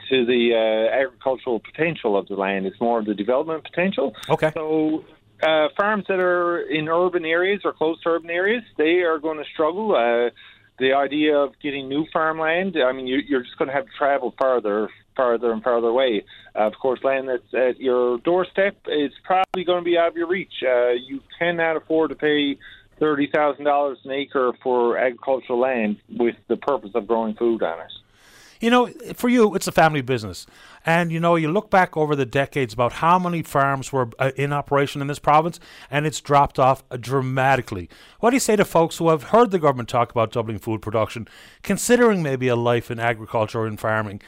to 0.10 0.26
the 0.26 0.52
uh, 0.54 0.94
agricultural 0.94 1.62
potential 1.62 2.18
of 2.18 2.28
the 2.28 2.36
land. 2.36 2.66
It's 2.66 2.80
more 2.82 3.00
of 3.00 3.06
the 3.06 3.14
development 3.14 3.64
potential. 3.64 4.14
Okay. 4.28 4.52
So 4.54 5.06
uh, 5.42 5.70
farms 5.78 6.06
that 6.10 6.20
are 6.20 6.60
in 6.60 6.90
urban 6.90 7.24
areas 7.24 7.62
or 7.64 7.72
close 7.72 8.02
to 8.02 8.10
urban 8.10 8.30
areas, 8.30 8.64
they 8.78 9.02
are 9.02 9.20
going 9.20 9.38
to 9.38 9.46
struggle. 9.54 9.96
Uh, 9.96 10.32
the 10.80 10.94
idea 10.94 11.38
of 11.38 11.54
getting 11.62 11.90
new 11.90 12.06
farmland, 12.12 12.78
I 12.82 12.94
mean, 12.94 13.06
you, 13.06 13.20
you're 13.28 13.44
just 13.44 13.58
going 13.58 13.68
to 13.68 13.74
have 13.74 13.86
to 13.86 13.92
travel 13.98 14.34
further 14.40 14.90
further 15.22 15.50
and 15.52 15.62
further 15.70 15.90
away. 15.96 16.14
Uh, 16.56 16.68
of 16.70 16.76
course, 16.84 17.00
land 17.10 17.26
that's 17.32 17.54
at 17.54 17.76
your 17.88 18.04
doorstep 18.30 18.76
is 18.88 19.12
probably 19.32 19.64
going 19.70 19.82
to 19.84 19.90
be 19.92 19.98
out 20.02 20.10
of 20.12 20.18
your 20.22 20.30
reach. 20.38 20.56
Uh, 20.76 20.92
you 21.10 21.18
cannot 21.38 21.74
afford 21.80 22.08
to 22.14 22.18
pay 22.30 22.42
thirty 23.04 23.28
thousand 23.36 23.66
dollars 23.72 23.98
an 24.06 24.12
acre 24.24 24.52
for 24.64 24.98
agricultural 25.08 25.60
land 25.60 25.94
with 26.24 26.38
the 26.52 26.58
purpose 26.70 26.94
of 27.00 27.04
growing 27.12 27.36
food 27.42 27.62
on 27.72 27.80
it. 27.86 27.94
You 28.62 28.70
know, 28.70 28.88
for 29.16 29.30
you, 29.30 29.56
it's 29.56 29.70
a 29.70 29.72
family 29.72 30.02
business. 30.02 30.46
And, 30.86 31.06
you 31.14 31.20
know, 31.22 31.38
you 31.38 31.50
look 31.50 31.70
back 31.70 31.96
over 31.96 32.14
the 32.14 32.26
decades 32.26 32.74
about 32.74 32.92
how 32.94 33.18
many 33.18 33.42
farms 33.42 33.94
were 33.94 34.10
uh, 34.20 34.32
in 34.36 34.52
operation 34.52 35.02
in 35.02 35.08
this 35.08 35.20
province, 35.20 35.62
and 35.90 36.06
it's 36.06 36.20
dropped 36.20 36.60
off 36.60 36.84
dramatically. 37.00 37.88
What 38.20 38.32
do 38.32 38.36
you 38.36 38.42
say 38.42 38.58
to 38.58 38.66
folks 38.66 38.98
who 38.98 39.10
have 39.10 39.24
heard 39.32 39.52
the 39.52 39.60
government 39.60 39.88
talk 39.88 40.12
about 40.12 40.34
doubling 40.34 40.60
food 40.60 40.82
production, 40.82 41.28
considering 41.64 42.22
maybe 42.22 42.50
a 42.50 42.56
life 42.72 42.92
in 42.92 43.00
agriculture 43.00 43.62
or 43.62 43.68
in 43.68 43.78
farming, 43.78 44.22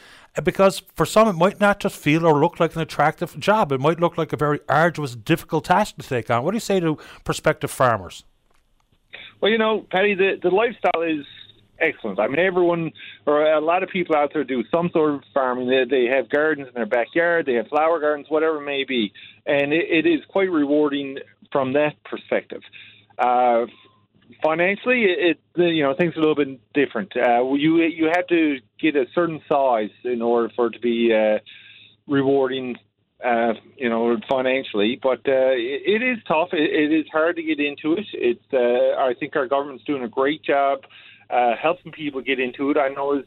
because 0.44 0.82
for 0.94 1.06
some 1.06 1.28
it 1.28 1.34
might 1.34 1.60
not 1.60 1.80
just 1.80 1.96
feel 1.96 2.26
or 2.26 2.40
look 2.40 2.60
like 2.60 2.76
an 2.76 2.82
attractive 2.82 3.38
job. 3.40 3.72
It 3.72 3.80
might 3.80 4.00
look 4.00 4.18
like 4.18 4.32
a 4.34 4.38
very 4.38 4.60
arduous, 4.70 5.16
difficult 5.16 5.66
task 5.66 5.96
to 5.98 6.08
take 6.08 6.30
on. 6.30 6.44
What 6.44 6.52
do 6.52 6.56
you 6.56 6.62
say 6.62 6.80
to 6.80 6.98
prospective 7.24 7.72
farmers? 7.72 8.24
Well, 9.42 9.52
you 9.52 9.58
know, 9.58 9.86
Paddy, 9.92 10.14
the, 10.14 10.40
the 10.42 10.50
lifestyle 10.50 11.02
is 11.02 11.26
excellent. 11.80 12.20
I 12.20 12.28
mean, 12.28 12.40
everyone 12.40 12.92
or 13.26 13.52
a 13.52 13.60
lot 13.60 13.84
of 13.84 13.90
people 13.90 14.16
out 14.16 14.32
there 14.34 14.44
do 14.44 14.64
some 14.72 14.90
sort 14.94 15.16
of 15.16 15.22
farming. 15.34 15.68
They, 15.68 15.84
they 15.90 16.06
have 16.06 16.30
gardens 16.30 16.68
in 16.68 16.74
their 16.76 16.86
backyard, 16.86 17.46
they 17.46 17.54
have 17.54 17.68
flower 17.68 18.00
gardens, 18.00 18.28
whatever 18.30 18.62
it 18.62 18.66
may 18.66 18.84
be, 18.84 19.12
and 19.46 19.74
it, 19.74 19.86
it 19.90 20.06
is 20.08 20.22
quite 20.30 20.50
rewarding 20.52 21.18
from 21.52 21.74
that 21.74 22.02
perspective. 22.06 22.62
Uh, 23.18 23.66
financially, 24.44 25.04
it 25.04 25.40
you 25.56 25.84
know 25.84 25.94
things 25.96 26.16
are 26.16 26.20
a 26.20 26.22
little 26.22 26.36
bit 26.36 26.60
different. 26.74 27.14
Uh, 27.16 27.54
you 27.54 27.82
you 27.82 28.12
have 28.14 28.28
to 28.28 28.58
get 28.80 28.96
a 28.96 29.06
certain 29.14 29.42
size 29.50 29.92
in 30.04 30.22
order 30.22 30.52
for 30.56 30.68
it 30.68 30.72
to 30.72 30.80
be 30.80 31.14
uh, 31.14 31.40
rewarding 32.08 32.78
uh, 33.24 33.54
you 33.78 33.90
know, 33.90 34.18
financially. 34.30 35.00
But 35.02 35.20
uh, 35.28 35.54
it, 35.54 36.02
it 36.02 36.04
is 36.04 36.18
tough. 36.28 36.50
It, 36.54 36.92
it 36.92 36.92
is 36.92 37.06
hard 37.12 37.36
to 37.36 37.44
get 37.44 37.60
into 37.60 37.94
it. 37.94 38.06
It's 38.14 38.54
uh, 38.54 39.00
I 39.00 39.14
think 39.20 39.36
our 39.36 39.48
government's 39.48 39.84
doing 39.84 40.04
a 40.04 40.08
great 40.08 40.44
job 40.44 40.80
uh, 41.30 41.56
helping 41.62 41.92
people 41.92 42.22
get 42.22 42.40
into 42.40 42.72
it. 42.72 42.78
I 42.78 42.90
know 42.90 43.20
as 43.20 43.26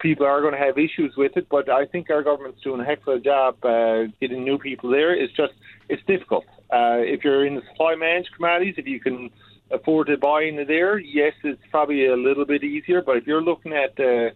people 0.00 0.26
are 0.26 0.40
going 0.40 0.52
to 0.54 0.58
have 0.58 0.78
issues 0.78 1.14
with 1.16 1.36
it, 1.36 1.48
but 1.48 1.68
I 1.68 1.86
think 1.86 2.10
our 2.10 2.22
government's 2.22 2.62
doing 2.62 2.80
a 2.80 2.84
heck 2.84 3.06
of 3.06 3.14
a 3.16 3.20
job 3.20 3.64
uh, 3.64 4.04
getting 4.20 4.44
new 4.44 4.58
people 4.58 4.90
there. 4.90 5.14
It's 5.14 5.32
just 5.34 5.52
it's 5.88 6.02
difficult. 6.06 6.44
Uh, 6.72 6.98
if 6.98 7.22
you're 7.22 7.46
in 7.46 7.54
the 7.54 7.62
supply 7.70 7.94
managed 7.94 8.30
commodities, 8.34 8.74
if 8.78 8.86
you 8.86 9.00
can 9.00 9.30
afford 9.70 10.08
to 10.08 10.16
buy 10.16 10.42
into 10.42 10.64
there, 10.64 10.98
yes, 10.98 11.34
it's 11.42 11.60
probably 11.70 12.06
a 12.06 12.16
little 12.16 12.44
bit 12.44 12.64
easier. 12.64 13.02
But 13.02 13.16
if 13.18 13.26
you're 13.26 13.42
looking 13.42 13.72
at 13.72 13.98
uh, 13.98 14.30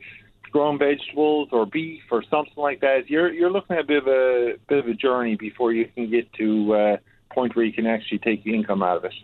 growing 0.51 0.79
vegetables 0.79 1.49
or 1.53 1.67
beef 1.67 2.03
or 2.11 2.23
something 2.31 2.55
like 2.57 2.81
that, 2.81 3.09
you're 3.09 3.33
you're 3.33 3.51
looking 3.51 3.77
at 3.77 3.85
a 3.85 3.87
bit 3.87 3.99
of 3.99 4.09
a 4.09 4.55
bit 4.69 4.79
of 4.79 4.87
a 4.87 4.95
journey 4.95 5.37
before 5.37 5.73
you 5.73 5.87
can 5.95 6.11
get 6.11 6.33
to 6.35 6.75
uh, 6.75 6.97
point 7.31 7.55
where 7.55 7.65
you 7.65 7.73
can 7.73 7.87
actually 7.87 8.19
take 8.19 8.43
the 8.45 8.55
income 8.55 8.83
out 8.83 8.97
of 8.97 9.05
it. 9.05 9.15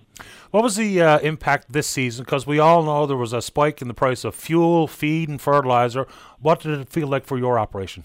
What 0.51 0.63
was 0.63 0.77
the 0.77 1.01
uh, 1.01 1.19
impact 1.19 1.73
this 1.73 1.87
season? 1.87 2.25
Because 2.25 2.47
we 2.47 2.59
all 2.59 2.83
know 2.85 3.07
there 3.07 3.17
was 3.17 3.33
a 3.33 3.43
spike 3.43 3.83
in 3.83 3.89
the 3.89 3.95
price 3.95 4.25
of 4.25 4.35
fuel, 4.35 4.87
feed, 4.87 5.29
and 5.29 5.41
fertilizer. 5.41 6.07
What 6.41 6.61
did 6.61 6.79
it 6.79 6.89
feel 6.89 7.09
like 7.09 7.25
for 7.25 7.39
your 7.39 7.59
operation? 7.59 8.05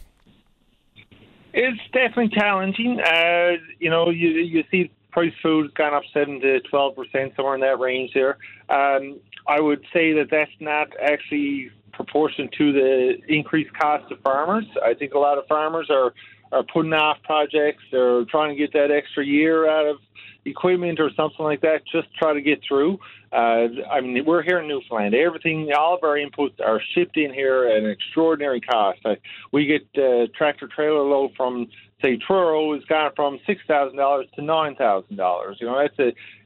It's 1.53 1.81
definitely 1.91 2.29
challenging. 2.29 2.99
Uh, 2.99 3.57
you 3.79 3.89
know, 3.89 4.09
you 4.09 4.29
you 4.29 4.63
see 4.71 4.91
price 5.19 5.33
food 5.43 5.65
has 5.65 5.73
gone 5.73 5.93
up 5.93 6.03
seven 6.13 6.39
to 6.39 6.61
twelve 6.61 6.95
percent, 6.95 7.33
somewhere 7.35 7.55
in 7.55 7.61
that 7.61 7.79
range 7.79 8.11
there. 8.13 8.37
Um, 8.69 9.19
I 9.47 9.59
would 9.59 9.83
say 9.93 10.13
that 10.13 10.27
that's 10.31 10.51
not 10.59 10.87
actually 11.01 11.71
proportion 11.91 12.49
to 12.57 12.71
the 12.71 13.17
increased 13.27 13.73
cost 13.77 14.09
of 14.13 14.19
farmers. 14.21 14.65
I 14.81 14.93
think 14.93 15.13
a 15.13 15.19
lot 15.19 15.37
of 15.37 15.45
farmers 15.47 15.89
are 15.89 16.13
are 16.53 16.63
putting 16.63 16.93
off 16.93 17.17
projects. 17.23 17.83
They're 17.91 18.23
trying 18.25 18.55
to 18.55 18.55
get 18.55 18.71
that 18.73 18.91
extra 18.91 19.25
year 19.25 19.69
out 19.69 19.87
of 19.87 19.97
equipment 20.45 20.99
or 20.99 21.11
something 21.15 21.45
like 21.45 21.61
that, 21.61 21.81
just 21.91 22.07
try 22.15 22.33
to 22.33 22.41
get 22.41 22.61
through. 22.65 22.97
Uh, 23.31 23.67
I 23.91 24.01
mean, 24.01 24.23
we're 24.25 24.41
here 24.41 24.59
in 24.59 24.67
Newfoundland. 24.67 25.13
Everything, 25.13 25.69
all 25.77 25.95
of 25.95 26.03
our 26.03 26.15
inputs 26.15 26.59
are 26.65 26.81
shipped 26.95 27.17
in 27.17 27.33
here 27.33 27.65
at 27.65 27.83
an 27.83 27.89
extraordinary 27.89 28.61
cost. 28.61 28.99
Uh, 29.05 29.15
we 29.51 29.65
get 29.65 29.85
uh, 30.01 30.27
tractor 30.35 30.67
trailer 30.67 31.03
load 31.03 31.31
from 31.35 31.67
say 32.01 32.17
Truro 32.17 32.73
has 32.73 32.83
gone 32.85 33.11
from 33.15 33.39
six 33.45 33.61
thousand 33.67 33.97
dollars 33.97 34.27
to 34.35 34.41
nine 34.41 34.75
thousand 34.75 35.15
dollars. 35.15 35.57
You 35.59 35.67
know, 35.67 35.79
that's 35.79 35.99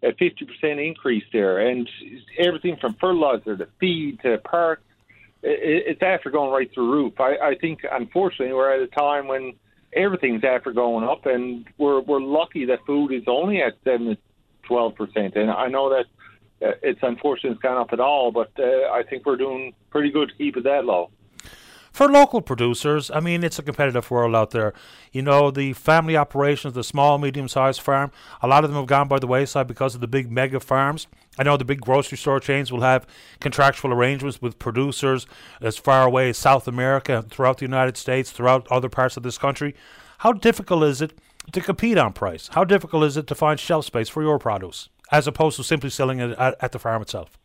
a 0.04 0.14
fifty 0.14 0.46
percent 0.46 0.80
increase 0.80 1.24
there, 1.32 1.60
and 1.60 1.90
everything 2.38 2.78
from 2.78 2.96
fertilizer 2.96 3.58
to 3.58 3.68
feed 3.80 4.20
to 4.22 4.38
parts 4.40 4.84
it's 5.44 6.02
after 6.02 6.30
going 6.30 6.52
right 6.52 6.74
through 6.74 6.88
the 6.88 6.94
roof. 6.94 7.20
I, 7.20 7.36
I 7.36 7.56
think, 7.60 7.82
unfortunately, 7.90 8.54
we're 8.54 8.74
at 8.74 8.82
a 8.82 8.88
time 8.88 9.28
when 9.28 9.54
everything's 9.94 10.44
after 10.44 10.72
going 10.72 11.04
up, 11.08 11.26
and 11.26 11.68
we're 11.78 12.00
we're 12.00 12.22
lucky 12.22 12.66
that 12.66 12.86
food 12.86 13.12
is 13.12 13.24
only 13.28 13.62
at 13.62 13.74
seven 13.84 14.08
to 14.08 14.18
twelve 14.64 14.96
percent. 14.96 15.36
And 15.36 15.52
I 15.52 15.68
know 15.68 15.90
that 15.90 16.06
uh, 16.66 16.72
it's 16.82 17.02
unfortunate 17.04 17.52
it's 17.52 17.62
gone 17.62 17.78
up 17.78 17.92
at 17.92 18.00
all, 18.00 18.32
but 18.32 18.52
uh, 18.58 18.90
I 18.92 19.04
think 19.10 19.26
we're 19.26 19.38
doing 19.38 19.74
pretty 19.90 20.12
good 20.12 20.30
to 20.30 20.36
keep 20.36 20.56
it 20.58 20.64
that 20.64 20.86
low 20.86 21.12
for 21.94 22.08
local 22.08 22.42
producers, 22.42 23.12
I 23.12 23.20
mean, 23.20 23.44
it's 23.44 23.60
a 23.60 23.64
competitive 23.64 24.10
world 24.10 24.36
out 24.36 24.50
there. 24.50 24.74
You 25.12 25.22
know, 25.22 25.52
the 25.52 25.74
family 25.74 26.18
operations, 26.18 26.74
the 26.74 26.84
small, 26.84 27.20
medium 27.20 27.48
sized 27.48 27.82
farm, 27.82 28.12
a 28.42 28.48
lot 28.48 28.64
of 28.64 28.72
them 28.72 28.80
have 28.80 28.88
gone 28.88 29.08
by 29.08 29.20
the 29.20 29.28
wayside 29.28 29.68
because 29.68 29.94
of 29.94 30.02
the 30.02 30.08
big 30.08 30.32
mega 30.32 30.60
farms. 30.60 31.06
I 31.38 31.44
know 31.44 31.56
the 31.56 31.64
big 31.64 31.82
grocery 31.82 32.18
store 32.18 32.40
chains 32.40 32.72
will 32.72 32.82
have 32.82 33.06
contractual 33.40 33.94
arrangements 33.94 34.42
with 34.42 34.58
producers 34.58 35.28
as 35.62 35.78
far 35.78 36.04
away 36.04 36.30
as 36.30 36.38
South 36.40 36.68
America, 36.68 37.24
throughout 37.30 37.60
the 37.60 37.66
United 37.66 37.96
States, 37.96 38.32
throughout 38.32 38.68
other 38.72 38.90
parts 38.90 39.16
of 39.16 39.22
this 39.22 39.38
country. 39.38 39.76
How 40.20 40.34
difficult 40.34 40.84
is 40.86 41.00
it 41.00 41.14
to 41.52 41.62
compete 41.62 42.00
on 42.00 42.14
price? 42.14 42.50
How 42.54 42.64
difficult 42.64 43.04
is 43.04 43.18
it 43.18 43.28
to 43.28 43.36
find 43.36 43.60
shelf 43.60 43.86
space 43.86 44.10
for 44.10 44.24
your 44.24 44.40
produce 44.40 44.90
as 45.12 45.28
opposed 45.28 45.58
to 45.58 45.64
simply 45.64 45.92
selling 45.92 46.20
it 46.20 46.32
at, 46.40 46.56
at 46.60 46.72
the 46.72 46.80
farm 46.80 47.04
itself? 47.04 47.38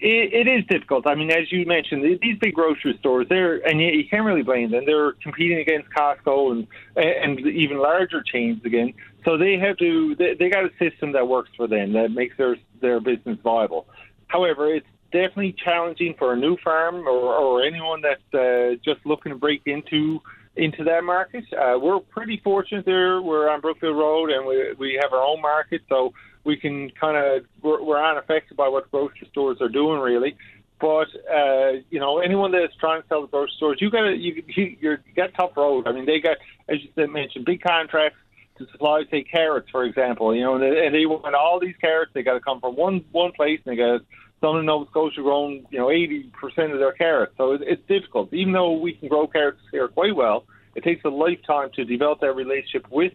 It, 0.00 0.46
it 0.46 0.50
is 0.50 0.64
difficult. 0.66 1.06
I 1.06 1.14
mean, 1.14 1.30
as 1.30 1.50
you 1.50 1.66
mentioned, 1.66 2.04
these 2.20 2.38
big 2.38 2.54
grocery 2.54 2.96
stores, 3.00 3.26
they're 3.28 3.56
and 3.66 3.80
you, 3.80 4.04
can't 4.08 4.24
really 4.24 4.42
blame 4.42 4.70
them. 4.70 4.84
They're 4.86 5.12
competing 5.12 5.58
against 5.58 5.88
Costco 5.90 6.52
and 6.52 6.66
and 6.96 7.40
even 7.40 7.78
larger 7.78 8.22
chains 8.22 8.64
again. 8.64 8.94
So 9.24 9.36
they 9.36 9.58
have 9.58 9.76
to. 9.78 10.14
They, 10.16 10.34
they 10.34 10.48
got 10.48 10.64
a 10.64 10.70
system 10.78 11.12
that 11.12 11.26
works 11.26 11.50
for 11.56 11.66
them 11.66 11.92
that 11.94 12.10
makes 12.10 12.36
their 12.36 12.56
their 12.80 13.00
business 13.00 13.38
viable. 13.42 13.86
However, 14.28 14.72
it's 14.72 14.86
definitely 15.10 15.56
challenging 15.64 16.14
for 16.18 16.34
a 16.34 16.36
new 16.36 16.56
farm 16.58 17.06
or, 17.06 17.34
or 17.34 17.62
anyone 17.62 18.02
that's 18.02 18.34
uh, 18.34 18.76
just 18.84 19.04
looking 19.06 19.32
to 19.32 19.38
break 19.38 19.62
into 19.66 20.20
into 20.56 20.84
that 20.84 21.04
market. 21.04 21.44
Uh, 21.52 21.78
we're 21.78 22.00
pretty 22.00 22.40
fortunate 22.42 22.84
there. 22.84 23.22
We're 23.22 23.48
on 23.48 23.60
Brookfield 23.60 23.96
Road 23.96 24.30
and 24.30 24.46
we 24.46 24.74
we 24.78 25.00
have 25.02 25.12
our 25.12 25.22
own 25.22 25.40
market, 25.40 25.82
so 25.88 26.12
we 26.44 26.56
can 26.56 26.90
kind 26.90 27.16
of 27.16 27.44
we're, 27.62 27.82
we're 27.82 28.02
unaffected 28.02 28.56
by 28.56 28.68
what 28.68 28.90
grocery 28.90 29.28
stores 29.30 29.58
are 29.60 29.68
doing 29.68 30.00
really. 30.00 30.36
But 30.80 31.08
uh, 31.32 31.72
you 31.90 31.98
know, 31.98 32.18
anyone 32.18 32.52
that's 32.52 32.74
trying 32.76 33.02
to 33.02 33.08
sell 33.08 33.22
the 33.22 33.28
grocery 33.28 33.52
stores, 33.56 33.78
you 33.80 33.90
got 33.90 34.06
you 34.10 34.42
you 34.46 34.76
you're, 34.80 35.00
you 35.06 35.14
got 35.16 35.34
tough 35.34 35.56
road. 35.56 35.88
I 35.88 35.92
mean, 35.92 36.06
they 36.06 36.20
got 36.20 36.36
as 36.68 36.78
you 36.82 37.08
mentioned, 37.08 37.44
big 37.44 37.62
contracts 37.62 38.18
to 38.58 38.66
supply, 38.72 39.02
say 39.10 39.22
carrots, 39.22 39.70
for 39.70 39.84
example. 39.84 40.34
You 40.34 40.42
know, 40.42 40.54
and 40.54 40.62
they, 40.62 40.86
and 40.86 40.94
they 40.94 41.06
want 41.06 41.34
all 41.34 41.58
these 41.60 41.76
carrots. 41.80 42.12
They 42.14 42.22
got 42.22 42.34
to 42.34 42.40
come 42.40 42.60
from 42.60 42.76
one 42.76 43.04
one 43.12 43.32
place, 43.32 43.60
and 43.64 43.72
they 43.72 43.76
got 43.76 44.02
some 44.40 44.56
in 44.58 44.66
Nova 44.66 44.88
Scotia 44.90 45.22
grown, 45.22 45.66
you 45.70 45.78
know, 45.78 45.90
eighty 45.90 46.30
percent 46.40 46.72
of 46.72 46.78
their 46.78 46.92
carrots. 46.92 47.34
So 47.36 47.52
it, 47.52 47.62
it's 47.64 47.82
difficult. 47.88 48.32
Even 48.32 48.52
though 48.52 48.72
we 48.72 48.92
can 48.92 49.08
grow 49.08 49.26
carrots 49.26 49.60
here 49.72 49.88
quite 49.88 50.14
well, 50.14 50.44
it 50.74 50.84
takes 50.84 51.04
a 51.04 51.08
lifetime 51.08 51.70
to 51.74 51.84
develop 51.84 52.20
that 52.20 52.34
relationship 52.34 52.86
with 52.90 53.12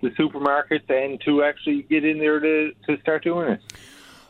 the 0.00 0.10
supermarkets 0.10 0.88
and 0.88 1.20
to 1.22 1.42
actually 1.42 1.82
get 1.82 2.04
in 2.04 2.18
there 2.18 2.40
to, 2.40 2.72
to 2.86 3.00
start 3.00 3.24
doing 3.24 3.52
it. 3.52 3.60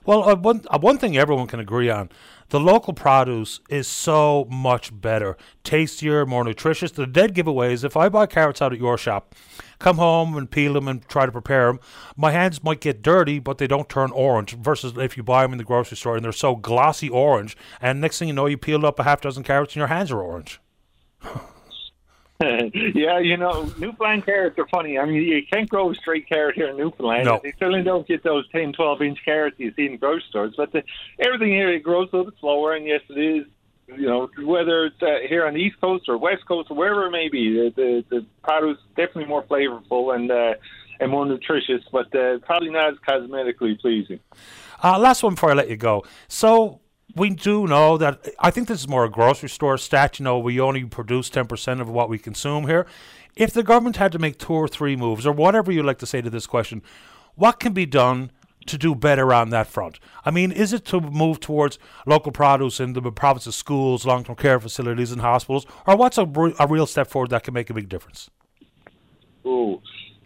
Well, 0.06 0.28
uh, 0.28 0.34
one 0.34 0.62
uh, 0.70 0.78
one 0.78 0.98
thing 0.98 1.16
everyone 1.16 1.46
can 1.46 1.60
agree 1.60 1.90
on: 1.90 2.08
the 2.48 2.58
local 2.58 2.94
produce 2.94 3.60
is 3.68 3.86
so 3.86 4.46
much 4.50 4.98
better, 4.98 5.36
tastier, 5.62 6.24
more 6.24 6.42
nutritious. 6.42 6.90
The 6.90 7.06
dead 7.06 7.34
giveaway 7.34 7.74
is 7.74 7.84
if 7.84 7.96
I 7.96 8.08
buy 8.08 8.26
carrots 8.26 8.62
out 8.62 8.72
at 8.72 8.78
your 8.78 8.96
shop, 8.96 9.34
come 9.78 9.98
home 9.98 10.36
and 10.36 10.50
peel 10.50 10.72
them 10.72 10.88
and 10.88 11.06
try 11.06 11.26
to 11.26 11.32
prepare 11.32 11.66
them, 11.66 11.80
my 12.16 12.30
hands 12.30 12.64
might 12.64 12.80
get 12.80 13.02
dirty, 13.02 13.38
but 13.38 13.58
they 13.58 13.66
don't 13.66 13.88
turn 13.88 14.10
orange. 14.12 14.56
Versus 14.56 14.94
if 14.96 15.18
you 15.18 15.22
buy 15.22 15.42
them 15.42 15.52
in 15.52 15.58
the 15.58 15.64
grocery 15.64 15.98
store 15.98 16.16
and 16.16 16.24
they're 16.24 16.32
so 16.32 16.56
glossy 16.56 17.10
orange, 17.10 17.56
and 17.80 18.00
next 18.00 18.18
thing 18.18 18.28
you 18.28 18.34
know, 18.34 18.46
you 18.46 18.56
peel 18.56 18.86
up 18.86 18.98
a 18.98 19.04
half 19.04 19.20
dozen 19.20 19.42
carrots 19.42 19.74
and 19.74 19.80
your 19.80 19.88
hands 19.88 20.10
are 20.10 20.20
orange. 20.20 20.60
yeah, 22.94 23.18
you 23.18 23.36
know, 23.36 23.70
Newfoundland 23.78 24.24
carrots 24.24 24.58
are 24.58 24.66
funny. 24.68 24.98
I 24.98 25.04
mean, 25.04 25.22
you 25.22 25.42
can't 25.52 25.68
grow 25.68 25.90
a 25.90 25.94
straight 25.94 26.26
carrot 26.26 26.54
here 26.54 26.68
in 26.68 26.78
Newfoundland. 26.78 27.26
No. 27.26 27.40
You 27.44 27.52
certainly 27.58 27.82
don't 27.82 28.08
get 28.08 28.22
those 28.22 28.48
10, 28.50 28.72
12 28.72 29.02
inch 29.02 29.18
carrots 29.24 29.56
you 29.58 29.74
see 29.76 29.86
in 29.86 29.98
grocery 29.98 30.24
stores. 30.30 30.54
But 30.56 30.72
the, 30.72 30.82
everything 31.18 31.48
here 31.48 31.70
it 31.70 31.82
grows 31.82 32.08
a 32.12 32.16
little 32.16 32.30
bit 32.30 32.40
slower, 32.40 32.74
and 32.74 32.86
yes, 32.86 33.02
it 33.10 33.18
is. 33.18 33.46
You 33.88 34.06
know, 34.06 34.30
whether 34.44 34.86
it's 34.86 35.02
uh, 35.02 35.26
here 35.28 35.44
on 35.44 35.54
the 35.54 35.60
East 35.60 35.80
Coast 35.80 36.04
or 36.08 36.16
West 36.16 36.46
Coast 36.46 36.70
or 36.70 36.76
wherever 36.76 37.06
it 37.06 37.10
may 37.10 37.28
be, 37.28 37.54
the 37.54 37.72
the, 37.74 38.04
the 38.08 38.26
produce 38.40 38.78
definitely 38.94 39.24
more 39.24 39.42
flavorful 39.42 40.14
and 40.14 40.30
uh, 40.30 40.54
and 41.00 41.10
more 41.10 41.26
nutritious, 41.26 41.82
but 41.90 42.14
uh, 42.14 42.38
probably 42.38 42.70
not 42.70 42.92
as 42.92 42.98
cosmetically 43.06 43.80
pleasing. 43.80 44.20
Uh, 44.82 44.96
last 44.96 45.24
one 45.24 45.34
before 45.34 45.50
I 45.50 45.54
let 45.54 45.68
you 45.68 45.76
go. 45.76 46.04
So 46.28 46.80
we 47.16 47.30
do 47.30 47.66
know 47.66 47.96
that 47.96 48.28
I 48.38 48.50
think 48.50 48.68
this 48.68 48.80
is 48.80 48.88
more 48.88 49.04
a 49.04 49.10
grocery 49.10 49.48
store 49.48 49.78
stat. 49.78 50.18
You 50.18 50.24
know, 50.24 50.38
we 50.38 50.60
only 50.60 50.84
produce 50.84 51.30
10% 51.30 51.80
of 51.80 51.88
what 51.88 52.08
we 52.08 52.18
consume 52.18 52.66
here. 52.66 52.86
If 53.36 53.52
the 53.52 53.62
government 53.62 53.96
had 53.96 54.12
to 54.12 54.18
make 54.18 54.38
two 54.38 54.52
or 54.52 54.68
three 54.68 54.96
moves, 54.96 55.26
or 55.26 55.32
whatever 55.32 55.72
you 55.72 55.82
like 55.82 55.98
to 55.98 56.06
say 56.06 56.20
to 56.20 56.30
this 56.30 56.46
question, 56.46 56.82
what 57.36 57.60
can 57.60 57.72
be 57.72 57.86
done 57.86 58.30
to 58.66 58.76
do 58.76 58.94
better 58.94 59.32
on 59.32 59.50
that 59.50 59.66
front? 59.66 59.98
I 60.24 60.30
mean, 60.30 60.52
is 60.52 60.72
it 60.72 60.84
to 60.86 61.00
move 61.00 61.40
towards 61.40 61.78
local 62.06 62.32
produce 62.32 62.80
in 62.80 62.92
the 62.92 63.02
province's 63.12 63.56
schools, 63.56 64.04
long 64.04 64.24
term 64.24 64.36
care 64.36 64.60
facilities, 64.60 65.12
and 65.12 65.20
hospitals, 65.20 65.66
or 65.86 65.96
what's 65.96 66.18
a, 66.18 66.26
a 66.58 66.66
real 66.66 66.86
step 66.86 67.08
forward 67.08 67.30
that 67.30 67.44
can 67.44 67.54
make 67.54 67.70
a 67.70 67.74
big 67.74 67.88
difference? 67.88 68.30
Oh, 69.44 69.80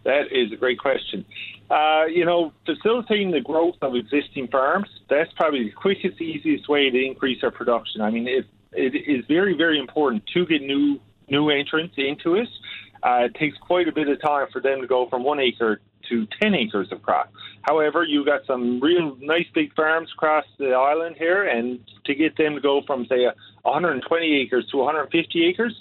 that 0.05 0.31
is 0.31 0.51
a 0.53 0.55
great 0.55 0.79
question. 0.79 1.25
Uh, 1.69 2.05
you 2.05 2.25
know, 2.25 2.53
facilitating 2.65 3.31
the 3.31 3.41
growth 3.41 3.75
of 3.81 3.95
existing 3.95 4.47
farms, 4.47 4.87
that's 5.09 5.31
probably 5.33 5.65
the 5.65 5.71
quickest, 5.71 6.21
easiest 6.21 6.69
way 6.69 6.89
to 6.89 7.05
increase 7.05 7.43
our 7.43 7.51
production. 7.51 8.01
I 8.01 8.11
mean, 8.11 8.27
it, 8.27 8.45
it 8.71 8.95
is 8.95 9.25
very, 9.27 9.57
very 9.57 9.79
important 9.79 10.23
to 10.33 10.45
get 10.45 10.61
new 10.61 10.99
new 11.27 11.49
entrants 11.49 11.95
into 11.97 12.35
it. 12.35 12.47
Uh, 13.01 13.25
it 13.25 13.35
takes 13.35 13.57
quite 13.57 13.87
a 13.87 13.91
bit 13.91 14.07
of 14.07 14.21
time 14.21 14.47
for 14.53 14.61
them 14.61 14.79
to 14.79 14.87
go 14.87 15.09
from 15.09 15.23
one 15.23 15.39
acre 15.39 15.81
to 16.09 16.27
10 16.39 16.53
acres 16.53 16.91
of 16.91 17.01
crop. 17.01 17.31
However, 17.63 18.03
you've 18.03 18.27
got 18.27 18.45
some 18.45 18.79
real 18.79 19.17
nice 19.19 19.47
big 19.55 19.73
farms 19.73 20.09
across 20.13 20.45
the 20.59 20.73
island 20.73 21.15
here, 21.17 21.47
and 21.47 21.79
to 22.05 22.13
get 22.13 22.37
them 22.37 22.53
to 22.53 22.61
go 22.61 22.83
from, 22.85 23.07
say, 23.07 23.25
120 23.63 24.41
acres 24.41 24.67
to 24.69 24.77
150 24.77 25.45
acres, 25.45 25.73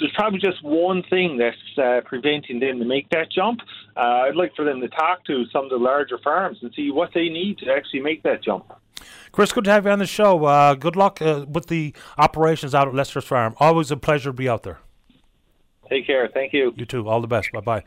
there's 0.00 0.12
probably 0.14 0.40
just 0.40 0.64
one 0.64 1.02
thing 1.08 1.36
that's 1.36 1.78
uh, 1.78 2.00
preventing 2.04 2.58
them 2.58 2.78
to 2.78 2.84
make 2.84 3.08
that 3.10 3.30
jump. 3.30 3.60
Uh, 3.96 4.24
I'd 4.26 4.34
like 4.34 4.54
for 4.56 4.64
them 4.64 4.80
to 4.80 4.88
talk 4.88 5.24
to 5.26 5.44
some 5.52 5.64
of 5.64 5.70
the 5.70 5.76
larger 5.76 6.18
farms 6.18 6.58
and 6.62 6.72
see 6.74 6.90
what 6.90 7.10
they 7.14 7.28
need 7.28 7.58
to 7.58 7.70
actually 7.70 8.00
make 8.00 8.22
that 8.22 8.42
jump. 8.42 8.72
Chris, 9.32 9.52
good 9.52 9.64
to 9.64 9.70
have 9.70 9.84
you 9.84 9.90
on 9.92 9.98
the 9.98 10.06
show. 10.06 10.44
Uh, 10.44 10.74
good 10.74 10.96
luck 10.96 11.22
uh, 11.22 11.44
with 11.48 11.66
the 11.66 11.94
operations 12.18 12.74
out 12.74 12.88
at 12.88 12.94
Lester's 12.94 13.24
Farm. 13.24 13.54
Always 13.60 13.90
a 13.90 13.96
pleasure 13.96 14.30
to 14.30 14.34
be 14.34 14.48
out 14.48 14.62
there. 14.62 14.78
Take 15.88 16.06
care. 16.06 16.28
Thank 16.32 16.52
you. 16.52 16.72
You 16.76 16.86
too. 16.86 17.08
All 17.08 17.20
the 17.20 17.26
best. 17.26 17.52
Bye 17.52 17.60
bye. 17.60 17.84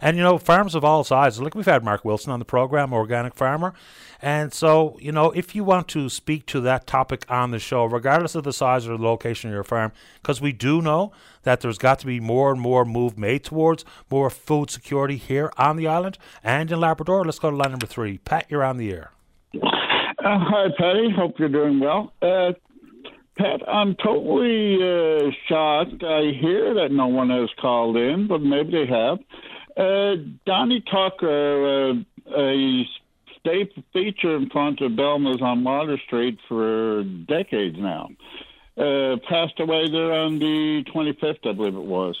And 0.00 0.16
you 0.16 0.22
know, 0.22 0.38
farms 0.38 0.74
of 0.74 0.84
all 0.84 1.02
sizes. 1.02 1.40
Like 1.40 1.54
we've 1.54 1.66
had 1.66 1.82
Mark 1.82 2.04
Wilson 2.04 2.32
on 2.32 2.38
the 2.38 2.44
program, 2.44 2.92
organic 2.92 3.34
farmer. 3.34 3.74
And 4.20 4.52
so, 4.52 4.96
you 5.00 5.12
know, 5.12 5.30
if 5.32 5.54
you 5.54 5.64
want 5.64 5.88
to 5.88 6.08
speak 6.08 6.46
to 6.46 6.60
that 6.60 6.86
topic 6.86 7.24
on 7.28 7.50
the 7.50 7.58
show, 7.58 7.84
regardless 7.84 8.34
of 8.34 8.44
the 8.44 8.52
size 8.52 8.86
or 8.86 8.96
the 8.96 9.02
location 9.02 9.50
of 9.50 9.54
your 9.54 9.64
farm, 9.64 9.92
because 10.22 10.40
we 10.40 10.52
do 10.52 10.82
know 10.82 11.12
that 11.48 11.62
there's 11.62 11.78
got 11.78 11.98
to 11.98 12.04
be 12.04 12.20
more 12.20 12.52
and 12.52 12.60
more 12.60 12.84
move 12.84 13.16
made 13.16 13.42
towards 13.42 13.82
more 14.10 14.28
food 14.28 14.68
security 14.68 15.16
here 15.16 15.50
on 15.56 15.76
the 15.76 15.86
island 15.88 16.18
and 16.44 16.70
in 16.70 16.78
Labrador. 16.78 17.24
Let's 17.24 17.38
go 17.38 17.50
to 17.50 17.56
line 17.56 17.70
number 17.70 17.86
three. 17.86 18.18
Pat, 18.18 18.44
you're 18.50 18.62
on 18.62 18.76
the 18.76 18.92
air. 18.92 19.12
Uh, 19.54 19.60
hi, 20.22 20.66
Paddy. 20.76 21.08
Hope 21.10 21.38
you're 21.38 21.48
doing 21.48 21.80
well. 21.80 22.12
Uh, 22.20 22.52
Pat, 23.38 23.66
I'm 23.66 23.94
totally 23.94 24.76
uh, 24.76 25.30
shocked. 25.48 26.04
I 26.04 26.32
hear 26.38 26.74
that 26.74 26.90
no 26.90 27.06
one 27.06 27.30
has 27.30 27.48
called 27.58 27.96
in, 27.96 28.28
but 28.28 28.42
maybe 28.42 28.72
they 28.72 28.86
have. 28.86 29.18
Uh, 29.74 30.16
Donnie 30.44 30.84
Tucker, 30.90 31.92
uh, 31.92 31.94
a 32.36 32.82
state 33.38 33.72
feature 33.94 34.36
in 34.36 34.50
front 34.50 34.82
of 34.82 34.92
Belma's 34.92 35.40
on 35.40 35.64
Water 35.64 35.98
Street 36.06 36.38
for 36.46 37.04
decades 37.26 37.76
now, 37.78 38.10
uh, 38.78 39.16
passed 39.28 39.58
away 39.60 39.90
there 39.90 40.12
on 40.12 40.38
the 40.38 40.84
25th, 40.94 41.46
I 41.48 41.52
believe 41.52 41.74
it 41.74 41.80
was. 41.80 42.16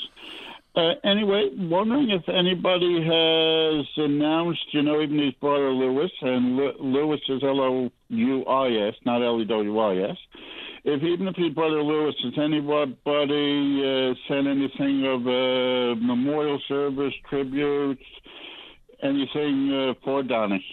Uh, 0.74 0.94
anyway, 1.02 1.50
wondering 1.56 2.10
if 2.10 2.28
anybody 2.28 3.02
has 3.02 3.86
announced, 3.96 4.66
you 4.72 4.82
know, 4.82 5.00
even 5.00 5.18
his 5.18 5.34
brother 5.34 5.70
Lewis, 5.70 6.12
and 6.20 6.56
Lewis 6.56 7.20
is 7.28 7.42
L 7.42 7.60
O 7.60 7.90
U 8.08 8.44
I 8.44 8.88
S, 8.88 8.94
not 9.04 9.22
L 9.22 9.40
E 9.40 9.44
W 9.44 9.78
I 9.78 10.10
S 10.10 10.16
if 10.84 11.02
even 11.02 11.28
if 11.28 11.36
his 11.36 11.52
brother 11.52 11.82
Lewis, 11.82 12.14
has 12.22 12.32
anybody 12.38 13.82
uh, 13.84 14.14
sent 14.26 14.46
anything 14.46 15.04
of 15.04 15.26
uh, 15.26 16.00
memorial 16.00 16.60
service, 16.66 17.12
tributes, 17.28 18.02
anything 19.02 19.72
uh, 19.72 19.94
for 20.04 20.22
Donnie? 20.22 20.64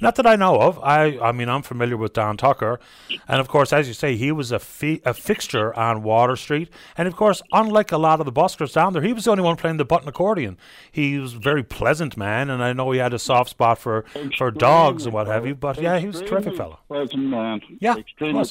Not 0.00 0.14
that 0.16 0.26
I 0.26 0.36
know 0.36 0.60
of. 0.60 0.78
I 0.82 1.18
I 1.18 1.32
mean, 1.32 1.48
I'm 1.48 1.62
familiar 1.62 1.96
with 1.96 2.12
Don 2.14 2.36
Tucker, 2.36 2.80
and 3.28 3.40
of 3.40 3.48
course, 3.48 3.72
as 3.72 3.86
you 3.88 3.94
say, 3.94 4.16
he 4.16 4.32
was 4.32 4.50
a 4.52 4.58
fi- 4.58 5.02
a 5.04 5.12
fixture 5.12 5.74
on 5.78 6.02
Water 6.02 6.36
Street, 6.36 6.70
and 6.96 7.06
of 7.06 7.16
course, 7.16 7.42
unlike 7.52 7.92
a 7.92 7.98
lot 7.98 8.20
of 8.20 8.26
the 8.26 8.32
buskers 8.32 8.72
down 8.72 8.92
there, 8.92 9.02
he 9.02 9.12
was 9.12 9.24
the 9.24 9.30
only 9.30 9.42
one 9.42 9.56
playing 9.56 9.76
the 9.76 9.84
button 9.84 10.08
accordion. 10.08 10.56
He 10.90 11.18
was 11.18 11.34
a 11.34 11.38
very 11.38 11.62
pleasant 11.62 12.16
man, 12.16 12.48
and 12.50 12.62
I 12.62 12.72
know 12.72 12.90
he 12.92 12.98
had 12.98 13.12
a 13.12 13.18
soft 13.18 13.50
spot 13.50 13.78
for 13.78 14.04
for 14.38 14.50
dogs 14.50 15.04
and 15.04 15.12
what 15.14 15.26
have 15.26 15.46
you. 15.46 15.54
But 15.54 15.80
yeah, 15.80 15.98
he 15.98 16.06
was 16.06 16.20
a 16.20 16.24
terrific 16.24 16.56
fellow. 16.56 16.78
Pleasant 16.88 17.24
man. 17.24 17.60
Yeah, 17.78 17.96
extremely. 17.96 18.44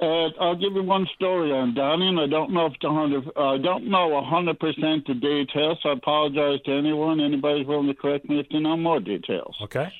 Uh, 0.00 0.28
I'll 0.40 0.56
give 0.56 0.72
you 0.72 0.82
one 0.82 1.06
story 1.14 1.52
on 1.52 1.74
Donnie, 1.74 2.08
and 2.08 2.18
I 2.18 2.26
don't 2.26 2.52
know 2.52 2.66
if 2.66 2.72
it's 2.74 2.84
hundred. 2.84 3.24
I 3.36 3.58
don't 3.58 3.88
know 3.88 4.16
a 4.18 4.24
hundred 4.24 4.58
percent 4.58 5.06
the 5.06 5.14
details. 5.14 5.78
So 5.82 5.90
I 5.90 5.92
apologize 5.92 6.60
to 6.64 6.72
anyone. 6.72 7.20
Anybody's 7.20 7.66
willing 7.66 7.86
to 7.86 7.94
correct 7.94 8.28
me 8.28 8.40
if 8.40 8.48
they 8.50 8.58
know 8.58 8.76
more 8.76 8.98
details. 8.98 9.56
Okay. 9.62 9.92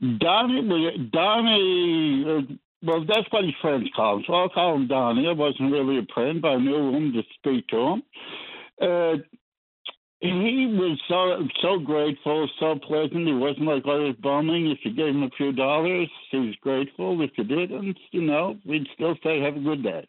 Donnie, 0.00 1.08
Donnie. 1.12 2.24
Uh, 2.26 2.54
well, 2.84 3.04
that's 3.06 3.30
what 3.30 3.44
his 3.44 3.54
friends 3.60 3.88
call 3.94 4.16
him. 4.16 4.24
So 4.26 4.34
I'll 4.34 4.48
call 4.48 4.76
him 4.76 4.88
Donnie. 4.88 5.28
I 5.28 5.32
wasn't 5.32 5.72
really 5.72 5.98
a 5.98 6.06
friend, 6.14 6.40
but 6.40 6.48
I 6.48 6.56
knew 6.58 6.94
him 6.94 7.12
to 7.12 7.22
speak 7.38 7.68
to 7.68 7.76
him. 7.76 8.02
Uh, 8.80 9.14
he 10.22 10.66
was 10.78 10.98
so 11.08 11.48
so 11.60 11.78
grateful, 11.78 12.48
so 12.60 12.78
pleasant. 12.86 13.26
He 13.26 13.34
wasn't 13.34 13.66
like 13.66 13.82
others 13.86 14.14
bumming. 14.22 14.70
If 14.70 14.78
you 14.84 14.94
gave 14.94 15.08
him 15.08 15.24
a 15.24 15.30
few 15.36 15.52
dollars, 15.52 16.08
he 16.30 16.38
was 16.38 16.54
grateful. 16.60 17.20
If 17.22 17.32
you 17.36 17.44
didn't, 17.44 17.98
you 18.12 18.22
know, 18.22 18.56
we'd 18.64 18.86
still 18.94 19.16
say, 19.24 19.40
"Have 19.40 19.56
a 19.56 19.60
good 19.60 19.82
day." 19.82 20.06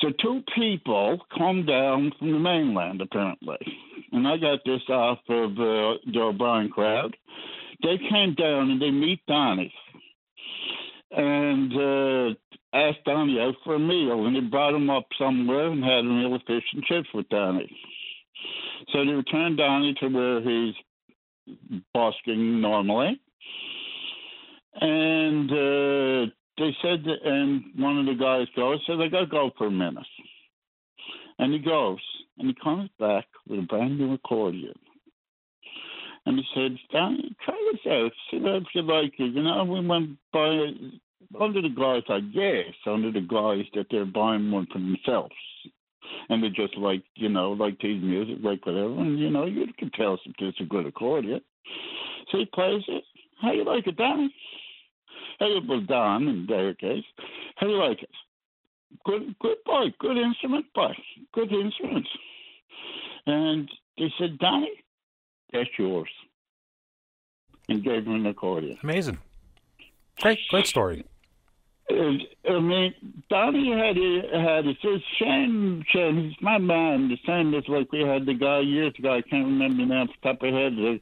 So 0.00 0.10
two 0.22 0.42
people 0.54 1.18
come 1.36 1.66
down 1.66 2.12
from 2.18 2.30
the 2.30 2.38
mainland 2.38 3.00
apparently, 3.00 3.58
and 4.12 4.28
I 4.28 4.36
got 4.36 4.60
this 4.64 4.82
off 4.88 5.18
of 5.28 5.52
uh, 5.52 5.98
the 6.12 6.20
O'Brien 6.20 6.68
crowd. 6.68 7.16
They 7.82 7.98
came 8.08 8.34
down 8.34 8.70
and 8.70 8.80
they 8.80 8.90
meet 8.90 9.20
Donnie, 9.26 9.74
and 11.10 11.72
uh, 11.72 12.34
asked 12.72 13.04
Donnie 13.04 13.40
out 13.40 13.54
for 13.64 13.74
a 13.74 13.80
meal, 13.80 14.26
and 14.26 14.36
they 14.36 14.40
brought 14.40 14.74
him 14.74 14.90
up 14.90 15.06
somewhere 15.18 15.70
and 15.72 15.82
had 15.82 16.00
a 16.00 16.04
meal 16.04 16.36
of 16.36 16.42
fish 16.46 16.64
and 16.72 16.84
chips 16.84 17.08
with 17.12 17.28
Donnie. 17.30 17.74
So 18.92 19.04
they 19.04 19.12
return 19.12 19.56
Donnie 19.56 19.94
to 20.00 20.08
where 20.08 20.40
he's 20.40 20.74
busking 21.92 22.60
normally. 22.60 23.20
And 24.80 25.50
uh, 25.50 26.32
they 26.58 26.76
said, 26.82 27.04
and 27.24 27.64
one 27.76 27.98
of 27.98 28.06
the 28.06 28.14
guys 28.18 28.46
goes, 28.54 28.80
said, 28.86 29.00
I 29.00 29.08
got 29.08 29.20
to 29.20 29.26
go 29.26 29.50
for 29.56 29.66
a 29.68 29.70
minute. 29.70 30.04
And 31.38 31.52
he 31.52 31.58
goes, 31.58 31.98
and 32.38 32.48
he 32.48 32.56
comes 32.62 32.90
back 32.98 33.26
with 33.48 33.60
a 33.60 33.62
brand 33.62 33.98
new 33.98 34.14
accordion. 34.14 34.74
And 36.26 36.38
he 36.38 36.44
said, 36.54 36.76
Donnie, 36.92 37.36
try 37.44 37.72
this 37.72 37.92
out. 37.92 38.12
See 38.30 38.38
if 38.38 38.64
you 38.74 38.82
like 38.82 39.14
it. 39.18 39.34
You 39.34 39.42
know, 39.42 39.64
we 39.64 39.86
went 39.86 40.18
by 40.32 40.70
under 41.40 41.62
the 41.62 41.68
guise, 41.68 42.02
I 42.08 42.20
guess, 42.20 42.74
under 42.86 43.12
the 43.12 43.20
guise 43.20 43.64
that 43.74 43.86
they're 43.90 44.04
buying 44.04 44.50
one 44.50 44.66
for 44.72 44.78
themselves 44.78 45.34
and 46.28 46.42
they 46.42 46.48
just 46.48 46.76
like 46.76 47.02
you 47.14 47.28
know 47.28 47.52
like 47.52 47.76
his 47.80 48.02
music, 48.02 48.38
like 48.42 48.64
whatever, 48.64 48.98
and 49.00 49.18
you 49.18 49.30
know 49.30 49.46
you 49.46 49.66
can 49.78 49.90
tell 49.90 50.18
it's 50.38 50.60
a 50.60 50.64
good 50.64 50.86
accordion. 50.86 51.40
So 52.30 52.38
he 52.38 52.46
plays 52.46 52.82
it. 52.88 53.04
How 53.40 53.52
you 53.52 53.64
like 53.64 53.86
it, 53.86 53.96
Donnie? 53.96 54.34
Hey, 55.38 55.46
it 55.46 55.86
Don 55.86 56.28
in 56.28 56.46
their 56.48 56.74
case. 56.74 57.04
How 57.56 57.68
you 57.68 57.76
like 57.76 58.02
it? 58.02 58.10
Good, 59.04 59.36
good 59.40 59.58
boy, 59.64 59.86
good 59.98 60.16
instrument, 60.16 60.66
boy, 60.74 60.94
good 61.34 61.52
instruments. 61.52 62.08
And 63.26 63.68
they 63.98 64.12
said, 64.18 64.38
Donnie, 64.38 64.82
that's 65.52 65.68
yours, 65.78 66.08
and 67.68 67.84
gave 67.84 68.06
him 68.06 68.14
an 68.14 68.26
accordion. 68.26 68.78
Amazing. 68.82 69.18
Great, 70.20 70.38
great 70.48 70.66
story. 70.66 71.04
I 71.88 72.60
mean, 72.60 72.94
Donnie 73.30 73.70
had 73.70 73.96
a, 73.96 74.40
had 74.40 74.66
it's 74.66 74.84
a 74.84 74.98
shame, 75.18 75.84
shame. 75.92 76.24
He's 76.24 76.42
my 76.42 76.58
man. 76.58 77.08
The 77.08 77.18
same 77.26 77.54
as 77.54 77.62
like 77.68 77.92
we 77.92 78.00
had 78.00 78.26
the 78.26 78.34
guy 78.34 78.60
years 78.60 78.92
ago. 78.98 79.14
I 79.14 79.22
can't 79.22 79.46
remember 79.46 79.86
now 79.86 80.02
off 80.02 80.08
the 80.08 80.28
top 80.28 80.42
of 80.42 80.52
my 80.52 80.58
head. 80.58 80.72
That 80.72 81.00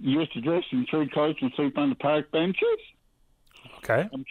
used 0.00 0.32
to 0.34 0.40
dress 0.40 0.62
in 0.72 0.86
three 0.88 1.08
coats 1.08 1.38
and 1.42 1.52
sleep 1.56 1.76
on 1.76 1.90
the 1.90 1.96
park 1.96 2.30
benches. 2.30 2.78
Okay. 3.78 4.08
I'm, 4.12 4.24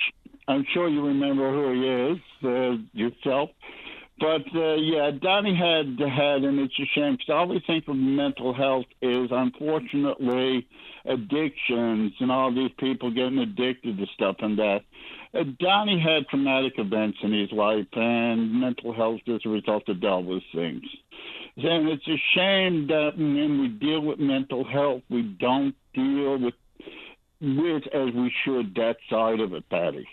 I'm 0.48 0.66
sure 0.74 0.88
you 0.88 1.06
remember 1.06 1.52
who 1.52 1.74
he 1.74 2.14
is 2.14 2.20
uh, 2.44 2.78
yourself. 2.94 3.50
But 4.20 4.44
uh, 4.54 4.76
yeah, 4.76 5.12
Donnie 5.22 5.56
had 5.56 5.98
had, 6.00 6.44
and 6.44 6.60
it's 6.60 6.74
a 6.80 6.86
shame 6.94 7.14
because 7.14 7.30
all 7.30 7.48
we 7.48 7.62
think 7.66 7.88
of 7.88 7.96
mental 7.96 8.54
health 8.54 8.86
is 9.02 9.30
unfortunately 9.32 10.68
addictions 11.06 12.14
and 12.20 12.32
all 12.32 12.54
these 12.54 12.72
people 12.80 13.12
getting 13.12 13.40
addicted 13.40 13.98
to 13.98 14.06
stuff 14.14 14.38
and 14.40 14.58
that. 14.60 14.82
Uh, 15.34 15.44
Donnie 15.60 16.00
had 16.00 16.28
traumatic 16.28 16.74
events 16.78 17.20
in 17.22 17.32
his 17.34 17.52
life 17.52 17.88
and 17.94 18.60
mental 18.60 18.94
health 18.94 19.22
as 19.28 19.42
a 19.46 19.50
result 19.50 19.88
of 19.88 20.04
all 20.04 20.24
those 20.24 20.46
things. 20.54 20.84
And 21.58 21.90
it's 21.90 22.08
a 22.08 22.22
shame 22.36 22.88
that 22.88 23.18
when 23.18 23.62
we 23.62 23.68
deal 23.68 24.02
with 24.02 24.20
mental 24.20 24.64
health, 24.64 25.04
we 25.10 25.22
don't 25.22 25.76
deal 25.94 26.38
with 26.38 26.54
with 27.42 27.88
as 27.94 28.14
we 28.14 28.34
should 28.44 28.76
that 28.76 28.98
side 29.10 29.40
of 29.40 29.54
it, 29.54 29.70
Paddy. 29.70 30.06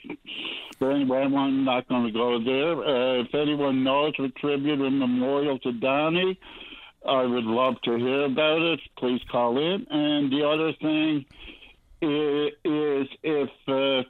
But 0.78 0.90
anyway, 0.90 1.22
I'm 1.22 1.64
not 1.64 1.88
going 1.88 2.06
to 2.06 2.12
go 2.12 2.38
there. 2.42 2.78
Uh, 2.78 3.22
if 3.22 3.34
anyone 3.34 3.82
knows 3.82 4.12
a 4.20 4.28
tribute 4.28 4.80
or 4.80 4.90
memorial 4.90 5.58
to 5.60 5.72
Donnie, 5.72 6.38
I 7.04 7.22
would 7.22 7.44
love 7.44 7.80
to 7.82 7.96
hear 7.96 8.24
about 8.24 8.62
it. 8.62 8.80
Please 8.98 9.20
call 9.30 9.58
in. 9.58 9.86
And 9.90 10.30
the 10.30 10.46
other 10.46 10.72
thing 10.74 11.24
is, 12.00 12.52
is 12.64 13.08
if 13.22 13.50
uh, 13.66 14.08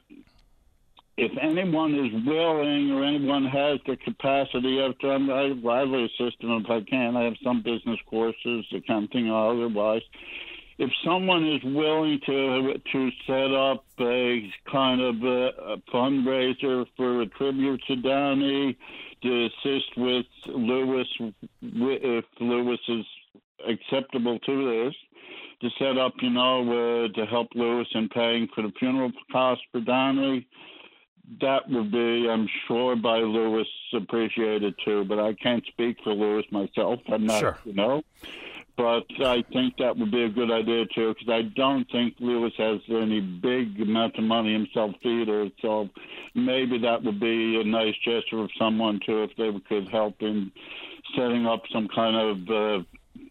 if 1.17 1.31
anyone 1.41 1.95
is 1.95 2.11
willing 2.25 2.91
or 2.91 3.03
anyone 3.03 3.45
has 3.45 3.79
the 3.87 3.97
capacity 3.97 4.79
of 4.79 4.93
I'm 5.03 5.29
I 5.31 5.51
gladly 5.53 6.05
assist 6.05 6.39
them 6.39 6.63
if 6.63 6.69
I 6.69 6.81
can. 6.87 7.17
I 7.17 7.23
have 7.23 7.33
some 7.43 7.63
business 7.63 7.99
courses, 8.07 8.65
accounting 8.73 9.29
or 9.29 9.51
otherwise. 9.51 10.03
If 10.77 10.91
someone 11.03 11.47
is 11.47 11.61
willing 11.63 12.19
to 12.27 12.73
to 12.91 13.09
set 13.25 13.51
up 13.51 13.83
a 13.99 14.47
kind 14.71 15.01
of 15.01 15.15
a, 15.23 15.73
a 15.73 15.77
fundraiser 15.91 16.85
for 16.95 17.21
a 17.21 17.25
tribute 17.25 17.81
to 17.87 17.95
Donnie 17.95 18.77
to 19.23 19.45
assist 19.45 19.97
with 19.97 20.25
Lewis, 20.45 21.07
if 21.63 22.25
Lewis 22.39 22.79
is 22.87 23.05
acceptable 23.67 24.37
to 24.37 24.85
this, 24.85 24.95
to 25.61 25.69
set 25.79 25.97
up, 25.97 26.13
you 26.21 26.29
know, 26.29 26.61
uh, 26.61 27.07
to 27.19 27.25
help 27.25 27.47
Lewis 27.55 27.87
in 27.95 28.07
paying 28.09 28.47
for 28.53 28.61
the 28.61 28.71
funeral 28.77 29.11
costs 29.31 29.63
for 29.71 29.81
Donnie 29.81 30.45
that 31.41 31.69
would 31.69 31.91
be, 31.91 32.27
I'm 32.29 32.47
sure, 32.67 32.95
by 32.95 33.17
Lewis 33.17 33.67
appreciated 33.93 34.75
too. 34.83 35.05
But 35.05 35.19
I 35.19 35.33
can't 35.33 35.65
speak 35.67 35.97
for 36.03 36.13
Lewis 36.13 36.45
myself. 36.51 36.99
I'm 37.07 37.25
not, 37.25 37.39
sure. 37.39 37.57
you 37.65 37.73
know. 37.73 38.03
But 38.77 39.05
I 39.25 39.43
think 39.51 39.77
that 39.77 39.97
would 39.97 40.11
be 40.11 40.23
a 40.23 40.29
good 40.29 40.51
idea 40.51 40.85
too, 40.93 41.15
because 41.15 41.29
I 41.29 41.41
don't 41.55 41.89
think 41.91 42.13
Lewis 42.19 42.53
has 42.59 42.79
any 42.89 43.21
big 43.21 43.81
amount 43.81 44.17
of 44.17 44.23
money 44.23 44.53
himself 44.53 44.93
either. 45.01 45.49
So 45.63 45.89
maybe 46.35 46.77
that 46.79 47.03
would 47.03 47.19
be 47.19 47.59
a 47.59 47.63
nice 47.63 47.95
gesture 48.05 48.39
of 48.39 48.51
someone 48.59 48.99
too, 49.03 49.23
if 49.23 49.35
they 49.35 49.51
could 49.67 49.89
help 49.89 50.21
in 50.21 50.51
setting 51.15 51.47
up 51.47 51.63
some 51.73 51.87
kind 51.87 52.15
of 52.15 52.49
uh, 52.49 52.83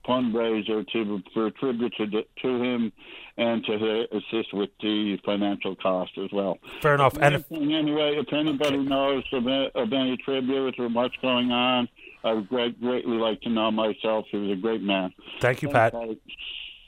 fundraiser 0.06 0.86
to 0.92 1.22
for 1.34 1.50
tribute 1.52 1.92
to, 1.96 2.06
to 2.06 2.62
him 2.62 2.92
and 3.36 3.64
to 3.64 4.06
assist 4.12 4.52
with 4.52 4.70
the 4.80 5.18
financial 5.24 5.76
cost 5.76 6.12
as 6.22 6.30
well. 6.32 6.58
Fair 6.80 6.94
enough. 6.94 7.16
And 7.20 7.34
if, 7.34 7.52
anyway, 7.52 8.16
if 8.16 8.32
anybody 8.32 8.78
knows 8.78 9.24
of, 9.32 9.46
of 9.46 9.92
any 9.92 10.16
tributes 10.24 10.78
or 10.78 10.88
what's 10.88 11.16
going 11.20 11.50
on, 11.50 11.88
I 12.24 12.32
would 12.32 12.48
great, 12.48 12.80
greatly 12.80 13.16
like 13.16 13.40
to 13.42 13.50
know 13.50 13.70
myself. 13.70 14.26
He 14.30 14.38
was 14.38 14.50
a 14.58 14.60
great 14.60 14.82
man. 14.82 15.12
Thank 15.40 15.62
you, 15.62 15.68
Pat. 15.68 15.94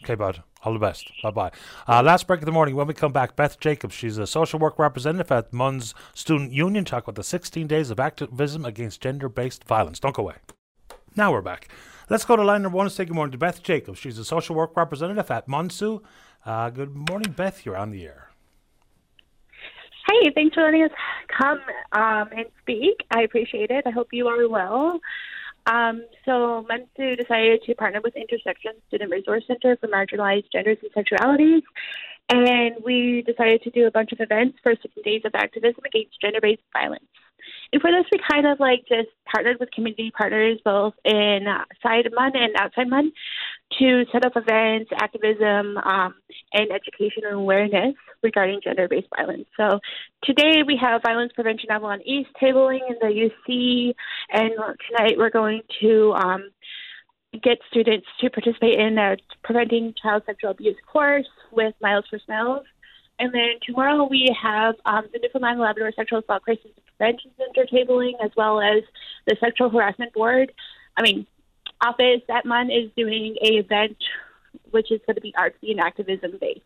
Okay, 0.05 0.15
bud. 0.15 0.43
All 0.65 0.73
the 0.73 0.79
best. 0.79 1.11
Bye 1.23 1.31
bye. 1.31 1.51
Uh, 1.87 2.03
last 2.03 2.27
break 2.27 2.41
of 2.41 2.47
the 2.47 2.53
morning. 2.53 2.75
When 2.75 2.87
we 2.87 2.95
come 2.95 3.13
back, 3.13 3.37
Beth 3.37 3.61
Jacobs, 3.61 3.95
she's 3.95 4.19
a 4.19 4.27
social 4.27 4.59
work 4.59 4.79
representative 4.79 5.31
at 5.31 5.53
MUN's 5.53 5.95
Student 6.15 6.53
Union, 6.53 6.85
talk 6.85 7.05
about 7.05 7.15
the 7.15 7.25
16 7.25 7.67
days 7.67 7.91
of 7.91 8.01
activism 8.01 8.65
against 8.65 9.01
gender 9.01 9.29
based 9.29 9.65
violence. 9.65 10.01
Don't 10.01 10.17
go 10.17 10.23
away. 10.23 10.37
Now 11.15 11.33
we're 11.33 11.43
back. 11.43 11.69
Let's 12.11 12.25
go 12.25 12.37
to 12.37 12.43
line 12.43 12.63
number 12.63 12.77
one 12.77 12.87
and 12.87 12.93
say 12.93 13.05
good 13.05 13.15
morning 13.15 13.33
to 13.33 13.39
Beth 13.39 13.63
Jacobs. 13.63 13.99
She's 13.99 14.19
a 14.19 14.25
social 14.25 14.57
work 14.57 14.75
representative 14.77 15.31
at 15.31 15.47
MUNSU. 15.47 16.01
Uh, 16.47 16.71
good 16.71 16.95
morning, 16.95 17.33
Beth. 17.33 17.67
You're 17.67 17.77
on 17.77 17.91
the 17.91 18.07
air. 18.07 18.31
Hey, 20.09 20.31
thanks 20.35 20.55
for 20.55 20.65
letting 20.65 20.85
us 20.85 20.91
come 21.39 21.61
um, 21.93 22.31
and 22.35 22.47
speak. 22.63 23.05
I 23.11 23.23
appreciate 23.23 23.71
it. 23.71 23.85
I 23.87 23.91
hope 23.91 24.09
you 24.13 24.27
are 24.27 24.49
well. 24.49 25.01
Um, 25.67 26.07
so 26.25 26.67
MUNSU 26.71 27.19
decided 27.19 27.63
to 27.65 27.75
partner 27.75 28.01
with 28.03 28.17
Intersection 28.17 28.73
Student 28.89 29.11
Resource 29.11 29.45
Center 29.47 29.77
for 29.77 29.89
Marginalized 29.89 30.51
Genders 30.51 30.79
and 30.83 30.93
Sexualities, 31.05 31.61
and 32.29 32.77
we 32.85 33.23
decided 33.27 33.63
to 33.63 33.71
do 33.71 33.87
a 33.87 33.91
bunch 33.91 34.13
of 34.13 34.21
events 34.21 34.59
for 34.63 34.73
60 34.73 35.03
days 35.03 35.23
of 35.25 35.35
activism 35.35 35.83
against 35.87 36.21
gender-based 36.21 36.63
violence. 36.73 37.05
And 37.73 37.83
for 37.83 37.91
this, 37.91 38.05
we 38.11 38.19
kind 38.31 38.47
of 38.47 38.61
like 38.61 38.81
just 38.89 39.09
partnered 39.33 39.59
with 39.61 39.71
community 39.71 40.11
partners, 40.11 40.59
both 40.65 40.95
inside 41.05 42.09
MUN 42.13 42.33
and 42.35 42.57
outside 42.57 42.89
MUN, 42.89 43.13
to 43.79 44.05
set 44.11 44.25
up 44.25 44.33
events, 44.37 44.91
activism, 44.95 45.77
um, 45.79 46.15
and 46.55 46.71
education 46.71 47.25
and 47.25 47.35
awareness 47.35 47.95
regarding 48.23 48.61
gender 48.63 48.89
based 48.89 49.09
violence. 49.17 49.47
So 49.57 49.81
today 50.25 50.63
we 50.67 50.79
have 50.81 51.03
Violence 51.03 51.33
Prevention 51.35 51.71
Avalon 51.71 52.01
East 52.07 52.31
tabling 52.41 52.81
in 52.89 52.97
the 53.01 53.31
UC, 53.49 53.95
and 54.33 54.53
tonight 54.89 55.19
we're 55.19 55.31
going 55.31 55.61
to 55.81 56.13
um, 56.15 56.51
get 57.43 57.59
students 57.71 58.07
to 58.21 58.31
participate 58.31 58.79
in 58.79 58.99
a 58.99 59.17
Preventing 59.43 59.95
Child 60.01 60.23
Sexual 60.27 60.53
Abuse 60.53 60.77
course 60.91 61.29
with 61.53 61.75
Miles 61.81 62.07
for 62.09 62.19
Smiles. 62.19 62.65
And 63.19 63.35
then 63.35 63.55
tomorrow 63.67 64.05
we 64.05 64.35
have 64.41 64.77
um, 64.87 65.07
the 65.13 65.19
Newfoundland 65.19 65.61
Labrador 65.61 65.93
Sexual 65.95 66.21
Assault 66.21 66.43
Crisis 66.43 66.71
Prevention 66.97 67.31
Center 67.37 67.67
tabling, 67.67 68.13
as 68.23 68.31
well 68.37 68.61
as 68.61 68.83
the 69.27 69.37
Sexual 69.41 69.71
Harassment 69.71 70.13
Board. 70.13 70.53
I 70.97 71.03
mean, 71.03 71.27
office 71.81 72.23
at 72.29 72.45
MUN 72.45 72.71
is 72.71 72.91
doing 72.97 73.37
a 73.43 73.57
event 73.57 73.97
which 74.71 74.91
is 74.91 75.01
going 75.07 75.17
to 75.17 75.21
be 75.21 75.33
artsy 75.33 75.71
and 75.71 75.81
activism 75.81 76.33
based. 76.41 76.61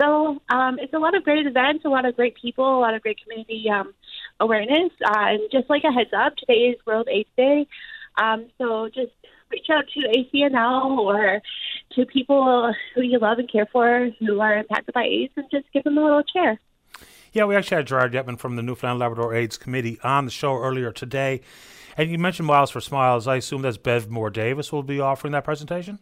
So 0.00 0.40
um, 0.48 0.78
it's 0.78 0.94
a 0.94 0.98
lot 0.98 1.14
of 1.14 1.22
great 1.22 1.46
events, 1.46 1.84
a 1.84 1.88
lot 1.88 2.04
of 2.04 2.16
great 2.16 2.36
people, 2.36 2.78
a 2.78 2.80
lot 2.80 2.94
of 2.94 3.02
great 3.02 3.22
community 3.22 3.68
um, 3.70 3.94
awareness. 4.40 4.90
Uh, 5.04 5.12
and 5.14 5.40
just 5.50 5.68
like 5.70 5.84
a 5.84 5.92
heads 5.92 6.10
up, 6.16 6.36
today 6.36 6.70
is 6.70 6.86
World 6.86 7.08
AIDS 7.10 7.28
Day. 7.36 7.66
Um, 8.16 8.46
so 8.58 8.88
just 8.88 9.12
reach 9.52 9.66
out 9.70 9.84
to 9.88 10.00
ACNL 10.18 10.98
or 10.98 11.40
to 11.94 12.06
people 12.06 12.72
who 12.94 13.02
you 13.02 13.18
love 13.18 13.38
and 13.38 13.50
care 13.50 13.68
for 13.70 14.10
who 14.18 14.40
are 14.40 14.58
impacted 14.58 14.94
by 14.94 15.04
AIDS 15.04 15.32
and 15.36 15.46
just 15.50 15.66
give 15.72 15.84
them 15.84 15.98
a 15.98 16.02
little 16.02 16.22
cheer. 16.22 16.58
Yeah, 17.32 17.44
we 17.44 17.56
actually 17.56 17.76
had 17.76 17.86
Gerard 17.86 18.12
Yetman 18.12 18.38
from 18.38 18.56
the 18.56 18.62
Newfoundland 18.62 19.00
Labrador 19.00 19.34
AIDS 19.34 19.56
Committee 19.56 19.98
on 20.02 20.26
the 20.26 20.30
show 20.30 20.56
earlier 20.56 20.92
today. 20.92 21.40
And 21.96 22.10
you 22.10 22.18
mentioned 22.18 22.46
Miles 22.46 22.70
for 22.70 22.80
Smiles. 22.80 23.26
I 23.26 23.36
assume 23.36 23.62
that's 23.62 23.76
Bev 23.76 24.10
Moore 24.10 24.30
Davis 24.30 24.72
will 24.72 24.82
be 24.82 25.00
offering 25.00 25.32
that 25.32 25.44
presentation? 25.44 25.98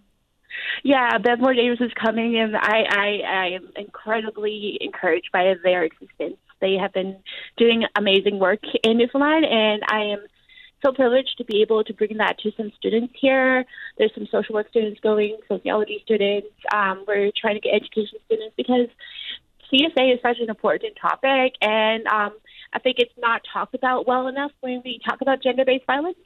Yeah, 0.83 1.19
Bev 1.19 1.39
Moore 1.41 1.55
Davis 1.55 1.81
is 1.81 1.93
coming, 2.01 2.37
and 2.37 2.57
I, 2.57 2.85
I, 2.89 3.21
I 3.27 3.47
am 3.55 3.71
incredibly 3.77 4.79
encouraged 4.81 5.31
by 5.33 5.55
their 5.63 5.85
existence. 5.85 6.37
They 6.61 6.75
have 6.75 6.93
been 6.93 7.17
doing 7.57 7.85
amazing 7.97 8.39
work 8.39 8.61
in 8.83 8.99
Newfoundland, 8.99 9.45
and 9.45 9.83
I 9.89 10.01
am 10.13 10.27
so 10.83 10.93
privileged 10.93 11.37
to 11.39 11.45
be 11.45 11.63
able 11.63 11.85
to 11.85 11.93
bring 11.93 12.17
that 12.19 12.39
to 12.41 12.51
some 12.57 12.73
students 12.79 13.15
here. 13.21 13.65
There's 13.99 14.13
some 14.15 14.27
social 14.31 14.55
work 14.55 14.69
students 14.71 15.01
going, 15.01 15.37
sociology 15.49 16.01
students. 16.05 16.49
Um, 16.75 17.05
we're 17.07 17.31
trying 17.39 17.55
to 17.55 17.61
get 17.61 17.75
education 17.75 18.19
students 18.27 18.55
because 18.57 18.89
CSA 19.73 20.15
is 20.15 20.21
such 20.23 20.39
an 20.41 20.49
important 20.49 20.95
topic, 21.01 21.55
and 21.61 22.07
um, 22.09 22.33
I 22.73 22.79
think 22.79 22.97
it's 22.99 23.13
not 23.19 23.43
talked 23.53 23.75
about 23.75 24.07
well 24.07 24.29
enough 24.29 24.53
when 24.61 24.83
we 24.85 25.01
talk 25.09 25.21
about 25.21 25.43
gender 25.43 25.65
based 25.65 25.87
violence. 25.87 26.19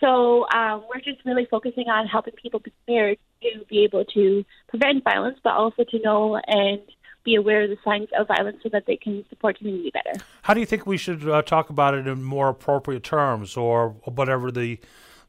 So 0.00 0.46
um, 0.52 0.84
we're 0.88 1.00
just 1.00 1.24
really 1.24 1.46
focusing 1.50 1.88
on 1.88 2.06
helping 2.06 2.34
people 2.34 2.60
prepare 2.60 3.14
to 3.14 3.64
be 3.68 3.84
able 3.84 4.04
to 4.06 4.44
prevent 4.68 5.04
violence, 5.04 5.38
but 5.44 5.52
also 5.52 5.84
to 5.84 5.98
know 6.00 6.40
and 6.46 6.80
be 7.24 7.34
aware 7.34 7.62
of 7.62 7.70
the 7.70 7.78
signs 7.84 8.08
of 8.18 8.28
violence 8.28 8.58
so 8.62 8.68
that 8.70 8.86
they 8.86 8.96
can 8.96 9.24
support 9.28 9.58
community 9.58 9.90
better. 9.90 10.18
How 10.42 10.54
do 10.54 10.60
you 10.60 10.66
think 10.66 10.86
we 10.86 10.96
should 10.96 11.28
uh, 11.28 11.42
talk 11.42 11.70
about 11.70 11.94
it 11.94 12.06
in 12.06 12.22
more 12.22 12.48
appropriate 12.48 13.02
terms, 13.02 13.56
or 13.56 13.90
whatever 14.04 14.50
the 14.50 14.78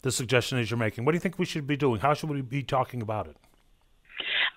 the 0.02 0.12
suggestion 0.12 0.60
is 0.60 0.70
you're 0.70 0.78
making? 0.78 1.06
What 1.06 1.14
do 1.14 1.16
you 1.16 1.22
think 1.22 1.40
we 1.40 1.46
should 1.46 1.66
be 1.66 1.78
doing? 1.78 2.02
How 2.02 2.14
should 2.14 2.30
we 2.30 2.42
be 2.42 2.64
talking 2.64 3.02
about 3.02 3.28
it? 3.28 3.38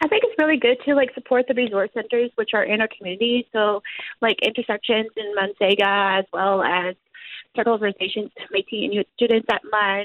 I 0.03 0.09
think 0.09 0.25
it's 0.25 0.39
really 0.39 0.59
good 0.59 0.77
to 0.85 0.95
like 0.95 1.15
support 1.15 1.47
the 1.49 1.55
resource 1.55 1.91
centers 1.95 2.31
which 2.35 2.51
are 2.53 2.65
in 2.65 2.81
our 2.81 2.89
community. 2.97 3.47
So 3.53 3.83
like 4.21 4.37
intersections 4.43 5.09
in 5.17 5.35
Munsega 5.35 6.21
as 6.21 6.25
well 6.33 6.63
as 6.63 6.95
circle 7.57 7.73
organizations 7.73 8.31
Métis 8.55 8.85
Inuit 8.85 9.09
students 9.15 9.47
at 9.51 9.63
MUN 9.65 10.05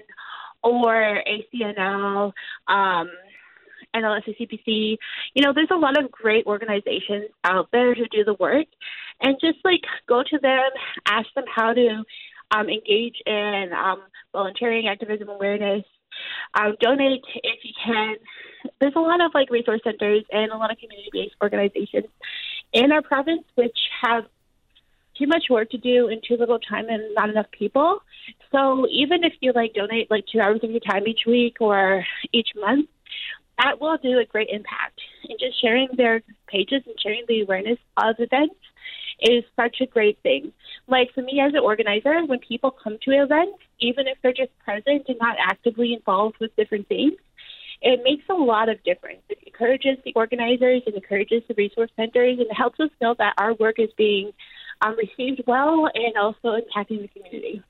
or 0.64 1.22
ACNL, 1.28 2.32
um, 2.68 3.10
NLSACPC. 3.96 4.98
You 5.34 5.44
know, 5.44 5.54
there's 5.54 5.72
a 5.72 5.78
lot 5.78 6.02
of 6.02 6.12
great 6.12 6.46
organizations 6.46 7.30
out 7.44 7.70
there 7.72 7.94
who 7.94 8.06
do 8.12 8.24
the 8.24 8.36
work, 8.36 8.68
and 9.22 9.38
just 9.40 9.60
like 9.64 9.82
go 10.08 10.24
to 10.24 10.38
them, 10.40 10.70
ask 11.06 11.28
them 11.36 11.46
how 11.54 11.74
to 11.74 12.04
um, 12.52 12.70
engage 12.70 13.18
in 13.26 13.70
um, 13.74 14.02
volunteering, 14.34 14.88
activism, 14.88 15.30
awareness, 15.30 15.84
um, 16.54 16.76
donate 16.80 17.24
if 17.36 17.60
you 17.64 17.74
can. 17.84 18.16
There's 18.80 18.94
a 18.96 19.00
lot 19.00 19.22
of 19.22 19.32
like 19.34 19.50
resource 19.50 19.82
centers 19.84 20.24
and 20.32 20.52
a 20.52 20.58
lot 20.58 20.72
of 20.72 20.78
community-based 20.78 21.36
organizations 21.42 22.08
in 22.74 22.92
our 22.92 23.02
province 23.02 23.44
which 23.56 23.78
have 24.02 24.26
too 25.18 25.28
much 25.28 25.46
work 25.50 25.70
to 25.70 25.78
do 25.78 26.08
and 26.08 26.22
too 26.28 26.38
little 26.38 26.60
time 26.60 26.88
and 26.90 27.14
not 27.14 27.30
enough 27.30 27.48
people. 27.52 28.02
So 28.52 28.88
even 28.90 29.24
if 29.24 29.34
you 29.42 29.52
like 29.54 29.74
donate 29.74 30.10
like 30.10 30.26
two 30.32 30.40
hours 30.40 30.62
of 30.64 30.72
your 30.72 30.80
time 30.80 31.08
each 31.08 31.22
week 31.28 31.58
or 31.60 32.06
each 32.32 32.50
month, 32.56 32.90
that 33.62 33.80
will 33.80 33.98
do 33.98 34.20
a 34.20 34.26
great 34.26 34.50
impact. 34.50 35.00
And 35.30 35.40
just 35.40 35.60
sharing 35.62 35.90
their 35.96 36.22
pages 36.48 36.84
and 36.86 36.96
sharing 37.00 37.24
the 37.28 37.42
awareness 37.42 37.80
of 37.98 38.16
events 38.20 38.56
is 39.22 39.44
such 39.56 39.82
a 39.82 39.86
great 39.86 40.18
thing. 40.24 40.52
Like 40.88 41.14
for 41.14 41.22
me 41.22 41.40
as 41.40 41.54
an 41.54 41.60
organizer, 41.60 42.26
when 42.26 42.40
people 42.40 42.72
come 42.72 42.98
to 43.04 43.12
an 43.12 43.22
event, 43.22 43.56
even 43.80 44.08
if 44.08 44.18
they're 44.22 44.34
just 44.34 44.58
present 44.60 45.04
and 45.08 45.18
not 45.20 45.38
actively 45.40 45.94
involved 45.94 46.38
with 46.40 46.56
different 46.56 46.88
things, 46.88 47.14
it 47.82 48.02
makes 48.04 48.24
a 48.30 48.34
lot 48.34 48.70
of 48.70 48.84
difference. 48.84 49.22
It 49.30 49.40
encourages 49.46 49.98
the 50.06 50.14
organizers, 50.14 50.84
it 50.86 50.94
encourages 50.94 51.42
the 51.48 51.56
resource 51.56 51.90
centers, 51.96 52.38
and 52.38 52.48
it 52.48 52.54
helps 52.54 52.80
us 52.80 52.90
know 53.02 53.16
that 53.18 53.34
our 53.38 53.54
work 53.56 53.80
is 53.80 53.90
being 53.98 54.32
um, 54.82 54.96
received 54.98 55.42
well 55.48 55.90
and 55.94 56.16
also 56.18 56.60
impacting 56.60 57.02
the 57.02 57.08
community. 57.08 57.64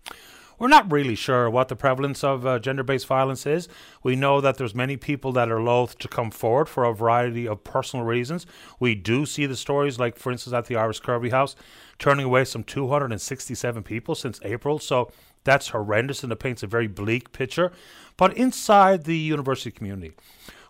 We're 0.62 0.68
not 0.68 0.92
really 0.92 1.16
sure 1.16 1.50
what 1.50 1.70
the 1.70 1.76
prevalence 1.76 2.24
of 2.24 2.46
uh, 2.46 2.60
gender-based 2.60 3.08
violence 3.08 3.48
is. 3.48 3.68
We 4.04 4.16
know 4.16 4.40
that 4.42 4.58
there's 4.58 4.76
many 4.76 4.96
people 4.96 5.32
that 5.32 5.52
are 5.52 5.60
loath 5.60 5.98
to 5.98 6.08
come 6.08 6.30
forward 6.30 6.70
for 6.70 6.84
a 6.84 6.94
variety 6.94 7.48
of 7.48 7.64
personal 7.64 8.06
reasons. 8.06 8.46
We 8.80 8.94
do 8.94 9.26
see 9.26 9.48
the 9.48 9.56
stories, 9.56 9.98
like 9.98 10.20
for 10.20 10.32
instance 10.32 10.54
at 10.54 10.68
the 10.68 10.76
Iris 10.76 11.00
Kirby 11.00 11.32
House, 11.32 11.56
turning 11.98 12.28
away 12.28 12.46
some 12.46 12.64
267 12.64 13.82
people 13.82 14.14
since 14.14 14.40
April. 14.44 14.78
So 14.78 15.12
that's 15.46 15.70
horrendous 15.70 16.22
and 16.22 16.32
it 16.32 16.36
paints 16.36 16.62
a 16.62 16.68
very 16.68 16.86
bleak 16.86 17.32
picture. 17.32 17.72
But 18.16 18.38
inside 18.38 19.06
the 19.06 19.18
university 19.18 19.72
community, 19.72 20.12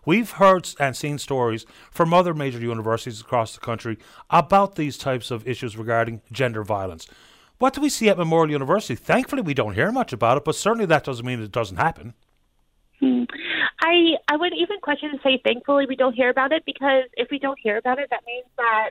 we've 0.06 0.30
heard 0.30 0.70
and 0.80 0.96
seen 0.96 1.18
stories 1.18 1.66
from 1.90 2.14
other 2.14 2.32
major 2.32 2.60
universities 2.60 3.20
across 3.20 3.52
the 3.52 3.60
country 3.60 3.98
about 4.30 4.76
these 4.76 4.96
types 4.96 5.30
of 5.30 5.46
issues 5.46 5.76
regarding 5.76 6.22
gender 6.32 6.64
violence. 6.64 7.06
What 7.62 7.74
do 7.74 7.80
we 7.80 7.90
see 7.90 8.08
at 8.08 8.18
Memorial 8.18 8.50
University? 8.50 8.96
Thankfully, 8.96 9.40
we 9.40 9.54
don't 9.54 9.74
hear 9.74 9.92
much 9.92 10.12
about 10.12 10.36
it, 10.36 10.44
but 10.44 10.56
certainly 10.56 10.84
that 10.86 11.04
doesn't 11.04 11.24
mean 11.24 11.40
it 11.40 11.52
doesn't 11.52 11.76
happen. 11.76 12.12
Hmm. 12.98 13.22
I 13.80 14.16
I 14.26 14.36
would 14.36 14.52
even 14.52 14.80
question 14.80 15.10
and 15.10 15.20
say 15.22 15.40
thankfully 15.44 15.86
we 15.86 15.94
don't 15.94 16.12
hear 16.12 16.28
about 16.28 16.50
it 16.50 16.64
because 16.66 17.04
if 17.16 17.28
we 17.30 17.38
don't 17.38 17.56
hear 17.62 17.76
about 17.76 18.00
it, 18.00 18.08
that 18.10 18.24
means 18.26 18.46
that 18.56 18.90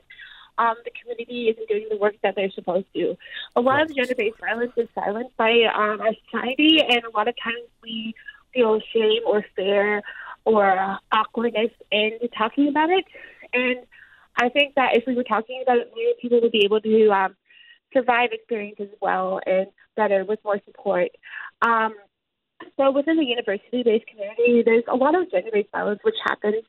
um, 0.58 0.76
the 0.86 0.92
community 0.92 1.50
isn't 1.50 1.68
doing 1.68 1.88
the 1.90 1.98
work 1.98 2.16
that 2.24 2.36
they're 2.38 2.50
supposed 2.52 2.86
to. 2.94 3.18
A 3.58 3.60
lot 3.60 3.74
right. 3.74 3.90
of 3.90 3.94
gender-based 3.94 4.40
violence 4.40 4.72
is 4.78 4.88
silenced 4.96 5.36
by 5.36 5.52
um, 5.76 6.00
our 6.00 6.14
society, 6.24 6.80
and 6.80 7.04
a 7.04 7.10
lot 7.14 7.28
of 7.28 7.36
times 7.44 7.68
we 7.84 8.16
feel 8.54 8.80
shame 8.94 9.24
or 9.28 9.44
fear 9.54 10.02
or 10.46 10.98
awkwardness 11.12 11.72
in 11.92 12.12
talking 12.38 12.70
about 12.70 12.90
it. 12.90 13.04
And 13.52 13.80
I 14.38 14.48
think 14.48 14.76
that 14.76 14.96
if 14.96 15.04
we 15.06 15.16
were 15.16 15.26
talking 15.26 15.62
about 15.62 15.80
it 15.80 15.92
more, 15.94 16.14
people 16.22 16.40
would 16.40 16.54
be 16.54 16.64
able 16.64 16.80
to 16.80 17.10
um, 17.12 17.36
survive 17.94 18.30
experiences 18.32 18.90
well 19.02 19.40
and 19.46 19.68
better 19.96 20.26
with 20.26 20.40
more 20.44 20.60
support. 20.66 21.10
Um, 21.62 21.94
so 22.78 22.92
within 22.92 23.18
the 23.18 23.26
university-based 23.26 24.06
community, 24.08 24.64
there's 24.64 24.84
a 24.88 24.96
lot 24.96 25.16
of 25.16 25.30
gender-based 25.32 25.72
violence 25.72 26.00
which 26.04 26.16
happens. 26.24 26.64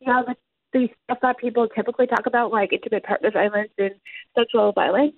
You 0.00 0.06
know, 0.06 0.24
the, 0.26 0.36
the 0.72 0.88
stuff 1.04 1.18
that 1.22 1.38
people 1.38 1.68
typically 1.68 2.06
talk 2.06 2.26
about, 2.26 2.52
like 2.52 2.72
intimate 2.72 3.04
partner 3.04 3.30
violence 3.30 3.72
and 3.78 3.94
sexual 4.36 4.72
violence, 4.72 5.14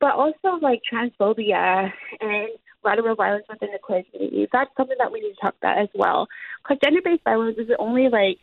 but 0.00 0.14
also 0.14 0.58
like 0.60 0.80
transphobia 0.90 1.90
and 2.20 2.48
lateral 2.84 3.16
violence 3.16 3.46
within 3.48 3.70
the 3.72 3.78
queer 3.78 4.02
community. 4.12 4.48
That's 4.52 4.70
something 4.76 4.96
that 4.98 5.10
we 5.10 5.20
need 5.20 5.34
to 5.34 5.40
talk 5.40 5.54
about 5.60 5.78
as 5.78 5.88
well. 5.94 6.28
Because 6.62 6.78
gender-based 6.82 7.24
violence 7.24 7.56
isn't 7.58 7.76
only 7.78 8.08
like 8.08 8.38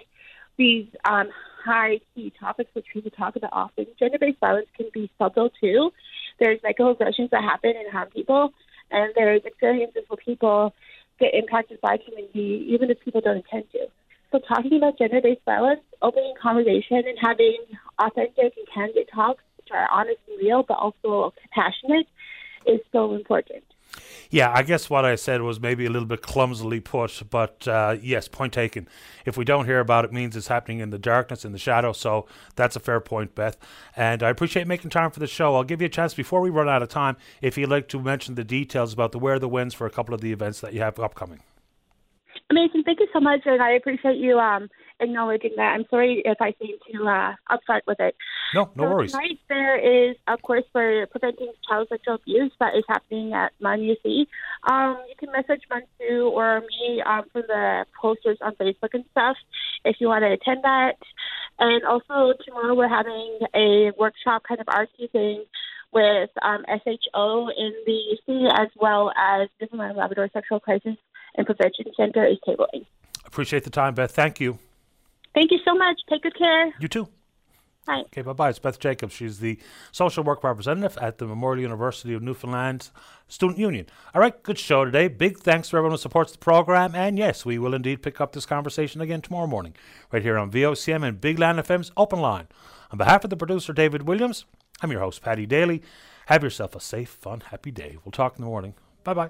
these 0.57 0.87
um, 1.05 1.29
high 1.63 1.99
key 2.13 2.33
topics 2.39 2.69
which 2.73 2.85
people 2.91 3.11
talk 3.11 3.35
about 3.35 3.51
often. 3.53 3.85
Gender-based 3.99 4.39
violence 4.39 4.67
can 4.75 4.87
be 4.93 5.11
subtle 5.17 5.49
too. 5.61 5.91
There's 6.41 6.59
microaggressions 6.61 7.29
that 7.29 7.43
happen 7.43 7.73
and 7.77 7.89
harm 7.89 8.09
people, 8.09 8.51
and 8.89 9.13
there's 9.15 9.43
experiences 9.45 10.03
where 10.07 10.17
people 10.17 10.73
get 11.19 11.35
impacted 11.35 11.79
by 11.81 11.97
community, 11.97 12.65
even 12.67 12.89
if 12.89 12.99
people 12.99 13.21
don't 13.21 13.37
intend 13.37 13.65
to. 13.73 13.85
So 14.31 14.39
talking 14.39 14.75
about 14.75 14.97
gender-based 14.97 15.45
violence, 15.45 15.81
opening 16.01 16.33
conversation, 16.41 17.03
and 17.05 17.17
having 17.21 17.57
authentic 17.99 18.57
and 18.57 18.67
candid 18.73 19.07
talks, 19.13 19.43
which 19.57 19.67
are 19.71 19.87
honest 19.91 20.17
and 20.27 20.39
real, 20.41 20.63
but 20.67 20.77
also 20.79 21.31
compassionate, 21.39 22.07
is 22.65 22.79
so 22.91 23.13
important. 23.13 23.63
Yeah, 24.29 24.51
I 24.53 24.63
guess 24.63 24.89
what 24.89 25.05
I 25.05 25.15
said 25.15 25.41
was 25.41 25.59
maybe 25.59 25.85
a 25.85 25.89
little 25.89 26.07
bit 26.07 26.21
clumsily 26.21 26.79
put, 26.79 27.21
but 27.29 27.67
uh, 27.67 27.97
yes, 28.01 28.27
point 28.27 28.53
taken. 28.53 28.87
If 29.25 29.37
we 29.37 29.45
don't 29.45 29.65
hear 29.65 29.79
about 29.79 30.05
it, 30.05 30.11
means 30.11 30.35
it's 30.35 30.47
happening 30.47 30.79
in 30.79 30.89
the 30.89 30.99
darkness, 30.99 31.45
in 31.45 31.51
the 31.51 31.59
shadow. 31.59 31.93
So 31.93 32.27
that's 32.55 32.75
a 32.75 32.79
fair 32.79 32.99
point, 32.99 33.35
Beth. 33.35 33.57
And 33.95 34.23
I 34.23 34.29
appreciate 34.29 34.67
making 34.67 34.89
time 34.89 35.11
for 35.11 35.19
the 35.19 35.27
show. 35.27 35.55
I'll 35.55 35.63
give 35.63 35.81
you 35.81 35.87
a 35.87 35.89
chance 35.89 36.13
before 36.13 36.41
we 36.41 36.49
run 36.49 36.69
out 36.69 36.81
of 36.81 36.89
time 36.89 37.17
if 37.41 37.57
you'd 37.57 37.69
like 37.69 37.87
to 37.89 37.99
mention 37.99 38.35
the 38.35 38.43
details 38.43 38.93
about 38.93 39.11
the 39.11 39.19
where 39.19 39.39
the 39.39 39.49
wins 39.49 39.73
for 39.73 39.85
a 39.85 39.91
couple 39.91 40.13
of 40.13 40.21
the 40.21 40.31
events 40.31 40.61
that 40.61 40.73
you 40.73 40.81
have 40.81 40.99
upcoming. 40.99 41.41
Amazing. 42.49 42.83
Thank 42.83 42.99
you 42.99 43.07
so 43.13 43.19
much, 43.19 43.41
and 43.45 43.61
I 43.61 43.71
appreciate 43.71 44.17
you 44.17 44.37
um, 44.37 44.69
acknowledging 45.01 45.51
that. 45.57 45.73
I'm 45.73 45.85
sorry 45.89 46.21
if 46.23 46.37
I 46.39 46.53
seem 46.61 46.77
too 46.91 47.07
uh, 47.07 47.33
with 47.87 47.99
it. 47.99 48.15
No, 48.53 48.69
no 48.75 48.83
so 48.83 48.89
worries. 48.89 49.11
Tonight 49.11 49.39
there 49.49 50.09
is 50.09 50.15
a 50.27 50.37
course 50.37 50.63
for 50.71 51.07
preventing 51.07 51.51
child 51.67 51.87
sexual 51.89 52.15
abuse 52.15 52.51
that 52.59 52.75
is 52.75 52.83
happening 52.87 53.33
at 53.33 53.51
MUN-UC. 53.59 54.27
Um, 54.69 54.97
you 55.09 55.15
can 55.17 55.31
message 55.31 55.63
MUNSU 55.71 56.31
or 56.31 56.61
me 56.61 57.01
um, 57.05 57.23
from 57.31 57.43
the 57.47 57.85
posters 57.99 58.37
on 58.41 58.55
Facebook 58.55 58.93
and 58.93 59.03
stuff 59.11 59.37
if 59.83 59.97
you 59.99 60.07
want 60.07 60.23
to 60.23 60.31
attend 60.31 60.63
that. 60.63 60.97
And 61.59 61.83
also 61.85 62.33
tomorrow 62.45 62.75
we're 62.75 62.87
having 62.87 63.39
a 63.55 63.91
workshop, 63.97 64.43
kind 64.47 64.61
of 64.61 64.67
artsy 64.67 65.11
thing, 65.11 65.43
with 65.93 66.29
um, 66.41 66.63
SHO 66.67 67.49
in 67.57 67.73
the 67.85 68.17
UC 68.29 68.49
as 68.53 68.69
well 68.79 69.11
as 69.17 69.49
Newfoundland 69.59 69.97
Labrador 69.97 70.29
Sexual 70.31 70.61
Crisis 70.61 70.95
and 71.35 71.45
Prevention 71.45 71.85
Center 71.97 72.25
is 72.25 72.37
tabling. 72.47 72.85
Appreciate 73.25 73.63
the 73.63 73.69
time, 73.69 73.93
Beth. 73.93 74.11
Thank 74.11 74.39
you. 74.39 74.59
Thank 75.33 75.51
you 75.51 75.59
so 75.65 75.73
much. 75.73 75.99
Take 76.09 76.23
good 76.23 76.37
care. 76.37 76.73
You 76.79 76.87
too. 76.87 77.07
Bye. 77.85 78.03
Okay, 78.07 78.21
bye 78.21 78.33
bye. 78.33 78.49
It's 78.49 78.59
Beth 78.59 78.79
Jacobs. 78.79 79.13
She's 79.13 79.39
the 79.39 79.57
social 79.91 80.23
work 80.23 80.43
representative 80.43 80.97
at 81.01 81.17
the 81.17 81.25
Memorial 81.25 81.63
University 81.63 82.13
of 82.13 82.21
Newfoundland 82.21 82.89
Student 83.27 83.57
Union. 83.57 83.87
All 84.13 84.21
right, 84.21 84.41
good 84.43 84.59
show 84.59 84.85
today. 84.85 85.07
Big 85.07 85.39
thanks 85.39 85.69
to 85.69 85.77
everyone 85.77 85.93
who 85.93 85.97
supports 85.97 86.31
the 86.31 86.37
program. 86.37 86.93
And 86.93 87.17
yes, 87.17 87.43
we 87.43 87.57
will 87.57 87.73
indeed 87.73 88.03
pick 88.03 88.21
up 88.21 88.33
this 88.33 88.45
conversation 88.45 89.01
again 89.01 89.21
tomorrow 89.21 89.47
morning, 89.47 89.75
right 90.11 90.21
here 90.21 90.37
on 90.37 90.51
VOCM 90.51 91.07
and 91.07 91.19
Big 91.19 91.39
Land 91.39 91.57
FM's 91.59 91.91
Open 91.97 92.19
Line. 92.19 92.47
On 92.91 92.97
behalf 92.97 93.23
of 93.23 93.29
the 93.29 93.37
producer, 93.37 93.73
David 93.73 94.03
Williams, 94.03 94.45
I'm 94.81 94.91
your 94.91 95.01
host, 95.01 95.21
Paddy 95.21 95.45
Daly. 95.47 95.81
Have 96.27 96.43
yourself 96.43 96.75
a 96.75 96.79
safe, 96.79 97.09
fun, 97.09 97.41
happy 97.49 97.71
day. 97.71 97.97
We'll 98.05 98.11
talk 98.11 98.35
in 98.37 98.43
the 98.43 98.49
morning. 98.49 98.75
Bye 99.03 99.13
bye. 99.13 99.29